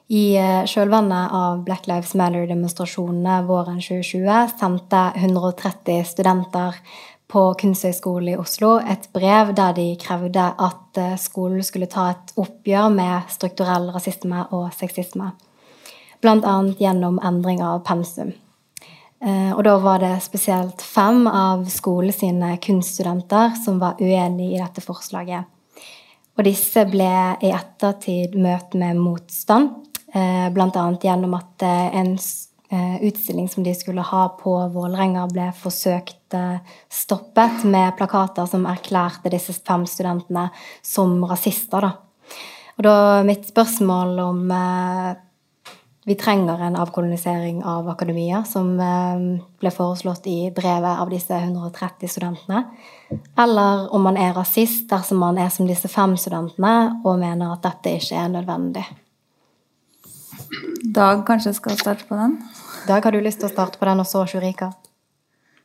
I 0.07 0.23
kjølvannet 0.71 1.33
av 1.35 1.65
Black 1.67 1.89
Lives 1.89 2.13
Matter-demonstrasjonene 2.15 3.41
våren 3.43 3.81
2020 3.83 4.53
sendte 4.53 5.01
130 5.19 6.05
studenter 6.07 6.77
på 7.27 7.43
Kunsthøgskolen 7.59 8.31
i 8.31 8.37
Oslo 8.39 8.77
et 8.79 9.09
brev 9.11 9.51
der 9.57 9.75
de 9.75 9.89
krevde 9.99 10.45
at 10.47 11.01
skolen 11.19 11.59
skulle 11.67 11.91
ta 11.91 12.13
et 12.13 12.31
oppgjør 12.39 12.87
med 12.95 13.27
strukturell 13.35 13.91
rasisme 13.97 14.45
og 14.55 14.69
sexisme. 14.79 15.33
Bl.a. 16.23 16.57
gjennom 16.79 17.19
endring 17.19 17.59
av 17.59 17.83
pensum. 17.83 18.31
Eh, 19.17 19.51
og 19.55 19.63
da 19.65 19.77
var 19.81 20.01
det 20.03 20.13
spesielt 20.21 20.81
fem 20.85 21.25
av 21.27 21.65
skolen 21.73 22.13
sine 22.13 22.53
kunststudenter 22.61 23.55
som 23.57 23.79
var 23.81 24.01
uenig 24.01 24.51
i 24.53 24.59
dette 24.61 24.83
forslaget. 24.85 25.47
Og 26.37 26.45
disse 26.45 26.83
ble 26.85 27.13
i 27.41 27.49
ettertid 27.49 28.35
møtt 28.37 28.77
med 28.77 28.99
motstand, 29.01 29.71
eh, 30.13 30.49
bl.a. 30.53 30.83
gjennom 31.01 31.33
at 31.39 31.65
eh, 31.65 31.97
en 32.03 32.13
utstilling 32.67 33.47
som 33.47 33.63
de 33.63 33.71
skulle 33.71 34.03
ha 34.03 34.25
på 34.41 34.53
Vålerenga, 34.73 35.21
ble 35.31 35.45
forsøkt 35.55 36.35
stoppet 36.91 37.61
med 37.63 37.93
plakater 37.95 38.43
som 38.51 38.65
erklærte 38.67 39.31
disse 39.31 39.55
fem 39.55 39.85
studentene 39.87 40.49
som 40.83 41.13
rasister. 41.29 41.87
Da. 41.87 42.35
Og 42.75 42.83
da 42.83 42.97
mitt 43.23 43.47
spørsmål 43.47 44.19
om 44.19 44.51
vi 46.07 46.15
trenger 46.15 46.61
en 46.61 46.75
avkolonisering 46.75 47.63
av 47.63 47.89
akademia, 47.89 48.43
som 48.47 48.79
eh, 48.79 49.23
ble 49.59 49.71
foreslått 49.75 50.29
i 50.31 50.37
brevet 50.55 51.01
av 51.03 51.09
disse 51.11 51.35
130 51.35 52.07
studentene. 52.07 52.61
Eller 53.35 53.89
om 53.91 54.05
man 54.07 54.15
er 54.15 54.31
rasist 54.37 54.85
dersom 54.87 55.19
man 55.19 55.35
er 55.35 55.49
som 55.51 55.67
disse 55.67 55.91
fem 55.91 56.13
studentene 56.15 57.01
og 57.03 57.19
mener 57.19 57.51
at 57.51 57.65
dette 57.65 57.97
ikke 57.99 58.21
er 58.21 58.31
nødvendig. 58.31 58.85
Dag 60.95 61.25
kanskje 61.27 61.51
skal 61.57 61.75
starte 61.75 62.07
på 62.07 62.15
den? 62.15 62.37
Dag, 62.87 63.03
har 63.03 63.11
du 63.11 63.19
lyst 63.19 63.41
til 63.41 63.49
å 63.49 63.51
starte 63.51 63.75
på 63.75 63.89
den, 63.89 63.99
og 63.99 64.07
så 64.07 64.23
Shurika? 64.31 64.69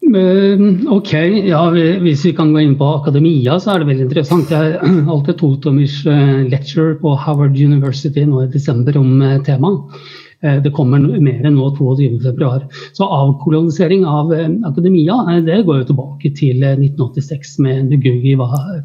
Uh, 0.02 0.58
ok, 0.90 1.12
ja, 1.46 1.60
Hvis 2.02 2.24
vi 2.26 2.32
kan 2.34 2.50
gå 2.50 2.64
inn 2.64 2.74
på 2.80 2.88
akademia, 2.96 3.60
så 3.62 3.76
er 3.76 3.84
det 3.84 3.92
veldig 3.92 4.08
interessant. 4.08 4.50
Jeg 4.50 4.98
holdt 5.06 5.30
et 5.30 5.38
totommers 5.38 6.02
lecture 6.50 6.98
på 6.98 7.14
Howard 7.28 7.54
University 7.54 8.26
nå 8.26 8.42
i 8.42 8.50
desember 8.50 8.98
om 8.98 9.22
uh, 9.22 9.38
temaet. 9.46 10.02
Eh, 10.42 10.58
det 10.62 10.72
kommer 10.74 11.02
mer 11.22 11.44
enn 11.46 11.54
nå 11.54 11.68
22.2. 11.78 12.50
Så 12.98 13.06
avkolonisering 13.06 14.04
av 14.08 14.32
eh, 14.34 14.48
akademia 14.66 15.20
eh, 15.30 15.42
det 15.46 15.60
går 15.68 15.82
jo 15.82 15.90
tilbake 15.92 16.32
til 16.38 16.64
1986 16.66 17.58
med 17.62 17.92
Ngugi 17.94 18.34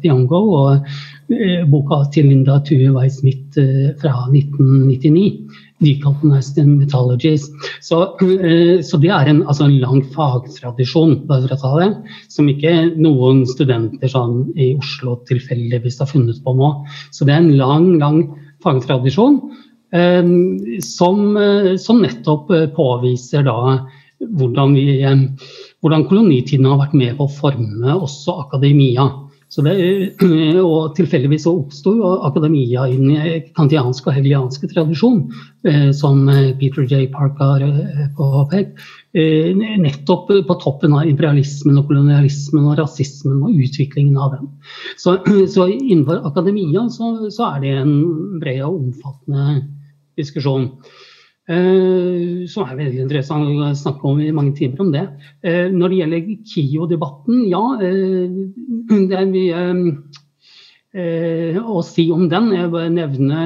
Thiong'o 0.04 0.42
og 0.60 0.92
boka 1.68 2.04
til 2.14 2.30
Linda 2.30 2.60
Tue 2.64 2.92
Weiss-Smith 2.94 3.58
fra 4.00 4.14
1999. 4.30 5.64
Decolonized 5.78 6.56
Mythologies. 6.66 7.44
Så, 7.86 8.00
så, 8.18 8.98
det 8.98 9.10
er 9.14 9.28
en, 9.30 9.44
altså 9.46 9.68
en 9.68 9.76
lang 9.78 10.00
fagtradisjon, 10.14 11.20
det, 11.28 11.90
som 12.32 12.48
ikke 12.50 12.72
noen 12.98 13.44
studenter 13.46 14.10
sånn, 14.10 14.48
i 14.58 14.72
Oslo 14.74 15.20
tilfeldigvis 15.30 16.00
har 16.02 16.10
funnet 16.10 16.40
på 16.42 16.56
nå. 16.58 16.72
Så 17.14 17.28
det 17.28 17.36
er 17.36 17.44
en 17.44 17.54
lang, 17.60 17.92
lang 18.02 18.24
fagtradisjon. 18.64 19.38
Ehm, 19.90 20.80
som, 20.80 21.36
eh, 21.36 21.76
som 21.76 22.02
nettopp 22.02 22.50
eh, 22.50 22.66
påviser 22.76 23.46
da 23.46 23.86
hvordan, 24.20 24.74
vi, 24.74 25.00
eh, 25.02 25.22
hvordan 25.80 26.04
kolonitiden 26.10 26.68
har 26.68 26.82
vært 26.82 26.98
med 26.98 27.16
på 27.16 27.24
å 27.24 27.32
forme 27.38 27.96
også 27.96 28.36
akademia. 28.44 29.08
Det, 29.48 29.72
og 30.60 30.90
tilfeldigvis 30.92 31.46
så 31.46 31.54
oppsto 31.56 31.94
akademia 32.26 32.82
i 32.84 32.98
den 32.98 33.46
kantianske 33.56 34.10
og 34.10 34.18
hegelianske 34.18 34.68
tradisjon, 34.68 35.22
som 35.96 36.20
Peter 36.60 36.84
J. 36.84 37.06
Park 37.08 37.40
har 37.40 37.64
påpekt. 38.18 38.76
Nettopp 39.16 40.28
på 40.50 40.58
toppen 40.60 40.98
av 40.98 41.08
imperialismen 41.08 41.80
og 41.80 41.88
kolonialismen 41.88 42.68
og 42.68 42.76
rasismen 42.82 43.40
og 43.40 43.56
utviklingen 43.56 44.20
av 44.20 44.36
den. 44.36 44.52
Så, 45.00 45.16
så 45.56 45.70
innenfor 45.72 46.28
akademia 46.28 46.84
så, 46.92 47.14
så, 47.32 47.48
er 47.54 47.64
det 47.64 47.74
en 47.80 47.96
bred 48.44 48.60
og 48.68 48.82
omfattende 48.82 49.62
diskusjon. 50.18 50.72
Uh, 51.48 52.44
som 52.44 52.66
er 52.68 52.76
veldig 52.76 53.06
interessant 53.06 53.48
å 53.48 53.70
snakke 53.72 54.04
om 54.04 54.18
i 54.20 54.28
mange 54.36 54.52
timer 54.58 54.82
om 54.84 54.90
det. 54.92 55.06
Uh, 55.40 55.72
når 55.72 55.94
det 55.94 56.00
gjelder 56.02 56.26
KIO-debatten, 56.50 57.38
ja. 57.48 57.62
Uh, 57.80 58.98
det 59.08 59.16
er 59.16 59.30
mye 59.30 59.62
å 60.98 61.82
si 61.84 62.06
om 62.10 62.24
den. 62.32 62.46
Jeg 62.56 62.70
bare 62.72 62.88
nevne 62.90 63.42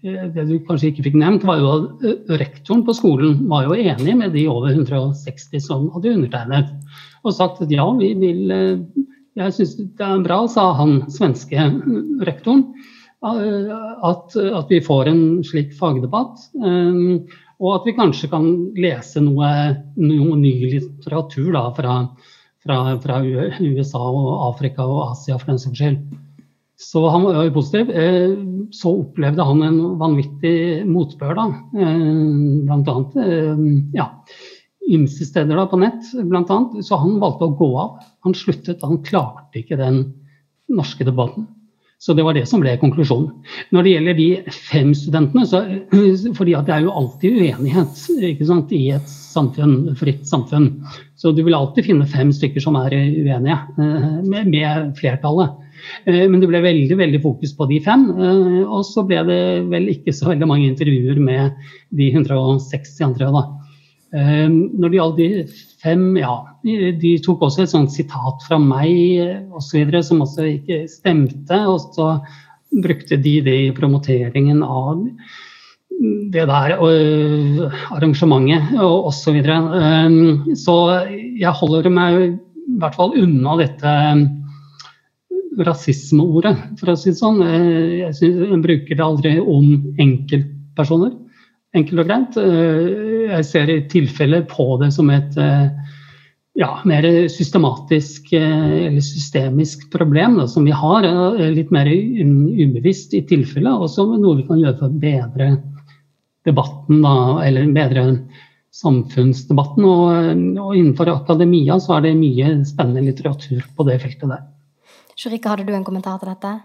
Det 0.00 0.44
du 0.46 0.54
kanskje 0.64 0.92
ikke 0.92 1.04
fikk 1.08 1.16
nevnt, 1.20 1.42
var 1.44 1.58
jo 1.58 1.72
at 1.74 2.30
rektoren 2.40 2.84
på 2.86 2.94
skolen 2.96 3.34
var 3.50 3.66
jo 3.66 3.74
enig 3.76 4.14
med 4.16 4.32
de 4.32 4.46
over 4.48 4.70
160 4.72 5.60
som 5.60 5.88
hadde 5.96 6.14
undertegnet. 6.14 6.70
Og 7.26 7.34
sagt 7.34 7.60
at 7.66 7.74
ja, 7.74 7.84
vi 7.98 8.14
vil 8.22 8.54
Jeg 9.36 9.56
syns 9.58 9.74
det 9.76 10.06
er 10.06 10.22
bra, 10.24 10.44
sa 10.48 10.70
han 10.78 11.02
svenske 11.12 11.66
rektoren 12.24 12.64
at, 13.22 14.36
at, 14.36 14.68
vi 14.70 14.78
får 14.84 15.10
en 15.10 15.22
slik 15.46 15.72
fagdebatt. 15.78 16.38
Um, 16.54 17.26
og 17.58 17.80
at 17.80 17.88
vi 17.88 17.96
kanskje 17.96 18.30
kan 18.30 18.46
lese 18.78 19.22
noe, 19.24 19.48
noe 19.98 20.38
ny 20.38 20.54
litteratur 20.76 21.50
da, 21.56 21.64
fra, 21.74 21.96
fra, 22.62 22.78
fra, 23.02 23.18
USA 23.24 24.02
og 24.06 24.28
Afrika 24.52 24.86
og 24.86 25.08
Asia 25.08 25.38
for 25.40 25.50
den 25.50 25.58
saks 25.62 25.80
skyld. 25.80 25.98
Så 26.78 27.02
han 27.10 27.24
var 27.26 27.42
jo 27.42 27.56
positiv. 27.56 27.90
Eh, 27.90 28.36
så 28.70 28.92
opplevde 29.00 29.42
han 29.42 29.64
en 29.66 29.80
vanvittig 29.98 30.86
motbør, 30.86 31.34
da. 31.34 31.48
Eh, 31.74 32.06
blant 32.68 32.92
annet 32.92 33.18
eh, 33.24 33.64
ja, 33.98 34.06
ymse 34.86 35.26
steder 35.26 35.58
da, 35.58 35.66
på 35.66 35.80
nett, 35.82 36.12
blant 36.22 36.52
annet. 36.54 36.78
Så 36.86 37.00
han 37.02 37.18
valgte 37.18 37.48
å 37.48 37.56
gå 37.58 37.72
av. 37.82 37.98
Han 38.22 38.38
sluttet. 38.38 38.86
Han 38.86 39.02
klarte 39.02 39.58
ikke 39.58 39.80
den 39.80 40.04
norske 40.70 41.02
debatten. 41.08 41.50
Så 41.98 42.14
det 42.14 42.22
var 42.22 42.36
det 42.36 42.44
som 42.46 42.60
ble 42.62 42.76
konklusjonen. 42.78 43.32
Når 43.74 43.84
det 43.84 43.92
gjelder 43.92 44.18
de 44.18 44.26
fem 44.54 44.90
studentene, 44.94 45.46
så, 45.50 45.64
fordi 46.38 46.54
det 46.54 46.74
er 46.74 46.84
jo 46.84 46.94
alltid 46.94 47.40
uenighet 47.42 48.02
sant, 48.46 48.74
i 48.74 48.84
et 48.94 49.08
samfunn, 49.10 49.96
fritt 49.98 50.22
samfunn. 50.28 50.68
Så 51.18 51.32
du 51.34 51.42
vil 51.42 51.58
alltid 51.58 51.88
finne 51.88 52.06
fem 52.06 52.30
stykker 52.34 52.62
som 52.62 52.78
er 52.78 52.94
uenige 52.94 53.56
eh, 53.58 54.12
med, 54.22 54.46
med 54.46 54.92
flertallet. 54.98 55.56
Men 56.06 56.38
det 56.42 56.48
ble 56.50 56.60
veldig 56.62 56.96
veldig 56.98 57.20
fokus 57.22 57.52
på 57.58 57.66
de 57.70 57.80
fem. 57.82 58.06
Og 58.66 58.82
så 58.86 59.04
ble 59.06 59.22
det 59.26 59.42
vel 59.70 59.90
ikke 59.92 60.14
så 60.14 60.32
veldig 60.32 60.48
mange 60.50 60.66
intervjuer 60.66 61.18
med 61.22 61.58
de 61.94 62.08
160 62.10 62.94
andre. 63.06 63.30
da. 63.34 63.44
Når 64.48 64.90
det 64.90 64.98
gjaldt 64.98 65.20
de 65.20 65.28
fem, 65.82 66.04
ja, 66.18 66.34
de 66.64 67.12
tok 67.24 67.44
også 67.46 67.64
et 67.64 67.72
sånt 67.72 67.92
sitat 67.94 68.44
fra 68.46 68.58
meg 68.62 69.52
osv. 69.54 69.92
som 70.04 70.24
også 70.24 70.46
ikke 70.56 70.82
stemte. 70.90 71.60
Og 71.70 71.92
så 71.94 72.16
brukte 72.84 73.16
de 73.16 73.38
det 73.44 73.58
i 73.68 73.76
promoteringen 73.76 74.62
av 74.62 75.04
det 76.32 76.44
der 76.46 76.76
og 76.78 77.62
arrangementet 77.96 78.76
og 78.78 79.08
osv. 79.10 79.22
Så, 79.22 79.34
videre. 79.34 79.56
så 80.56 80.76
jeg 81.08 81.56
holder 81.60 81.88
meg 81.90 82.20
i 82.22 82.76
hvert 82.78 82.98
fall 82.98 83.16
unna 83.18 83.56
dette 83.58 83.94
rasismeordet, 85.58 86.54
for 86.78 86.92
å 86.92 86.98
si 86.98 87.10
det 87.10 87.18
sånn. 87.18 87.40
Jeg, 87.42 88.12
synes, 88.14 88.44
jeg 88.44 88.60
bruker 88.62 88.98
det 88.98 89.04
aldri 89.04 89.32
om 89.40 89.72
enkeltpersoner. 89.98 91.16
Enkelt 91.78 92.02
og 92.02 92.08
greit. 92.08 92.38
Jeg 93.28 93.46
ser 93.46 93.70
i 93.70 93.78
tilfelle 93.92 94.42
på 94.50 94.72
det 94.82 94.90
som 94.96 95.10
et 95.14 95.36
ja, 96.58 96.70
mer 96.88 97.06
systematisk 97.30 98.32
eller 98.34 99.00
systemisk 99.04 99.84
problem 99.92 100.40
da, 100.40 100.48
som 100.50 100.66
vi 100.66 100.74
har. 100.74 101.06
Litt 101.54 101.70
mer 101.74 101.86
ubevisst 101.86 103.14
i 103.14 103.22
tilfelle, 103.30 103.76
og 103.78 103.90
som 103.92 104.16
noe 104.18 104.40
vi 104.40 104.46
kan 104.48 104.58
gjøre 104.58 104.78
for 104.80 104.90
å 104.90 105.00
bedre 105.04 105.52
debatten, 106.48 107.02
da, 107.04 107.14
eller 107.46 107.70
bedre 107.76 108.06
samfunnsdebatten. 108.74 109.84
Og, 109.84 110.32
og, 110.58 110.72
innenfor 110.76 111.12
akademia 111.12 111.78
så 111.82 111.98
er 111.98 112.08
det 112.08 112.16
mye 112.18 112.56
spennende 112.68 113.06
litteratur 113.06 113.62
på 113.76 113.88
det 113.88 114.00
feltet 114.04 114.28
der. 114.28 114.42
Shurika, 115.18 115.54
hadde 115.54 115.66
du 115.68 115.74
en 115.74 115.86
kommentar 115.86 116.20
til 116.22 116.30
dette? 116.30 116.58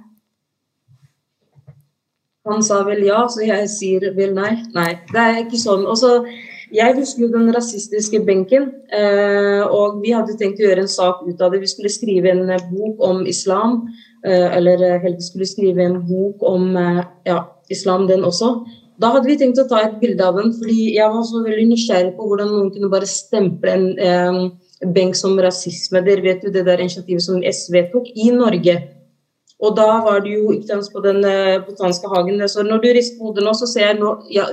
Han 2.50 2.64
sa 2.66 2.82
vel 2.84 3.06
ja, 3.08 3.22
så 3.32 3.46
jeg 3.46 3.68
sier 3.72 4.10
vel 4.18 4.34
nei. 4.36 4.58
Nei, 4.76 4.90
det 5.14 5.22
er 5.22 5.38
ikke 5.46 5.60
sånn. 5.62 5.86
Også, 5.88 6.26
jeg 6.76 6.96
husker 6.98 7.24
jo 7.24 7.30
den 7.32 7.52
rasistiske 7.56 8.20
benken, 8.28 8.66
eh, 8.92 9.62
og 9.64 10.02
vi 10.04 10.12
hadde 10.12 10.36
tenkt 10.40 10.60
å 10.60 10.66
gjøre 10.66 10.84
en 10.84 10.92
sak 10.92 11.22
ut 11.24 11.40
av 11.40 11.54
det. 11.54 11.62
Vi 11.64 11.72
skulle 11.72 11.92
skrive 11.94 12.34
en 12.34 12.50
bok 12.74 13.00
om 13.08 13.22
islam, 13.32 13.86
eh, 14.28 14.58
eller 14.58 14.84
helst 15.06 15.32
skulle 15.32 15.48
skrive 15.48 15.86
en 15.86 16.02
bok 16.10 16.44
om 16.50 16.76
eh, 16.76 17.04
ja, 17.30 17.46
islam, 17.72 18.10
den 18.12 18.28
også. 18.28 18.52
Da 19.00 19.14
hadde 19.14 19.30
vi 19.32 19.38
tenkt 19.40 19.62
å 19.64 19.68
ta 19.70 19.80
et 19.86 19.96
bilde 20.02 20.28
av 20.28 20.36
den, 20.42 20.52
fordi 20.58 20.98
jeg 20.98 21.16
var 21.16 21.24
så 21.30 21.46
veldig 21.46 21.70
nysgjerrig 21.72 22.12
på 22.18 22.28
hvordan 22.28 22.52
noen 22.52 22.74
kunne 22.76 22.92
bare 22.92 23.08
stemple 23.08 23.78
en 23.78 23.88
eh, 23.96 24.42
benk 24.92 25.16
som 25.16 25.40
rasisme. 25.40 26.04
Dere 26.04 26.28
vet 26.28 26.44
jo 26.44 26.52
det 26.52 26.68
der 26.68 26.84
initiativet 26.84 27.24
som 27.24 27.40
SV 27.40 27.80
tok 27.96 28.12
i 28.20 28.34
Norge. 28.36 28.76
Og 29.64 29.78
da 29.78 29.88
var 30.04 30.24
det 30.26 30.34
jo 30.36 30.52
ikke 30.52 30.68
sant, 30.74 30.90
på 30.92 31.04
den 31.06 31.22
botaniske 31.68 32.10
hagen. 32.12 32.42
Så 32.52 32.66
når 32.68 32.82
du 32.84 32.90
rister 32.92 33.20
på 33.20 33.30
hodet 33.30 33.46
nå, 33.46 33.54
så 33.56 33.70
ser 33.70 33.86
jeg 33.88 34.00
nå 34.02 34.10
ja, 34.34 34.50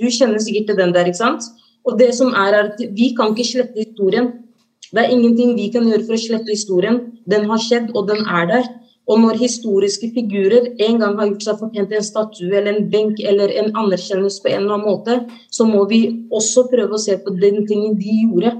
Du 0.00 0.06
kjenner 0.08 0.40
sikkert 0.40 0.70
til 0.70 0.78
den 0.80 0.94
der, 0.96 1.10
ikke 1.10 1.20
sant? 1.20 1.50
Og 1.84 1.98
det 2.00 2.14
som 2.16 2.32
er, 2.32 2.56
er 2.56 2.70
at 2.70 2.80
vi 2.96 3.10
kan 3.16 3.34
ikke 3.34 3.50
slette 3.50 3.84
historien. 3.84 4.30
Det 4.94 5.02
er 5.02 5.12
ingenting 5.12 5.52
vi 5.58 5.68
kan 5.74 5.84
gjøre 5.88 6.06
for 6.06 6.16
å 6.16 6.22
slette 6.22 6.54
historien. 6.54 7.00
Den 7.30 7.44
har 7.50 7.60
skjedd, 7.60 7.92
og 7.92 8.08
den 8.08 8.24
er 8.24 8.48
der. 8.48 8.68
Og 9.10 9.20
når 9.20 9.36
historiske 9.36 10.08
figurer 10.14 10.70
en 10.86 11.00
gang 11.02 11.18
har 11.18 11.28
gjort 11.28 11.44
seg 11.44 11.58
fortjent 11.60 11.90
til 11.92 12.00
en 12.00 12.06
statue 12.06 12.54
eller 12.56 12.72
en 12.72 12.86
benk 12.92 13.18
eller 13.20 13.52
en 13.52 13.68
anerkjennelse 13.82 14.40
på 14.40 14.52
en 14.52 14.62
eller 14.62 14.78
annen 14.78 14.86
måte, 14.88 15.16
så 15.52 15.66
må 15.68 15.82
vi 15.90 16.00
også 16.32 16.64
prøve 16.72 16.96
å 16.96 17.02
se 17.02 17.18
på 17.20 17.34
den 17.36 17.66
tingen 17.68 17.98
de 18.00 18.14
gjorde. 18.22 18.54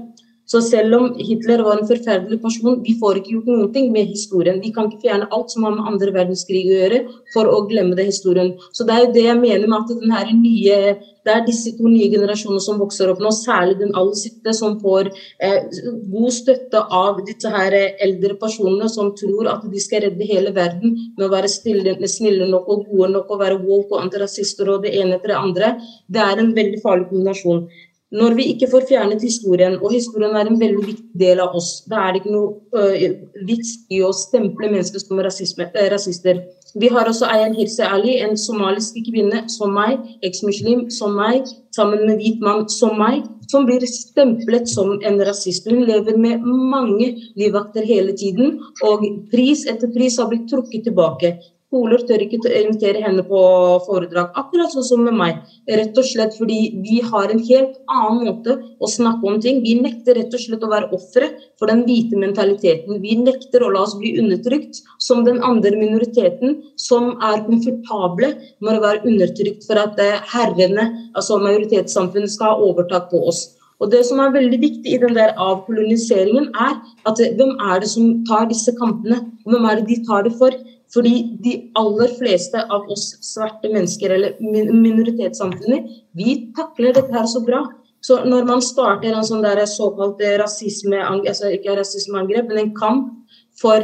Så 0.45 0.61
selv 0.61 0.93
om 0.93 1.05
Hitler 1.17 1.63
var 1.65 1.79
en 1.79 1.87
forferdelig 1.89 2.37
person, 2.43 2.77
vi 2.85 2.93
får 2.99 3.17
ikke 3.19 3.31
gjort 3.33 3.47
noen 3.49 3.71
ting 3.73 3.87
med 3.93 4.11
historien. 4.11 4.59
Vi 4.61 4.69
kan 4.75 4.91
ikke 4.91 5.07
fjerne 5.07 5.29
alt 5.33 5.53
som 5.53 5.65
har 5.65 5.73
med 5.73 5.87
andre 5.89 6.11
verdenskrig 6.13 6.61
å 6.69 6.75
gjøre, 6.75 6.99
for 7.33 7.49
å 7.49 7.63
glemme 7.69 7.97
det 7.97 8.05
historien. 8.11 8.51
Så 8.69 8.85
det 8.85 8.93
er 8.93 9.03
jo 9.05 9.13
det 9.15 9.23
jeg 9.25 9.39
mener 9.41 9.65
med 9.65 9.79
at 9.79 10.03
den 10.03 10.13
her 10.13 10.29
nye, 10.37 10.77
det 11.25 11.33
er 11.33 11.47
disse 11.47 11.73
to 11.79 11.89
nye 11.89 12.11
generasjonene 12.13 12.61
som 12.61 12.77
vokser 12.77 13.09
opp 13.09 13.23
nå, 13.23 13.31
særlig 13.33 13.79
den 13.79 13.95
aller 13.97 14.13
siste, 14.19 14.53
som 14.53 14.77
får 14.83 15.09
eh, 15.41 15.65
god 16.13 16.37
støtte 16.37 16.83
av 16.99 17.23
disse 17.25 17.49
her 17.55 17.79
eldre 18.05 18.37
personene 18.41 18.91
som 18.93 19.15
tror 19.17 19.49
at 19.49 19.65
de 19.71 19.81
skal 19.81 20.05
redde 20.05 20.29
hele 20.29 20.53
verden 20.53 20.93
med 21.17 21.25
å 21.25 21.31
være 21.33 21.49
stille, 21.49 21.97
snille 22.05 22.45
nok 22.51 22.69
og 22.69 22.85
gode 22.91 23.09
nok 23.17 23.33
og 23.33 23.41
være 23.41 23.59
woke 23.65 23.97
og 23.97 24.05
antirasister 24.05 24.69
og 24.75 24.85
det 24.85 24.93
ene 25.01 25.17
etter 25.17 25.33
det 25.33 25.41
andre. 25.41 25.73
Det 26.05 26.21
er 26.21 26.37
en 26.37 26.53
veldig 26.53 26.85
farlig 26.85 27.09
kombinasjon. 27.09 27.65
Når 28.13 28.35
vi 28.37 28.43
ikke 28.53 28.67
får 28.69 28.83
fjernet 28.85 29.23
historien, 29.25 29.79
og 29.81 29.89
historien 29.91 30.35
er 30.37 30.45
en 30.45 30.59
veldig 30.61 30.83
viktig 30.85 31.19
del 31.19 31.39
av 31.41 31.55
oss, 31.57 31.81
da 31.89 32.03
er 32.03 32.13
det 32.13 32.19
ikke 32.21 32.35
noe 32.35 32.77
uh, 32.77 33.15
vits 33.49 33.71
i 33.89 34.03
å 34.05 34.11
stemple 34.13 34.69
mennesker 34.69 35.01
som 35.01 35.21
rasisme, 35.25 35.65
uh, 35.73 35.87
rasister. 35.89 36.43
Vi 36.77 36.91
har 36.93 37.09
også 37.09 37.25
Ayan 37.33 37.55
Hirse 37.57 37.87
Ali, 37.87 38.19
en 38.21 38.37
somalisk 38.37 38.99
kvinne 39.07 39.41
som 39.49 39.73
meg, 39.73 39.97
eksmuslim 40.27 40.85
som 40.93 41.17
meg, 41.17 41.49
sammen 41.75 42.05
med 42.05 42.21
hvit 42.21 42.45
mann 42.45 42.67
som 42.69 42.93
meg, 43.01 43.25
som 43.49 43.65
blir 43.65 43.81
stemplet 43.89 44.69
som 44.69 44.99
en 45.01 45.19
rasist. 45.25 45.65
Hun 45.65 45.81
lever 45.89 46.19
med 46.21 46.45
mange 46.45 47.09
livvakter 47.39 47.89
hele 47.89 48.13
tiden, 48.13 48.59
og 48.85 49.01
pris 49.33 49.65
etter 49.65 49.89
pris 49.97 50.21
har 50.21 50.29
blitt 50.29 50.45
trukket 50.51 50.85
tilbake. 50.91 51.35
Skoler 51.75 52.05
tør 52.07 52.21
ikke 52.23 52.37
invitere 52.47 53.01
henne 53.03 53.23
på 53.27 53.39
foredrag, 53.83 54.29
akkurat 54.39 54.71
sånn 54.71 54.85
som 54.87 55.01
med 55.03 55.17
meg. 55.19 55.41
Rett 55.67 55.97
og 55.99 56.05
slett 56.07 56.37
fordi 56.39 56.59
vi 56.79 57.01
har 57.03 57.33
en 57.33 57.41
helt 57.43 57.73
annen 57.91 58.21
måte 58.29 58.53
å 58.79 58.87
snakke 58.87 59.27
om 59.27 59.41
ting. 59.43 59.59
Vi 59.65 59.73
nekter 59.81 60.15
rett 60.15 60.31
og 60.31 60.39
slett 60.39 60.63
å 60.63 60.69
være 60.71 60.87
ofre 60.95 61.27
for 61.59 61.67
den 61.67 61.81
hvite 61.83 62.15
mentaliteten. 62.21 63.01
Vi 63.03 63.17
nekter 63.19 63.65
å 63.65 63.73
la 63.73 63.81
oss 63.83 63.97
bli 63.99 64.13
undertrykt 64.21 64.79
som 65.03 65.25
den 65.27 65.41
andre 65.43 65.75
minoriteten, 65.75 66.61
som 66.79 67.11
er 67.19 67.43
komfortable 67.43 68.31
med 68.63 68.77
å 68.77 68.85
være 68.85 69.03
undertrykt 69.11 69.67
for 69.67 69.81
at 69.81 69.99
eh, 69.99 70.23
herrene, 70.31 70.87
altså 71.11 71.41
majoritetssamfunnet, 71.43 72.31
skal 72.37 72.53
ha 72.53 72.69
overtak 72.69 73.11
på 73.11 73.19
oss. 73.27 73.49
Og 73.83 73.91
Det 73.91 74.05
som 74.07 74.21
er 74.23 74.31
veldig 74.31 74.61
viktig 74.61 74.95
i 74.95 75.01
den 75.01 75.17
der 75.19 75.35
avkoloniseringen, 75.35 76.47
er 76.55 76.79
at 77.03 77.19
eh, 77.19 77.35
hvem 77.35 77.51
er 77.59 77.83
det 77.83 77.91
som 77.91 78.23
tar 78.31 78.47
disse 78.47 78.71
kampene? 78.79 79.25
Hvem 79.43 79.67
er 79.67 79.81
det 79.81 79.89
de 79.91 79.99
tar 80.07 80.23
det 80.23 80.31
for? 80.39 80.55
Fordi 80.95 81.15
de 81.43 81.55
aller 81.75 82.11
fleste 82.15 82.61
av 82.71 82.87
oss 82.91 83.09
svarte 83.25 83.67
mennesker, 83.71 84.13
eller 84.15 84.37
minoritetssamfunnet, 84.39 85.89
vi 86.15 86.37
takler 86.55 86.95
dette 86.95 87.11
her 87.11 87.27
så 87.27 87.41
bra. 87.43 87.65
Så 88.05 88.21
når 88.23 88.45
man 88.47 88.61
starter 88.63 89.11
en 89.11 89.25
sånn 89.27 89.43
der 89.43 89.63
såkalt 89.67 90.21
rasisme, 90.39 91.01
altså 91.03 91.51
ikke 91.51 91.75
rasismeangrep, 91.79 92.47
men 92.51 92.67
en 92.67 92.75
kamp 92.77 93.11
for 93.59 93.83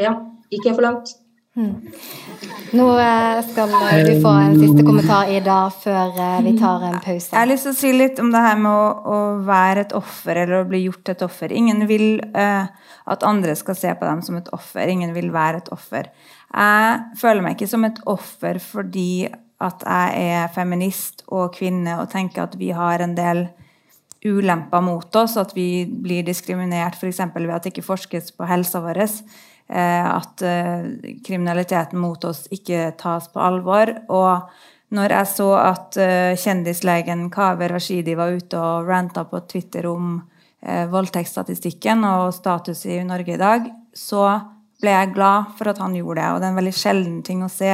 Ja, 0.00 0.14
ikke 0.48 0.72
for 0.72 0.86
langt. 0.86 1.10
Hmm. 1.52 1.74
Nå 2.72 2.86
eh, 2.96 3.42
skal 3.44 3.74
du 4.06 4.12
få 4.22 4.30
en 4.40 4.54
siste 4.56 4.84
kommentar, 4.86 5.28
Ida, 5.28 5.58
før 5.82 6.14
eh, 6.16 6.38
vi 6.46 6.54
tar 6.56 6.86
en 6.88 6.96
pause. 7.04 7.28
Jeg 7.28 7.36
har 7.36 7.50
lyst 7.50 7.68
til 7.68 7.74
å 7.74 7.76
si 7.76 7.90
litt 7.92 8.22
om 8.22 8.30
det 8.32 8.40
her 8.40 8.56
med 8.56 8.72
å, 8.72 8.86
å 9.04 9.18
være 9.44 9.84
et 9.84 9.92
offer, 9.98 10.40
eller 10.46 10.62
å 10.62 10.68
bli 10.70 10.80
gjort 10.86 11.02
til 11.04 11.16
et 11.18 11.24
offer. 11.26 11.52
Ingen 11.52 11.84
vil 11.90 12.06
uh, 12.32 12.72
at 13.12 13.28
andre 13.28 13.52
skal 13.58 13.76
se 13.76 13.92
på 13.92 14.08
dem 14.08 14.24
som 14.24 14.40
et 14.40 14.48
offer. 14.56 14.88
Ingen 14.88 15.12
vil 15.12 15.28
være 15.34 15.60
et 15.60 15.68
offer. 15.76 16.08
Jeg 16.48 17.20
føler 17.20 17.44
meg 17.44 17.58
ikke 17.58 17.72
som 17.74 17.84
et 17.84 18.00
offer 18.08 18.60
fordi 18.62 19.28
at 19.62 19.84
jeg 19.84 20.32
er 20.32 20.50
feminist 20.56 21.26
og 21.28 21.52
kvinne 21.54 22.00
og 22.00 22.08
tenker 22.12 22.46
at 22.46 22.56
vi 22.58 22.72
har 22.74 23.04
en 23.04 23.12
del 23.18 23.44
ulemper 24.24 24.82
mot 24.84 25.16
oss, 25.20 25.36
at 25.36 25.52
vi 25.56 25.84
blir 25.84 26.24
diskriminert 26.24 26.96
f.eks. 26.96 27.20
ved 27.34 27.52
at 27.52 27.64
det 27.64 27.74
ikke 27.74 27.90
forskes 27.92 28.32
på 28.38 28.48
helsa 28.48 28.80
vår. 28.80 29.04
Eh, 29.68 30.16
at 30.16 30.42
eh, 30.42 30.84
kriminaliteten 31.24 31.98
mot 31.98 32.24
oss 32.24 32.44
ikke 32.52 32.90
tas 33.00 33.28
på 33.32 33.40
alvor. 33.40 33.88
Og 34.12 34.50
når 34.92 35.14
jeg 35.16 35.30
så 35.30 35.48
at 35.56 35.96
eh, 36.00 36.32
kjendislegen 36.36 37.30
Kaveh 37.32 37.70
Rashidi 37.72 38.16
var 38.18 38.34
ute 38.36 38.58
og 38.60 38.90
ranta 38.90 39.24
på 39.28 39.44
Twitter 39.48 39.88
om 39.90 40.20
voldtektsstatistikken 40.62 42.04
og 42.06 42.28
status 42.36 42.84
i 42.86 43.00
Norge 43.02 43.32
i 43.34 43.38
dag, 43.40 43.64
så 43.98 44.28
ble 44.78 44.92
jeg 44.92 45.08
glad 45.16 45.48
for 45.58 45.72
at 45.72 45.80
han 45.82 45.96
gjorde 45.96 46.20
det. 46.20 46.28
Og 46.30 46.38
det 46.38 46.46
er 46.46 46.52
en 46.52 46.60
veldig 46.60 46.74
sjelden 46.78 47.16
ting 47.26 47.40
å 47.42 47.48
se 47.50 47.72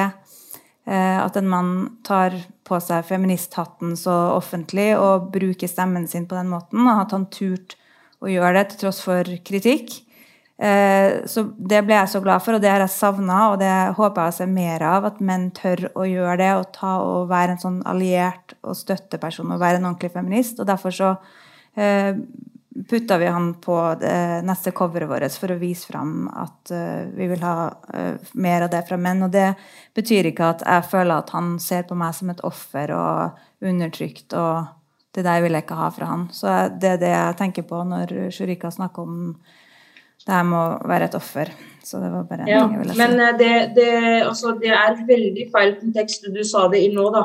at 0.88 1.36
en 1.36 1.50
mann 1.52 1.74
tar 2.00 2.32
på 2.64 2.78
seg 2.80 3.04
feministhatten 3.04 3.92
så 3.92 4.14
offentlig 4.38 4.94
og 4.96 5.28
bruker 5.34 5.68
stemmen 5.68 6.08
sin 6.08 6.24
på 6.24 6.38
den 6.38 6.48
måten, 6.48 6.80
og 6.88 7.02
at 7.02 7.12
han 7.12 7.28
turt 7.28 7.76
å 8.24 8.32
gjøre 8.32 8.56
det 8.56 8.70
til 8.70 8.86
tross 8.86 9.02
for 9.04 9.36
kritikk. 9.44 9.98
Eh, 10.58 11.26
så 11.26 11.44
Det 11.56 11.84
ble 11.86 11.94
jeg 11.94 12.10
så 12.10 12.20
glad 12.22 12.42
for, 12.42 12.56
og 12.56 12.62
det 12.62 12.70
har 12.70 12.82
jeg 12.82 12.90
savna, 12.90 13.38
og 13.52 13.60
det 13.60 13.94
håper 13.94 14.26
jeg 14.26 14.34
å 14.34 14.38
se 14.40 14.46
mer 14.50 14.82
av. 14.82 15.06
At 15.06 15.22
menn 15.22 15.50
tør 15.54 15.86
å 15.94 16.06
gjøre 16.08 16.36
det 16.42 16.52
og, 16.58 16.68
ta, 16.74 16.98
og 17.04 17.30
være 17.30 17.54
en 17.54 17.62
sånn 17.62 17.80
alliert 17.86 18.56
og 18.62 18.76
støtteperson 18.78 19.54
og 19.54 19.62
være 19.62 19.78
en 19.78 19.90
ordentlig 19.92 20.12
feminist. 20.16 20.58
og 20.58 20.66
Derfor 20.66 20.94
så 20.94 21.12
eh, 21.78 22.18
putta 22.90 23.18
vi 23.18 23.30
han 23.30 23.52
på 23.62 23.76
det 24.00 24.42
neste 24.46 24.72
coveret 24.74 25.10
vårt 25.10 25.38
for 25.38 25.54
å 25.54 25.58
vise 25.58 25.88
fram 25.90 26.28
at 26.30 26.70
uh, 26.70 27.08
vi 27.10 27.26
vil 27.26 27.40
ha 27.42 27.72
mer 28.38 28.62
av 28.62 28.70
det 28.70 28.84
fra 28.86 28.94
menn. 29.00 29.24
Og 29.26 29.32
det 29.34 29.48
betyr 29.98 30.30
ikke 30.30 30.52
at 30.54 30.62
jeg 30.62 30.86
føler 30.92 31.16
at 31.16 31.32
han 31.34 31.56
ser 31.58 31.88
på 31.88 31.98
meg 31.98 32.14
som 32.14 32.30
et 32.30 32.44
offer 32.46 32.94
og 32.94 33.66
undertrykt. 33.66 34.30
og 34.38 34.68
det 35.18 35.24
der 35.24 35.40
vil 35.42 35.56
jeg 35.56 35.64
ikke 35.64 35.78
ha 35.78 35.88
fra 35.90 36.10
han. 36.12 36.28
Så 36.30 36.52
det 36.78 36.90
er 36.94 37.00
det 37.00 37.10
jeg 37.10 37.38
tenker 37.40 37.64
på 37.66 37.80
når 37.82 38.12
Shurika 38.34 38.70
snakker 38.70 39.02
om 39.02 39.16
det 40.28 40.36
her 40.36 40.44
må 40.44 40.62
være 40.88 41.08
et 41.08 41.16
offer. 41.18 41.50
Så 41.88 42.02
det 42.02 42.10
var 42.12 42.24
bare 42.28 42.44
en 42.44 42.48
Ja, 42.52 42.62
ting 42.66 42.74
jeg 42.76 42.80
ville 42.82 42.94
si. 42.94 42.98
men 43.00 43.20
eh, 43.24 43.36
det, 43.40 43.52
det, 43.78 43.90
altså, 44.28 44.52
det 44.60 44.72
er 44.76 44.98
veldig 45.08 45.46
feil 45.54 45.76
kontekst 45.80 46.26
du 46.34 46.42
sa 46.44 46.66
det 46.68 46.82
i 46.84 46.90
nå, 46.92 47.06
da. 47.14 47.22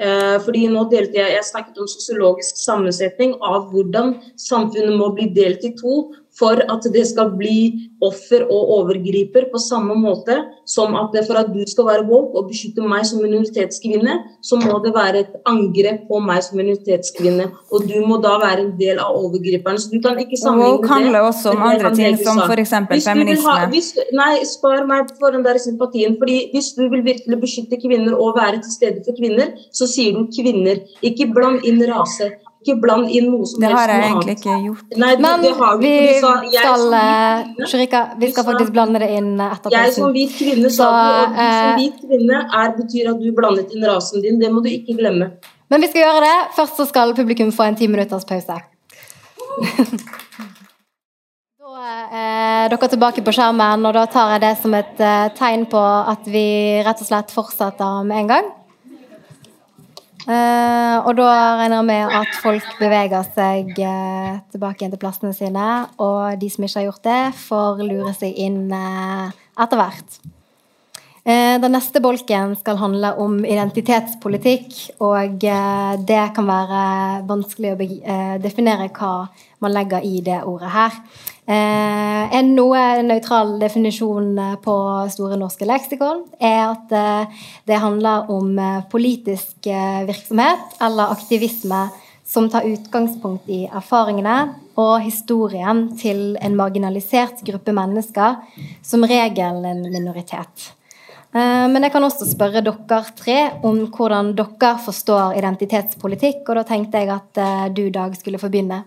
Eh, 0.00 0.36
fordi 0.44 0.66
nå 0.72 0.86
delte 0.92 1.16
jeg, 1.20 1.34
jeg 1.36 1.44
snakket 1.50 1.78
om 1.80 1.88
sosiologisk 1.88 2.56
sammensetning 2.60 3.34
av 3.44 3.70
hvordan 3.72 4.14
samfunnet 4.40 4.96
må 4.96 5.10
bli 5.16 5.28
delt 5.36 5.64
i 5.68 5.74
to 5.76 5.98
for 6.38 6.60
at 6.60 6.84
det 6.92 7.06
skal 7.08 7.30
bli 7.38 7.88
offer 8.04 8.42
og 8.44 8.72
overgriper 8.76 9.46
på 9.52 9.60
samme 9.62 9.94
måte 9.96 10.34
som 10.68 10.92
at 10.98 11.14
det 11.14 11.22
for 11.28 11.38
at 11.40 11.48
du 11.54 11.62
skal 11.68 11.86
være 11.88 12.04
woke 12.08 12.36
og 12.36 12.50
beskytte 12.50 12.84
meg 12.84 13.06
som 13.08 13.22
minoritetskvinne, 13.24 14.16
så 14.44 14.58
må 14.60 14.76
det 14.84 14.92
være 14.94 15.22
et 15.24 15.34
angrep 15.48 16.02
på 16.10 16.20
meg 16.20 16.42
som 16.44 16.58
minoritetskvinne. 16.60 17.46
Og 17.72 17.86
du 17.88 17.96
må 18.06 18.18
da 18.24 18.34
være 18.42 18.66
en 18.66 18.72
del 18.80 19.00
av 19.02 19.16
overgriperen. 19.16 19.78
Så 19.80 19.92
du 19.94 20.00
kan 20.04 20.18
ikke 20.20 20.36
sammenligne 20.40 20.76
Woke 20.76 20.92
handler 20.92 21.28
også 21.30 21.54
om 21.54 21.62
andre 21.70 21.94
ting, 21.96 22.18
som 22.20 22.42
f.eks. 22.44 22.74
Feminisme. 23.06 23.48
ha- 23.48 23.68
hvis, 23.72 23.92
nei, 24.12 24.32
spar 24.44 24.84
meg 24.88 25.14
for 25.20 25.30
den 25.32 25.44
der 25.46 25.58
sympatien. 25.62 26.18
fordi 26.20 26.50
Hvis 26.52 26.72
du 26.76 26.88
vil 26.90 27.04
virkelig 27.04 27.40
beskytte 27.40 27.80
kvinner 27.80 28.12
og 28.14 28.36
være 28.36 28.60
til 28.62 28.72
stede 28.76 29.00
for 29.06 29.16
kvinner, 29.16 29.54
så 29.72 29.86
sier 29.88 30.12
du 30.12 30.26
kvinner. 30.36 30.82
Ikke 31.02 31.32
bland 31.32 31.64
inn 31.64 31.80
rase. 31.88 32.32
Ikke 32.66 32.80
bland 32.82 33.10
inn 33.14 33.28
noe 33.30 33.46
som 33.46 33.60
Det 33.62 33.70
har 33.70 33.88
jeg 33.92 34.02
egentlig 34.02 34.34
ikke 34.40 34.54
gjort. 34.64 34.84
Nei, 34.98 35.10
det, 35.14 35.22
Men 35.22 35.42
det 35.44 35.52
har 35.54 35.76
vi 35.78 35.90
ikke. 35.92 36.14
Du 36.16 36.26
sa, 36.26 36.32
skal 36.50 36.80
som 36.82 36.94
eh, 36.98 37.44
kvinne- 37.46 37.68
Shurika, 37.70 38.00
vi 38.18 38.30
skal 38.32 38.44
faktisk 38.48 38.72
blande 38.74 38.98
det 38.98 39.10
inn 39.14 39.38
etterpå. 39.38 39.70
jeg 39.70 39.92
som 39.94 40.12
hvit 40.16 40.32
kvinne 40.34 40.70
sa 40.74 40.88
det, 40.90 41.12
og 41.22 41.28
du 41.30 41.36
som 41.36 41.44
eh, 41.46 41.76
hvit 41.78 42.00
kvinne 42.02 42.40
er, 42.60 42.72
betyr 42.80 43.10
at 43.12 43.20
du 43.22 43.28
blandet 43.38 43.70
inn 43.76 43.86
rasen 43.86 44.22
din. 44.26 44.40
Det 44.42 44.50
må 44.50 44.64
du 44.64 44.68
ikke 44.72 44.96
glemme. 44.98 45.30
Men 45.70 45.80
vi 45.80 45.86
skal 45.92 46.02
gjøre 46.02 46.20
det. 46.26 46.36
Først 46.58 46.76
så 46.82 46.86
skal 46.90 47.14
publikum 47.14 47.52
få 47.54 47.62
en 47.70 47.78
ti 47.78 47.86
minutters 47.86 48.26
pause. 48.26 48.58
Da 51.66 52.06
er 52.16 52.68
dere 52.72 52.88
tilbake 52.88 53.22
på 53.22 53.32
skjermen, 53.34 53.84
og 53.86 53.92
da 53.94 54.06
tar 54.10 54.30
jeg 54.34 54.40
det 54.42 54.52
som 54.62 54.74
et 54.74 55.00
eh, 55.02 55.28
tegn 55.38 55.66
på 55.70 55.78
at 55.82 56.24
vi 56.30 56.42
rett 56.86 57.02
og 57.02 57.06
slett 57.08 57.30
fortsetter 57.34 58.02
med 58.06 58.22
en 58.24 58.30
gang. 58.30 58.48
Eh, 60.26 60.96
og 61.06 61.12
da 61.14 61.26
regner 61.60 61.76
jeg 61.78 61.86
med 61.86 62.14
at 62.18 62.38
folk 62.42 62.70
beveger 62.80 63.26
seg 63.36 63.76
eh, 63.78 64.38
tilbake 64.50 64.82
igjen 64.82 64.94
til 64.96 65.02
plassene 65.04 65.30
sine, 65.36 65.66
og 66.02 66.40
de 66.40 66.48
som 66.50 66.66
ikke 66.66 66.80
har 66.80 66.88
gjort 66.88 67.04
det, 67.06 67.20
får 67.44 67.84
lure 67.86 68.14
seg 68.18 68.40
inn 68.46 68.64
eh, 68.74 69.36
etter 69.62 69.78
hvert. 69.78 70.18
Eh, 71.26 71.60
Den 71.62 71.72
neste 71.74 72.02
bolken 72.02 72.56
skal 72.58 72.78
handle 72.82 73.12
om 73.22 73.38
identitetspolitikk, 73.46 74.74
og 75.02 75.46
eh, 75.46 75.94
det 76.10 76.24
kan 76.34 76.50
være 76.50 76.82
vanskelig 77.30 77.72
å 77.72 77.78
eh, 77.86 78.36
definere 78.42 78.90
hva 78.98 79.14
man 79.62 79.74
legger 79.74 80.02
i 80.06 80.20
det 80.26 80.42
ordet 80.42 80.74
her. 80.74 81.00
Eh, 81.46 82.34
En 82.36 82.48
noe 82.56 82.78
nøytral 83.06 83.52
definisjon 83.60 84.32
eh, 84.42 84.54
på 84.58 84.72
Store 85.14 85.36
norske 85.38 85.66
leksikon 85.68 86.24
er 86.42 86.72
at 86.72 86.90
eh, 86.90 87.44
det 87.70 87.78
handler 87.78 88.32
om 88.34 88.58
politisk 88.90 89.68
virksomhet 90.08 90.80
eller 90.82 91.12
aktivisme 91.14 91.84
som 92.26 92.48
tar 92.50 92.66
utgangspunkt 92.66 93.46
i 93.46 93.60
erfaringene 93.70 94.56
og 94.74 95.04
historien 95.04 95.84
til 96.00 96.34
en 96.42 96.56
marginalisert 96.58 97.44
gruppe 97.46 97.70
mennesker, 97.74 98.40
som 98.82 99.06
regel 99.06 99.62
en 99.70 99.84
minoritet. 99.86 100.72
Men 101.36 101.84
jeg 101.84 101.92
kan 101.94 102.04
også 102.06 102.26
spørre 102.26 102.64
dere 102.64 102.98
tre 103.18 103.38
om 103.66 103.78
hvordan 103.94 104.32
dere 104.38 104.72
forstår 104.82 105.38
identitetspolitikk. 105.38 106.42
Og 106.48 106.58
da 106.58 106.66
tenkte 106.66 107.02
jeg 107.02 107.12
at 107.14 107.72
du, 107.76 107.86
Dag, 107.94 108.16
skulle 108.18 108.40
få 108.42 108.50
begynne. 108.50 108.82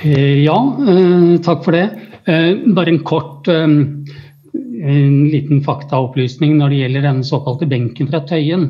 Eh, 0.00 0.44
Ja, 0.44 0.56
eh, 0.88 1.38
takk 1.44 1.64
for 1.64 1.72
det. 1.72 1.90
Eh, 2.24 2.54
Bare 2.74 2.88
en 2.88 3.04
kort 3.04 3.48
en 3.48 5.28
liten 5.30 5.60
faktaopplysning 5.62 6.56
når 6.58 6.68
det 6.72 6.78
gjelder 6.80 7.02
den 7.02 7.20
såkalte 7.22 7.68
benken 7.70 8.08
fra 8.10 8.20
Tøyen. 8.26 8.64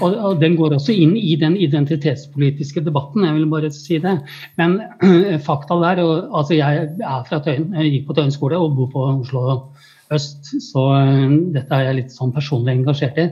Og 0.00 0.40
den 0.40 0.56
går 0.56 0.72
også 0.74 0.94
inn 0.96 1.16
i 1.16 1.36
den 1.36 1.56
identitetspolitiske 1.60 2.80
debatten, 2.84 3.24
jeg 3.26 3.34
vil 3.34 3.50
bare 3.52 3.70
si 3.70 3.98
det. 3.98 4.14
Men 4.56 4.80
fakta 5.44 5.76
der 5.82 6.00
altså 6.00 6.56
Jeg 6.56 6.88
er 6.96 7.24
fra 7.28 7.40
Tøyen, 7.44 7.74
jeg 7.76 7.92
gikk 7.92 8.06
på 8.08 8.16
Tøyen 8.16 8.32
skole 8.32 8.56
og 8.56 8.74
bor 8.76 8.88
på 8.88 9.04
Oslo 9.20 9.44
øst, 10.10 10.48
så 10.72 10.88
dette 11.52 11.72
er 11.76 11.90
jeg 11.90 11.96
litt 12.00 12.10
sånn 12.16 12.32
personlig 12.32 12.78
engasjert 12.78 13.18
i. 13.18 13.28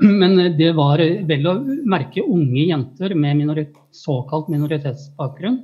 Men 0.00 0.56
det 0.56 0.74
var 0.74 0.96
vel 0.98 1.46
å 1.46 1.58
merke 1.84 2.24
unge 2.24 2.68
jenter 2.72 3.14
med 3.14 3.36
minoritet, 3.36 3.76
såkalt 3.92 4.48
minoritetsbakgrunn 4.48 5.60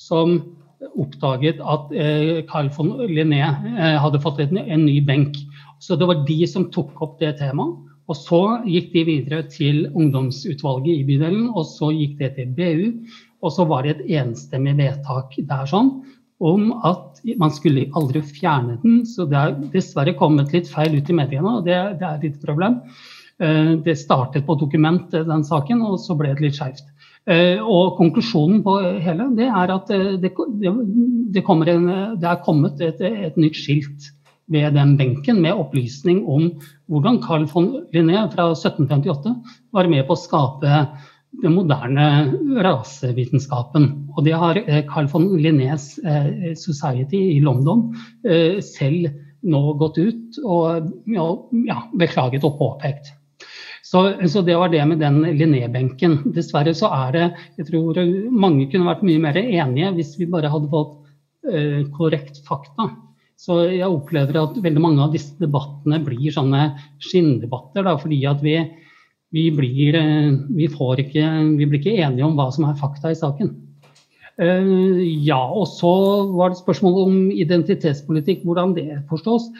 som 0.00 0.38
oppdaget 1.00 1.60
at 1.60 1.92
eh, 1.92 2.40
Carl 2.48 2.70
von 2.72 2.94
Linné 3.10 3.42
eh, 3.44 3.96
hadde 4.00 4.20
fått 4.22 4.40
en, 4.40 4.56
ny 4.86 5.00
benk. 5.04 5.36
Så 5.80 5.96
det 5.96 6.08
var 6.08 6.24
de 6.28 6.38
som 6.48 6.70
tok 6.72 7.00
opp 7.04 7.18
det 7.20 7.36
temaet. 7.40 7.86
Og 8.10 8.16
så 8.18 8.40
gikk 8.66 8.88
de 8.94 9.02
videre 9.06 9.44
til 9.52 9.84
ungdomsutvalget 9.94 10.96
i 10.96 11.04
bydelen, 11.06 11.44
og 11.54 11.62
så 11.68 11.92
gikk 11.94 12.16
det 12.18 12.32
til 12.38 12.48
BU. 12.56 13.12
Og 13.44 13.52
så 13.54 13.66
var 13.70 13.86
det 13.86 13.92
et 13.92 14.08
enstemmig 14.24 14.74
vedtak 14.80 15.36
der 15.38 15.68
sånn 15.70 15.92
om 16.40 16.70
at 16.88 17.20
man 17.38 17.52
skulle 17.52 17.84
aldri 17.94 18.22
fjerne 18.24 18.78
den. 18.82 19.02
Så 19.06 19.28
det 19.30 19.38
er 19.38 19.56
dessverre 19.74 20.16
kommet 20.18 20.54
litt 20.56 20.70
feil 20.72 20.96
ut 20.96 21.12
i 21.12 21.16
mediene, 21.16 21.58
og 21.60 21.68
det, 21.68 21.76
det 22.00 22.08
er 22.08 22.24
litt 22.24 22.40
problem. 22.42 22.80
Eh, 23.38 23.76
Det 23.84 23.98
startet 24.00 24.46
på 24.48 24.58
dokument, 24.58 25.06
den 25.12 25.46
saken, 25.46 25.84
og 25.86 26.00
så 26.02 26.16
ble 26.18 26.32
det 26.34 26.48
litt 26.48 26.58
skjevt. 26.58 26.88
Eh, 27.28 27.60
Og 27.60 27.98
konklusjonen 27.98 28.62
på 28.64 28.78
hele 29.04 29.28
det 29.36 29.50
er 29.50 29.74
at 29.74 29.90
eh, 29.92 30.16
det, 30.22 30.32
det, 30.32 30.70
en, 30.70 30.80
det 31.34 31.42
er 31.42 32.40
kommet 32.46 32.80
et, 32.80 33.02
et 33.04 33.36
nytt 33.36 33.58
skilt 33.58 34.08
ved 34.50 34.72
den 34.74 34.96
benken 34.98 35.42
med 35.44 35.54
opplysning 35.60 36.24
om 36.26 36.48
hvordan 36.90 37.20
Carl 37.22 37.44
von 37.52 37.68
Linné 37.94 38.24
fra 38.32 38.48
1758 38.54 39.34
var 39.76 39.90
med 39.92 40.08
på 40.08 40.16
å 40.16 40.22
skape 40.22 40.80
den 41.44 41.54
moderne 41.54 42.06
rasevitenskapen. 42.64 43.86
Og 44.16 44.24
det 44.26 44.34
har 44.40 44.58
eh, 44.64 44.80
Carl 44.88 45.06
von 45.12 45.28
Linnés 45.36 45.92
Society 46.58 47.20
i 47.36 47.40
London 47.44 47.90
selv 48.64 49.12
nå 49.40 49.60
gått 49.80 50.00
ut 50.00 50.40
og 50.42 50.90
ja, 51.08 51.78
beklaget 51.96 52.44
og 52.48 52.58
påpekt. 52.58 53.12
Så, 53.90 54.28
så, 54.30 54.42
det 54.46 54.54
var 54.54 54.70
det 54.70 54.84
med 54.86 55.00
den 55.02 55.18
Linné-benken. 55.34 56.20
Dessverre 56.34 56.70
så 56.78 56.92
er 56.94 57.14
det 57.16 57.22
Jeg 57.58 57.70
tror 57.72 57.98
mange 58.30 58.68
kunne 58.70 58.86
vært 58.86 59.02
mye 59.06 59.22
mer 59.22 59.38
enige 59.40 59.94
hvis 59.96 60.12
vi 60.20 60.28
bare 60.30 60.50
hadde 60.52 60.70
fått 60.70 60.92
uh, 61.50 61.80
korrekt 61.96 62.38
fakta. 62.46 62.86
Så 63.40 63.56
jeg 63.72 63.88
opplever 63.88 64.36
at 64.36 64.60
veldig 64.62 64.82
mange 64.84 65.02
av 65.02 65.14
disse 65.16 65.34
debattene 65.40 65.98
blir 66.04 66.30
sånne 66.30 66.68
skinndebatter. 67.02 67.82
Da, 67.88 67.96
fordi 67.98 68.20
at 68.28 68.44
vi, 68.44 68.58
vi, 69.32 69.46
blir, 69.56 69.96
eh, 69.96 70.28
vi, 70.52 70.68
ikke, 70.68 71.28
vi 71.56 71.66
blir 71.66 71.80
ikke 71.80 71.96
enige 72.04 72.26
om 72.26 72.36
hva 72.36 72.50
som 72.52 72.68
er 72.68 72.76
fakta 72.78 73.14
i 73.14 73.16
saken. 73.16 73.48
Uh, 74.40 75.00
ja, 75.20 75.36
og 75.36 75.66
så 75.68 75.90
var 76.32 76.48
det 76.48 76.60
spørsmål 76.62 76.94
om 77.02 77.16
identitetspolitikk, 77.28 78.46
hvordan 78.48 78.72
det 78.72 79.02
forstås. 79.10 79.50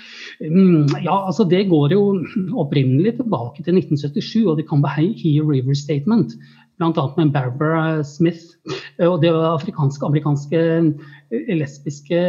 Um, 0.41 0.89
ja, 1.05 1.19
altså 1.27 1.45
Det 1.45 1.67
går 1.69 1.93
jo 1.93 2.25
opprinnelig 2.57 3.19
tilbake 3.19 3.61
til 3.61 3.77
1977 3.77 4.47
og 4.47 4.57
det 4.57 4.69
kan 4.71 4.81
være 4.81 5.13
Here 5.21 5.45
River 5.45 5.77
Statement. 5.77 6.33
Bl.a. 6.81 7.07
med 7.19 7.33
Barbara 7.33 8.03
Smith. 8.03 8.57
Uh, 8.97 9.13
og 9.13 9.21
det 9.23 9.35
var 9.37 9.53
afrikanske, 9.59 10.07
amerikanske, 10.07 10.65
uh, 11.29 11.55
lesbiske, 11.61 12.25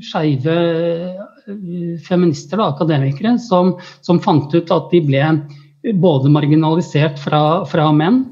skeive 0.00 0.56
feminister, 2.08 2.56
da, 2.56 2.72
akademikere, 2.72 3.36
som, 3.38 3.76
som, 4.00 4.18
fant 4.18 4.48
ut 4.56 4.72
at 4.72 4.88
de 4.90 5.00
ble 5.04 5.26
både 6.00 6.32
marginalisert 6.32 7.20
fra, 7.20 7.42
fra 7.68 7.92
menn 7.92 8.24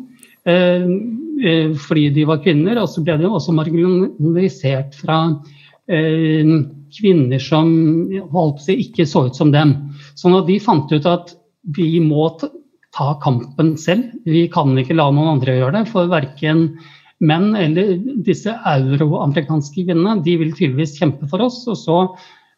fordi 1.79 2.09
de 2.15 2.27
var 2.29 2.43
kvinner, 2.45 2.79
og 2.83 2.89
så 2.91 3.03
ble 3.05 3.17
de 3.21 3.29
også 3.29 3.55
marginalisert 3.57 4.95
fra 4.99 5.19
eh, 5.91 6.57
kvinner 6.93 7.43
som 7.43 7.71
seg, 8.63 8.83
ikke 8.87 9.07
så 9.09 9.27
ut 9.29 9.39
som 9.39 9.53
dem. 9.55 9.75
Sånn 10.19 10.37
at 10.39 10.49
de 10.49 10.59
fant 10.63 10.93
ut 10.93 11.09
at 11.09 11.33
vi 11.77 11.97
må 12.03 12.29
ta 12.93 13.15
kampen 13.23 13.77
selv. 13.81 14.11
Vi 14.29 14.47
kan 14.53 14.77
ikke 14.79 14.97
la 14.99 15.09
noen 15.11 15.39
andre 15.39 15.57
gjøre 15.57 15.79
det. 15.79 15.87
For 15.93 16.11
verken 16.11 16.67
menn 17.23 17.53
eller 17.57 17.95
disse 18.27 18.55
euroamerikanske 18.67 19.85
kvinnene 19.87 20.21
de 20.27 20.37
vil 20.41 20.55
tydeligvis 20.57 20.97
kjempe 20.99 21.29
for 21.31 21.45
oss. 21.47 21.63
Og, 21.71 21.79
så, 21.79 21.99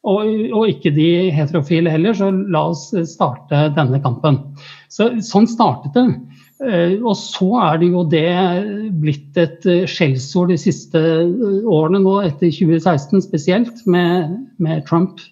og, 0.09 0.33
og 0.51 0.73
ikke 0.73 0.95
de 0.97 1.09
heterofile 1.37 1.93
heller, 1.93 2.17
så 2.17 2.33
la 2.33 2.67
oss 2.73 2.89
starte 3.13 3.69
denne 3.77 4.01
kampen. 4.05 4.41
Så, 4.93 5.13
sånn 5.25 5.49
startet 5.51 5.95
det. 5.97 6.09
Uh, 6.63 7.03
og 7.03 7.17
så 7.19 7.49
er 7.65 7.81
det 7.83 7.89
jo 7.91 8.05
det 8.07 8.29
blitt 9.03 9.39
et 9.43 9.65
uh, 9.67 9.89
skjellsord 9.91 10.53
de 10.53 10.59
siste 10.61 11.01
uh, 11.01 11.65
årene 11.67 11.99
nå, 12.05 12.13
etter 12.29 12.53
2016 12.55 13.25
spesielt, 13.27 13.83
med, 13.91 14.37
med 14.63 14.85
Trump. 14.89 15.23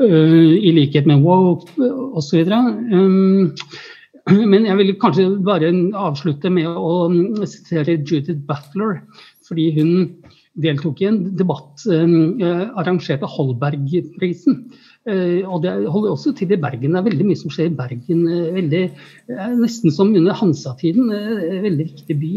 I 0.00 0.70
likhet 0.72 1.04
med 1.04 1.20
woke 1.20 1.84
osv. 2.16 2.46
Men 4.32 4.62
jeg 4.64 4.76
vil 4.78 4.94
kanskje 4.96 5.26
bare 5.44 5.68
avslutte 6.00 6.48
med 6.48 6.70
å 6.72 7.10
sitere 7.44 7.98
Judith 7.98 8.38
Butler. 8.48 9.02
Fordi 9.44 9.66
hun, 9.76 9.90
deltok 10.56 11.02
i 11.04 11.10
en 11.10 11.20
debatt 11.36 11.84
arrangert 11.90 13.20
av 13.20 13.34
Holbergprisen. 13.34 14.62
Og 15.08 15.62
det 15.64 15.70
holder 15.88 16.10
også 16.12 16.34
til 16.36 16.52
i 16.52 16.60
Bergen. 16.60 16.92
Det 16.92 16.98
er 17.00 17.06
veldig 17.06 17.26
mye 17.30 17.40
som 17.40 17.52
skjer 17.52 17.70
i 17.70 17.76
Bergen. 17.76 18.24
Veldig, 18.56 18.82
nesten 19.56 19.94
som 19.94 20.12
under 20.12 20.36
Hansa-tiden. 20.36 21.08
Veldig 21.64 21.86
viktig 21.94 22.16
by. 22.20 22.32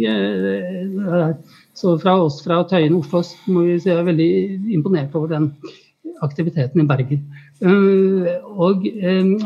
Så 1.76 1.97
fra 1.99 2.16
oss 2.24 2.39
fra 2.45 2.61
Tøyen 2.70 2.95
Oslo 2.95 3.20
øst 3.20 3.47
må 3.51 3.66
vi 3.68 3.80
si 3.84 3.91
er 3.91 4.05
veldig 4.07 4.30
imponert 4.78 5.16
over 5.20 5.34
den 5.34 5.51
aktiviteten 6.24 6.84
i 6.84 6.88
Bergen. 6.88 7.26
Og, 7.64 8.88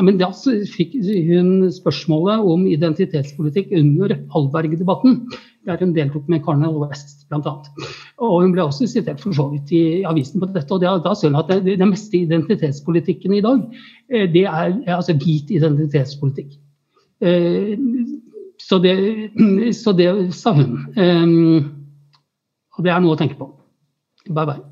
men 0.03 0.19
da 0.21 0.29
fikk 0.75 0.97
hun 1.01 1.71
spørsmålet 1.73 2.45
om 2.53 2.65
identitetspolitikk 2.69 3.73
under 3.81 4.13
Hallberg-debatten, 4.33 5.23
der 5.67 5.81
hun 5.83 5.93
deltok 5.95 6.27
med 6.31 6.43
Carnel 6.45 6.77
West 6.81 7.25
bl.a. 7.29 7.53
Og 8.23 8.41
hun 8.41 8.53
ble 8.55 8.63
også 8.65 8.87
sitert 8.89 9.21
for 9.21 9.35
så 9.35 9.47
vidt 9.51 9.73
i 9.75 9.83
avisen 10.07 10.41
på 10.41 10.49
dette. 10.53 10.71
og 10.73 10.81
Da, 10.81 10.95
da 11.03 11.13
ser 11.15 11.33
hun 11.33 11.39
at 11.41 11.51
det, 11.51 11.77
det 11.79 11.89
meste 11.89 12.23
identitetspolitikken 12.23 13.35
i 13.35 13.43
dag, 13.43 13.65
det 14.33 14.45
er 14.45 14.77
altså 14.95 15.17
hvit 15.19 15.51
identitetspolitikk. 15.51 16.55
Så 18.57 18.79
det, 18.83 18.95
så 19.83 19.93
det 19.97 20.09
sa 20.35 20.55
hun. 20.55 20.79
Og 22.77 22.83
det 22.85 22.93
er 22.93 23.03
noe 23.03 23.17
å 23.17 23.19
tenke 23.19 23.37
på. 23.37 23.51
Bye 24.29 24.47
bye. 24.47 24.63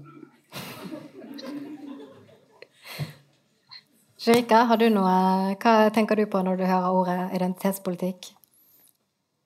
Shrika, 4.26 4.64
har 4.66 4.80
du 4.82 4.88
noe, 4.90 5.54
hva 5.62 5.76
tenker 5.94 6.18
du 6.18 6.26
på 6.26 6.42
når 6.42 6.58
du 6.58 6.66
hører 6.66 6.98
ordet 6.98 7.20
identitetspolitikk? 7.38 8.35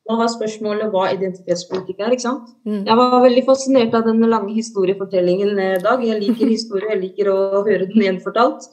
Nå 0.09 0.17
var 0.17 0.31
spørsmålet 0.33 0.89
hva 0.93 1.05
identitetspolitikk 1.13 2.01
er. 2.01 2.15
ikke 2.15 2.25
sant? 2.25 2.49
Mm. 2.65 2.81
Jeg 2.87 2.97
var 2.97 3.21
veldig 3.21 3.43
fascinert 3.45 3.93
av 3.93 4.07
den 4.07 4.25
lange 4.25 4.55
historiefortellingen 4.55 5.53
i 5.53 5.69
dag. 5.83 6.01
Jeg 6.05 6.21
liker 6.23 6.53
historie, 6.57 6.89
jeg 6.95 7.03
liker 7.03 7.29
å 7.29 7.39
høre 7.67 7.85
den 7.85 8.05
gjenfortalt. 8.07 8.65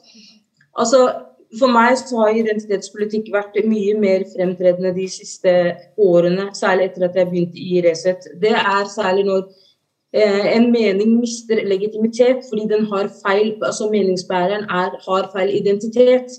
Altså, 0.77 1.07
For 1.61 1.71
meg 1.71 1.95
så 2.01 2.25
har 2.25 2.41
identitetspolitikk 2.41 3.29
vært 3.33 3.55
mye 3.71 3.93
mer 4.01 4.25
fremtredende 4.33 4.91
de 4.97 5.05
siste 5.09 5.53
årene, 5.95 6.49
særlig 6.59 6.89
etter 6.89 7.07
at 7.07 7.21
jeg 7.21 7.31
begynte 7.31 7.61
i 7.63 7.85
Resett. 7.85 8.27
Det 8.43 8.51
er 8.57 8.91
særlig 8.91 9.29
når 9.29 9.45
Eh, 10.17 10.57
en 10.57 10.71
mening 10.73 11.19
mister 11.21 11.59
legitimitet 11.67 12.45
fordi 12.49 12.65
den 12.71 12.87
har 12.93 13.11
feil, 13.23 13.49
altså 13.63 13.89
meningsbæreren 13.91 14.65
er, 14.65 14.91
har 15.09 15.31
feil 15.35 15.51
identitet. 15.61 16.31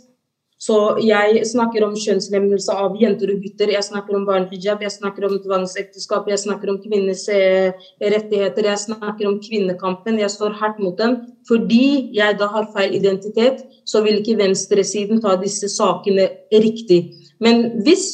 Så 0.58 0.76
jeg 1.06 1.44
snakker 1.46 1.84
om 1.86 1.94
kjønnslemmelse 1.94 2.74
av 2.74 2.96
jenter 2.98 3.30
og 3.30 3.44
gutter, 3.44 3.70
jeg 3.76 3.86
snakker 3.86 4.16
om 4.18 4.24
barnehijab, 4.26 4.82
jeg 4.82 4.96
snakker 4.96 5.28
om 5.28 5.36
tvangsekteskap, 5.44 6.26
jeg 6.32 6.42
snakker 6.42 6.72
om 6.72 6.80
kvinners 6.82 7.28
eh, 7.30 7.78
rettigheter, 8.02 8.66
jeg 8.72 8.82
snakker 8.88 9.30
om 9.30 9.38
kvinnekampen. 9.44 10.18
Jeg 10.18 10.34
står 10.34 10.58
hardt 10.58 10.82
mot 10.82 10.98
dem. 10.98 11.20
Fordi 11.48 12.10
jeg 12.18 12.40
da 12.42 12.50
har 12.56 12.72
feil 12.74 12.98
identitet, 12.98 13.62
så 13.86 14.02
vil 14.04 14.18
ikke 14.24 14.40
venstresiden 14.42 15.22
ta 15.22 15.38
disse 15.40 15.70
sakene 15.72 16.26
riktig. 16.50 17.04
Men 17.40 17.84
hvis 17.86 18.08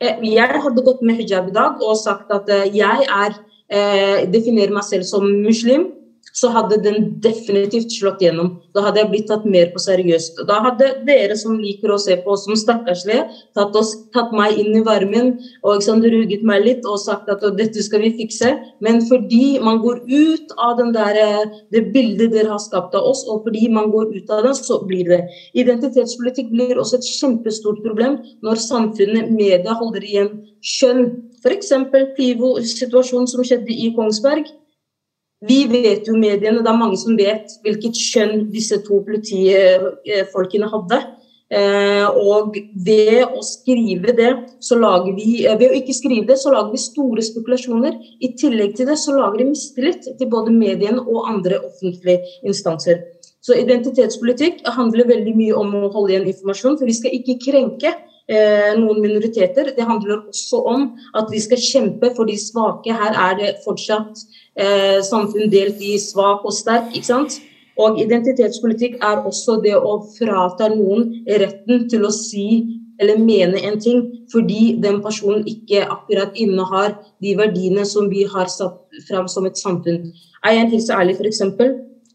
eh, 0.00 0.16
jeg 0.24 0.64
hadde 0.64 0.86
gått 0.88 1.04
med 1.04 1.20
hijab 1.20 1.52
i 1.52 1.56
dag 1.60 1.84
og 1.84 2.00
sagt 2.00 2.32
at 2.32 2.48
jeg 2.72 3.08
er 3.12 3.36
eh, 3.68 4.24
definerer 4.32 4.72
meg 4.72 4.88
selv 4.88 5.04
som 5.04 5.28
muslim, 5.44 5.90
så 6.36 6.50
hadde 6.54 6.78
den 6.84 7.06
definitivt 7.22 7.92
slått 7.94 8.22
gjennom. 8.22 8.52
Da 8.74 8.84
hadde 8.86 9.02
jeg 9.02 9.10
blitt 9.12 9.28
tatt 9.30 9.46
mer 9.48 9.70
på 9.74 9.82
seriøst. 9.82 10.42
Da 10.48 10.60
hadde 10.66 10.90
dere 11.06 11.36
som 11.38 11.58
liker 11.58 11.92
å 11.94 11.98
se 12.00 12.16
på 12.22 12.34
oss 12.34 12.46
som 12.46 12.58
stakkarslige, 12.58 13.26
tatt, 13.58 13.76
tatt, 14.14 14.34
meg 14.36 14.58
inn 14.62 14.76
i 14.78 14.84
varmen 14.86 15.32
og 15.66 15.82
sant, 15.84 16.06
ruget 16.06 16.44
meg 16.46 16.64
litt 16.66 16.86
og 16.88 17.00
sagt 17.02 17.30
at 17.32 17.44
dette 17.58 17.84
skal 17.84 18.04
vi 18.04 18.12
fikse. 18.20 18.52
Men 18.84 19.02
fordi 19.08 19.58
man 19.62 19.82
går 19.84 20.04
ut 20.06 20.54
av 20.58 20.80
der, 20.94 21.18
det 21.74 21.86
bildet 21.94 22.34
dere 22.34 22.54
har 22.54 22.62
skapt 22.62 22.94
av 22.96 23.08
oss, 23.10 23.24
og 23.28 23.44
fordi 23.46 23.68
man 23.72 23.90
går 23.92 24.14
ut 24.14 24.30
av 24.32 24.46
det, 24.46 24.54
så 24.60 24.80
blir 24.86 25.08
det. 25.10 25.24
Identitetspolitikk 25.58 26.52
blir 26.54 26.78
også 26.80 27.00
et 27.00 27.10
kjempestort 27.18 27.82
problem 27.84 28.20
når 28.46 28.62
samfunnet, 28.62 29.32
media, 29.34 29.74
holder 29.76 30.06
igjen 30.06 30.32
kjønn 30.60 31.10
F.eks. 31.40 31.70
Pivo-situasjonen 32.18 33.28
som 33.30 33.44
skjedde 33.46 33.72
i 33.72 33.92
Kongsberg. 33.96 34.48
Vi 35.48 35.62
vet 35.70 36.08
jo 36.08 36.18
mediene, 36.20 36.60
det 36.60 36.68
er 36.68 36.76
mange 36.76 36.98
som 37.00 37.16
vet 37.16 37.54
hvilket 37.64 37.96
kjønn 37.96 38.50
disse 38.52 38.76
to 38.84 39.00
politifolkene 39.06 40.68
hadde. 40.68 41.00
Eh, 41.50 42.04
og 42.06 42.54
ved 42.86 43.24
å 43.26 43.40
skrive 43.42 44.12
det, 44.14 44.28
så 44.62 44.76
lager 44.78 45.16
vi 45.16 45.40
eh, 45.42 45.56
Ved 45.58 45.72
å 45.72 45.78
ikke 45.80 45.96
skrive 45.96 46.28
det, 46.28 46.36
så 46.38 46.52
lager 46.54 46.70
vi 46.76 46.82
store 46.82 47.24
spekulasjoner. 47.26 47.96
I 48.22 48.30
tillegg 48.38 48.76
til 48.78 48.86
det 48.86 48.94
så 49.02 49.16
lager 49.16 49.40
de 49.40 49.48
mistillit 49.48 50.06
til 50.06 50.30
både 50.30 50.54
mediene 50.54 51.02
og 51.02 51.26
andre 51.32 51.58
offentlige 51.66 52.20
instanser. 52.46 53.02
Så 53.42 53.56
identitetspolitikk 53.58 54.62
handler 54.76 55.08
veldig 55.08 55.34
mye 55.34 55.56
om 55.58 55.74
å 55.74 55.90
holde 55.90 56.14
igjen 56.14 56.30
informasjon, 56.30 56.78
for 56.78 56.86
vi 56.86 56.98
skal 57.00 57.16
ikke 57.18 57.40
krenke 57.48 57.94
eh, 57.96 58.70
noen 58.78 59.00
minoriteter. 59.02 59.72
Det 59.74 59.88
handler 59.88 60.20
også 60.20 60.60
om 60.70 60.86
at 61.18 61.32
vi 61.34 61.42
skal 61.42 61.64
kjempe 61.64 62.12
for 62.14 62.30
de 62.30 62.38
svake. 62.38 62.94
Her 62.94 63.16
er 63.26 63.40
det 63.40 63.54
fortsatt 63.64 64.22
eh, 64.60 64.98
samfunn 65.06 65.50
delt 65.52 65.80
i 65.80 65.96
svak 65.98 66.44
og 66.44 66.54
sterk. 66.54 66.92
ikke 66.94 67.06
sant? 67.06 67.40
Og 67.80 68.00
identitetspolitikk 68.02 68.98
er 69.00 69.24
også 69.24 69.60
det 69.64 69.76
å 69.76 70.00
frata 70.18 70.68
noen 70.72 71.24
retten 71.40 71.88
til 71.88 72.04
å 72.04 72.12
si 72.12 72.46
eller 73.00 73.16
mene 73.16 73.60
en 73.64 73.78
ting 73.80 74.02
fordi 74.32 74.76
den 74.84 75.00
personen 75.00 75.46
ikke 75.48 75.86
akkurat 75.88 76.36
innehar 76.36 76.98
de 77.24 77.32
verdiene 77.38 77.86
som 77.88 78.10
vi 78.12 78.26
har 78.28 78.50
satt 78.52 79.00
fram 79.08 79.28
som 79.28 79.46
et 79.48 79.56
samfunn. 79.56 80.10
Ayan 80.44 80.68
Hilse 80.72 80.92
Ærlig, 80.92 81.16
f.eks. 81.16 81.40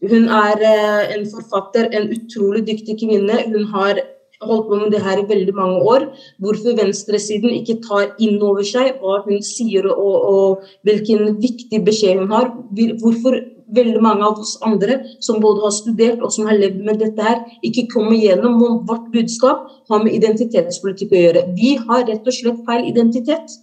Hun 0.06 0.28
er 0.28 0.62
eh, 0.62 1.14
en 1.16 1.24
forfatter, 1.30 1.88
en 1.90 2.10
utrolig 2.14 2.62
dyktig 2.68 2.98
kvinne. 3.00 3.40
Hun 3.50 3.66
har 3.72 3.98
holdt 4.44 4.68
på 4.68 4.78
med 4.82 4.92
det 4.92 5.02
her 5.04 5.20
i 5.22 5.26
veldig 5.28 5.54
mange 5.56 5.80
år. 5.94 6.06
Hvorfor 6.42 6.76
venstresiden 6.78 7.54
ikke 7.56 7.80
tar 7.86 8.14
inn 8.22 8.40
over 8.42 8.64
seg 8.66 9.00
hva 9.00 9.20
hun 9.26 9.42
sier 9.44 9.88
og, 9.92 10.16
og 10.32 10.64
hvilken 10.86 11.36
viktig 11.42 11.82
beskjed 11.86 12.22
hun 12.22 12.32
har. 12.34 12.50
Hvorfor 13.02 13.40
veldig 13.74 14.00
mange 14.02 14.26
av 14.26 14.40
oss 14.40 14.56
andre 14.66 15.00
som 15.24 15.40
både 15.42 15.64
har 15.64 15.74
studert 15.74 16.22
og 16.22 16.32
som 16.34 16.46
har 16.50 16.58
levd 16.58 16.82
med 16.86 17.00
dette 17.02 17.22
her, 17.22 17.40
ikke 17.66 17.88
kommer 17.94 18.16
gjennom 18.18 18.60
om 18.62 18.80
vårt 18.88 19.08
budskap 19.14 19.66
har 19.90 20.02
med 20.04 20.14
identitetspolitikk 20.14 21.14
å 21.14 21.22
gjøre. 21.22 21.46
Vi 21.58 21.76
har 21.82 22.06
rett 22.06 22.26
og 22.26 22.36
slett 22.36 22.62
feil 22.68 22.90
identitet. 22.90 23.56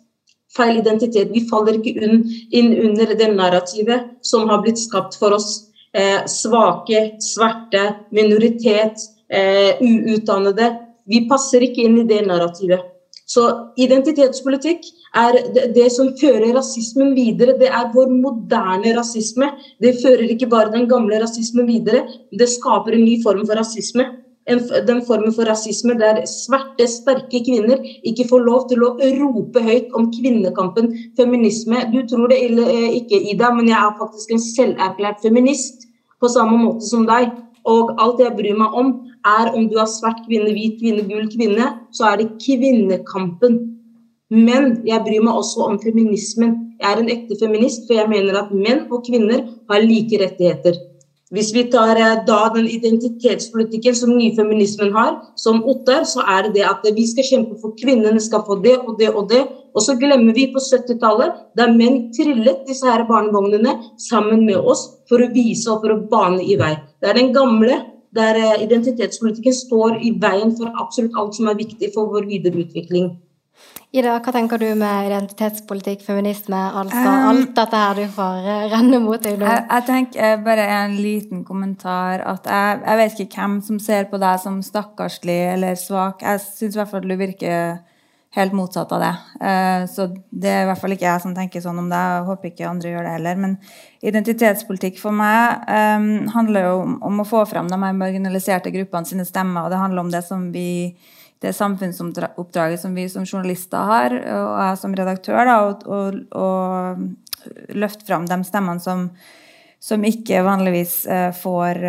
Feil 0.53 0.79
identitet. 0.81 1.31
Vi 1.33 1.45
faller 1.49 1.79
ikke 1.79 1.95
inn 2.03 2.73
under 2.89 3.15
det 3.17 3.29
narrativet 3.33 4.11
som 4.25 4.49
har 4.51 4.61
blitt 4.65 4.81
skapt 4.81 5.17
for 5.21 5.35
oss. 5.37 5.69
Eh, 5.93 6.25
svake, 6.29 7.19
svarte, 7.21 7.83
minoritet, 8.13 9.01
eh, 9.29 9.79
uutdannede. 9.81 10.71
Vi 11.09 11.25
passer 11.29 11.65
ikke 11.65 11.83
inn 11.87 11.99
i 12.01 12.07
det 12.07 12.23
narrativet. 12.27 12.89
Så 13.33 13.43
identitetspolitikk 13.79 14.83
er 15.15 15.37
det, 15.55 15.69
det, 15.75 15.87
som 15.95 16.11
fører 16.19 16.51
rasismen 16.57 17.13
videre. 17.15 17.55
Det 17.59 17.69
er 17.71 17.91
vår 17.93 18.11
moderne 18.11 18.95
rasisme. 18.97 19.47
Det 19.81 19.95
fører 20.01 20.27
ikke 20.33 20.49
bare 20.51 20.73
den 20.73 20.89
gamle 20.91 21.21
rasismen 21.23 21.69
videre, 21.69 22.03
det 22.31 22.49
skaper 22.51 22.97
en 22.97 23.05
ny 23.07 23.21
form 23.23 23.45
for 23.47 23.59
rasisme. 23.59 24.09
En, 24.51 24.59
den 24.87 24.99
formen 25.07 25.31
for 25.31 25.47
rasisme 25.47 25.93
der 25.95 26.17
sverte, 26.27 26.83
sterke 26.91 27.39
kvinner 27.45 27.79
ikke 28.03 28.25
får 28.27 28.41
lov 28.43 28.65
til 28.67 28.83
å 28.83 28.89
rope 29.21 29.61
høyt 29.63 29.93
om 29.95 30.09
kvinnekampen, 30.11 30.89
feminisme. 31.15 31.79
Du 31.93 32.01
tror 32.11 32.27
det 32.27 32.41
eh, 32.49 32.89
ikke, 32.99 33.21
Ida, 33.31 33.53
men 33.55 33.71
jeg 33.71 33.79
er 33.79 33.95
faktisk 34.01 34.35
en 34.35 34.43
selverklært 34.43 35.23
feminist 35.23 35.87
på 36.19 36.31
samme 36.31 36.59
måte 36.59 36.83
som 36.89 37.07
deg. 37.07 37.31
Og 37.63 37.95
alt 38.03 38.19
jeg 38.19 38.35
bryr 38.35 38.59
meg 38.59 38.75
om, 38.75 38.91
er 39.25 39.51
om 39.55 39.67
du 39.69 39.77
er 39.79 39.89
svart 39.89 40.23
kvinne, 40.27 40.51
hvit 40.55 40.79
kvinne, 40.81 41.05
gul 41.07 41.27
kvinne, 41.31 41.69
så 41.95 42.11
er 42.11 42.21
det 42.21 42.31
kvinnekampen. 42.43 43.59
Men 44.33 44.79
jeg 44.87 45.03
bryr 45.05 45.23
meg 45.25 45.41
også 45.41 45.67
om 45.67 45.77
feminismen. 45.81 46.55
Jeg 46.81 46.89
er 46.91 47.01
en 47.03 47.11
ekte 47.13 47.37
feminist, 47.39 47.85
for 47.87 47.99
jeg 47.99 48.09
mener 48.11 48.39
at 48.39 48.55
menn 48.55 48.87
og 48.89 49.05
kvinner 49.05 49.45
har 49.69 49.85
like 49.85 50.19
rettigheter. 50.19 50.79
Hvis 51.33 51.49
vi 51.53 51.63
tar 51.73 51.97
eh, 51.97 52.19
da 52.27 52.39
den 52.53 52.67
identitetspolitikken 52.69 53.95
som 53.97 54.11
nyfeminismen 54.13 54.91
har, 54.93 55.15
som 55.39 55.63
Ottar, 55.65 56.03
så 56.05 56.21
er 56.29 56.45
det 56.45 56.59
det 56.59 56.65
at 56.69 56.85
vi 56.93 57.05
skal 57.09 57.25
kjempe 57.25 57.57
for 57.61 57.73
kvinnene 57.79 58.21
skal 58.21 58.43
få 58.45 58.59
det 58.61 58.75
og 58.83 58.99
det 58.99 59.09
og 59.13 59.31
det. 59.31 59.41
Og 59.73 59.81
så 59.81 59.95
glemmer 59.97 60.35
vi 60.37 60.51
på 60.53 60.61
70-tallet, 60.61 61.33
da 61.57 61.65
menn 61.73 62.11
trillet 62.13 62.67
disse 62.67 62.85
her 62.85 63.07
barnevognene 63.09 63.73
sammen 63.97 64.45
med 64.45 64.61
oss 64.61 64.85
for 65.09 65.25
å 65.25 65.31
vise 65.33 65.71
og 65.73 65.81
for 65.81 65.95
å 65.95 66.03
bane 66.11 66.45
i 66.45 66.59
vei. 66.59 66.75
Det 67.01 67.09
er 67.09 67.17
den 67.17 67.33
gamle 67.33 67.79
der 68.15 68.39
eh, 68.39 68.63
identitetspolitikken 68.63 69.53
står 69.57 70.01
i 70.05 70.13
veien 70.21 70.53
for 70.57 70.73
absolutt 70.81 71.17
alt 71.17 71.37
som 71.37 71.49
er 71.49 71.59
viktig 71.59 71.91
for 71.95 72.11
vår 72.13 72.27
videre 72.29 72.65
utvikling. 72.65 73.13
Ida, 73.93 74.15
hva 74.25 74.31
tenker 74.33 74.57
du 74.57 74.71
med 74.73 75.05
identitetspolitikk, 75.05 76.01
feminisme, 76.01 76.57
altså 76.57 76.97
um, 76.97 77.25
alt 77.29 77.51
dette 77.59 77.81
her 77.81 77.99
du 77.99 78.07
får 78.15 78.47
eh, 78.49 78.63
renne 78.71 78.99
mot 79.03 79.21
deg 79.21 79.37
nå? 79.37 79.45
Jeg, 79.45 79.65
jeg 79.69 79.85
tenker 79.89 80.23
eh, 80.31 80.39
bare 80.41 80.65
en 80.79 80.95
liten 80.97 81.43
kommentar 81.45 82.23
at 82.25 82.49
jeg, 82.49 82.79
jeg, 82.81 82.99
vet 83.03 83.21
ikke 83.25 83.41
hvem 83.43 83.59
som 83.69 83.81
ser 83.81 84.09
på 84.09 84.17
deg 84.23 84.41
som 84.41 84.57
stakkarslig 84.65 85.39
eller 85.51 85.77
svak. 85.77 86.25
Jeg 86.25 86.41
syns 86.41 86.73
i 86.73 86.81
hvert 86.81 86.93
fall 86.95 87.05
du 87.05 87.15
virker 87.21 87.77
helt 88.35 88.53
motsatt 88.53 88.91
av 88.91 88.99
det. 88.99 89.15
Eh, 89.45 89.83
så 89.89 90.07
det 90.29 90.49
er 90.49 90.63
i 90.63 90.69
hvert 90.69 90.81
fall 90.81 90.95
ikke 90.95 91.05
jeg 91.05 91.21
som 91.21 91.35
tenker 91.37 91.61
sånn 91.61 91.81
om 91.83 91.89
det. 91.91 91.99
Jeg 92.01 92.27
håper 92.29 92.49
ikke 92.49 92.69
andre 92.69 92.93
gjør 92.93 93.05
det 93.05 93.15
heller. 93.17 93.41
Men 93.43 93.57
identitetspolitikk 94.01 94.97
for 95.01 95.15
meg 95.15 95.67
um, 95.69 96.07
handler 96.33 96.65
jo 96.67 96.79
om, 96.81 97.21
å 97.21 97.27
få 97.29 97.43
fram 97.49 97.69
de 97.69 97.77
her 97.77 97.97
marginaliserte 97.97 98.73
gruppene 98.73 99.09
sine 99.09 99.25
stemmer. 99.29 99.67
Og 99.67 99.73
det 99.73 99.81
handler 99.83 100.05
om 100.05 100.09
det 100.13 100.23
som 100.25 100.49
vi 100.55 100.71
det 101.43 101.51
samfunnsoppdraget 101.57 102.79
som 102.79 102.93
vi 102.95 103.03
som 103.11 103.25
journalister 103.27 103.83
har, 103.83 104.13
og 104.15 104.51
jeg 104.61 104.77
som 104.79 104.93
redaktør, 104.95 105.41
da, 105.43 105.57
å 106.39 106.51
løfte 107.75 108.07
fram 108.07 108.29
de 108.29 108.37
stemmene 108.47 108.79
som, 108.79 109.09
som 109.83 110.05
ikke 110.07 110.39
vanligvis 110.47 111.01
uh, 111.11 111.35
får 111.35 111.83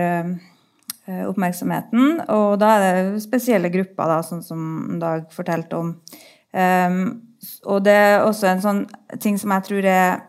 oppmerksomheten. 1.04 2.24
Og 2.32 2.56
da 2.58 2.72
er 2.74 2.84
det 2.96 3.22
spesielle 3.22 3.70
grupper, 3.70 4.10
da, 4.10 4.18
sånn 4.26 4.42
som 4.42 4.98
Dag 4.98 5.28
fortalte 5.36 5.78
om. 5.78 5.94
Um, 6.54 7.00
og 7.66 7.82
det 7.84 7.92
er 7.92 8.22
også 8.22 8.46
en 8.46 8.62
sånn 8.62 8.84
ting 9.20 9.36
som 9.40 9.50
jeg 9.50 9.66
tror 9.66 9.86
er 9.90 10.20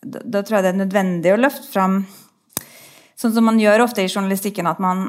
Da 0.00 0.40
tror 0.40 0.56
jeg 0.56 0.64
det 0.64 0.70
er 0.70 0.78
nødvendig 0.80 1.34
å 1.34 1.40
løfte 1.40 1.68
fram 1.68 1.98
Sånn 3.22 3.34
som 3.36 3.44
man 3.46 3.60
gjør 3.60 3.84
ofte 3.84 4.02
i 4.02 4.08
journalistikken, 4.08 4.66
at 4.66 4.80
man, 4.82 5.04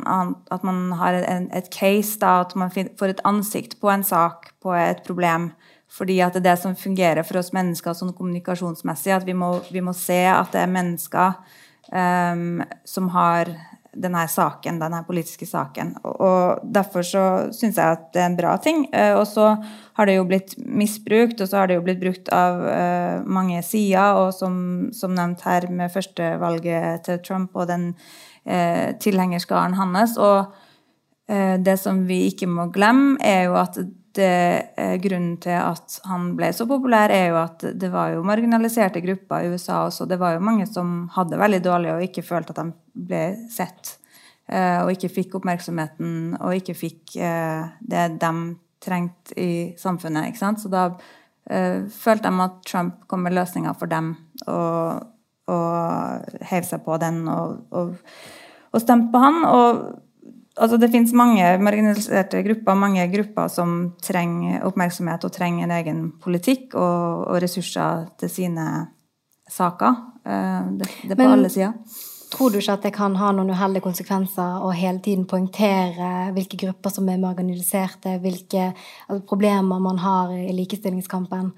at 0.54 0.66
man 0.68 0.92
har 1.00 1.16
en, 1.18 1.48
et 1.56 1.70
case, 1.74 2.20
da, 2.22 2.44
at 2.44 2.52
man 2.60 2.70
får 2.70 3.10
et 3.10 3.24
ansikt 3.26 3.80
på 3.82 3.90
en 3.90 4.04
sak, 4.06 4.52
på 4.62 4.76
et 4.78 5.02
problem. 5.08 5.48
Fordi 5.90 6.20
at 6.22 6.36
det 6.36 6.44
er 6.44 6.52
det 6.52 6.60
som 6.62 6.76
fungerer 6.78 7.26
for 7.26 7.40
oss 7.42 7.50
mennesker 7.56 7.96
sånn 7.98 8.14
kommunikasjonsmessig. 8.14 9.16
At 9.16 9.26
vi 9.26 9.34
må, 9.34 9.56
vi 9.74 9.82
må 9.82 9.96
se 9.98 10.20
at 10.30 10.54
det 10.54 10.62
er 10.62 10.76
mennesker 10.76 11.40
um, 11.90 12.62
som 12.86 13.10
har 13.16 13.50
denne 13.94 14.24
saken, 14.30 14.80
denne 14.82 15.04
politiske 15.08 15.46
saken. 15.48 15.94
Og 16.04 16.64
Derfor 16.64 17.06
så 17.06 17.24
syns 17.54 17.78
jeg 17.78 17.98
at 17.98 18.10
det 18.14 18.22
er 18.22 18.30
en 18.32 18.38
bra 18.38 18.56
ting. 18.62 18.86
Eh, 18.94 19.14
og 19.18 19.26
så 19.30 19.54
har 19.94 20.10
det 20.10 20.18
jo 20.18 20.28
blitt 20.28 20.56
misbrukt, 20.58 21.42
og 21.42 21.50
så 21.50 21.62
har 21.62 21.70
det 21.70 21.78
jo 21.78 21.86
blitt 21.86 22.02
brukt 22.02 22.30
av 22.34 22.62
uh, 22.66 23.26
mange 23.30 23.62
sider. 23.66 24.18
Og 24.18 24.34
som, 24.34 24.56
som, 24.96 25.14
nevnt 25.14 25.46
her 25.46 25.70
med 25.70 25.94
førstevalget 25.94 27.06
til 27.06 27.20
Trump 27.26 27.54
og 27.54 27.70
den 27.70 27.92
eh, 28.46 28.96
tilhengerskaren 29.00 29.78
hans. 29.78 30.18
Og 30.18 30.54
eh, 31.30 31.60
det 31.62 31.78
som 31.82 32.04
vi 32.10 32.24
ikke 32.32 32.50
må 32.50 32.70
glemme, 32.74 33.18
er 33.22 33.48
jo 33.50 33.60
at 33.62 33.78
det, 34.18 35.00
grunnen 35.04 35.38
til 35.42 35.56
at 35.58 35.98
han 36.10 36.32
ble 36.38 36.52
så 36.54 36.68
populær, 36.70 37.12
er 37.14 37.32
jo 37.32 37.40
at 37.42 37.66
det 37.80 37.90
var 37.94 38.14
jo 38.14 38.26
marginaliserte 38.28 39.02
grupper 39.04 39.46
i 39.46 39.54
USA 39.54 39.84
også. 39.88 40.08
Det 40.10 40.20
var 40.22 40.36
jo 40.36 40.46
mange 40.46 40.68
som 40.70 41.08
hadde 41.16 41.40
veldig 41.42 41.62
dårlig 41.66 41.94
og 41.94 42.06
ikke 42.06 42.26
følte 42.26 42.56
at 42.56 42.62
de 42.62 43.06
ble 43.10 43.24
sett. 43.54 43.96
Og 44.54 44.92
ikke 44.92 45.10
fikk 45.14 45.38
oppmerksomheten 45.40 46.36
og 46.42 46.58
ikke 46.58 46.76
fikk 46.76 47.16
det 47.16 48.04
de 48.22 48.32
trengte 48.84 49.38
i 49.40 49.52
samfunnet. 49.80 50.28
ikke 50.30 50.42
sant? 50.42 50.62
Så 50.62 50.70
da 50.70 50.90
følte 51.48 52.30
de 52.30 52.44
at 52.44 52.62
Trump 52.68 53.06
kom 53.08 53.24
med 53.26 53.34
løsninger 53.38 53.74
for 53.80 53.92
dem, 53.92 54.14
og, 54.48 55.08
og 55.48 56.44
heiv 56.52 56.68
seg 56.68 56.84
på 56.86 57.00
den 57.02 57.24
og, 57.32 57.64
og, 57.72 57.96
og 58.72 58.84
stemte 58.84 59.14
på 59.16 59.24
han. 59.24 59.42
og 59.48 59.86
altså 60.56 60.78
Det 60.78 60.92
finnes 60.92 61.14
mange 61.18 61.46
marginaliserte 61.58 62.44
grupper, 62.46 62.78
mange 62.78 63.06
grupper 63.12 63.52
som 63.52 63.76
trenger 64.04 64.66
oppmerksomhet 64.68 65.26
og 65.26 65.34
trenger 65.34 65.68
en 65.68 65.76
egen 65.80 66.02
politikk 66.22 66.76
og, 66.76 67.28
og 67.28 67.42
ressurser 67.44 68.08
til 68.20 68.30
sine 68.32 68.68
saker. 69.50 70.02
Uh, 70.24 70.74
det, 70.80 70.90
det, 71.04 71.12
er 71.12 71.16
på 71.16 71.24
Men, 71.24 71.38
alle 71.38 71.50
sider. 71.52 71.74
Tror 72.34 72.50
du 72.50 72.58
ikke 72.58 72.74
at 72.74 72.86
det 72.88 72.94
kan 72.96 73.16
ha 73.20 73.30
noen 73.36 73.52
uheldige 73.54 73.86
konsekvenser 73.86 74.64
å 74.66 74.72
hele 74.74 75.04
tiden 75.06 75.28
poengtere 75.30 76.32
hvilke 76.34 76.58
grupper 76.64 76.94
som 76.96 77.10
er 77.12 77.22
marginaliserte, 77.22 78.18
hvilke 78.24 78.72
altså, 78.72 79.22
problemer 79.30 79.82
man 79.84 80.02
har 80.02 80.34
i 80.34 80.54
likestillingskampen? 80.56 81.52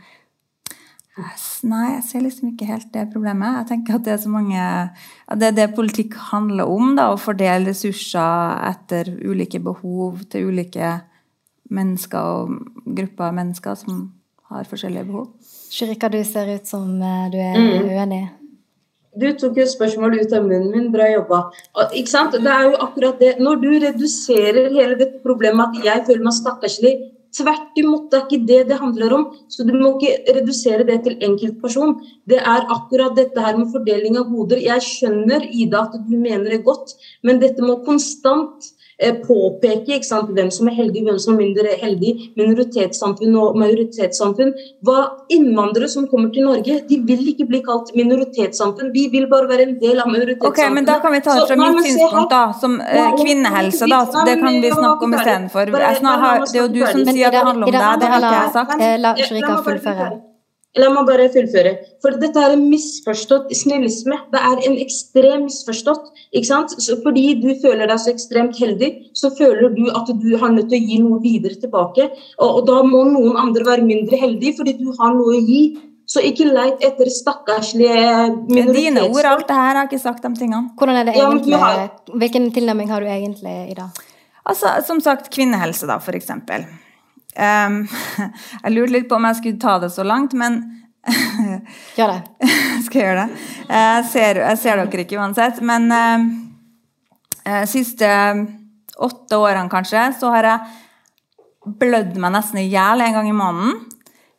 Nei, 1.15 1.85
jeg 1.93 2.03
ser 2.09 2.23
liksom 2.25 2.49
ikke 2.49 2.67
helt 2.67 2.89
det 2.91 3.05
problemet. 3.13 3.61
Jeg 3.61 3.67
tenker 3.69 3.95
at 3.95 4.03
Det 4.03 4.13
er 4.13 4.17
så 4.19 4.29
mange, 4.29 4.63
det 5.39 5.47
er 5.47 5.55
det 5.55 5.75
politikk 5.75 6.17
handler 6.31 6.67
om. 6.67 6.95
da, 6.95 7.11
Å 7.13 7.17
fordele 7.19 7.71
ressurser 7.71 8.59
etter 8.67 9.13
ulike 9.23 9.59
behov 9.63 10.25
til 10.29 10.51
ulike 10.51 10.99
mennesker 11.71 12.19
og 12.19 12.57
grupper 12.85 13.29
av 13.29 13.37
mennesker 13.39 13.75
som 13.79 14.11
har 14.51 14.67
forskjellige 14.69 15.07
behov. 15.07 15.29
Shirika, 15.71 16.09
du 16.09 16.23
ser 16.23 16.51
ut 16.53 16.67
som 16.67 17.01
eh, 17.01 17.29
du 17.31 17.37
er 17.39 17.55
mm. 17.57 17.87
uenig. 17.89 18.25
Du 19.15 19.29
tok 19.39 19.55
jo 19.57 19.65
spørsmålet 19.71 20.27
ut 20.27 20.33
av 20.35 20.43
munnen 20.43 20.71
min. 20.73 20.91
Bra 20.91 21.07
jobba. 21.07 21.45
Ikke 21.95 22.11
sant? 22.11 22.35
Det 22.35 22.51
er 22.51 22.67
jo 22.67 22.75
akkurat 22.83 23.19
det. 23.23 23.37
Når 23.39 23.61
du 23.63 23.69
reduserer 23.71 24.73
hele 24.75 24.99
dette 24.99 25.23
problemet 25.23 25.79
at 25.79 25.87
jeg 25.87 26.03
føler 26.09 26.25
meg 26.27 26.35
stakkarslig 26.35 26.95
Tvert 27.35 27.79
imot, 27.79 28.07
det 28.11 28.19
er 28.19 28.27
ikke 28.29 28.47
det 28.47 28.59
det 28.69 28.77
handler 28.79 29.13
om. 29.17 29.25
Så 29.51 29.65
du 29.67 29.73
må 29.75 29.95
ikke 29.95 30.37
redusere 30.37 30.85
det 30.87 31.01
til 31.03 31.17
enkeltperson. 31.25 31.97
Det 32.29 32.39
er 32.39 32.69
akkurat 32.71 33.17
dette 33.17 33.43
her 33.43 33.57
med 33.59 33.73
fordeling 33.73 34.15
av 34.21 34.29
goder. 34.31 34.61
Jeg 34.63 34.85
skjønner, 34.85 35.49
Ida, 35.51 35.83
at 35.89 36.07
du 36.07 36.15
mener 36.15 36.47
det 36.53 36.63
godt, 36.67 36.95
men 37.27 37.41
dette 37.43 37.65
må 37.65 37.81
konstant 37.87 38.71
påpeke 39.25 39.97
ikke 39.97 40.07
sant, 40.07 40.31
hvem 40.35 40.51
som 40.53 40.69
er 40.71 40.77
heldig, 40.77 41.03
hvem 41.07 41.17
som 41.19 41.35
er 41.35 41.41
mindre 41.41 41.75
heldig, 41.81 42.11
minoritetssamfunn 42.39 43.35
og 43.41 43.57
majoritetssamfunn. 43.59 44.53
Hva 44.87 44.99
Innvandrere 45.35 45.89
som 45.91 46.05
kommer 46.07 46.29
til 46.33 46.45
Norge, 46.47 46.77
de 46.89 46.99
vil 47.07 47.23
ikke 47.31 47.47
bli 47.49 47.61
kalt 47.65 47.91
minoritetssamfunn. 47.97 48.93
Vi 48.93 49.07
vil 49.11 49.27
bare 49.31 49.49
være 49.51 49.67
en 49.69 49.73
del 49.81 49.99
av 49.99 50.11
majoritetssamfunnet. 50.11 50.69
Ok, 50.69 50.75
men 50.77 50.85
Da 50.85 50.99
kan 51.03 51.15
vi 51.15 51.21
ta 51.25 51.35
det 51.39 51.47
fra 51.49 51.57
mitt 51.59 51.89
synspunkt, 51.89 52.29
da, 52.31 52.43
som 52.61 52.77
uh, 52.79 53.09
kvinnehelse. 53.19 53.89
da, 53.89 54.03
Det 54.29 54.37
kan 54.39 54.61
vi 54.61 54.71
snakke 54.71 55.09
om 55.09 55.17
istedenfor. 55.19 55.73
Det 55.75 55.83
er 56.55 56.61
jo 56.61 56.67
du 56.67 56.79
som 56.85 57.03
sier 57.09 57.27
at 57.27 57.35
det 57.35 57.43
handler 57.49 57.67
om 57.67 57.75
deg, 57.75 57.99
det 57.99 58.13
har 58.13 58.23
ikke 58.23 58.39
jeg 58.39 58.55
sagt. 58.59 58.87
La 59.05 59.15
Shrika 59.19 59.59
fullføre. 59.65 60.34
La 60.75 60.89
meg 60.91 61.07
bare 61.07 61.29
fullføre. 61.31 61.71
For 62.03 62.17
dette 62.19 62.41
er 62.41 62.53
en 62.55 62.65
misforstått 62.67 63.53
snillisme. 63.55 64.17
Det 64.33 64.41
er 64.43 64.61
en 64.67 64.75
ekstrem 64.83 65.45
misforstått. 65.45 66.09
ikke 66.35 66.49
sant? 66.49 66.75
Så 66.83 66.97
fordi 67.03 67.29
du 67.39 67.53
føler 67.61 67.87
deg 67.87 68.01
så 68.03 68.11
ekstremt 68.11 68.59
heldig, 68.59 68.91
så 69.15 69.31
føler 69.37 69.71
du 69.77 69.85
at 69.95 70.11
du 70.11 70.35
har 70.41 70.51
nødt 70.51 70.67
til 70.73 70.81
å 70.81 70.89
gi 70.91 70.99
noe 70.99 71.21
videre 71.23 71.55
tilbake. 71.61 72.09
Og, 72.41 72.49
og 72.59 72.61
da 72.67 72.81
må 72.83 73.05
noen 73.07 73.39
andre 73.39 73.67
være 73.67 73.87
mindre 73.87 74.19
heldige 74.19 74.57
fordi 74.59 74.75
du 74.81 74.91
har 74.99 75.15
noe 75.15 75.37
å 75.39 75.43
gi. 75.47 75.61
Så 76.05 76.21
ikke 76.21 76.45
leit 76.45 76.83
etter 76.85 77.09
stakkarslige 77.09 78.01
minoritetsfolk. 78.45 78.75
Dine 78.77 79.07
ord, 79.07 79.25
alt 79.25 79.47
det 79.49 79.55
her, 79.57 79.79
har 79.79 79.87
ikke 79.87 80.03
sagt 80.03 80.21
de 80.27 80.35
tingene. 80.37 80.75
Hvordan 80.77 80.99
er 80.99 81.07
det 81.07 81.15
egentlig? 81.17 81.57
Ja, 81.57 81.87
Hvilken 82.13 82.51
tilnærming 82.53 82.91
har 82.93 83.01
du 83.01 83.09
egentlig 83.09 83.55
i 83.71 83.77
dag? 83.79 84.03
Altså, 84.45 84.75
Som 84.85 84.99
sagt, 85.01 85.31
kvinnehelse, 85.33 85.87
da, 85.89 85.97
for 85.97 86.13
eksempel. 86.13 86.67
Um, 87.35 87.83
jeg 88.63 88.73
lurte 88.73 88.95
litt 88.95 89.09
på 89.09 89.19
om 89.19 89.27
jeg 89.29 89.39
skulle 89.41 89.61
ta 89.61 89.77
det 89.83 89.91
så 89.95 90.05
langt, 90.07 90.35
men 90.37 90.63
Gjør 91.97 92.15
det. 92.15 92.49
skal 92.87 92.97
jeg 92.97 93.05
gjøre 93.05 93.25
det? 93.25 93.41
Jeg 93.69 94.05
ser, 94.09 94.39
jeg 94.41 94.61
ser 94.61 94.79
dere 94.81 95.03
ikke 95.03 95.19
uansett. 95.21 95.61
Men 95.61 95.91
uh, 95.93 97.61
siste 97.69 98.09
åtte 98.95 99.37
årene 99.37 99.69
kanskje, 99.69 100.07
så 100.17 100.31
har 100.33 100.49
jeg 100.49 101.75
blødd 101.81 102.17
meg 102.21 102.33
nesten 102.35 102.61
i 102.61 102.69
hjel 102.71 103.03
en 103.03 103.19
gang 103.19 103.29
i 103.29 103.37
måneden. 103.37 103.83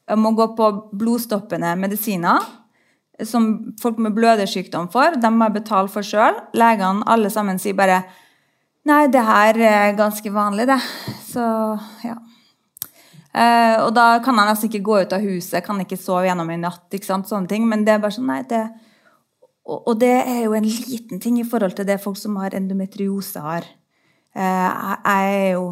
Jeg 0.07 0.23
må 0.23 0.33
gå 0.39 0.49
på 0.59 0.71
blodstoppende 0.95 1.73
medisiner 1.79 2.45
som 3.25 3.49
folk 3.81 3.99
med 4.03 4.15
blødersykdom 4.17 4.91
får. 4.93 5.19
De 5.23 5.31
må 5.33 5.49
jeg 5.49 5.59
betale 5.61 5.91
for 5.91 6.07
sjøl. 6.07 6.37
Legene 6.57 7.07
alle 7.11 7.33
sammen 7.33 7.61
sier 7.63 7.77
bare 7.79 8.05
Nei, 8.87 9.09
det 9.11 9.23
her 9.27 9.57
er 9.67 9.97
ganske 9.99 10.31
vanlig, 10.31 10.69
det. 10.71 10.77
Så 11.27 11.43
ja. 12.07 12.15
Uh, 13.37 13.85
og 13.85 13.91
da 13.93 14.07
kan 14.25 14.39
jeg 14.41 14.49
nesten 14.49 14.71
ikke 14.71 14.85
gå 14.87 15.01
ut 15.05 15.13
av 15.13 15.25
huset, 15.25 15.61
kan 15.65 15.81
ikke 15.83 15.99
sove 16.01 16.25
gjennom 16.25 16.51
en 16.55 16.63
natt. 16.65 16.87
ikke 16.89 17.09
sant, 17.09 17.29
sånne 17.29 17.51
ting, 17.51 17.67
Men 17.69 17.85
det 17.85 17.93
er 17.93 18.01
bare 18.01 18.17
sånn, 18.17 18.31
nei, 18.31 18.43
det, 18.49 18.63
og, 19.67 19.83
og, 19.83 19.97
det 20.01 20.15
er 20.23 20.45
jo 20.47 20.55
en 20.57 20.69
liten 20.69 21.21
ting 21.21 21.41
i 21.41 21.49
forhold 21.49 21.77
til 21.77 21.89
det 21.89 22.01
folk 22.01 22.17
som 22.17 22.39
har 22.41 22.57
endometriose, 22.57 23.43
har. 23.45 23.67
Jeg, 24.37 24.97
jeg 25.05 25.35
er 25.37 25.51
jo 25.57 25.67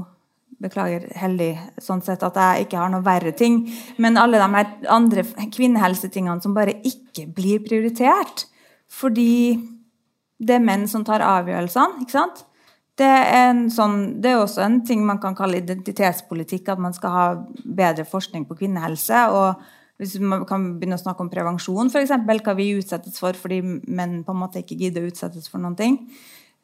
beklager, 0.65 1.07
heldig 1.19 1.51
sånn 1.83 2.03
sett 2.05 2.23
at 2.25 2.37
jeg 2.39 2.67
ikke 2.67 2.81
har 2.81 2.93
noe 2.93 3.05
verre 3.05 3.35
ting. 3.37 3.63
Men 3.97 4.19
alle 4.21 4.41
de 4.41 4.49
her 4.55 4.91
andre 4.93 5.25
kvinnehelsetingene 5.53 6.45
som 6.45 6.57
bare 6.57 6.79
ikke 6.87 7.27
blir 7.35 7.63
prioritert. 7.65 8.47
Fordi 8.91 9.57
det 10.39 10.59
er 10.59 10.65
menn 10.65 10.87
som 10.91 11.05
tar 11.07 11.25
avgjørelsene. 11.25 12.05
ikke 12.05 12.17
sant? 12.17 12.45
Det 12.95 13.07
er, 13.07 13.57
sånn, 13.75 14.21
det 14.23 14.31
er, 14.31 14.41
også 14.43 14.63
en 14.63 14.77
ting 14.87 15.01
man 15.07 15.19
kan 15.23 15.35
kalle 15.35 15.59
identitetspolitikk, 15.59 16.69
at 16.71 16.83
man 16.83 16.95
skal 16.95 17.15
ha 17.15 17.25
bedre 17.65 18.07
forskning 18.07 18.47
på 18.47 18.59
kvinnehelse. 18.61 19.25
og 19.35 19.65
hvis 19.99 20.17
man 20.19 20.43
kan 20.47 20.65
begynne 20.75 20.97
å 20.99 21.03
snakke 21.03 21.23
om 21.23 21.31
prevensjon, 21.31 21.91
f.eks., 21.91 22.15
hva 22.27 22.55
vi 22.59 22.73
utsettes 22.75 23.21
for 23.23 23.37
fordi 23.39 23.61
menn 23.63 24.23
på 24.27 24.35
en 24.35 24.41
måte 24.41 24.63
ikke 24.63 24.79
gidder 24.81 25.05
å 25.05 25.11
utsettes 25.13 25.47
for 25.51 25.63
noen 25.63 25.77
ting. 25.79 25.99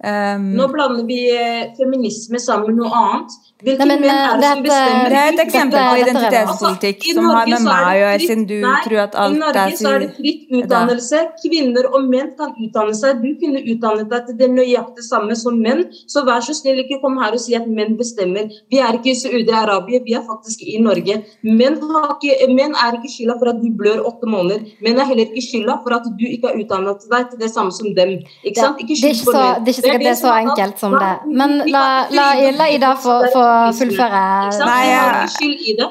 Um, 0.00 0.54
Nå 0.56 0.64
blander 0.72 1.04
vi 1.04 1.18
eh, 1.36 1.74
feminisme 1.76 2.38
sammen 2.40 2.70
med 2.70 2.78
noe 2.80 2.88
annet. 2.96 3.34
Hvilke 3.60 3.84
Nei, 3.84 3.88
men, 3.90 4.00
menn 4.00 4.16
er 4.16 4.38
det 4.40 4.48
som 4.48 4.62
bestemmer? 4.64 5.10
det 5.12 5.16
er 5.20 5.26
et 5.34 5.40
eksempel 5.42 5.76
Dette- 5.76 5.90
på 5.90 5.96
dette 5.96 6.00
er 6.00 6.06
det. 6.06 6.14
identitetspolitikk 6.14 7.02
Altså, 7.04 7.12
som 7.18 7.26
har 7.28 7.44
med 7.50 7.56
er 7.58 7.64
meg 7.66 7.76
å 7.76 7.90
det 7.90 7.98
gjøre, 8.00 8.20
siden 8.30 8.44
du 8.48 8.54
Nei, 8.62 8.78
tror 8.86 9.00
at 9.02 9.18
I 9.20 9.26
Norge 9.34 9.64
er 9.64 9.74
så 9.76 9.90
er 9.90 9.98
det 10.00 10.08
fritt 10.16 10.54
utdannelse. 10.60 11.18
Kvinner 11.42 11.84
og 11.90 12.06
menn 12.14 12.30
kan 12.38 12.54
utdanne 12.64 12.94
seg. 12.96 13.20
Du 13.20 13.28
kunne 13.42 13.60
utdannet 13.74 14.08
deg 14.14 14.24
til 14.30 14.38
det 14.40 14.48
nøyaktig 14.54 15.04
samme 15.04 15.36
som 15.36 15.60
menn. 15.60 15.82
Så 16.08 16.24
vær 16.24 16.40
så 16.48 16.56
snill, 16.56 16.80
ikke 16.86 17.00
kom 17.04 17.20
her 17.20 17.36
og 17.36 17.44
si 17.44 17.54
at 17.60 17.68
menn 17.68 17.92
bestemmer. 18.00 18.48
Vi 18.72 18.80
er 18.80 18.96
ikke 18.96 19.12
i 19.12 19.18
Saudi-Arabia, 19.20 20.00
vi 20.08 20.16
er 20.16 20.24
faktisk 20.24 20.64
i 20.64 20.78
Norge. 20.80 21.18
Menn, 21.44 21.76
har 21.92 22.16
ikke, 22.16 22.48
menn 22.56 22.72
er 22.72 22.96
ikke 22.96 23.12
skylda 23.18 23.36
for 23.36 23.52
at 23.52 23.60
du 23.60 23.68
blør 23.76 24.00
åtte 24.08 24.24
måneder. 24.24 24.64
Menn 24.80 24.96
er 24.96 25.04
heller 25.12 25.28
ikke 25.28 25.44
skylda 25.44 25.76
for 25.84 25.92
at 26.00 26.08
du 26.16 26.24
ikke 26.24 26.48
har 26.48 26.56
utdannet 26.64 27.04
deg 27.12 27.28
til 27.34 27.44
det 27.44 27.52
samme 27.52 27.76
som 27.76 27.92
dem. 28.00 28.16
Ikke 28.48 28.56
sant? 28.56 28.80
det 28.80 28.88
er 28.88 28.96
skyld 28.96 29.12
ikke 29.12 29.28
på 29.28 29.36
så- 29.36 29.44
menn. 29.44 29.64
Er 29.94 29.98
sikkert 29.98 30.04
det 30.04 30.10
er 30.10 30.20
så 30.20 30.32
enkelt 30.40 30.78
som 30.78 30.92
det. 30.98 31.12
Men 31.26 31.58
la- 31.70 32.06
la- 32.10 32.50
la 32.58 32.66
Ida 32.76 32.94
få- 32.94 33.24
få 33.32 33.44
fullføre. 33.78 34.24
Nei, 34.66 34.82
ja. 34.90 35.04
ikke 35.22 35.30
skyld 35.36 35.60
i 35.68 35.76
det. 35.80 35.90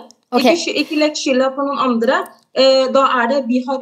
Ikke, 0.84 0.97
legg 1.00 1.16
skylda 1.18 1.50
på 1.56 1.66
noen 1.66 1.80
andre. 1.80 2.20
Eh, 2.56 2.88
da 2.93 3.04
er 3.22 3.28
det 3.28 3.45
vi 3.47 3.64
har 3.68 3.80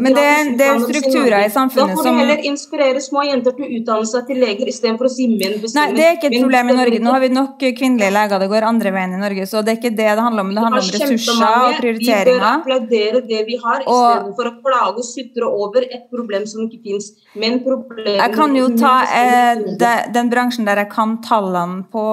Men 0.00 0.14
det 0.16 0.22
det 0.56 0.66
er 0.72 0.78
strukturer 0.80 1.42
i 1.44 1.48
samfunnet 1.52 1.90
som 1.90 1.90
Da 1.90 1.96
får 1.98 2.06
vi 2.06 2.20
heller 2.22 2.46
inspirere 2.48 3.00
små 3.04 3.26
jenter 3.28 3.52
til 3.52 3.66
å 3.66 3.72
utdanne 3.76 4.08
seg 4.08 4.30
til 4.30 4.38
leger 4.40 4.70
istedenfor 4.72 5.04
å 5.04 5.10
si 5.12 5.26
menn 5.28 5.58
bestemmer. 5.60 5.90
Nei, 5.92 5.96
det 5.98 6.06
er 6.06 6.14
ikke 6.16 6.30
et 6.30 6.36
problem 6.38 6.70
i 6.72 6.76
Norge. 6.78 7.00
Nå 7.04 7.12
har 7.12 7.20
vi 7.20 7.28
nok 7.36 7.64
kvinnelige 7.76 8.14
leger. 8.14 8.40
Det 8.40 8.48
går 8.54 8.66
andre 8.70 8.92
veien 8.94 9.12
i 9.12 9.20
Norge. 9.20 9.46
Så 9.50 9.60
det 9.60 9.74
er 9.74 9.80
ikke 9.82 9.90
det 9.98 10.06
det 10.08 10.24
handler 10.24 10.46
om. 10.46 10.54
Det 10.56 10.64
handler 10.64 10.86
om 10.86 10.94
ressurser 10.96 11.42
og 11.42 11.76
prioriteringer. 11.82 12.30
Vi 12.30 12.38
bør 12.38 12.46
applaudere 12.52 13.20
det 13.26 13.42
vi 13.50 13.58
har, 13.66 13.84
istedenfor 13.84 14.48
å 14.48 14.54
plage 14.64 15.04
og 15.04 15.08
sutre 15.10 15.52
over 15.60 15.84
et 15.84 16.08
problem 16.14 16.48
som 16.48 16.64
ikke 16.64 16.80
fins. 16.88 17.10
Men 17.36 17.60
problemet 17.66 18.16
Jeg 18.16 18.36
kan 18.38 18.56
jo 18.56 18.72
ta 18.80 18.94
eh, 19.18 19.60
de, 19.76 19.92
den 20.16 20.32
bransjen 20.32 20.68
der 20.68 20.86
jeg 20.86 20.92
kan 20.96 21.18
tallene 21.26 21.84
på, 21.92 22.06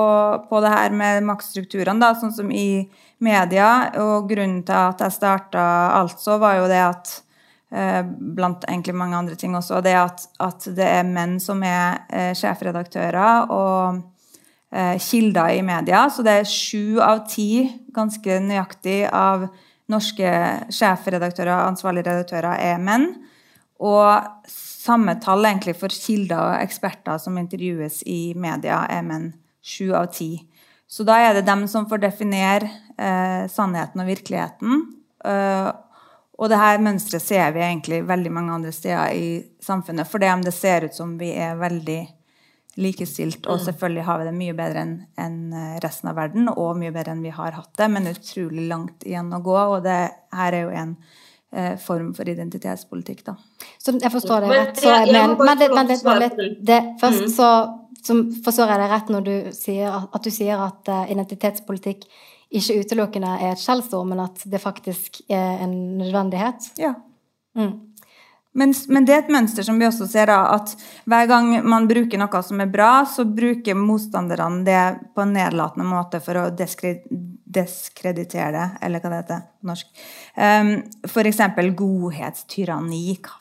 på 0.51 0.63
det 0.67 0.75
her 0.75 0.99
med 0.99 1.23
maktstrukturene, 1.31 2.03
da, 2.03 2.11
sånn 2.19 2.35
som 2.35 2.51
i 2.51 2.89
media. 3.23 3.71
Og 4.03 4.27
grunnen 4.27 4.65
til 4.67 4.75
at 4.75 5.07
jeg 5.07 5.15
starta 5.15 5.65
altså, 6.03 6.35
var 6.43 6.59
jo 6.59 6.69
det 6.75 6.83
at 6.89 7.15
Blant 7.69 8.63
egentlig 8.65 8.95
mange 8.97 9.17
andre 9.17 9.35
ting 9.37 9.53
også, 9.57 9.81
det 9.85 9.93
at, 9.93 10.23
at 10.41 10.65
det 10.73 10.87
er 10.89 11.05
menn 11.05 11.37
som 11.43 11.61
er 11.61 11.99
eh, 12.09 12.31
sjefredaktører 12.37 13.51
og 13.53 13.99
eh, 14.73 14.95
kilder 14.97 15.53
i 15.53 15.61
media. 15.65 16.07
Så 16.09 16.25
det 16.25 16.39
er 16.39 16.49
sju 16.49 16.97
av 17.05 17.27
ti, 17.29 17.67
ganske 17.93 18.39
nøyaktig, 18.41 19.03
av 19.13 19.49
norske 19.89 20.31
sjefredaktører 20.73 21.53
og 21.55 21.67
ansvarlige 21.75 22.09
redaktører 22.09 22.57
er 22.57 22.81
menn. 22.81 23.11
Og 23.79 24.49
samme 24.49 25.15
tall 25.23 25.45
egentlig 25.47 25.75
for 25.79 25.93
kilder 25.93 26.39
og 26.41 26.63
eksperter 26.63 27.19
som 27.21 27.37
intervjues 27.39 28.01
i 28.09 28.33
media, 28.37 28.83
er 28.89 29.05
menn. 29.05 29.31
Sju 29.61 29.91
av 29.93 30.07
ti. 30.15 30.31
Så 30.89 31.03
da 31.05 31.19
er 31.21 31.35
det 31.37 31.45
dem 31.45 31.67
som 31.69 31.85
får 31.89 32.01
definere 32.01 32.69
eh, 32.97 33.45
sannheten 33.51 34.01
og 34.01 34.07
virkeligheten. 34.09 34.79
Eh, 35.27 35.67
og 36.39 36.47
det 36.47 36.59
her 36.59 36.79
mønsteret 36.79 37.23
ser 37.23 37.51
vi 37.55 37.63
egentlig 37.65 37.99
veldig 38.07 38.31
mange 38.31 38.53
andre 38.55 38.71
steder 38.71 39.11
i 39.11 39.27
samfunnet. 39.63 40.07
For 40.07 40.23
det 40.23 40.31
om 40.31 40.45
det 40.45 40.55
ser 40.55 40.87
ut 40.87 40.95
som 40.95 41.17
vi 41.19 41.33
er 41.35 41.59
veldig 41.59 41.99
likestilt, 42.79 43.47
og 43.51 43.59
selvfølgelig 43.59 44.05
har 44.07 44.21
vi 44.21 44.27
det 44.29 44.35
mye 44.37 44.55
bedre 44.55 44.85
enn 45.19 45.39
eh, 45.51 45.79
resten 45.83 46.11
av 46.11 46.15
verden, 46.19 46.47
og 46.53 46.77
mye 46.79 46.93
bedre 46.95 47.11
enn 47.15 47.25
vi 47.25 47.33
har 47.35 47.57
hatt 47.57 47.73
det, 47.75 47.89
men 47.91 48.07
utrolig 48.07 48.69
langt 48.69 49.03
igjen 49.03 49.33
å 49.35 49.41
gå. 49.43 49.57
Og 49.57 49.83
det 49.83 49.97
her 50.39 50.55
er 50.55 50.63
jo 50.63 50.71
en 50.71 50.95
eh, 51.51 51.75
form 51.83 52.13
for 52.15 52.31
identitetspolitikk, 52.31 53.25
da. 53.27 53.35
Så 53.81 53.97
jeg 53.97 54.13
forstår 54.13 54.45
det 54.47 54.55
rett. 54.55 54.79
Så 54.79 54.95
men, 55.11 55.35
men, 55.75 55.93
det, 56.71 56.79
først 57.01 57.27
så, 57.35 57.51
så 57.99 58.19
forstår 58.47 58.75
jeg 58.75 58.83
det 58.85 58.89
rett 58.95 59.13
når 59.17 59.27
du 59.27 59.35
sier 59.59 59.91
at, 59.91 60.11
at 60.15 60.29
du 60.29 60.31
sier 60.31 60.67
at 60.69 60.93
eh, 60.93 61.15
identitetspolitikk 61.17 62.07
ikke 62.49 62.79
utelukkende 62.81 63.35
er 63.37 63.53
et 63.53 63.61
skjellsord, 63.61 64.07
men 64.09 64.23
at 64.23 64.41
det 64.49 64.61
faktisk 64.61 65.21
er 65.29 65.61
en 65.65 65.97
nødvendighet. 65.99 66.71
Ja. 66.81 66.95
Mm. 67.57 67.89
Men, 68.57 68.73
men 68.89 69.05
det 69.05 69.13
er 69.13 69.19
et 69.21 69.31
mønster 69.31 69.63
som 69.63 69.77
vi 69.79 69.85
også 69.85 70.07
ser, 70.09 70.25
da, 70.31 70.55
at 70.57 70.73
hver 71.09 71.27
gang 71.29 71.51
man 71.69 71.87
bruker 71.89 72.17
noe 72.17 72.41
som 72.43 72.61
er 72.63 72.71
bra, 72.71 73.05
så 73.05 73.25
bruker 73.25 73.75
motstanderne 73.77 74.63
det 74.65 74.95
på 75.13 75.21
en 75.21 75.33
nedlatende 75.37 75.85
måte 75.85 76.19
for 76.25 76.35
å 76.41 76.49
diskreditere 76.49 78.51
det, 78.55 78.67
eller 78.81 78.99
hva 79.03 79.09
det 79.13 79.19
heter 79.21 79.39
på 79.45 79.69
norsk. 79.69 79.87
Um, 80.33 80.71
for 81.13 81.23
eksempel 81.29 81.69
godhetstyranni. 81.77 83.19
Hva 83.21 83.37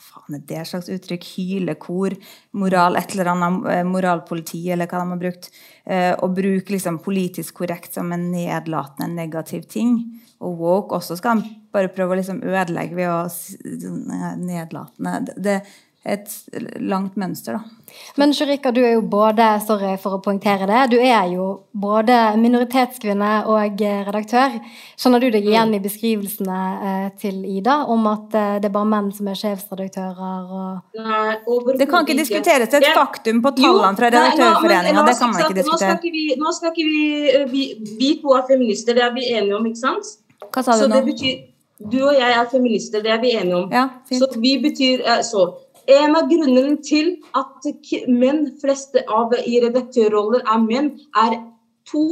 det 0.49 0.65
slags 0.69 0.91
uttrykk? 0.93 1.25
Hylekor, 1.37 2.17
moral, 2.59 2.99
et 3.01 3.15
eller 3.15 3.33
annet 3.33 3.69
eh, 3.73 3.83
moralpoliti, 3.89 4.61
eller 4.75 4.91
hva 4.91 5.03
de 5.03 5.15
har 5.15 5.23
brukt. 5.23 5.51
Eh, 5.85 6.13
og 6.13 6.37
bruke 6.37 6.75
liksom 6.75 7.01
politisk 7.05 7.63
korrekt 7.63 7.97
som 7.97 8.13
en 8.13 8.29
nedlatende, 8.33 9.11
negativ 9.17 9.67
ting. 9.73 9.99
Og 10.45 10.61
woke 10.61 10.99
også 11.01 11.19
skal 11.19 11.37
han 11.37 11.45
bare 11.75 11.91
prøve 11.93 12.15
å 12.15 12.21
liksom 12.21 12.43
ødelegge 12.47 12.99
ved 12.99 13.11
å 13.11 14.37
nedlatende. 14.39 15.35
Det 15.37 15.61
et 16.09 16.79
langt 16.81 17.17
mønster, 17.21 17.59
da. 17.59 17.79
Men 18.21 18.33
Shurika, 18.37 18.71
du 18.75 18.81
er 18.85 18.95
jo 18.97 19.03
både 19.09 19.47
sorry 19.65 19.95
for 20.01 20.19
å 20.19 20.21
poengtere 20.23 20.67
det, 20.69 20.81
du 20.93 20.97
er 20.99 21.31
jo 21.33 21.47
både 21.73 22.17
minoritetskvinne 22.41 23.31
og 23.49 23.83
eh, 23.85 24.03
redaktør. 24.07 24.59
Skjønner 24.99 25.23
du 25.23 25.29
deg 25.35 25.49
igjen 25.49 25.75
i 25.77 25.81
beskrivelsene 25.83 26.59
eh, 26.91 27.09
til 27.21 27.41
Ida 27.49 27.79
om 27.91 28.07
at 28.11 28.37
eh, 28.39 28.55
det 28.63 28.71
er 28.71 28.75
bare 28.75 28.91
menn 28.93 29.11
som 29.15 29.31
er 29.33 29.39
sjefsredaktører? 29.41 30.53
og... 30.61 30.99
Nei, 30.99 31.37
Det 31.79 31.89
kan 31.91 32.07
ikke 32.07 32.19
diskuteres. 32.21 32.71
Det 32.73 32.83
er 32.83 32.91
et 32.91 32.99
faktum 32.99 33.43
på 33.45 33.55
tallene 33.59 33.95
fra 33.99 34.13
Redaktørforeninga. 34.13 35.05
Det 35.09 35.19
kan 35.21 35.35
man 35.35 35.45
ikke 35.47 35.61
diskutere. 35.61 35.93
Nå 35.93 35.99
skal 35.99 36.01
ikke 36.01 36.17
vi, 36.17 36.25
nå 36.41 36.57
skal 36.57 36.75
ikke 36.75 36.89
vi, 36.89 37.05
vi 37.53 37.95
Vi 37.99 38.11
to 38.23 38.35
er 38.37 38.45
feminister, 38.49 38.97
det 38.99 39.05
er 39.05 39.15
vi 39.15 39.29
enige 39.33 39.57
om, 39.57 39.67
ikke 39.69 39.81
sant? 39.81 40.17
Hva 40.49 40.63
sa 40.65 40.77
Så 40.79 40.87
du 40.87 40.95
det 40.95 41.05
nå? 41.05 41.13
betyr 41.13 41.47
Du 41.79 42.01
og 42.03 42.15
jeg 42.19 42.35
er 42.35 42.47
feminister, 42.51 43.03
det 43.03 43.11
er 43.15 43.21
vi 43.23 43.31
enige 43.39 43.55
om. 43.55 43.69
Ja, 43.71 43.85
fint. 44.09 44.23
Så 44.23 44.41
vi 44.43 44.57
betyr 44.59 45.05
så. 45.23 45.45
En 45.89 46.17
av 46.19 46.27
grunnene 46.29 46.77
til 46.85 47.15
at 47.39 47.69
menn, 48.13 48.43
fleste 48.61 49.01
av 49.09 49.33
i 49.41 49.57
redaktørroller 49.65 50.43
er 50.45 50.61
menn, 50.61 50.91
er 51.17 51.39
to 51.89 52.03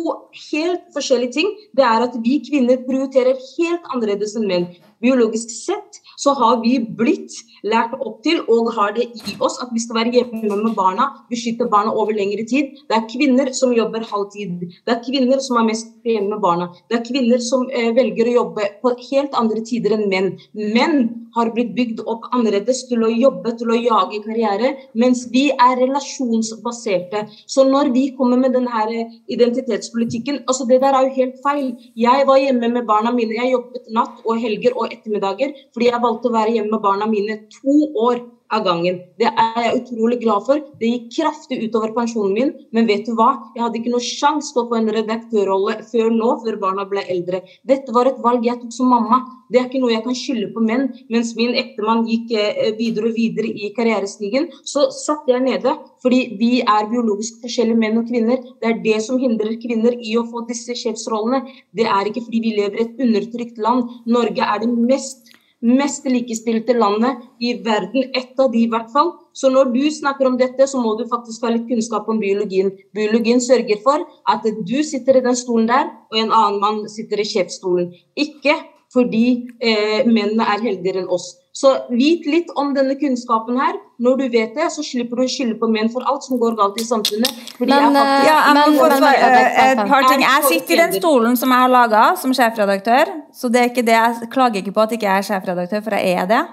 helt 0.46 0.86
forskjellige 0.94 1.34
ting. 1.34 1.50
Det 1.76 1.84
er 1.84 2.06
at 2.06 2.16
vi 2.24 2.38
kvinner 2.46 2.80
prioriterer 2.86 3.36
helt 3.36 3.90
annerledes 3.92 4.32
enn 4.40 4.48
menn. 4.48 4.70
Biologisk 5.02 5.50
sett 5.52 6.00
så 6.16 6.32
har 6.38 6.60
vi 6.62 6.78
blitt 6.80 7.34
lært 7.66 7.94
opp 7.98 8.22
til 8.24 8.40
og 8.52 8.70
har 8.76 8.94
det 8.96 9.06
i 9.10 9.34
oss 9.44 9.58
at 9.62 9.72
vi 9.74 9.82
skal 9.82 9.98
være 10.00 10.14
hjemme 10.14 10.56
med 10.62 10.74
barna, 10.78 11.08
beskytte 11.30 11.68
barna 11.72 11.92
over 11.92 12.16
lengre 12.16 12.46
tid. 12.48 12.72
Det 12.88 12.96
er 12.96 13.08
kvinner 13.10 13.52
som 13.56 13.74
jobber 13.76 14.06
halvtid. 14.08 14.64
Det 14.86 14.94
er 14.94 15.02
kvinner 15.04 15.42
som 15.44 15.60
er 15.60 15.68
mest 15.68 15.92
hjemme 16.06 16.34
med 16.34 16.42
barna. 16.44 16.70
Det 16.88 17.00
er 17.00 17.04
kvinner 17.06 17.42
som 17.44 17.66
eh, 17.68 17.92
velger 17.96 18.30
å 18.30 18.36
jobbe 18.40 18.70
på 18.82 18.94
helt 19.10 19.36
andre 19.36 19.62
tider 19.66 19.96
enn 19.98 20.06
menn. 20.12 20.32
Menn 20.56 20.98
har 21.36 21.50
blitt 21.52 21.74
bygd 21.76 22.00
opp 22.08 22.30
annerledes 22.32 22.86
til 22.88 23.04
å 23.04 23.10
jobbe, 23.12 23.52
til 23.60 23.72
å 23.74 23.76
jage 23.76 24.22
karriere, 24.24 24.72
mens 24.96 25.26
vi 25.32 25.50
er 25.52 25.76
relasjonsbaserte. 25.82 27.26
Så 27.44 27.66
når 27.68 27.92
vi 27.92 28.06
kommer 28.16 28.40
med 28.40 28.56
denne 28.56 28.86
eh, 28.86 29.12
identitetspolitikken, 29.36 30.44
altså 30.46 30.68
det 30.70 30.80
der 30.84 30.96
er 30.96 31.08
jo 31.08 31.16
helt 31.18 31.40
feil. 31.44 31.70
Jeg 31.98 32.24
var 32.28 32.40
hjemme 32.40 32.72
med 32.78 32.88
barna 32.88 33.12
mine, 33.12 33.36
jeg 33.36 33.52
jobbet 33.52 33.92
natt 33.92 34.24
og 34.24 34.40
helger 34.40 34.76
og 34.76 34.85
ettermiddager 34.92 35.52
fordi 35.74 35.90
jeg 35.90 36.02
valgte 36.04 36.30
å 36.30 36.36
være 36.36 36.56
hjemme 36.56 36.74
med 36.76 36.84
barna 36.84 37.08
mine 37.10 37.38
to 37.58 37.76
år 38.08 38.22
av 38.52 38.64
gangen. 38.66 39.00
Det 39.20 39.28
er 39.28 39.60
jeg 39.64 39.80
utrolig 39.80 40.18
glad 40.22 40.44
for. 40.46 40.62
Det 40.80 40.90
gikk 40.90 41.08
kraftig 41.16 41.58
utover 41.64 41.94
pensjonen 41.96 42.34
min, 42.36 42.52
men 42.76 42.88
vet 42.88 43.06
du 43.08 43.14
hva? 43.18 43.32
Jeg 43.56 43.64
hadde 43.64 43.80
ikke 43.80 43.94
noe 43.94 44.04
sjanse 44.04 44.52
til 44.54 44.62
å 44.62 44.68
få 44.70 44.78
en 44.80 44.92
redaktørrolle 44.96 45.78
før 45.90 46.12
nå, 46.14 46.30
før 46.44 46.60
barna 46.62 46.86
ble 46.88 47.04
eldre. 47.12 47.42
Dette 47.66 47.94
var 47.96 48.10
et 48.10 48.20
valg 48.22 48.46
jeg 48.46 48.60
tok 48.62 48.74
som 48.74 48.92
mamma. 48.92 49.22
Det 49.50 49.60
er 49.60 49.68
ikke 49.68 49.80
noe 49.82 49.94
jeg 49.94 50.04
kan 50.04 50.18
skylde 50.18 50.50
på 50.54 50.62
menn. 50.66 50.88
Mens 51.12 51.32
min 51.38 51.54
ektemann 51.58 52.04
gikk 52.08 52.34
eh, 52.38 52.72
videre 52.78 53.10
og 53.10 53.18
videre 53.18 53.50
i 53.50 53.70
karrierestigen, 53.76 54.48
så 54.66 54.88
satt 54.94 55.28
jeg 55.30 55.44
nede. 55.44 55.74
Fordi 56.02 56.20
vi 56.40 56.50
er 56.62 56.90
biologisk 56.90 57.40
forskjellige 57.44 57.78
menn 57.78 58.00
og 58.00 58.10
kvinner. 58.10 58.42
Det 58.62 58.70
er 58.70 58.82
det 58.84 58.98
som 59.06 59.20
hindrer 59.22 59.56
kvinner 59.62 59.94
i 59.98 60.16
å 60.18 60.26
få 60.30 60.44
disse 60.50 60.74
sjefsrollene. 60.78 61.44
Det 61.76 61.86
er 61.86 62.10
ikke 62.10 62.24
fordi 62.26 62.42
vi 62.42 62.54
lever 62.58 62.80
i 62.80 62.86
et 62.86 63.04
undertrykt 63.06 63.62
land. 63.62 63.90
Norge 64.06 64.46
er 64.46 64.62
det 64.62 64.70
mest 64.74 65.25
mest 65.64 66.04
likestilte 66.04 66.74
landet 66.76 67.22
i 67.40 67.54
verden. 67.64 68.10
Ett 68.14 68.38
av 68.40 68.52
de, 68.52 68.64
i 68.64 68.70
hvert 68.70 68.90
fall. 68.92 69.12
Så 69.32 69.50
når 69.52 69.72
du 69.74 69.82
snakker 69.90 70.28
om 70.28 70.36
dette, 70.40 70.66
så 70.68 70.80
må 70.82 70.94
du 70.98 71.06
faktisk 71.08 71.44
ha 71.44 71.52
litt 71.54 71.66
kunnskap 71.68 72.08
om 72.08 72.20
biologien. 72.20 72.72
Biologien 72.96 73.40
sørger 73.40 73.80
for 73.84 74.04
at 74.28 74.44
du 74.44 74.78
sitter 74.84 75.18
i 75.18 75.24
den 75.24 75.36
stolen 75.36 75.68
der, 75.70 75.90
og 76.12 76.20
en 76.20 76.32
annen 76.32 76.60
mann 76.62 76.84
sitter 76.92 77.20
i 77.20 77.28
sjefsstolen. 77.28 77.92
Ikke 78.16 78.58
fordi 78.92 79.26
eh, 79.60 80.06
mennene 80.06 80.46
er 80.46 80.62
heldigere 80.62 81.04
enn 81.04 81.12
oss. 81.12 81.34
Så 81.56 81.70
vit 81.88 82.26
litt 82.28 82.50
om 82.60 82.74
denne 82.76 82.98
kunnskapen 83.00 83.56
her. 83.56 83.78
Når 84.04 84.18
du 84.20 84.24
vet 84.28 84.52
det, 84.58 84.66
så 84.74 84.82
slipper 84.84 85.16
du 85.16 85.22
å 85.24 85.28
skylde 85.30 85.56
på 85.56 85.70
menn 85.72 85.88
for 85.88 86.04
alt 86.04 86.26
som 86.26 86.36
går 86.42 86.52
galt 86.58 86.76
i 86.76 86.84
samfunnet. 86.84 87.32
Fordi 87.56 87.70
Men, 87.70 87.78
jeg 87.78 87.92
faktisk- 87.94 88.20
eh, 88.20 88.26
Ja, 88.26 88.52
Men- 88.52 88.76
men- 88.76 89.00
men- 89.00 89.14
eh, 89.14 89.72
et 89.72 89.88
par 89.88 90.02
ting. 90.02 90.20
Jeg 90.20 90.44
sitter 90.50 90.74
i 90.74 90.76
den 90.76 90.92
stolen 91.00 91.36
som 91.36 91.48
jeg 91.48 91.58
har 91.58 91.68
laga 91.68 92.16
som 92.18 92.32
sjefredaktør, 92.32 93.06
så 93.32 93.50
det 93.50 93.60
er 93.62 93.68
ikke 93.70 93.86
det. 93.86 93.96
Jeg 94.20 94.30
klager 94.30 94.62
ikke 94.62 94.72
på 94.72 94.82
at 94.82 94.90
ikke 94.90 95.08
jeg 95.08 95.18
er 95.18 95.22
sjefredaktør, 95.22 95.82
for 95.82 95.90
jeg 95.90 96.18
er 96.18 96.26
det. 96.26 96.46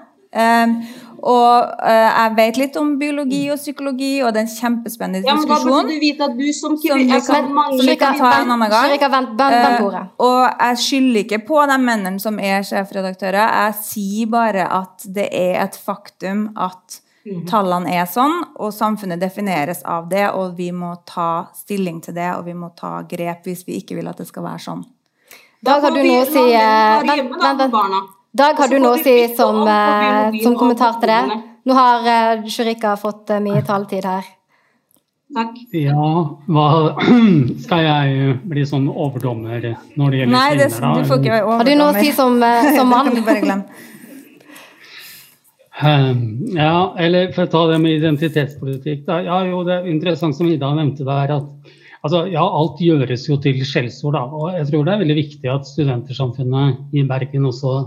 Og 1.22 1.68
uh, 1.82 2.08
jeg 2.10 2.32
vet 2.36 2.56
litt 2.56 2.76
om 2.76 2.98
biologi 2.98 3.50
og 3.52 3.58
psykologi, 3.58 4.22
og 4.22 4.32
det 4.34 4.40
er 4.42 4.46
en 4.48 4.54
kjempespennende 4.56 5.26
Ja, 5.26 5.34
men 5.34 5.46
da 5.48 5.54
diskusjon. 5.54 5.70
burde 5.84 5.94
du 5.94 6.00
vite 6.00 6.24
at 6.24 6.36
du 6.38 6.52
som 6.52 6.76
Som 6.76 6.98
vi 6.98 7.10
altså, 7.10 7.32
kan- 7.32 7.52
mange- 7.54 7.78
som 7.78 7.86
vi 7.86 7.96
kan 7.96 8.18
ta 8.18 8.32
en 8.42 8.50
annen 8.50 8.70
gang. 8.70 8.90
Vent, 8.90 9.00
vent, 9.00 9.38
vent 9.38 9.78
på 9.80 9.92
Eh, 9.94 10.06
og 10.18 10.50
jeg 10.60 10.76
skylder 10.78 11.20
ikke 11.24 11.38
på 11.46 11.66
de 11.70 11.78
mennene 11.78 12.20
som 12.20 12.38
er 12.38 12.62
sjefredaktører. 12.62 13.48
Jeg 13.64 13.74
sier 13.82 14.26
bare 14.26 14.66
at 14.70 15.06
det 15.06 15.28
er 15.32 15.62
et 15.64 15.76
faktum 15.76 16.50
at 16.56 17.00
Mhm. 17.26 17.46
tallene 17.48 17.88
er 17.88 18.04
sånn, 18.04 18.44
og 18.60 18.70
samfunnet 18.72 19.18
defineres 19.18 19.82
av 19.84 20.08
det, 20.10 20.28
og 20.34 20.56
vi 20.58 20.70
må 20.72 20.94
ta 21.06 21.46
stilling 21.54 22.02
til 22.02 22.12
det, 22.14 22.34
og 22.36 22.44
vi 22.44 22.52
må 22.52 22.68
ta 22.76 23.00
grep 23.02 23.44
hvis 23.44 23.64
vi 23.66 23.80
ikke 23.80 23.96
vil 23.96 24.08
at 24.08 24.18
det 24.18 24.26
skal 24.26 24.42
være 24.42 24.60
sånn. 24.60 24.84
Da 25.64 25.80
har 25.80 25.90
du 25.90 26.02
noe 26.02 26.20
å 26.20 26.26
si 26.26 26.52
eh, 26.52 27.00
Vent, 27.00 27.40
da, 27.40 27.54
vent, 27.54 27.72
vent. 27.72 28.10
Dag, 28.34 28.58
har 28.58 28.66
du 28.66 28.80
noe 28.82 28.96
å 28.96 29.02
si 29.02 29.12
som, 29.38 29.60
eh, 29.62 30.40
som 30.42 30.56
kommentar 30.58 30.96
til 30.98 31.06
det? 31.06 31.36
Nå 31.64 31.74
har 31.76 32.02
uh, 32.02 32.48
Shirika 32.50 32.96
fått 32.98 33.30
eh, 33.30 33.38
mye 33.40 33.62
taletid 33.62 34.02
her. 34.10 34.26
Takk. 35.34 35.54
Ja, 35.78 36.08
hva 36.50 36.66
Skal 37.64 37.86
jeg 37.86 38.34
bli 38.50 38.66
sånn 38.66 38.90
overdommer 38.90 39.62
når 39.94 40.10
det 40.10 40.20
gjelder 40.20 40.34
Nei, 40.34 40.50
det, 40.58 40.66
kvinner, 40.66 40.82
da? 40.82 40.92
du 40.98 41.08
får 41.12 41.22
ikke 41.22 41.34
være 41.36 41.46
overdommer. 41.46 41.62
Har 41.62 41.70
du 41.70 41.78
noe 41.78 41.94
å 41.94 42.02
si 42.02 42.12
som, 42.18 42.36
som 42.80 42.90
mann? 42.90 43.06
Det 43.06 43.14
kan 43.14 43.22
du 43.22 43.30
bare 43.30 43.46
glemme. 43.46 43.80
Um, 45.84 46.20
Ja, 46.58 46.76
eller 47.06 47.32
for 47.34 47.46
å 47.46 47.52
ta 47.54 47.64
det 47.70 47.80
med 47.86 47.98
identitetspolitikk. 48.02 49.06
Da. 49.06 49.22
Ja, 49.30 49.40
jo, 49.46 49.62
det 49.66 49.78
er 49.78 49.90
interessant 49.94 50.34
som 50.34 50.50
Ida 50.50 50.74
nevnte 50.74 51.06
der, 51.06 51.38
at 51.38 51.74
altså, 52.02 52.26
ja, 52.34 52.42
alt 52.42 52.82
gjøres 52.82 53.30
jo 53.30 53.38
til 53.42 53.62
skjellsord. 53.62 54.18
da, 54.18 54.26
Og 54.26 54.58
jeg 54.58 54.72
tror 54.72 54.86
det 54.86 54.98
er 54.98 55.04
veldig 55.06 55.22
viktig 55.22 55.54
at 55.54 55.70
studentersamfunnet 55.70 56.98
i 56.98 57.06
Bergen 57.06 57.46
også 57.54 57.78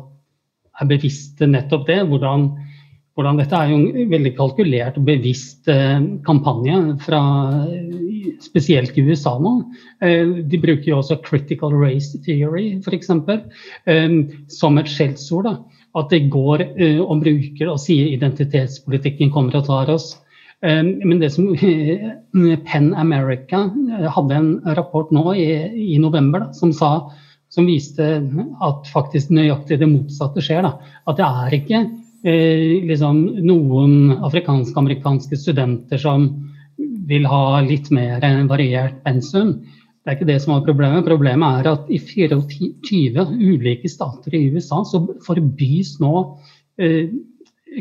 er 0.81 0.89
bevisste 0.89 1.47
nettopp 1.49 1.87
det. 1.89 2.01
Hvordan, 2.09 2.49
hvordan 3.17 3.39
dette 3.41 3.57
er 3.57 3.71
jo 3.71 3.79
en 3.79 4.11
veldig 4.11 4.33
kalkulert 4.37 4.99
og 4.99 5.07
bevisst 5.07 5.69
eh, 5.71 5.97
kampanje 6.27 6.77
fra 7.05 7.21
eh, 7.65 8.35
spesielt 8.43 8.97
i 8.97 9.05
USA 9.07 9.37
nå. 9.41 9.55
Eh, 10.05 10.35
de 10.45 10.61
bruker 10.61 10.91
jo 10.91 10.99
også 11.01 11.19
critical 11.25 11.73
race 11.73 12.19
theory, 12.25 12.75
f.eks., 12.83 13.09
eh, 13.89 14.07
som 14.53 14.77
et 14.77 14.91
skjellsord. 14.91 15.57
at 15.97 16.11
det 16.13 16.27
går 16.29 16.61
uh, 16.77 16.99
og 17.09 17.23
bruker 17.23 17.71
og 17.71 17.79
sier 17.81 18.11
identitetspolitikken 18.13 19.31
kommer 19.33 19.55
og 19.57 19.63
tar 19.65 19.89
oss. 19.89 20.11
Men 20.61 21.17
det 21.17 21.31
som 21.33 21.47
Penn 22.67 22.91
America 22.93 23.63
hadde 24.13 24.35
en 24.35 24.51
rapport 24.77 25.09
nå 25.15 25.33
i, 25.33 25.47
i 25.95 25.97
november 25.97 26.43
da, 26.43 26.51
som, 26.53 26.69
sa, 26.75 26.91
som 27.53 27.67
viste 27.69 28.05
at 28.63 28.89
faktisk 28.91 29.31
nøyaktig 29.33 29.79
det 29.81 29.89
motsatte 29.89 30.43
skjer. 30.43 30.67
Da. 30.67 30.73
At 31.07 31.19
det 31.19 31.27
er 31.27 31.57
ikke 31.57 31.83
liksom 32.27 33.21
noen 33.45 34.17
afrikansk-amerikanske 34.25 35.37
studenter 35.39 36.01
som 36.01 36.27
vil 37.07 37.25
ha 37.29 37.61
litt 37.63 37.89
mer 37.93 38.23
variert 38.49 38.99
pensum. 39.05 39.57
Det 40.07 40.11
er 40.11 40.17
ikke 40.17 40.29
det 40.29 40.41
som 40.43 40.55
er 40.55 40.65
problemet. 40.65 41.07
Problemet 41.07 41.61
er 41.61 41.71
at 41.73 41.89
i 41.91 41.99
24 41.99 43.25
ulike 43.37 43.89
stater 43.91 44.35
i 44.37 44.45
USA 44.53 44.83
så 44.87 45.01
forbys 45.25 45.97
nå 46.03 46.13
eh, 46.79 47.09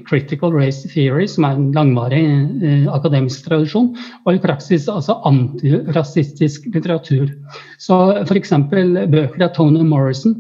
critical 0.07 0.53
race 0.53 0.89
theory, 0.89 1.27
som 1.31 1.47
er 1.47 1.57
en 1.57 1.71
langvarig 1.75 2.23
eh, 2.65 2.87
akademisk 2.93 3.47
tradisjon, 3.47 3.93
og 4.25 4.35
i 4.35 4.43
praksis 4.43 4.89
altså 4.93 5.19
antirasistisk 5.29 6.69
litteratur. 6.75 7.31
Så 7.83 7.99
f.eks. 8.25 8.53
bøker 8.71 9.47
av 9.47 9.55
Tony 9.57 9.85
Morrison 9.87 10.37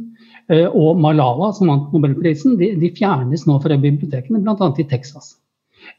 eh, 0.50 0.66
og 0.66 1.00
Malala, 1.02 1.52
som 1.56 1.72
vant 1.72 1.94
Nobelprisen, 1.94 2.58
de, 2.60 2.74
de 2.80 2.92
fjernes 2.96 3.46
nå 3.48 3.58
fra 3.62 3.78
bibliotekene, 3.80 4.42
bl.a. 4.44 4.72
i 4.76 4.88
Texas. 4.90 5.36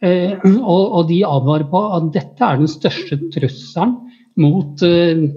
Eh, 0.03 0.35
og, 0.59 0.83
og 0.83 1.07
de 1.09 1.23
advarer 1.25 1.67
på 1.71 1.83
at 1.97 2.11
dette 2.15 2.43
er 2.43 2.61
den 2.61 2.71
største 2.71 3.19
trusselen 3.33 3.97
mot 4.37 4.83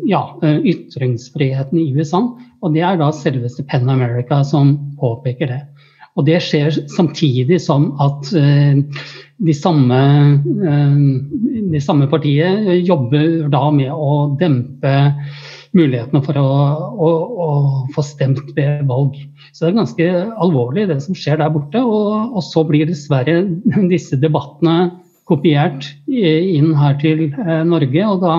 ja, 0.04 0.18
ytringsfriheten 0.44 1.78
i 1.80 1.86
USA. 1.96 2.18
Og 2.60 2.74
det 2.74 2.82
er 2.84 2.98
da 3.00 3.06
selveste 3.16 3.64
Penn 3.64 3.88
America 3.88 4.42
som 4.44 4.74
påpeker 5.00 5.48
det. 5.48 5.60
Og 6.18 6.26
det 6.26 6.40
skjer 6.42 6.74
samtidig 6.90 7.60
som 7.62 7.92
at 8.02 8.32
de 9.40 9.54
samme, 9.56 10.00
de 11.72 11.80
samme 11.80 12.08
partiet 12.10 12.66
jobber 12.84 13.46
da 13.52 13.62
med 13.72 13.92
å 13.94 14.34
dempe 14.40 14.94
mulighetene 15.76 16.22
for 16.26 16.38
å, 16.40 16.48
å, 16.90 17.10
å, 17.46 17.50
få 17.94 18.04
stemt 18.04 18.50
ved 18.56 18.82
valg. 18.90 19.14
Så 19.52 19.64
det 19.64 19.70
er 19.70 19.78
ganske 19.78 20.08
alvorlig 20.42 20.88
det 20.90 20.98
som 21.04 21.16
skjer 21.16 21.38
der 21.40 21.52
borte. 21.54 21.82
Og, 21.82 22.34
og 22.34 22.42
så 22.44 22.64
blir 22.66 22.90
dessverre 22.90 23.44
disse 23.92 24.18
debattene 24.20 24.90
kopiert 25.30 25.86
inn 26.10 26.74
her 26.74 26.98
til 27.00 27.28
Norge. 27.70 28.02
og 28.02 28.26
da 28.26 28.34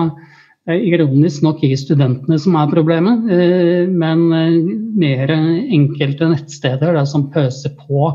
ironisk 0.70 1.42
nok 1.42 1.62
i 1.66 1.72
studentene 1.78 2.38
som 2.38 2.54
er 2.54 2.70
problemet, 2.70 3.24
men 3.90 4.20
mer 4.98 5.32
enkelte 5.34 6.28
nettsteder 6.30 6.94
der, 6.94 7.06
som 7.08 7.30
pøser 7.34 7.74
på 7.80 8.12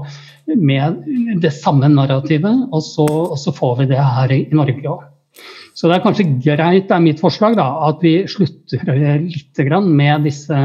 med 0.55 1.01
det 1.43 1.51
samme 1.57 1.89
narrativet, 1.91 2.69
og 2.71 2.83
så, 2.85 3.07
og 3.07 3.35
så 3.41 3.51
får 3.51 3.81
vi 3.81 3.89
det 3.91 3.99
her 3.99 4.31
i 4.31 4.45
Norge 4.55 4.87
òg. 4.87 5.03
Så 5.77 5.89
det 5.89 5.97
er 5.97 6.05
kanskje 6.05 6.29
greit, 6.41 6.87
det 6.87 6.95
er 6.95 7.03
mitt 7.03 7.19
forslag, 7.21 7.57
da, 7.59 7.67
at 7.89 7.99
vi 8.01 8.23
slutter 8.31 8.87
litt 9.21 9.59
med 9.83 10.25
disse 10.25 10.61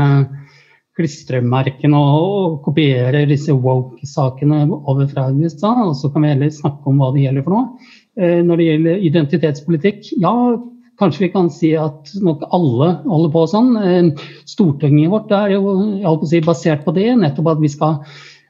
klistremerkene 0.97 1.99
og 1.99 2.63
kopierer 2.65 3.27
disse 3.29 3.53
woke-sakene 3.53 4.63
over 4.71 5.09
fra 5.11 5.27
USA. 5.33 5.73
Og 5.89 5.97
så 5.99 6.09
kan 6.13 6.25
vi 6.25 6.33
heller 6.33 6.53
snakke 6.53 6.89
om 6.89 7.01
hva 7.01 7.11
det 7.13 7.27
gjelder 7.27 7.45
for 7.45 7.57
noe. 7.57 7.93
Når 8.47 8.61
det 8.61 8.69
gjelder 8.69 9.05
identitetspolitikk, 9.09 10.11
ja, 10.21 10.33
Kanskje 11.03 11.27
vi 11.27 11.33
kan 11.35 11.49
si 11.51 11.73
at 11.79 12.13
nok 12.23 12.45
alle 12.55 12.93
holder 13.03 13.33
på 13.35 13.47
sånn. 13.51 13.73
Stortinget 14.47 15.11
vårt 15.11 15.33
er 15.35 15.57
jo 15.57 15.75
på 16.07 16.31
si, 16.31 16.43
basert 16.45 16.87
på 16.87 16.95
det, 16.95 17.11
nettopp 17.19 17.57
at 17.57 17.65
vi 17.65 17.73
skal 17.73 17.99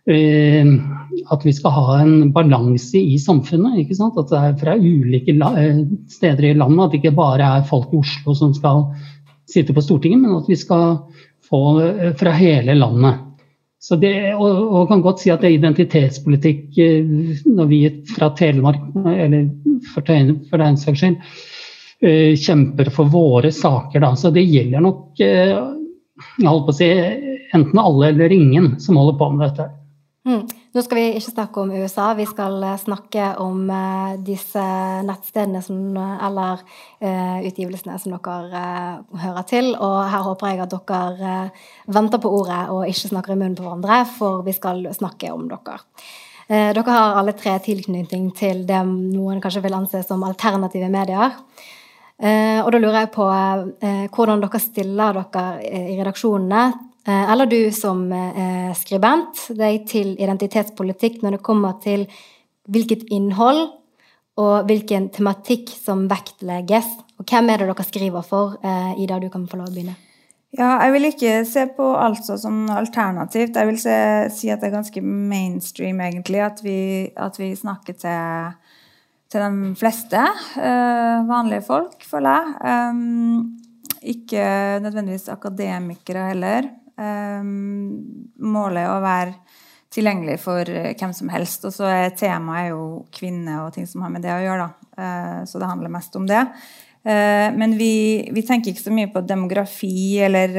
at 0.03 1.45
vi 1.47 1.53
skal 1.55 1.71
ha 1.77 2.01
en 2.03 2.33
balanse 2.35 2.99
i 2.99 3.19
samfunnet. 3.23 3.79
ikke 3.79 3.95
sant? 3.95 4.19
At 4.19 4.31
det 4.33 4.39
er 4.39 4.57
fra 4.59 4.75
ulike 4.75 5.35
steder 6.11 6.49
i 6.49 6.55
landet. 6.59 6.85
At 6.85 6.91
det 6.91 7.03
ikke 7.03 7.17
bare 7.17 7.51
er 7.59 7.69
folk 7.69 7.93
i 7.93 8.01
Oslo 8.03 8.35
som 8.35 8.55
skal 8.57 8.89
sitte 9.51 9.75
på 9.75 9.85
Stortinget, 9.85 10.23
men 10.23 10.41
at 10.41 10.49
vi 10.51 10.59
skal 10.59 11.05
få 11.47 11.63
fra 12.19 12.35
hele 12.35 12.75
landet. 12.79 13.29
Så 13.83 13.97
det, 13.99 14.15
og, 14.35 14.51
og 14.73 14.91
kan 14.91 15.03
godt 15.03 15.23
si 15.23 15.31
at 15.35 15.43
det 15.43 15.51
er 15.51 15.57
identitetspolitikk 15.57 16.77
når 17.51 17.71
vi 17.71 17.81
fra 18.15 18.31
Telemark, 18.39 18.79
eller 19.11 19.49
for, 19.91 20.07
for 20.07 20.63
den 20.63 20.79
saks 20.79 21.03
skyld, 21.03 21.19
kjemper 22.03 22.91
for 22.91 23.11
våre 23.13 23.53
saker. 23.55 24.03
Da. 24.03 24.15
Så 24.19 24.33
det 24.35 24.43
gjelder 24.43 24.83
nok 24.83 25.21
jeg 26.39 26.49
holdt 26.49 26.67
på 26.67 26.75
å 26.75 26.77
si, 26.77 26.89
enten 27.55 27.81
alle 27.81 28.11
eller 28.13 28.35
ingen 28.35 28.75
som 28.81 28.99
holder 29.01 29.19
på 29.21 29.31
med 29.35 29.47
dette. 29.49 29.69
Mm. 30.23 30.43
Nå 30.73 30.83
skal 30.87 30.97
vi 30.97 31.05
ikke 31.19 31.33
snakke 31.33 31.61
om 31.61 31.73
USA, 31.75 32.05
vi 32.15 32.25
skal 32.31 32.55
snakke 32.81 33.25
om 33.43 33.67
disse 34.25 34.63
nettstedene 35.05 35.61
som, 35.67 35.81
eller 35.99 36.63
uh, 36.63 37.43
utgivelsene 37.43 37.99
som 38.01 38.15
dere 38.15 38.63
uh, 38.63 39.19
hører 39.25 39.49
til. 39.51 39.73
Og 39.75 39.99
her 40.15 40.25
håper 40.29 40.53
jeg 40.53 40.63
at 40.65 40.77
dere 40.77 41.35
venter 41.99 42.23
på 42.23 42.33
ordet 42.39 42.63
og 42.73 42.87
ikke 42.89 43.13
snakker 43.13 43.35
i 43.35 43.41
munnen 43.41 43.59
på 43.59 43.67
hverandre, 43.67 44.03
for 44.15 44.47
vi 44.47 44.55
skal 44.57 44.87
snakke 44.97 45.35
om 45.35 45.51
dere. 45.51 45.81
Dere 46.53 46.83
har 46.91 47.17
alle 47.17 47.33
tre 47.39 47.55
tilknytning 47.65 48.27
til 48.37 48.65
det 48.69 48.81
noen 48.87 49.39
kanskje 49.41 49.63
vil 49.65 49.77
anse 49.77 50.03
som 50.05 50.25
alternative 50.27 50.89
medier. 50.93 51.39
Og 52.21 52.69
da 52.73 52.79
lurer 52.79 53.01
jeg 53.01 53.13
på 53.15 53.27
hvordan 54.17 54.43
dere 54.45 54.61
stiller 54.63 55.17
dere 55.19 55.45
i 55.65 55.97
redaksjonene 55.99 56.65
eller 57.09 57.49
du 57.51 57.73
som 57.75 58.05
skribent 58.79 59.49
deg 59.59 59.89
til 59.91 60.13
identitetspolitikk 60.15 61.23
når 61.25 61.39
det 61.39 61.43
kommer 61.43 61.81
til 61.83 62.05
hvilket 62.71 63.09
innhold 63.11 63.65
og 64.39 64.69
hvilken 64.69 65.11
tematikk 65.13 65.73
som 65.75 66.07
vektlegges. 66.09 66.87
Og 67.19 67.27
hvem 67.27 67.51
er 67.51 67.61
det 67.61 67.73
dere 67.73 67.85
skriver 67.89 68.23
for? 68.25 68.55
Ida, 68.97 69.19
du 69.19 69.29
kan 69.33 69.49
få 69.51 69.59
lov 69.59 69.73
å 69.73 69.75
begynne. 69.75 69.97
Ja, 70.53 70.77
jeg 70.85 70.93
vil 70.93 71.09
ikke 71.09 71.35
se 71.49 71.63
på 71.75 71.85
alt 71.97 72.27
som 72.29 72.67
alternativt. 72.71 73.57
Jeg 73.57 73.69
vil 73.71 73.79
se, 73.81 73.97
si 74.37 74.51
at 74.53 74.61
det 74.61 74.69
er 74.69 74.75
ganske 74.75 75.01
mainstream, 75.03 76.01
egentlig. 76.05 76.43
At 76.45 76.61
vi, 76.65 77.09
at 77.17 77.39
vi 77.41 77.55
snakker 77.57 77.97
til, 77.97 78.53
til 79.33 79.43
de 79.43 79.73
fleste 79.81 80.21
uh, 80.21 81.25
vanlige 81.29 81.65
folk, 81.67 81.97
føler 82.05 82.37
jeg. 82.37 82.93
Um, 82.93 83.59
ikke 84.13 84.45
nødvendigvis 84.85 85.31
akademikere 85.33 86.29
heller. 86.33 86.69
Um, 87.01 88.29
målet 88.43 88.85
er 88.85 88.93
å 88.93 89.03
være 89.03 89.35
tilgjengelig 89.93 90.39
for 90.43 90.69
hvem 90.69 91.13
som 91.17 91.33
helst. 91.33 91.67
Og 91.69 91.75
så 91.75 91.89
er 91.91 92.17
temaet 92.17 92.71
jo 92.71 93.03
kvinner 93.13 93.67
og 93.67 93.75
ting 93.75 93.89
som 93.89 94.05
har 94.05 94.13
med 94.13 94.25
det 94.25 94.33
å 94.33 94.41
gjøre. 94.41 94.71
Da. 94.97 95.45
Så 95.49 95.61
det 95.61 95.69
handler 95.69 95.93
mest 95.93 96.17
om 96.17 96.25
det. 96.29 96.41
Men 97.05 97.75
vi, 97.77 98.25
vi, 98.33 98.45
tenker 98.47 98.73
ikke 98.73 98.87
så 98.87 98.95
mye 98.95 99.11
på 99.13 99.21
demografi 99.29 100.17
eller 100.25 100.57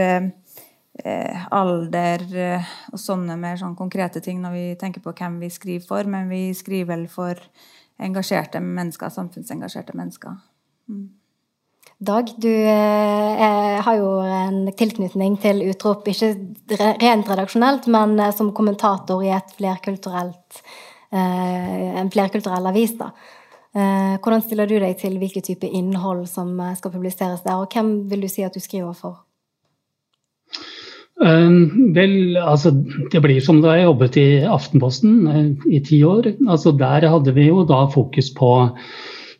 eh, 1.02 1.46
alder 1.54 2.26
eh, 2.38 2.74
og 2.92 3.02
sånne 3.02 3.38
mer 3.40 3.58
sånn 3.62 3.78
konkrete 3.78 4.22
ting 4.24 4.42
når 4.44 4.56
vi 4.56 4.66
tenker 4.80 5.04
på 5.04 5.16
hvem 5.18 5.40
vi 5.44 5.52
skriver 5.54 5.88
for, 5.88 6.10
men 6.10 6.30
vi 6.32 6.46
skriver 6.58 6.94
vel 6.94 7.08
for 7.12 7.40
engasjerte 8.04 8.62
mennesker, 8.64 9.12
samfunnsengasjerte 9.14 9.98
mennesker. 9.98 10.40
Mm. 10.90 11.10
Dag, 12.04 12.32
du 12.38 12.50
eh, 12.52 13.82
har 13.86 13.96
jo 13.96 14.10
en 14.28 14.66
tilknytning 14.76 15.38
til 15.40 15.62
Utrop, 15.70 16.08
ikke 16.12 16.34
rent 17.00 17.30
redaksjonelt, 17.30 17.88
men 17.94 18.18
eh, 18.20 18.34
som 18.36 18.52
kommentator 18.56 19.24
i 19.24 19.32
flerkulturelt, 19.56 20.60
eh, 21.16 22.02
en 22.02 22.12
flerkulturell 22.12 22.68
avis. 22.74 22.98
da. 23.00 23.14
Eh, 23.74 24.16
hvordan 24.22 24.44
stiller 24.46 24.70
du 24.70 24.76
deg 24.78 25.00
til 25.00 25.16
hvilken 25.18 25.46
type 25.46 25.66
innhold 25.66 26.28
som 26.30 26.52
eh, 26.62 26.76
skal 26.78 26.92
publiseres 26.94 27.42
der, 27.46 27.58
og 27.58 27.72
hvem 27.74 28.04
vil 28.12 28.26
du 28.26 28.30
si 28.30 28.44
at 28.46 28.54
du 28.54 28.62
skriver 28.62 28.94
for? 28.98 29.24
Um, 31.24 31.94
vel, 31.96 32.36
altså 32.36 32.74
det 33.12 33.22
blir 33.24 33.40
som 33.44 33.62
da 33.64 33.78
jeg 33.78 33.86
jobbet 33.86 34.18
i 34.20 34.28
Aftenposten 34.50 35.14
uh, 35.30 35.68
i 35.72 35.80
ti 35.86 36.02
år. 36.04 36.34
Altså 36.52 36.74
Der 36.76 37.08
hadde 37.08 37.34
vi 37.36 37.48
jo 37.48 37.64
da 37.68 37.86
fokus 37.94 38.32
på 38.36 38.50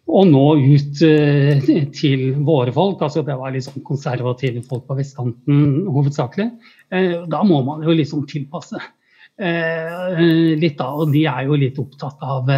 å 0.04 0.22
nå 0.30 0.44
ut 0.62 1.02
uh, 1.04 1.68
til 1.92 2.24
våre 2.48 2.72
folk. 2.76 3.04
altså 3.04 3.26
Det 3.28 3.36
var 3.40 3.52
liksom 3.56 3.84
konservative 3.84 4.64
folk 4.70 4.88
på 4.88 4.98
vestkanten 5.02 5.84
hovedsakelig. 5.92 6.52
Uh, 6.88 7.24
da 7.28 7.44
må 7.44 7.60
man 7.68 7.84
jo 7.84 7.96
liksom 7.96 8.28
tilpasse 8.32 8.80
litt, 9.34 10.76
da. 10.78 10.92
Og 10.94 11.10
de 11.10 11.24
er 11.26 11.48
jo 11.48 11.56
litt 11.58 11.80
opptatt 11.82 12.22
av 12.22 12.52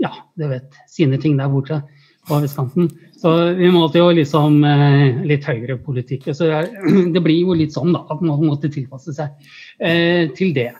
ja, 0.00 0.08
du 0.40 0.46
vet, 0.48 0.78
sine 0.88 1.18
ting 1.20 1.34
der 1.36 1.50
borte 1.52 1.82
på 2.24 2.38
vestkanten. 2.40 2.88
Så 3.24 3.30
vi 3.56 3.70
måtte 3.72 4.02
jo 4.02 4.10
liksom 4.12 4.58
eh, 4.68 5.22
litt 5.24 5.46
høyere 5.48 5.78
politikk. 5.80 6.26
Så 6.36 6.50
det 7.14 7.22
blir 7.24 7.38
jo 7.40 7.56
litt 7.56 7.72
sånn 7.72 7.94
da, 7.96 8.02
at 8.12 8.20
man 8.20 8.42
måtte 8.44 8.68
tilpasse 8.68 9.14
seg 9.16 9.32
eh, 9.80 10.28
til 10.36 10.52
det. 10.52 10.74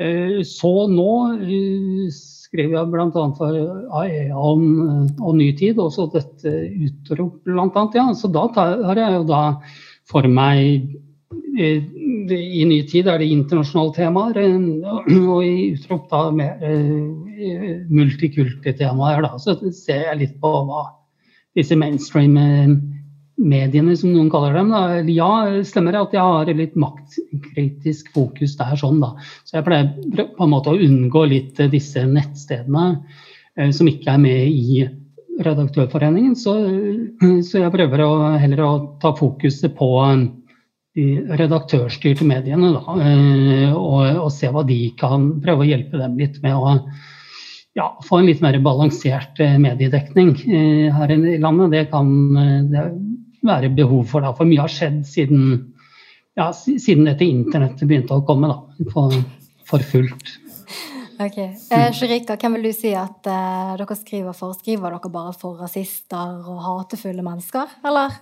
Eh, 0.00 0.38
så 0.48 0.70
nå 0.88 1.10
eh, 1.36 2.06
skrev 2.16 2.72
jeg 2.78 2.88
bl.a. 2.94 3.26
for 3.36 3.58
AEA 4.00 4.32
om, 4.32 4.64
om 5.20 5.36
ny 5.36 5.50
tid, 5.58 5.76
også 5.84 6.08
dette 6.14 6.54
utrop 6.88 7.42
bl.a. 7.44 7.84
Ja. 7.92 8.08
Så 8.16 8.32
da 8.32 8.46
har 8.56 9.02
jeg 9.02 9.18
jo 9.18 9.28
da 9.28 9.42
for 10.08 10.24
meg 10.32 10.96
eh, 11.60 11.84
i 12.32 12.64
ny 12.72 12.80
tid 12.88 13.12
er 13.12 13.20
det 13.20 13.28
internasjonale 13.36 13.92
temaer, 14.00 14.40
eh, 14.40 15.20
og 15.28 15.44
i 15.44 15.68
utrop 15.74 16.08
da 16.08 16.24
mer 16.40 16.56
multikulti 17.92 18.78
temaer. 18.80 19.28
Så 19.44 19.60
ser 19.76 20.06
jeg 20.08 20.20
litt 20.24 20.40
på 20.40 20.56
hva 20.72 20.88
disse 21.58 21.76
mainstream-mediene, 21.78 23.96
som 23.98 24.12
noen 24.14 24.30
kaller 24.32 24.52
dem. 24.56 24.68
Da. 24.72 24.82
Ja, 25.12 25.30
stemmer 25.66 25.92
det 25.94 26.04
at 26.06 26.14
jeg 26.16 26.24
har 26.24 26.46
litt 26.56 26.76
maktkritisk 26.80 28.04
fokus 28.14 28.52
der, 28.60 28.76
sånn 28.80 28.98
da. 29.02 29.10
Så 29.44 29.50
jeg 29.58 29.66
pleier 29.68 29.86
på 30.36 30.42
en 30.46 30.54
måte 30.54 30.70
å 30.72 30.82
unngå 30.88 31.22
litt 31.30 31.56
disse 31.72 32.00
nettstedene 32.08 32.86
eh, 33.58 33.70
som 33.74 33.86
ikke 33.90 34.10
er 34.14 34.20
med 34.22 34.42
i 34.48 34.88
Redaktørforeningen. 35.42 36.34
Så, 36.36 36.52
så 37.48 37.54
jeg 37.64 37.74
prøver 37.74 37.98
å, 38.04 38.12
heller 38.40 38.60
å 38.66 38.72
ta 39.02 39.10
fokuset 39.16 39.72
på 39.78 39.88
de 40.92 41.06
redaktørstyrte 41.40 42.24
mediene, 42.28 42.68
da, 42.74 42.82
eh, 43.00 43.72
og, 43.72 44.02
og, 44.26 44.30
se 44.32 44.46
hva 44.52 44.62
de 44.68 44.92
kan 45.00 45.40
Prøve 45.40 45.60
å 45.64 45.70
hjelpe 45.70 45.96
dem 46.00 46.18
litt 46.20 46.36
med 46.44 46.52
å 46.52 46.76
ja, 47.78 47.86
få 48.04 48.20
en 48.20 48.28
litt 48.28 48.42
mer 48.44 48.58
balansert 48.64 49.40
eh, 49.40 49.58
mediedekning 49.60 50.34
eh, 50.44 50.88
her 50.94 51.12
i 51.12 51.38
landet. 51.40 51.72
Det 51.72 51.84
kan 51.92 52.10
eh, 52.36 52.58
det 52.72 52.86
være 53.42 53.72
behov 53.74 54.04
for, 54.10 54.24
da, 54.24 54.32
for 54.36 54.48
mye 54.48 54.62
har 54.62 54.72
skjedd 54.72 55.02
siden, 55.08 55.54
ja, 56.38 56.50
siden 56.52 57.08
dette 57.08 57.26
internettet 57.26 57.88
begynte 57.88 58.18
å 58.18 58.26
komme 58.28 58.52
da, 58.52 58.60
for, 58.92 59.14
for 59.68 59.84
fullt. 59.92 60.36
Ok. 61.22 61.38
Eh, 61.38 61.88
Sherika, 61.94 62.36
hvem 62.36 62.58
vil 62.58 62.68
du 62.68 62.74
si 62.76 62.92
at 62.98 63.24
dere 63.24 63.96
skriver 63.98 64.36
for? 64.36 64.56
Skriver 64.58 64.94
dere 64.96 65.14
bare 65.14 65.34
for 65.38 65.60
rasister 65.62 66.44
og 66.50 66.60
hatefulle 66.66 67.24
mennesker, 67.24 67.80
eller? 67.88 68.20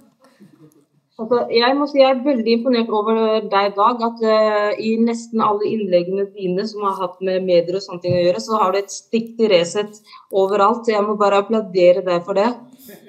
Altså, 1.20 1.40
jeg 1.52 1.76
må 1.76 1.84
si 1.88 1.98
jeg 2.00 2.14
er 2.14 2.22
veldig 2.24 2.52
imponert 2.56 2.90
over 2.96 3.18
deg, 3.44 3.74
Dag. 3.76 4.04
At 4.06 4.22
uh, 4.24 4.70
i 4.80 4.94
nesten 5.04 5.42
alle 5.44 5.68
innleggene 5.68 6.24
dine 6.32 6.64
som 6.68 6.86
har 6.88 6.96
hatt 6.96 7.18
med 7.24 7.44
medier 7.44 7.76
og 7.76 7.84
sånne 7.84 8.00
ting 8.04 8.16
å 8.16 8.22
gjøre, 8.24 8.40
så 8.40 8.60
har 8.62 8.72
du 8.72 8.80
et 8.80 8.94
stikk 8.94 9.34
til 9.36 9.52
Resett 9.52 10.00
overalt. 10.32 10.88
Jeg 10.88 11.04
må 11.04 11.18
bare 11.20 11.42
applaudere 11.44 12.04
deg 12.06 12.24
for 12.24 12.40
det. 12.40 12.48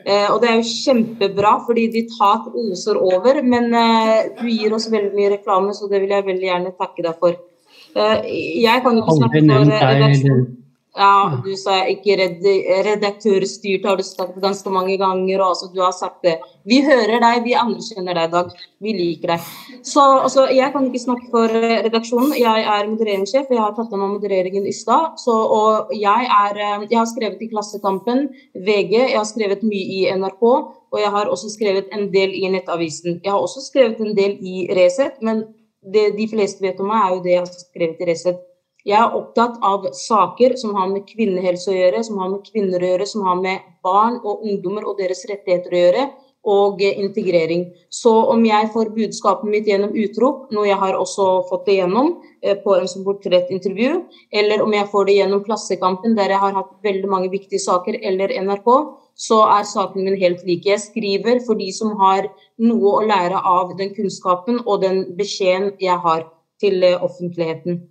Uh, 0.03 0.27
og 0.33 0.41
det 0.43 0.51
er 0.51 0.59
jo 0.59 0.67
kjempebra, 0.73 1.53
fordi 1.67 1.87
ditt 1.95 2.11
hat 2.19 2.49
oser 2.51 2.99
over. 2.99 3.39
Men 3.47 3.71
uh, 3.71 4.17
du 4.41 4.47
gir 4.51 4.75
oss 4.75 4.89
veldig 4.91 5.15
mye 5.15 5.35
reklame, 5.37 5.75
så 5.77 5.87
det 5.91 6.03
vil 6.03 6.11
jeg 6.17 6.27
veldig 6.27 6.51
gjerne 6.51 6.75
takke 6.79 7.07
deg 7.07 7.23
for. 7.23 7.39
jeg 7.91 8.83
kan 8.83 8.97
jo 8.97 9.01
ikke 9.03 9.15
snakke 9.17 9.39
for 9.47 9.71
redaksjonen. 9.71 10.49
Ja, 10.91 11.39
du 11.39 11.53
sa 11.55 11.77
ikke 11.87 12.17
red, 12.19 12.41
redaktørstyrt, 12.83 13.85
har 13.87 13.95
du 13.95 14.03
sagt 14.03 14.35
ganske 14.43 14.71
mange 14.75 14.97
ganger. 14.99 15.39
og 15.39 15.53
altså, 15.53 15.69
Du 15.71 15.79
har 15.79 15.93
sagt 15.95 16.19
det. 16.27 16.33
Vi 16.67 16.81
hører 16.83 17.21
deg, 17.23 17.45
vi 17.45 17.53
anerkjenner 17.55 18.17
deg, 18.17 18.31
Dag. 18.31 18.51
Vi 18.83 18.91
liker 18.97 19.31
deg. 19.31 19.45
Så 19.87 20.03
altså, 20.03 20.49
Jeg 20.51 20.73
kan 20.73 20.89
ikke 20.89 20.99
snakke 20.99 21.29
for 21.31 21.47
redaksjonen. 21.47 22.35
Jeg 22.35 22.67
er 22.67 22.89
modereringssjef. 22.91 23.47
Jeg 23.49 23.63
har 23.63 23.71
tatt 23.71 23.89
med 23.91 24.03
meg 24.03 24.17
modereringen 24.17 24.67
i 24.67 24.75
stad. 24.75 25.15
Og 25.31 25.95
jeg, 25.95 26.27
er, 26.27 26.59
eh, 26.59 26.85
jeg 26.89 26.99
har 26.99 27.07
skrevet 27.07 27.39
i 27.39 27.49
Klassekampen, 27.53 28.27
VG, 28.59 28.91
jeg 28.91 29.17
har 29.17 29.29
skrevet 29.31 29.63
mye 29.63 29.87
i 29.95 30.03
NRK. 30.11 30.43
Og 30.91 30.99
jeg 30.99 31.15
har 31.15 31.31
også 31.31 31.55
skrevet 31.55 31.87
en 31.95 32.11
del 32.11 32.35
i 32.35 32.51
Nettavisen. 32.51 33.21
Jeg 33.23 33.31
har 33.31 33.39
også 33.39 33.63
skrevet 33.63 34.03
en 34.03 34.15
del 34.17 34.35
i 34.43 34.67
Resett, 34.75 35.23
men 35.23 35.45
det 35.81 36.17
de 36.19 36.27
fleste 36.27 36.61
vet 36.61 36.79
om 36.83 36.91
meg, 36.91 36.99
er 36.99 37.15
jo 37.15 37.23
det 37.23 37.37
jeg 37.37 37.45
har 37.45 37.53
skrevet 37.55 38.01
i 38.03 38.11
Resett. 38.11 38.47
Jeg 38.87 38.97
er 38.97 39.13
opptatt 39.13 39.59
av 39.61 39.85
saker 39.93 40.55
som 40.57 40.73
har 40.79 40.89
med 40.89 41.05
kvinnehelse 41.05 41.69
å 41.69 41.77
gjøre, 41.77 42.01
som 42.07 42.17
har 42.21 42.31
med 42.33 42.47
kvinner 42.47 42.81
å 42.81 42.91
gjøre, 42.93 43.07
som 43.09 43.27
har 43.27 43.37
med 43.37 43.67
barn 43.85 44.17
og 44.23 44.41
ungdommer 44.41 44.87
og 44.89 44.97
deres 44.97 45.21
rettigheter 45.29 45.75
å 45.75 45.81
gjøre, 45.85 46.05
og 46.43 46.81
integrering. 46.81 47.67
Så 47.93 48.11
om 48.33 48.41
jeg 48.45 48.71
får 48.73 48.89
budskapet 48.95 49.49
mitt 49.49 49.67
gjennom 49.69 49.93
utrop, 49.93 50.47
noe 50.49 50.65
jeg 50.65 50.79
har 50.81 50.97
også 50.97 51.27
fått 51.51 51.67
det 51.69 51.75
gjennom 51.77 52.15
eh, 52.41 52.57
på 52.63 52.73
en 52.79 52.89
som 52.89 53.05
portrettintervju, 53.05 53.91
eller 54.41 54.63
om 54.65 54.73
jeg 54.73 54.89
får 54.89 55.05
det 55.05 55.17
gjennom 55.19 55.43
Klassekampen, 55.45 56.17
der 56.17 56.33
jeg 56.33 56.41
har 56.41 56.57
hatt 56.57 56.73
veldig 56.83 57.13
mange 57.13 57.29
viktige 57.29 57.61
saker, 57.61 57.99
eller 58.01 58.33
NRK, 58.41 58.73
så 59.13 59.43
er 59.59 59.69
saken 59.69 60.07
min 60.07 60.17
helt 60.17 60.41
lik. 60.47 60.65
Jeg 60.65 60.81
skriver 60.81 61.43
for 61.45 61.61
de 61.61 61.69
som 61.75 61.93
har 62.01 62.31
noe 62.57 62.97
å 62.97 63.05
lære 63.05 63.37
av 63.45 63.77
den 63.77 63.93
kunnskapen 63.93 64.63
og 64.65 64.81
den 64.81 65.03
beskjeden 65.17 65.75
jeg 65.77 66.01
har 66.01 66.25
til 66.61 66.81
eh, 66.81 66.97
offentligheten. 66.97 67.83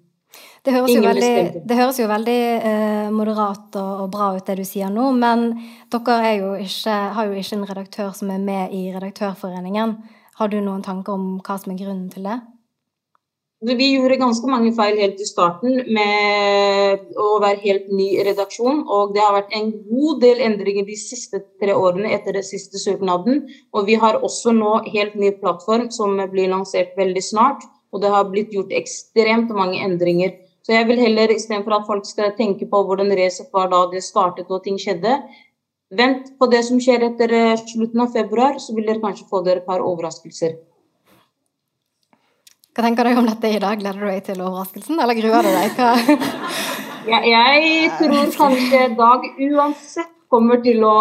Det 0.60 0.74
høres, 0.74 0.92
jo 0.92 1.00
veldig, 1.00 1.62
det 1.64 1.76
høres 1.78 1.98
jo 2.02 2.06
veldig, 2.10 2.40
eh, 2.68 3.10
moderat 3.16 3.76
og, 3.80 3.92
og, 4.04 4.08
bra 4.12 4.26
ut, 4.36 4.44
det 4.44 4.58
du 4.60 4.66
sier 4.68 4.92
nå. 4.92 5.06
Men 5.16 5.54
dere 5.88 6.34
jo 6.36 6.50
ikke, 6.60 6.96
har 7.16 7.30
jo 7.30 7.40
ikke 7.40 7.56
en 7.56 7.68
redaktør 7.70 8.10
som 8.16 8.32
er 8.34 8.42
med 8.44 8.74
i 8.76 8.90
Redaktørforeningen. 8.92 9.96
Har 10.36 10.52
du 10.52 10.58
noen 10.60 10.84
tanker 10.84 11.16
om 11.16 11.38
hva 11.40 11.56
som 11.60 11.72
er 11.72 11.80
grunnen 11.80 12.10
til 12.12 12.28
det? 12.28 12.36
Vi 13.60 13.90
gjorde 13.92 14.16
ganske 14.16 14.48
mange 14.48 14.70
feil 14.72 14.96
helt 14.96 15.18
i 15.20 15.26
starten 15.28 15.82
med 15.92 17.10
å 17.20 17.26
være 17.42 17.60
helt 17.60 17.90
ny 17.92 18.06
redaksjon. 18.24 18.86
Og 18.88 19.12
det 19.16 19.20
har 19.20 19.34
vært 19.36 19.52
en 19.56 19.68
god 19.88 20.22
del 20.22 20.40
endringer 20.44 20.86
de 20.88 20.96
siste 20.96 21.42
tre 21.60 21.74
årene 21.76 22.12
etter 22.16 22.36
den 22.36 22.44
siste 22.44 22.80
søknaden. 22.80 23.42
Og 23.76 23.88
vi 23.88 23.98
har 24.00 24.20
også 24.24 24.52
nå 24.56 24.78
helt 24.92 25.16
ny 25.16 25.34
plattform 25.40 25.90
som 25.92 26.16
blir 26.32 26.48
lansert 26.52 26.96
veldig 27.00 27.24
snart. 27.24 27.64
Og 27.92 28.00
det 28.00 28.12
har 28.12 28.30
blitt 28.32 28.56
gjort 28.56 28.72
ekstremt 28.72 29.52
mange 29.52 29.80
endringer 29.84 30.32
så 30.66 30.74
jeg 30.76 30.86
vil 30.90 31.00
heller, 31.00 31.32
istedenfor 31.32 31.78
at 31.78 31.86
folk 31.88 32.08
skal 32.08 32.34
tenke 32.36 32.68
på 32.68 32.82
hvordan 32.86 33.12
racet 33.16 33.48
var 33.52 33.70
da 33.72 33.86
det 33.92 34.02
startet 34.04 34.50
og 34.52 34.62
ting 34.64 34.76
skjedde, 34.80 35.14
vent 35.96 36.34
på 36.38 36.48
det 36.52 36.60
som 36.66 36.80
skjer 36.82 37.06
etter 37.08 37.32
eh, 37.34 37.62
slutten 37.62 38.04
av 38.04 38.12
februar, 38.14 38.60
så 38.62 38.76
vil 38.76 38.86
dere 38.86 39.02
kanskje 39.02 39.26
få 39.30 39.42
dere 39.46 39.64
et 39.64 39.66
par 39.66 39.82
overraskelser. 39.82 40.58
Hva 42.70 42.86
tenker 42.86 43.08
du 43.08 43.18
om 43.18 43.26
dette 43.26 43.50
i 43.50 43.58
dag? 43.58 43.80
Gleder 43.80 43.98
du 43.98 44.06
deg 44.06 44.22
til 44.28 44.44
overraskelsen, 44.44 45.00
eller 45.02 45.18
gruer 45.18 45.48
du 45.48 45.50
deg? 45.50 45.82
ja, 47.12 47.18
jeg 47.26 47.90
tror 47.98 48.32
kanskje 48.36 48.86
Dag 49.00 49.26
uansett 49.48 50.16
kommer 50.30 50.60
til 50.62 50.84
å 50.86 50.94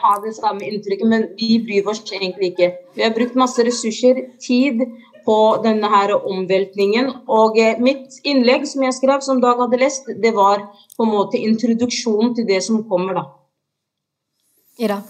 ha 0.00 0.14
det 0.24 0.32
samme 0.38 0.64
inntrykket, 0.64 1.08
men 1.08 1.26
vi 1.36 1.58
bryr 1.66 1.90
oss 1.92 2.00
egentlig 2.08 2.54
ikke. 2.54 2.70
Vi 2.96 3.04
har 3.04 3.12
brukt 3.12 3.36
masse 3.36 3.60
ressurser, 3.66 4.22
tid, 4.40 4.80
på 5.26 5.38
denne 5.64 5.90
her 5.92 6.14
omveltningen. 6.18 7.12
Og 7.30 7.60
eh, 7.60 7.78
mitt 7.82 8.18
innlegg 8.28 8.66
som 8.70 8.84
jeg 8.86 8.98
skrev, 8.98 9.22
som 9.24 9.42
Dag 9.42 9.60
hadde 9.62 9.80
lest, 9.80 10.10
det 10.22 10.34
var 10.36 10.66
på 10.96 11.06
en 11.06 11.14
måte 11.14 11.40
introduksjon 11.40 12.36
til 12.38 12.48
det 12.48 12.62
som 12.66 12.82
kommer, 12.88 13.20
da. 13.20 13.28
Ida? 14.82 15.02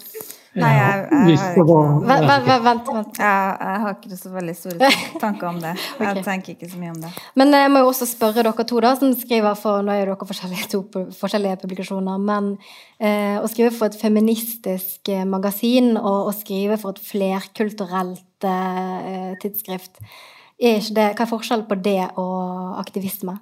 Nei, 0.52 0.68
jeg, 0.76 1.04
jeg, 1.08 1.36
jeg, 1.56 1.64
vent, 2.04 2.26
vent, 2.28 2.88
vent. 2.92 3.18
Jeg, 3.22 3.76
har 3.84 3.94
ikke 3.94 4.18
så 4.20 4.32
veldig 4.34 4.54
store 4.58 4.90
tanker 5.22 5.48
om 5.48 5.60
det. 5.62 5.70
Jeg 6.02 6.24
tenker 6.26 6.52
ikke 6.52 6.68
så 6.68 6.80
mye 6.80 6.90
om 6.92 6.98
det. 7.00 7.12
Men 7.40 7.56
jeg 7.56 7.70
må 7.72 7.80
jo 7.80 7.88
også 7.88 8.08
spørre 8.10 8.44
dere 8.44 8.66
to, 8.68 8.80
da, 8.84 8.90
som 9.00 9.14
skriver 9.16 9.56
for 9.56 9.80
Nå 9.86 9.94
er 9.94 10.10
dere 10.10 10.28
forskjellige, 10.28 10.68
to 10.74 10.82
forskjellige 11.16 11.62
publikasjoner, 11.62 12.20
men 12.20 12.50
eh, 13.00 13.38
å 13.40 13.48
skrive 13.48 13.72
for 13.78 13.88
et 13.88 13.96
feministisk 13.96 15.08
eh, 15.08 15.24
magasin 15.24 15.95
og 15.96 16.28
å 16.28 16.37
skrive 16.37 16.76
for 16.82 16.92
et 16.92 17.07
flerkulturelt 17.07 18.20
tidsskrift 19.42 20.02
er 20.62 20.78
ikke 20.78 20.96
det, 20.96 21.08
hva 21.16 21.24
er 21.24 21.30
forskjellen 21.30 21.66
på 21.68 21.78
det 21.82 22.02
og 22.20 22.78
aktivisme? 22.80 23.36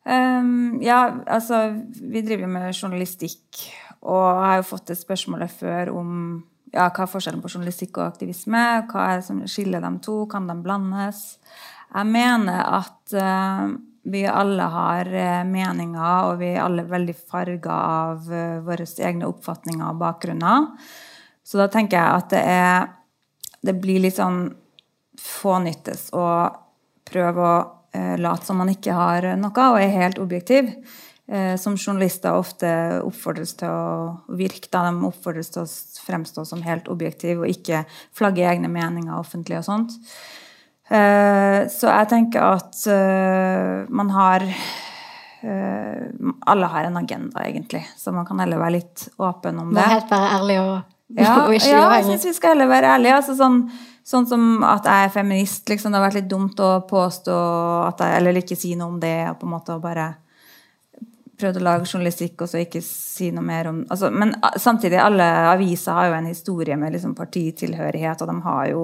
Um, 0.00 0.80
ja, 0.82 1.00
altså 1.28 1.74
Vi 1.92 2.22
driver 2.24 2.46
jo 2.46 2.52
med 2.54 2.74
journalistikk, 2.74 3.64
og 4.00 4.40
har 4.40 4.60
jo 4.60 4.70
fått 4.70 4.88
det 4.90 4.96
spørsmålet 5.00 5.52
før 5.52 5.92
om 6.00 6.14
ja, 6.72 6.86
hva 6.88 7.04
er 7.04 7.10
forskjellen 7.10 7.42
på 7.42 7.50
journalistikk 7.52 7.98
og 7.98 8.06
aktivisme. 8.08 8.62
Hva 8.90 9.06
er 9.06 9.20
det 9.20 9.28
som 9.28 9.42
skiller 9.48 9.82
dem 9.84 9.98
to? 10.04 10.22
Kan 10.30 10.48
de 10.48 10.56
blandes? 10.62 11.38
Jeg 11.90 12.06
mener 12.06 12.60
at 12.78 13.16
uh, 13.16 13.72
vi 14.10 14.24
alle 14.28 14.68
har 14.72 15.10
uh, 15.10 15.42
meninger, 15.48 16.30
og 16.30 16.40
vi 16.40 16.54
er 16.54 16.64
alle 16.64 16.86
veldig 16.88 17.16
farga 17.18 17.80
av 18.06 18.30
uh, 18.30 18.60
våre 18.66 18.86
egne 18.86 19.28
oppfatninger 19.28 19.84
og 19.88 20.00
bakgrunner. 20.00 20.70
Så 21.44 21.58
da 21.58 21.66
tenker 21.72 21.98
jeg 21.98 22.22
at 22.22 22.32
det 22.32 22.42
er 22.46 22.88
Det 23.60 23.76
blir 23.80 24.00
litt 24.00 24.16
sånn 24.16 24.48
fånyttes 25.20 26.08
å 26.16 26.24
prøve 27.10 27.44
å 27.44 27.54
late 28.22 28.46
som 28.46 28.60
man 28.60 28.70
ikke 28.70 28.94
har 28.94 29.24
noe, 29.36 29.64
og 29.66 29.80
er 29.82 29.90
helt 29.90 30.20
objektiv. 30.22 30.68
Eh, 31.30 31.56
som 31.56 31.76
journalister 31.78 32.34
ofte 32.34 32.68
oppfordres 33.06 33.52
til 33.60 33.70
å 33.70 34.34
virke. 34.34 34.66
Da 34.72 34.82
de 34.88 35.06
oppfordres 35.06 35.52
til 35.54 35.62
å 35.62 35.70
fremstå 36.02 36.42
som 36.48 36.64
helt 36.66 36.90
objektiv 36.90 37.44
og 37.44 37.52
ikke 37.52 37.84
flagge 38.18 38.48
egne 38.50 38.70
meninger 38.72 39.14
offentlig 39.14 39.60
og 39.60 39.68
sånt. 39.68 39.94
Eh, 40.90 41.68
så 41.70 41.92
jeg 41.92 42.08
tenker 42.10 42.48
at 42.58 42.86
eh, 42.90 43.86
man 43.88 44.14
har 44.16 44.46
Alle 45.40 46.66
har 46.68 46.84
en 46.84 46.98
agenda, 47.00 47.40
egentlig. 47.48 47.80
Så 47.96 48.12
man 48.12 48.26
kan 48.28 48.42
heller 48.42 48.58
være 48.60 48.74
litt 48.74 49.06
åpen 49.16 49.56
om 49.62 49.70
det. 49.72 49.86
Helt 49.88 50.10
være 50.12 50.34
ærlig 50.36 50.56
og, 50.60 50.90
ja, 51.16 51.36
Ja, 51.70 51.84
jeg 51.98 52.06
syns 52.08 52.26
vi 52.28 52.34
skal 52.36 52.54
heller 52.54 52.70
være 52.70 52.94
ærlige. 52.96 53.18
Altså 53.20 53.36
sånn, 53.38 53.62
sånn, 54.06 54.28
som 54.30 54.48
at 54.66 54.88
jeg 54.88 55.08
er 55.08 55.14
feminist. 55.14 55.68
Liksom. 55.70 55.92
Det 55.92 56.00
har 56.00 56.08
vært 56.08 56.20
litt 56.22 56.30
dumt 56.30 56.60
å 56.62 56.72
påstå 56.90 57.36
at 57.88 58.04
jeg, 58.04 58.18
Eller 58.20 58.42
ikke 58.42 58.58
si 58.58 58.74
noe 58.78 58.94
om 58.94 59.00
det. 59.02 59.18
og 59.30 59.40
på 59.40 59.48
en 59.48 59.56
måte 59.58 59.78
bare 59.82 60.10
prøvd 61.40 61.60
å 61.60 61.64
lage 61.64 61.88
journalistikk 61.88 62.42
og 62.44 62.50
så 62.50 62.60
ikke 62.60 62.82
si 62.84 63.30
noe 63.34 63.44
mer 63.44 63.70
om 63.70 63.80
altså, 63.88 64.10
Men 64.12 64.34
samtidig, 64.60 64.98
alle 65.00 65.26
aviser 65.50 65.96
har 65.96 66.10
jo 66.10 66.16
en 66.18 66.28
historie 66.30 66.76
med 66.80 66.94
liksom 66.94 67.14
partitilhørighet, 67.18 68.20
og 68.20 68.28
de 68.30 68.36
har 68.44 68.66
jo 68.72 68.82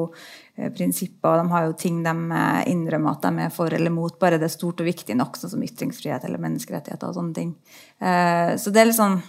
eh, 0.57 0.71
prinsipper, 0.75 1.35
og 1.35 1.43
de 1.43 1.53
har 1.55 1.67
jo 1.67 1.75
ting 1.81 1.99
de 2.07 2.15
eh, 2.39 2.63
innrømmer 2.73 3.17
at 3.17 3.27
de 3.27 3.45
er 3.47 3.53
for 3.55 3.77
eller 3.77 3.93
mot, 3.93 4.17
bare 4.21 4.41
det 4.41 4.49
er 4.49 4.55
stort 4.57 4.81
og 4.81 4.89
viktig 4.89 5.19
nok, 5.19 5.37
sånn 5.37 5.53
som 5.57 5.67
ytringsfrihet 5.67 6.25
eller 6.29 6.43
menneskerettigheter 6.43 7.11
og 7.11 7.19
sånne 7.19 7.37
ting. 7.37 7.53
Eh, 8.01 8.55
så 8.61 8.73
det 8.73 8.83
er 8.83 8.91
litt 8.91 9.01
sånn 9.01 9.21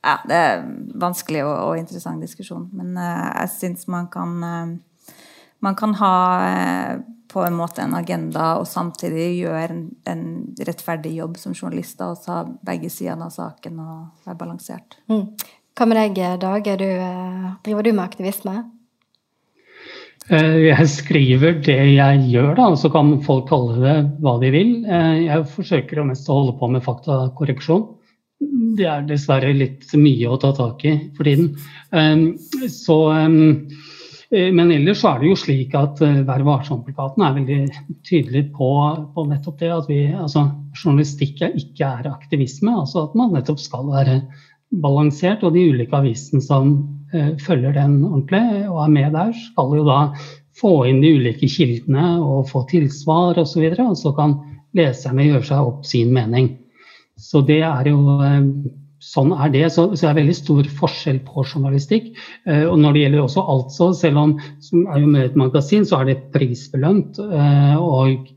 ja, 0.00 0.16
det 0.24 0.36
er 0.36 0.62
vanskelig 1.00 1.44
og, 1.44 1.54
og 1.68 1.78
interessant 1.80 2.24
diskusjon, 2.24 2.68
men 2.76 2.94
uh, 2.96 3.28
jeg 3.42 3.52
syns 3.58 3.88
man 3.92 4.08
kan 4.12 4.36
uh, 4.40 5.14
man 5.60 5.76
kan 5.76 5.92
ha 6.00 6.14
uh, 6.40 7.02
på 7.30 7.44
en 7.44 7.54
måte 7.54 7.84
en 7.84 7.94
agenda 7.94 8.56
og 8.58 8.66
samtidig 8.66 9.28
gjøre 9.42 9.68
en, 9.68 9.84
en 10.08 10.24
rettferdig 10.66 11.12
jobb 11.20 11.36
som 11.38 11.54
journalister 11.54 12.10
og 12.10 12.24
ta 12.24 12.42
begge 12.66 12.90
sidene 12.90 13.28
av 13.28 13.36
saken 13.36 13.76
og 13.84 14.26
være 14.26 14.40
balansert. 14.40 14.98
Mm. 15.12 15.28
Hva 15.78 15.86
med 15.86 16.00
deg, 16.00 16.18
Dag? 16.42 16.66
Du, 16.80 16.88
driver 17.64 17.86
du 17.86 17.92
med 17.92 18.02
aktivisme? 18.02 18.56
Eh, 20.26 20.56
jeg 20.72 20.88
skriver 20.90 21.60
det 21.62 21.78
jeg 21.94 22.26
gjør, 22.32 22.50
da, 22.58 22.66
så 22.74 22.90
kan 22.90 23.14
folk 23.22 23.46
kalle 23.52 23.78
det 23.78 23.94
hva 24.24 24.34
de 24.42 24.50
vil. 24.56 24.74
Jeg 24.90 25.46
forsøker 25.54 26.02
mest 26.10 26.26
å 26.26 26.40
holde 26.40 26.58
på 26.58 26.72
med 26.74 26.82
faktakorreksjon. 26.84 27.86
Det 28.40 28.86
er 28.88 29.06
dessverre 29.08 29.52
litt 29.52 29.90
mye 30.00 30.30
å 30.32 30.38
ta 30.40 30.54
tak 30.56 30.84
i 30.88 30.96
for 31.16 31.28
tiden. 31.28 31.54
Så 32.72 32.98
Eh, 34.30 34.52
men 34.54 34.70
ellers 34.70 35.02
er 35.04 35.18
det 35.18 35.30
jo 35.32 35.38
slik 35.38 35.72
at 35.74 36.00
uh, 36.06 36.20
Vær 36.26 36.44
varsom-plakaten 36.46 37.24
er 37.26 37.34
veldig 37.34 37.58
tydelig 38.06 38.44
på, 38.54 38.68
på, 39.14 39.24
nettopp 39.26 39.56
det 39.58 39.70
at 39.74 39.88
vi, 39.90 40.04
altså, 40.14 40.44
journalistikk 40.76 41.42
ikke 41.48 41.88
er 41.88 42.10
aktivisme. 42.12 42.76
altså 42.82 43.08
At 43.08 43.16
man 43.18 43.34
nettopp 43.34 43.58
skal 43.62 43.90
være 43.90 44.20
balansert. 44.82 45.42
Og 45.42 45.56
de 45.56 45.66
ulike 45.72 45.98
avisene 45.98 46.42
som 46.46 46.76
uh, 47.14 47.32
følger 47.42 47.74
den 47.74 47.98
ordentlig 48.04 48.68
og 48.68 48.84
er 48.84 48.94
med 49.00 49.18
der, 49.18 49.34
skal 49.50 49.74
jo 49.80 49.88
da 49.88 49.98
få 50.60 50.74
inn 50.86 51.02
de 51.02 51.14
ulike 51.18 51.50
kildene 51.50 52.20
og 52.22 52.46
få 52.52 52.62
tilsvar 52.70 53.34
osv. 53.34 53.42
Og, 53.42 53.50
så 53.50 53.64
videre, 53.64 53.90
og 53.90 53.98
så 53.98 54.14
kan 54.14 54.38
leserne 54.78 55.26
gjøre 55.26 55.46
seg 55.50 55.72
opp 55.72 55.82
sin 55.88 56.14
mening. 56.14 56.52
Så 57.20 57.44
det 57.46 57.60
er 57.66 57.90
jo 57.90 58.00
uh, 58.20 58.40
sånn 59.00 59.32
er 59.34 59.52
det. 59.52 59.64
Så, 59.72 59.88
så, 59.94 60.04
det 60.04 60.10
er 60.10 60.18
veldig 60.20 60.36
stor 60.36 60.68
forskjell 60.80 61.22
på 61.26 61.44
journalistikk. 61.46 62.12
Eh, 62.46 62.66
og 62.68 62.76
når 62.82 62.96
det 62.96 63.04
gjelder 63.04 63.24
også 63.24 63.46
altså, 63.54 63.90
selv 63.96 64.22
om 64.24 64.36
som 64.64 64.84
er 64.86 65.00
jo 65.02 65.14
med 65.14 65.30
et 65.30 65.40
magasin, 65.40 65.86
så 65.88 66.02
er 66.02 66.10
det 66.10 66.20
prisbelønt 66.34 67.20
eh, 67.24 67.76
og 67.80 68.28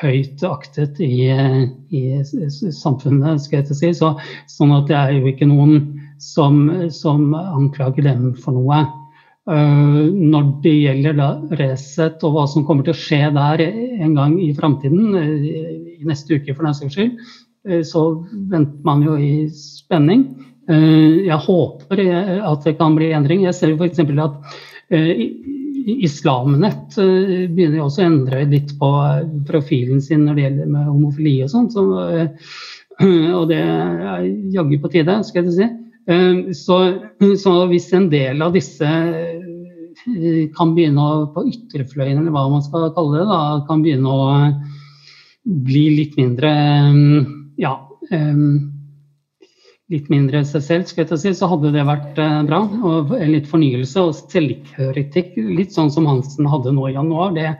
høyt 0.00 0.42
aktet 0.46 0.98
i, 1.02 1.28
i, 1.94 2.02
samfunnet, 2.74 3.42
skal 3.44 3.60
jeg 3.62 3.78
si. 3.78 3.92
Så, 3.94 4.14
sånn 4.50 4.74
at 4.74 4.90
det 4.90 4.98
er 4.98 5.14
jo 5.18 5.30
ikke 5.30 5.50
noen 5.50 5.84
som, 6.22 6.66
som 6.94 7.32
anklager 7.34 8.06
dem 8.06 8.32
for 8.38 8.56
noe. 8.56 8.84
Uh, 9.44 10.08
når 10.08 10.46
det 10.64 10.70
gjelder 10.72 11.16
da 11.18 11.26
Resett 11.60 12.22
og 12.24 12.32
hva 12.32 12.46
som 12.48 12.62
kommer 12.64 12.86
til 12.86 12.94
å 12.94 12.96
skje 12.96 13.26
der 13.36 13.60
en 13.66 14.14
gang 14.16 14.38
i 14.40 14.54
framtiden, 14.56 15.10
uh, 15.12 15.74
i 16.00 16.08
neste 16.08 16.38
uke 16.38 16.54
for 16.54 16.64
den 16.64 16.78
saks 16.78 16.96
skyld, 16.96 17.18
så 17.86 18.00
venter 18.50 18.84
man 18.84 19.00
jo 19.06 19.14
i 19.16 19.46
spenning. 19.48 20.26
Eh, 20.70 21.26
jeg 21.28 21.40
håper 21.44 22.00
at 22.40 22.64
det 22.64 22.76
kan 22.78 22.96
bli 22.96 23.12
endring. 23.12 23.44
Jeg 23.44 23.56
ser 23.56 23.74
f.eks. 23.76 24.00
at 24.00 24.54
eh, 24.94 25.26
Islamnett 25.84 26.96
eh, 27.00 27.44
begynner 27.52 27.84
også 27.84 28.04
å 28.04 28.06
endre 28.08 28.44
litt 28.48 28.72
på 28.80 28.90
profilen 29.48 30.00
sin 30.04 30.24
når 30.24 30.38
det 30.38 30.46
gjelder 30.46 30.70
med 30.72 30.88
homofili 30.88 31.36
og 31.44 31.52
sånt. 31.52 31.76
Så, 31.76 31.84
og 33.38 33.48
det 33.52 33.60
er 33.60 34.28
jaggu 34.54 34.78
på 34.80 34.92
tide, 34.92 35.20
skal 35.28 35.48
jeg 35.50 35.58
si. 35.58 35.72
Så, 36.52 36.76
så, 37.40 37.52
hvis 37.70 37.86
en 37.96 38.10
del 38.12 38.42
av 38.44 38.52
disse 38.52 38.88
kan 40.52 40.74
begynne 40.76 41.00
å, 41.00 41.22
på 41.32 41.46
ytterfløyen, 41.48 42.18
eller 42.20 42.34
hva 42.34 42.42
man 42.52 42.60
skal 42.64 42.90
kalle 42.92 43.22
det, 43.22 43.28
da, 43.30 43.38
kan 43.64 43.80
begynne 43.80 44.12
å 44.12 44.26
bli 45.64 45.86
litt 45.96 46.18
mindre 46.20 46.52
ja, 47.60 47.74
litt 49.92 50.06
mindre 50.08 50.40
seg 50.48 50.62
selv, 50.64 50.84
skal 50.88 51.04
jeg 51.04 51.20
si, 51.20 51.32
så 51.36 51.48
hadde 51.50 51.72
det 51.74 51.84
vært 51.86 52.20
eh, 52.20 52.38
bra. 52.48 52.62
Og 52.88 53.12
litt 53.28 53.48
fornyelse 53.50 54.00
og 54.00 54.14
selvkritikk, 54.16 55.34
litt 55.58 55.74
sånn 55.76 55.92
som 55.92 56.08
Hansen 56.08 56.48
hadde 56.48 56.72
nå 56.74 56.88
i 56.88 56.94
januar, 56.94 57.34
det, 57.36 57.50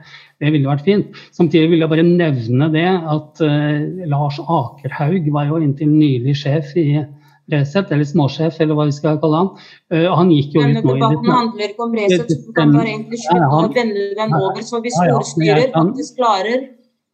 det 0.41 0.53
ville 0.55 0.69
vært 0.69 0.87
fint. 0.87 1.19
Samtidig 1.37 1.73
vil 1.73 1.85
jeg 1.85 1.91
bare 1.91 2.07
nevne 2.07 2.71
det 2.73 2.87
at 2.87 3.43
uh, 3.45 4.07
Lars 4.09 4.39
Akerhaug 4.41 5.29
var 5.35 5.51
jo 5.51 5.61
inntil 5.61 5.91
nylig 5.93 6.37
sjef 6.41 6.73
i 6.81 6.89
Resett, 7.53 7.91
eller 7.93 8.07
småsjef, 8.09 8.55
eller 8.57 8.73
hva 8.73 8.87
vi 8.89 8.95
skal 8.95 9.19
kalle 9.21 9.43
han. 9.43 9.51
Uh, 9.93 10.09
han 10.17 10.31
gikk 10.33 10.55
jo 10.57 10.63
Denne 10.65 10.81
ut 10.81 10.87
nå 10.89 10.95
i 10.95 11.03
debatten 11.03 11.35
handler 11.35 11.67
ikke 11.69 11.85
om 11.85 11.93
Resett, 11.99 12.31
så 12.33 12.39
du 12.41 12.55
kan 12.57 12.73
bare 12.73 12.89
egentlig 12.89 13.21
slutte 13.21 13.51
å 13.59 13.67
vende 13.75 14.07
den 14.17 14.33
over. 14.39 14.65
Så 14.65 14.81
hvis 14.81 14.97
ordstyrer 15.05 15.69
faktisk 15.75 16.17
klarer 16.17 16.65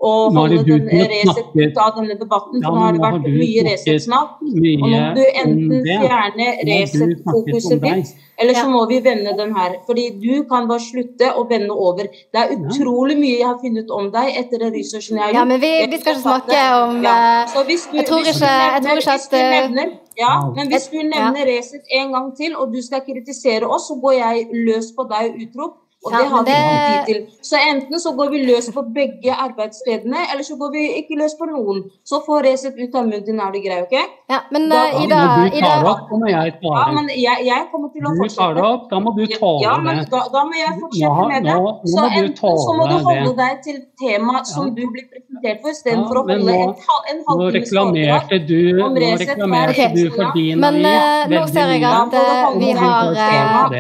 og 0.02 0.34
holde 0.34 0.64
den 0.66 0.88
Resett 0.90 1.54
ut 1.54 1.78
av 1.78 1.94
denne 1.98 2.16
debatten. 2.18 2.64
For 2.64 2.74
nå 2.74 2.82
har 2.82 2.96
det 2.96 3.02
vært 3.04 3.28
mye 3.30 3.64
Resett-snakk. 3.68 4.40
Og 4.42 4.56
nå 4.66 4.74
må 4.82 5.02
du 5.18 5.22
enten 5.44 5.86
fjerne 5.86 6.48
Resett-fokuset 6.70 7.84
ditt, 7.84 8.14
eller 8.42 8.58
så 8.58 8.64
må 8.72 8.82
vi 8.90 8.98
vende 9.06 9.36
den 9.38 9.54
her. 9.54 9.76
Fordi 9.86 10.08
du 10.24 10.42
kan 10.50 10.66
bare 10.72 10.82
slutte 10.82 11.30
å 11.38 11.46
vende 11.52 11.76
over. 11.76 12.10
Det 12.34 12.42
er 12.42 12.56
utrolig 12.56 13.20
mye 13.20 13.36
jeg 13.36 13.46
har 13.46 13.60
funnet 13.62 13.94
om 13.94 14.10
deg 14.16 14.40
etter 14.42 14.64
den 14.66 14.74
researchen 14.74 15.20
jeg 15.20 15.26
har 15.28 15.36
gjort. 15.36 15.40
Ja, 15.40 15.46
men 15.52 15.62
vi, 15.62 15.72
vi 15.94 16.02
skal 16.02 16.18
ikke 16.18 16.26
snakke 16.26 16.64
om 16.80 17.06
ja. 17.06 17.18
Så 17.54 17.66
hvis 17.70 17.86
du, 17.92 18.00
jeg 18.00 18.10
tror 18.10 18.26
ikke, 18.26 18.52
jeg 18.56 18.86
tror 18.88 19.04
ikke 19.04 19.18
at 19.20 19.38
eh, 19.38 19.54
nevner, 19.54 19.94
ja, 20.18 20.34
men 20.56 20.74
hvis 20.74 20.90
du 20.90 20.98
nevner 20.98 21.46
Resett 21.52 21.96
en 22.02 22.18
gang 22.18 22.34
til, 22.42 22.58
og 22.58 22.74
du 22.74 22.82
skal 22.82 23.06
kritisere 23.06 23.70
oss, 23.70 23.92
så 23.92 24.02
går 24.02 24.18
jeg 24.18 24.66
løs 24.66 24.90
på 24.98 25.06
deg 25.14 25.30
og 25.30 25.46
utrop. 25.46 25.78
Og 26.02 26.14
det 26.18 26.28
har 26.32 26.46
vi 26.46 26.54
ikke 26.58 26.86
tid 26.90 27.14
til. 27.14 27.20
Så 27.46 27.60
enten 27.62 28.00
så 28.02 28.12
går 28.18 28.30
vi 28.34 28.40
løs 28.48 28.68
på 28.74 28.82
begge 28.96 29.34
arbeidsstedene, 29.46 30.22
eller 30.32 30.44
så 30.48 30.56
går 30.58 30.72
vi 30.74 30.86
ikke 30.98 31.18
løs 31.20 31.36
på 31.38 31.46
noen. 31.46 31.84
Så 32.10 32.24
få 32.26 32.40
Resett 32.42 32.80
ut 32.80 32.96
av 32.98 33.06
munnen 33.06 33.26
din, 33.28 33.38
er 33.38 33.52
det 33.54 33.62
grei, 33.62 33.78
OK? 33.86 33.94
Ja, 34.32 34.40
men 34.54 34.66
da, 34.72 34.80
uh, 34.90 35.04
Ida, 35.04 35.20
du 35.22 35.60
Tar 35.62 35.84
det 35.84 35.92
opp, 35.92 36.08
må 36.18 36.30
jeg 36.32 36.56
ta 36.58 36.72
ja, 36.74 36.86
men 36.96 37.12
jeg, 37.14 37.44
jeg, 37.46 37.68
kommer 37.70 37.92
til 37.94 38.08
å 38.08 38.14
fortsette. 38.18 38.32
Du 38.32 38.40
tar 38.40 38.56
det 38.58 38.64
opp, 38.66 38.88
da 38.90 39.02
må 39.04 39.14
du 39.18 39.22
tåle 39.36 39.62
ja, 39.62 39.76
men 39.84 40.02
da, 40.02 40.22
da, 40.34 40.44
må 40.48 40.58
jeg 40.58 40.74
fortsette 40.80 41.28
med 41.34 41.46
det. 41.46 41.58
Nå, 41.60 41.74
nå 41.76 41.92
så 41.94 42.08
enten 42.08 42.58
så 42.64 42.76
må 42.80 42.88
du 42.90 42.96
holde 43.06 43.36
deg 43.44 43.62
til 43.68 43.78
temaet 44.02 44.50
som 44.50 44.74
du 44.74 44.82
blir 44.82 45.06
presentert 45.12 45.62
for, 45.62 45.76
istedenfor 45.76 46.18
ja, 46.18 46.24
å 46.24 46.26
holde 46.32 46.58
en, 46.58 46.74
en 47.14 47.22
halvtimes 47.30 47.76
foredrag 47.78 48.84
om 48.88 49.00
Resett. 49.06 49.12
Nå 49.12 49.14
reklamerte 49.22 49.90
du 49.94 50.04
for 50.18 50.34
din 50.40 50.66
Men 50.66 50.82
uh, 50.82 51.30
nå 51.30 51.46
ser 51.54 51.76
jeg 51.76 51.86
at 51.92 52.18
uh, 52.18 52.58
vi, 52.58 52.74
har, 52.82 53.14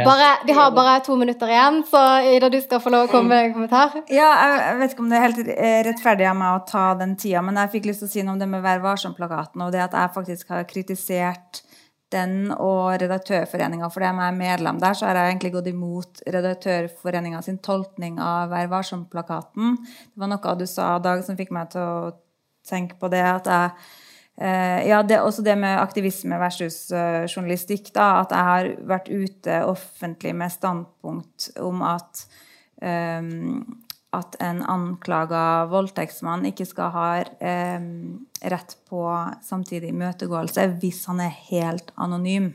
bare, 0.05 0.31
vi 0.45 0.59
har 0.61 0.77
bare 0.77 0.99
to 1.07 1.17
minutter 1.17 1.49
igjen, 1.49 1.81
så 1.89 2.10
Ida, 2.27 2.49
du 2.51 2.59
skal 2.61 2.81
få 2.83 2.91
lov 2.93 3.07
å 3.07 3.11
komme 3.11 3.31
med 3.31 3.45
en 3.45 3.55
kommentar. 3.55 3.95
Ja, 4.11 4.29
jeg 4.69 4.77
vet 4.81 4.93
ikke 4.93 5.03
om 5.05 5.11
det 5.11 5.17
er 5.19 5.25
helt 5.27 5.51
rettferdig 5.87 6.27
av 6.29 6.37
meg 6.39 6.55
å 6.55 6.63
ta 6.69 6.85
den 6.99 7.15
tida, 7.19 7.43
men 7.45 7.59
jeg 7.61 7.73
fikk 7.77 7.89
lyst 7.89 8.03
til 8.03 8.09
å 8.09 8.13
si 8.13 8.23
noe 8.25 8.35
om 8.35 8.41
det 8.41 8.49
med 8.51 8.63
Vær 8.65 8.83
varsom-plakaten, 8.83 9.63
og 9.65 9.71
det 9.73 9.83
at 9.85 9.97
jeg 9.97 10.13
faktisk 10.15 10.53
har 10.53 10.67
kritisert 10.69 11.63
den 12.11 12.51
og 12.51 12.97
Redaktørforeninga, 12.99 13.87
for 13.91 14.03
jeg 14.03 14.19
er 14.19 14.35
medlem 14.35 14.81
der, 14.81 14.97
så 14.97 15.07
har 15.07 15.19
jeg 15.19 15.31
egentlig 15.31 15.53
gått 15.55 15.71
imot 15.71 16.21
Redaktørforeninga 16.35 17.41
sin 17.45 17.61
tolkning 17.63 18.19
av 18.19 18.51
Vær 18.51 18.67
varsom-plakaten. 18.73 19.77
Det 20.11 20.23
var 20.23 20.31
noe 20.33 20.55
du 20.59 20.67
sa, 20.67 20.93
Dag, 20.99 21.23
som 21.23 21.39
fikk 21.39 21.53
meg 21.55 21.71
til 21.71 21.81
å 21.81 22.13
tenke 22.67 22.99
på 22.99 23.09
det. 23.11 23.23
at 23.23 23.47
jeg 23.47 23.71
ja, 24.41 25.03
det, 25.05 25.19
også 25.21 25.43
det 25.45 25.53
med 25.59 25.77
aktivisme 25.77 26.39
versus 26.41 26.87
uh, 26.95 27.27
journalistikk. 27.27 27.91
da, 27.93 28.23
At 28.23 28.33
jeg 28.33 28.47
har 28.47 28.69
vært 28.89 29.11
ute 29.11 29.61
offentlig 29.69 30.33
med 30.37 30.53
standpunkt 30.53 31.51
om 31.61 31.83
at 31.85 32.25
um, 32.81 33.61
at 34.11 34.35
en 34.43 34.59
anklaga 34.67 35.65
voldtektsmann 35.71 36.43
ikke 36.49 36.65
skal 36.67 36.91
ha 36.91 37.05
eh, 37.23 37.83
rett 38.51 38.73
på 38.89 39.05
samtidig 39.43 39.93
imøtegåelse 39.93 40.67
hvis 40.81 41.05
han 41.07 41.21
er 41.23 41.37
helt 41.47 41.93
anonym. 41.95 42.51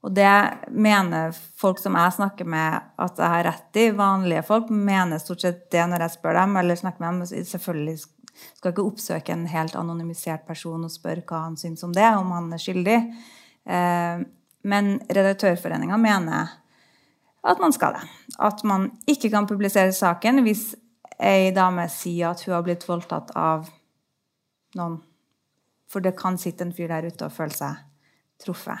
Og 0.00 0.14
det 0.16 0.32
mener 0.72 1.34
folk 1.60 1.80
som 1.82 1.98
jeg 2.00 2.16
snakker 2.16 2.48
med 2.48 2.78
at 2.96 3.20
jeg 3.20 3.32
har 3.34 3.44
rett 3.50 3.76
i. 3.76 3.90
Vanlige 3.92 4.46
folk 4.48 4.70
mener 4.72 5.20
stort 5.20 5.44
sett 5.44 5.66
det 5.74 5.84
når 5.90 6.06
jeg 6.06 6.14
spør 6.14 6.38
dem. 6.40 6.56
eller 6.56 6.80
snakker 6.80 7.04
med 7.04 7.20
dem. 7.20 7.44
Selvfølgelig 7.44 7.98
skal 8.56 8.72
ikke 8.72 8.86
oppsøke 8.86 9.34
en 9.34 9.46
helt 9.50 9.76
anonymisert 9.78 10.46
person 10.48 10.84
og 10.86 10.92
spørre 10.92 11.24
hva 11.26 11.44
han 11.46 11.58
syns 11.60 11.84
om 11.86 11.94
det, 11.96 12.06
om 12.16 12.30
han 12.34 12.52
er 12.54 12.62
skyldig. 12.62 12.98
Eh, 13.66 14.22
men 14.70 14.90
Redaktørforeninga 15.08 15.96
mener 16.00 16.56
at 17.40 17.60
man 17.60 17.72
skal 17.72 17.96
det. 17.96 18.04
At 18.38 18.64
man 18.64 18.90
ikke 19.08 19.30
kan 19.32 19.48
publisere 19.48 19.92
saken 19.96 20.42
hvis 20.44 20.74
ei 21.20 21.52
dame 21.56 21.86
sier 21.92 22.32
at 22.32 22.42
hun 22.44 22.56
har 22.56 22.64
blitt 22.64 22.86
voldtatt 22.88 23.32
av 23.36 23.68
noen. 24.78 25.00
For 25.90 26.04
det 26.04 26.14
kan 26.18 26.38
sitte 26.38 26.64
en 26.64 26.74
fyr 26.76 26.92
der 26.92 27.08
ute 27.10 27.26
og 27.26 27.34
føle 27.34 27.56
seg 27.56 27.80
truffet. 28.40 28.78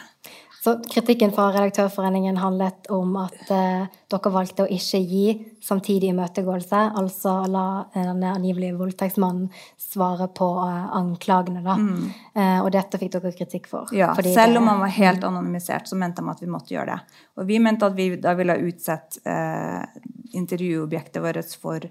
Så 0.60 0.74
kritikken 0.84 1.30
fra 1.32 1.46
Redaktørforeningen 1.54 2.36
handlet 2.36 2.90
om 2.92 3.14
at 3.16 3.48
eh, 3.48 3.86
dere 4.12 4.32
valgte 4.34 4.66
å 4.66 4.68
ikke 4.68 4.98
gi 5.08 5.30
samtidig 5.64 6.10
imøtegåelse, 6.12 6.80
altså 7.00 7.32
la 7.48 7.62
denne 7.94 8.34
angivelige 8.34 8.76
voldtektsmannen 8.76 9.46
svare 9.80 10.28
på 10.36 10.48
eh, 10.66 10.90
anklagene, 10.98 11.62
da. 11.64 11.78
Mm. 11.80 12.10
Eh, 12.34 12.58
og 12.60 12.68
dette 12.76 13.00
fikk 13.00 13.14
dere 13.14 13.32
kritikk 13.38 13.70
for. 13.72 13.94
Ja, 13.96 14.12
selv 14.20 14.60
om 14.60 14.68
han 14.68 14.82
var 14.84 14.92
helt 14.98 15.24
anonymisert, 15.24 15.88
så 15.88 15.96
mente 15.96 16.20
de 16.20 16.34
at 16.34 16.44
vi 16.44 16.50
måtte 16.52 16.76
gjøre 16.76 16.92
det. 16.92 17.22
Og 17.40 17.48
vi 17.48 17.62
mente 17.64 17.88
at 17.88 17.96
vi 17.96 18.10
da 18.20 18.36
ville 18.36 18.58
utsette 18.68 19.24
eh, 19.24 20.04
intervjuobjektet 20.36 21.24
vårt 21.24 21.56
for 21.56 21.88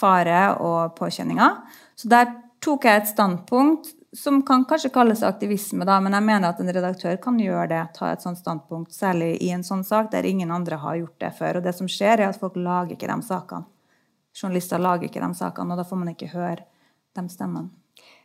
fare 0.00 0.42
og 0.58 0.98
påkjenninger. 0.98 1.54
Så 1.94 2.10
der 2.10 2.34
tok 2.64 2.90
jeg 2.90 3.04
et 3.04 3.12
standpunkt 3.14 3.94
som 4.18 4.42
kan 4.42 4.64
kanskje 4.68 4.90
kalles 4.90 5.22
aktivisme, 5.22 5.86
da, 5.88 6.00
men 6.02 6.16
jeg 6.16 6.26
mener 6.26 6.50
at 6.50 6.60
en 6.60 6.72
redaktør 6.74 7.16
kan 7.22 7.38
gjøre 7.40 7.68
det, 7.70 7.82
ta 7.96 8.10
et 8.12 8.24
sånt 8.24 8.40
standpunkt, 8.40 8.92
særlig 8.94 9.36
i 9.44 9.50
en 9.54 9.64
sånn 9.66 9.84
sak 9.86 10.10
der 10.12 10.26
ingen 10.26 10.50
andre 10.54 10.80
har 10.82 10.98
gjort 10.98 11.18
det 11.22 11.32
før. 11.38 11.58
Og 11.58 11.66
det 11.66 11.74
som 11.78 11.90
skjer, 11.90 12.20
er 12.20 12.32
at 12.32 12.40
folk 12.40 12.58
lager 12.58 12.96
ikke 12.96 13.10
de 13.10 13.18
sakene. 13.26 13.68
Journalister 14.38 14.82
lager 14.82 15.08
ikke 15.08 15.22
de 15.22 15.30
sakene, 15.38 15.74
og 15.74 15.80
da 15.80 15.86
får 15.88 16.02
man 16.02 16.12
ikke 16.14 16.32
høre 16.34 16.66
de 17.18 17.24
stemmene. 17.32 17.70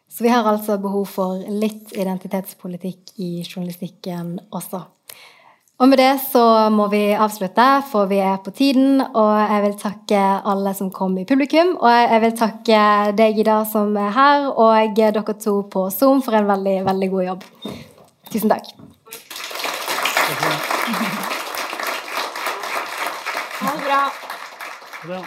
Så 0.10 0.26
vi 0.26 0.30
har 0.30 0.46
altså 0.46 0.78
behov 0.78 1.08
for 1.10 1.40
litt 1.50 1.94
identitetspolitikk 1.98 3.16
i 3.18 3.30
journalistikken 3.42 4.36
også. 4.54 4.84
Og 5.84 5.90
med 5.92 6.00
det 6.00 6.14
så 6.32 6.70
må 6.72 6.86
vi 6.88 7.10
avslutte, 7.12 7.64
for 7.90 8.08
vi 8.08 8.22
er 8.24 8.38
på 8.40 8.54
tiden. 8.56 9.02
Og 9.04 9.32
jeg 9.36 9.64
vil 9.66 9.74
takke 9.82 10.22
alle 10.48 10.72
som 10.78 10.92
kom 10.96 11.18
i 11.20 11.26
publikum. 11.28 11.74
Og 11.76 11.92
jeg 11.92 12.22
vil 12.24 12.38
takke 12.40 12.86
deg, 13.20 13.42
Ida, 13.44 13.58
som 13.68 13.92
er 14.00 14.16
her, 14.16 14.48
og 14.48 14.96
dere 14.96 15.36
to 15.36 15.58
på 15.68 15.90
Zoom 15.92 16.24
for 16.24 16.40
en 16.40 16.48
veldig, 16.48 16.78
veldig 16.88 17.12
god 17.18 17.28
jobb. 17.28 17.46
Tusen 18.32 18.56
takk. 18.56 18.72
Ha 23.60 23.72
det 23.76 23.86
bra. 23.86 24.04
bra. 25.08 25.24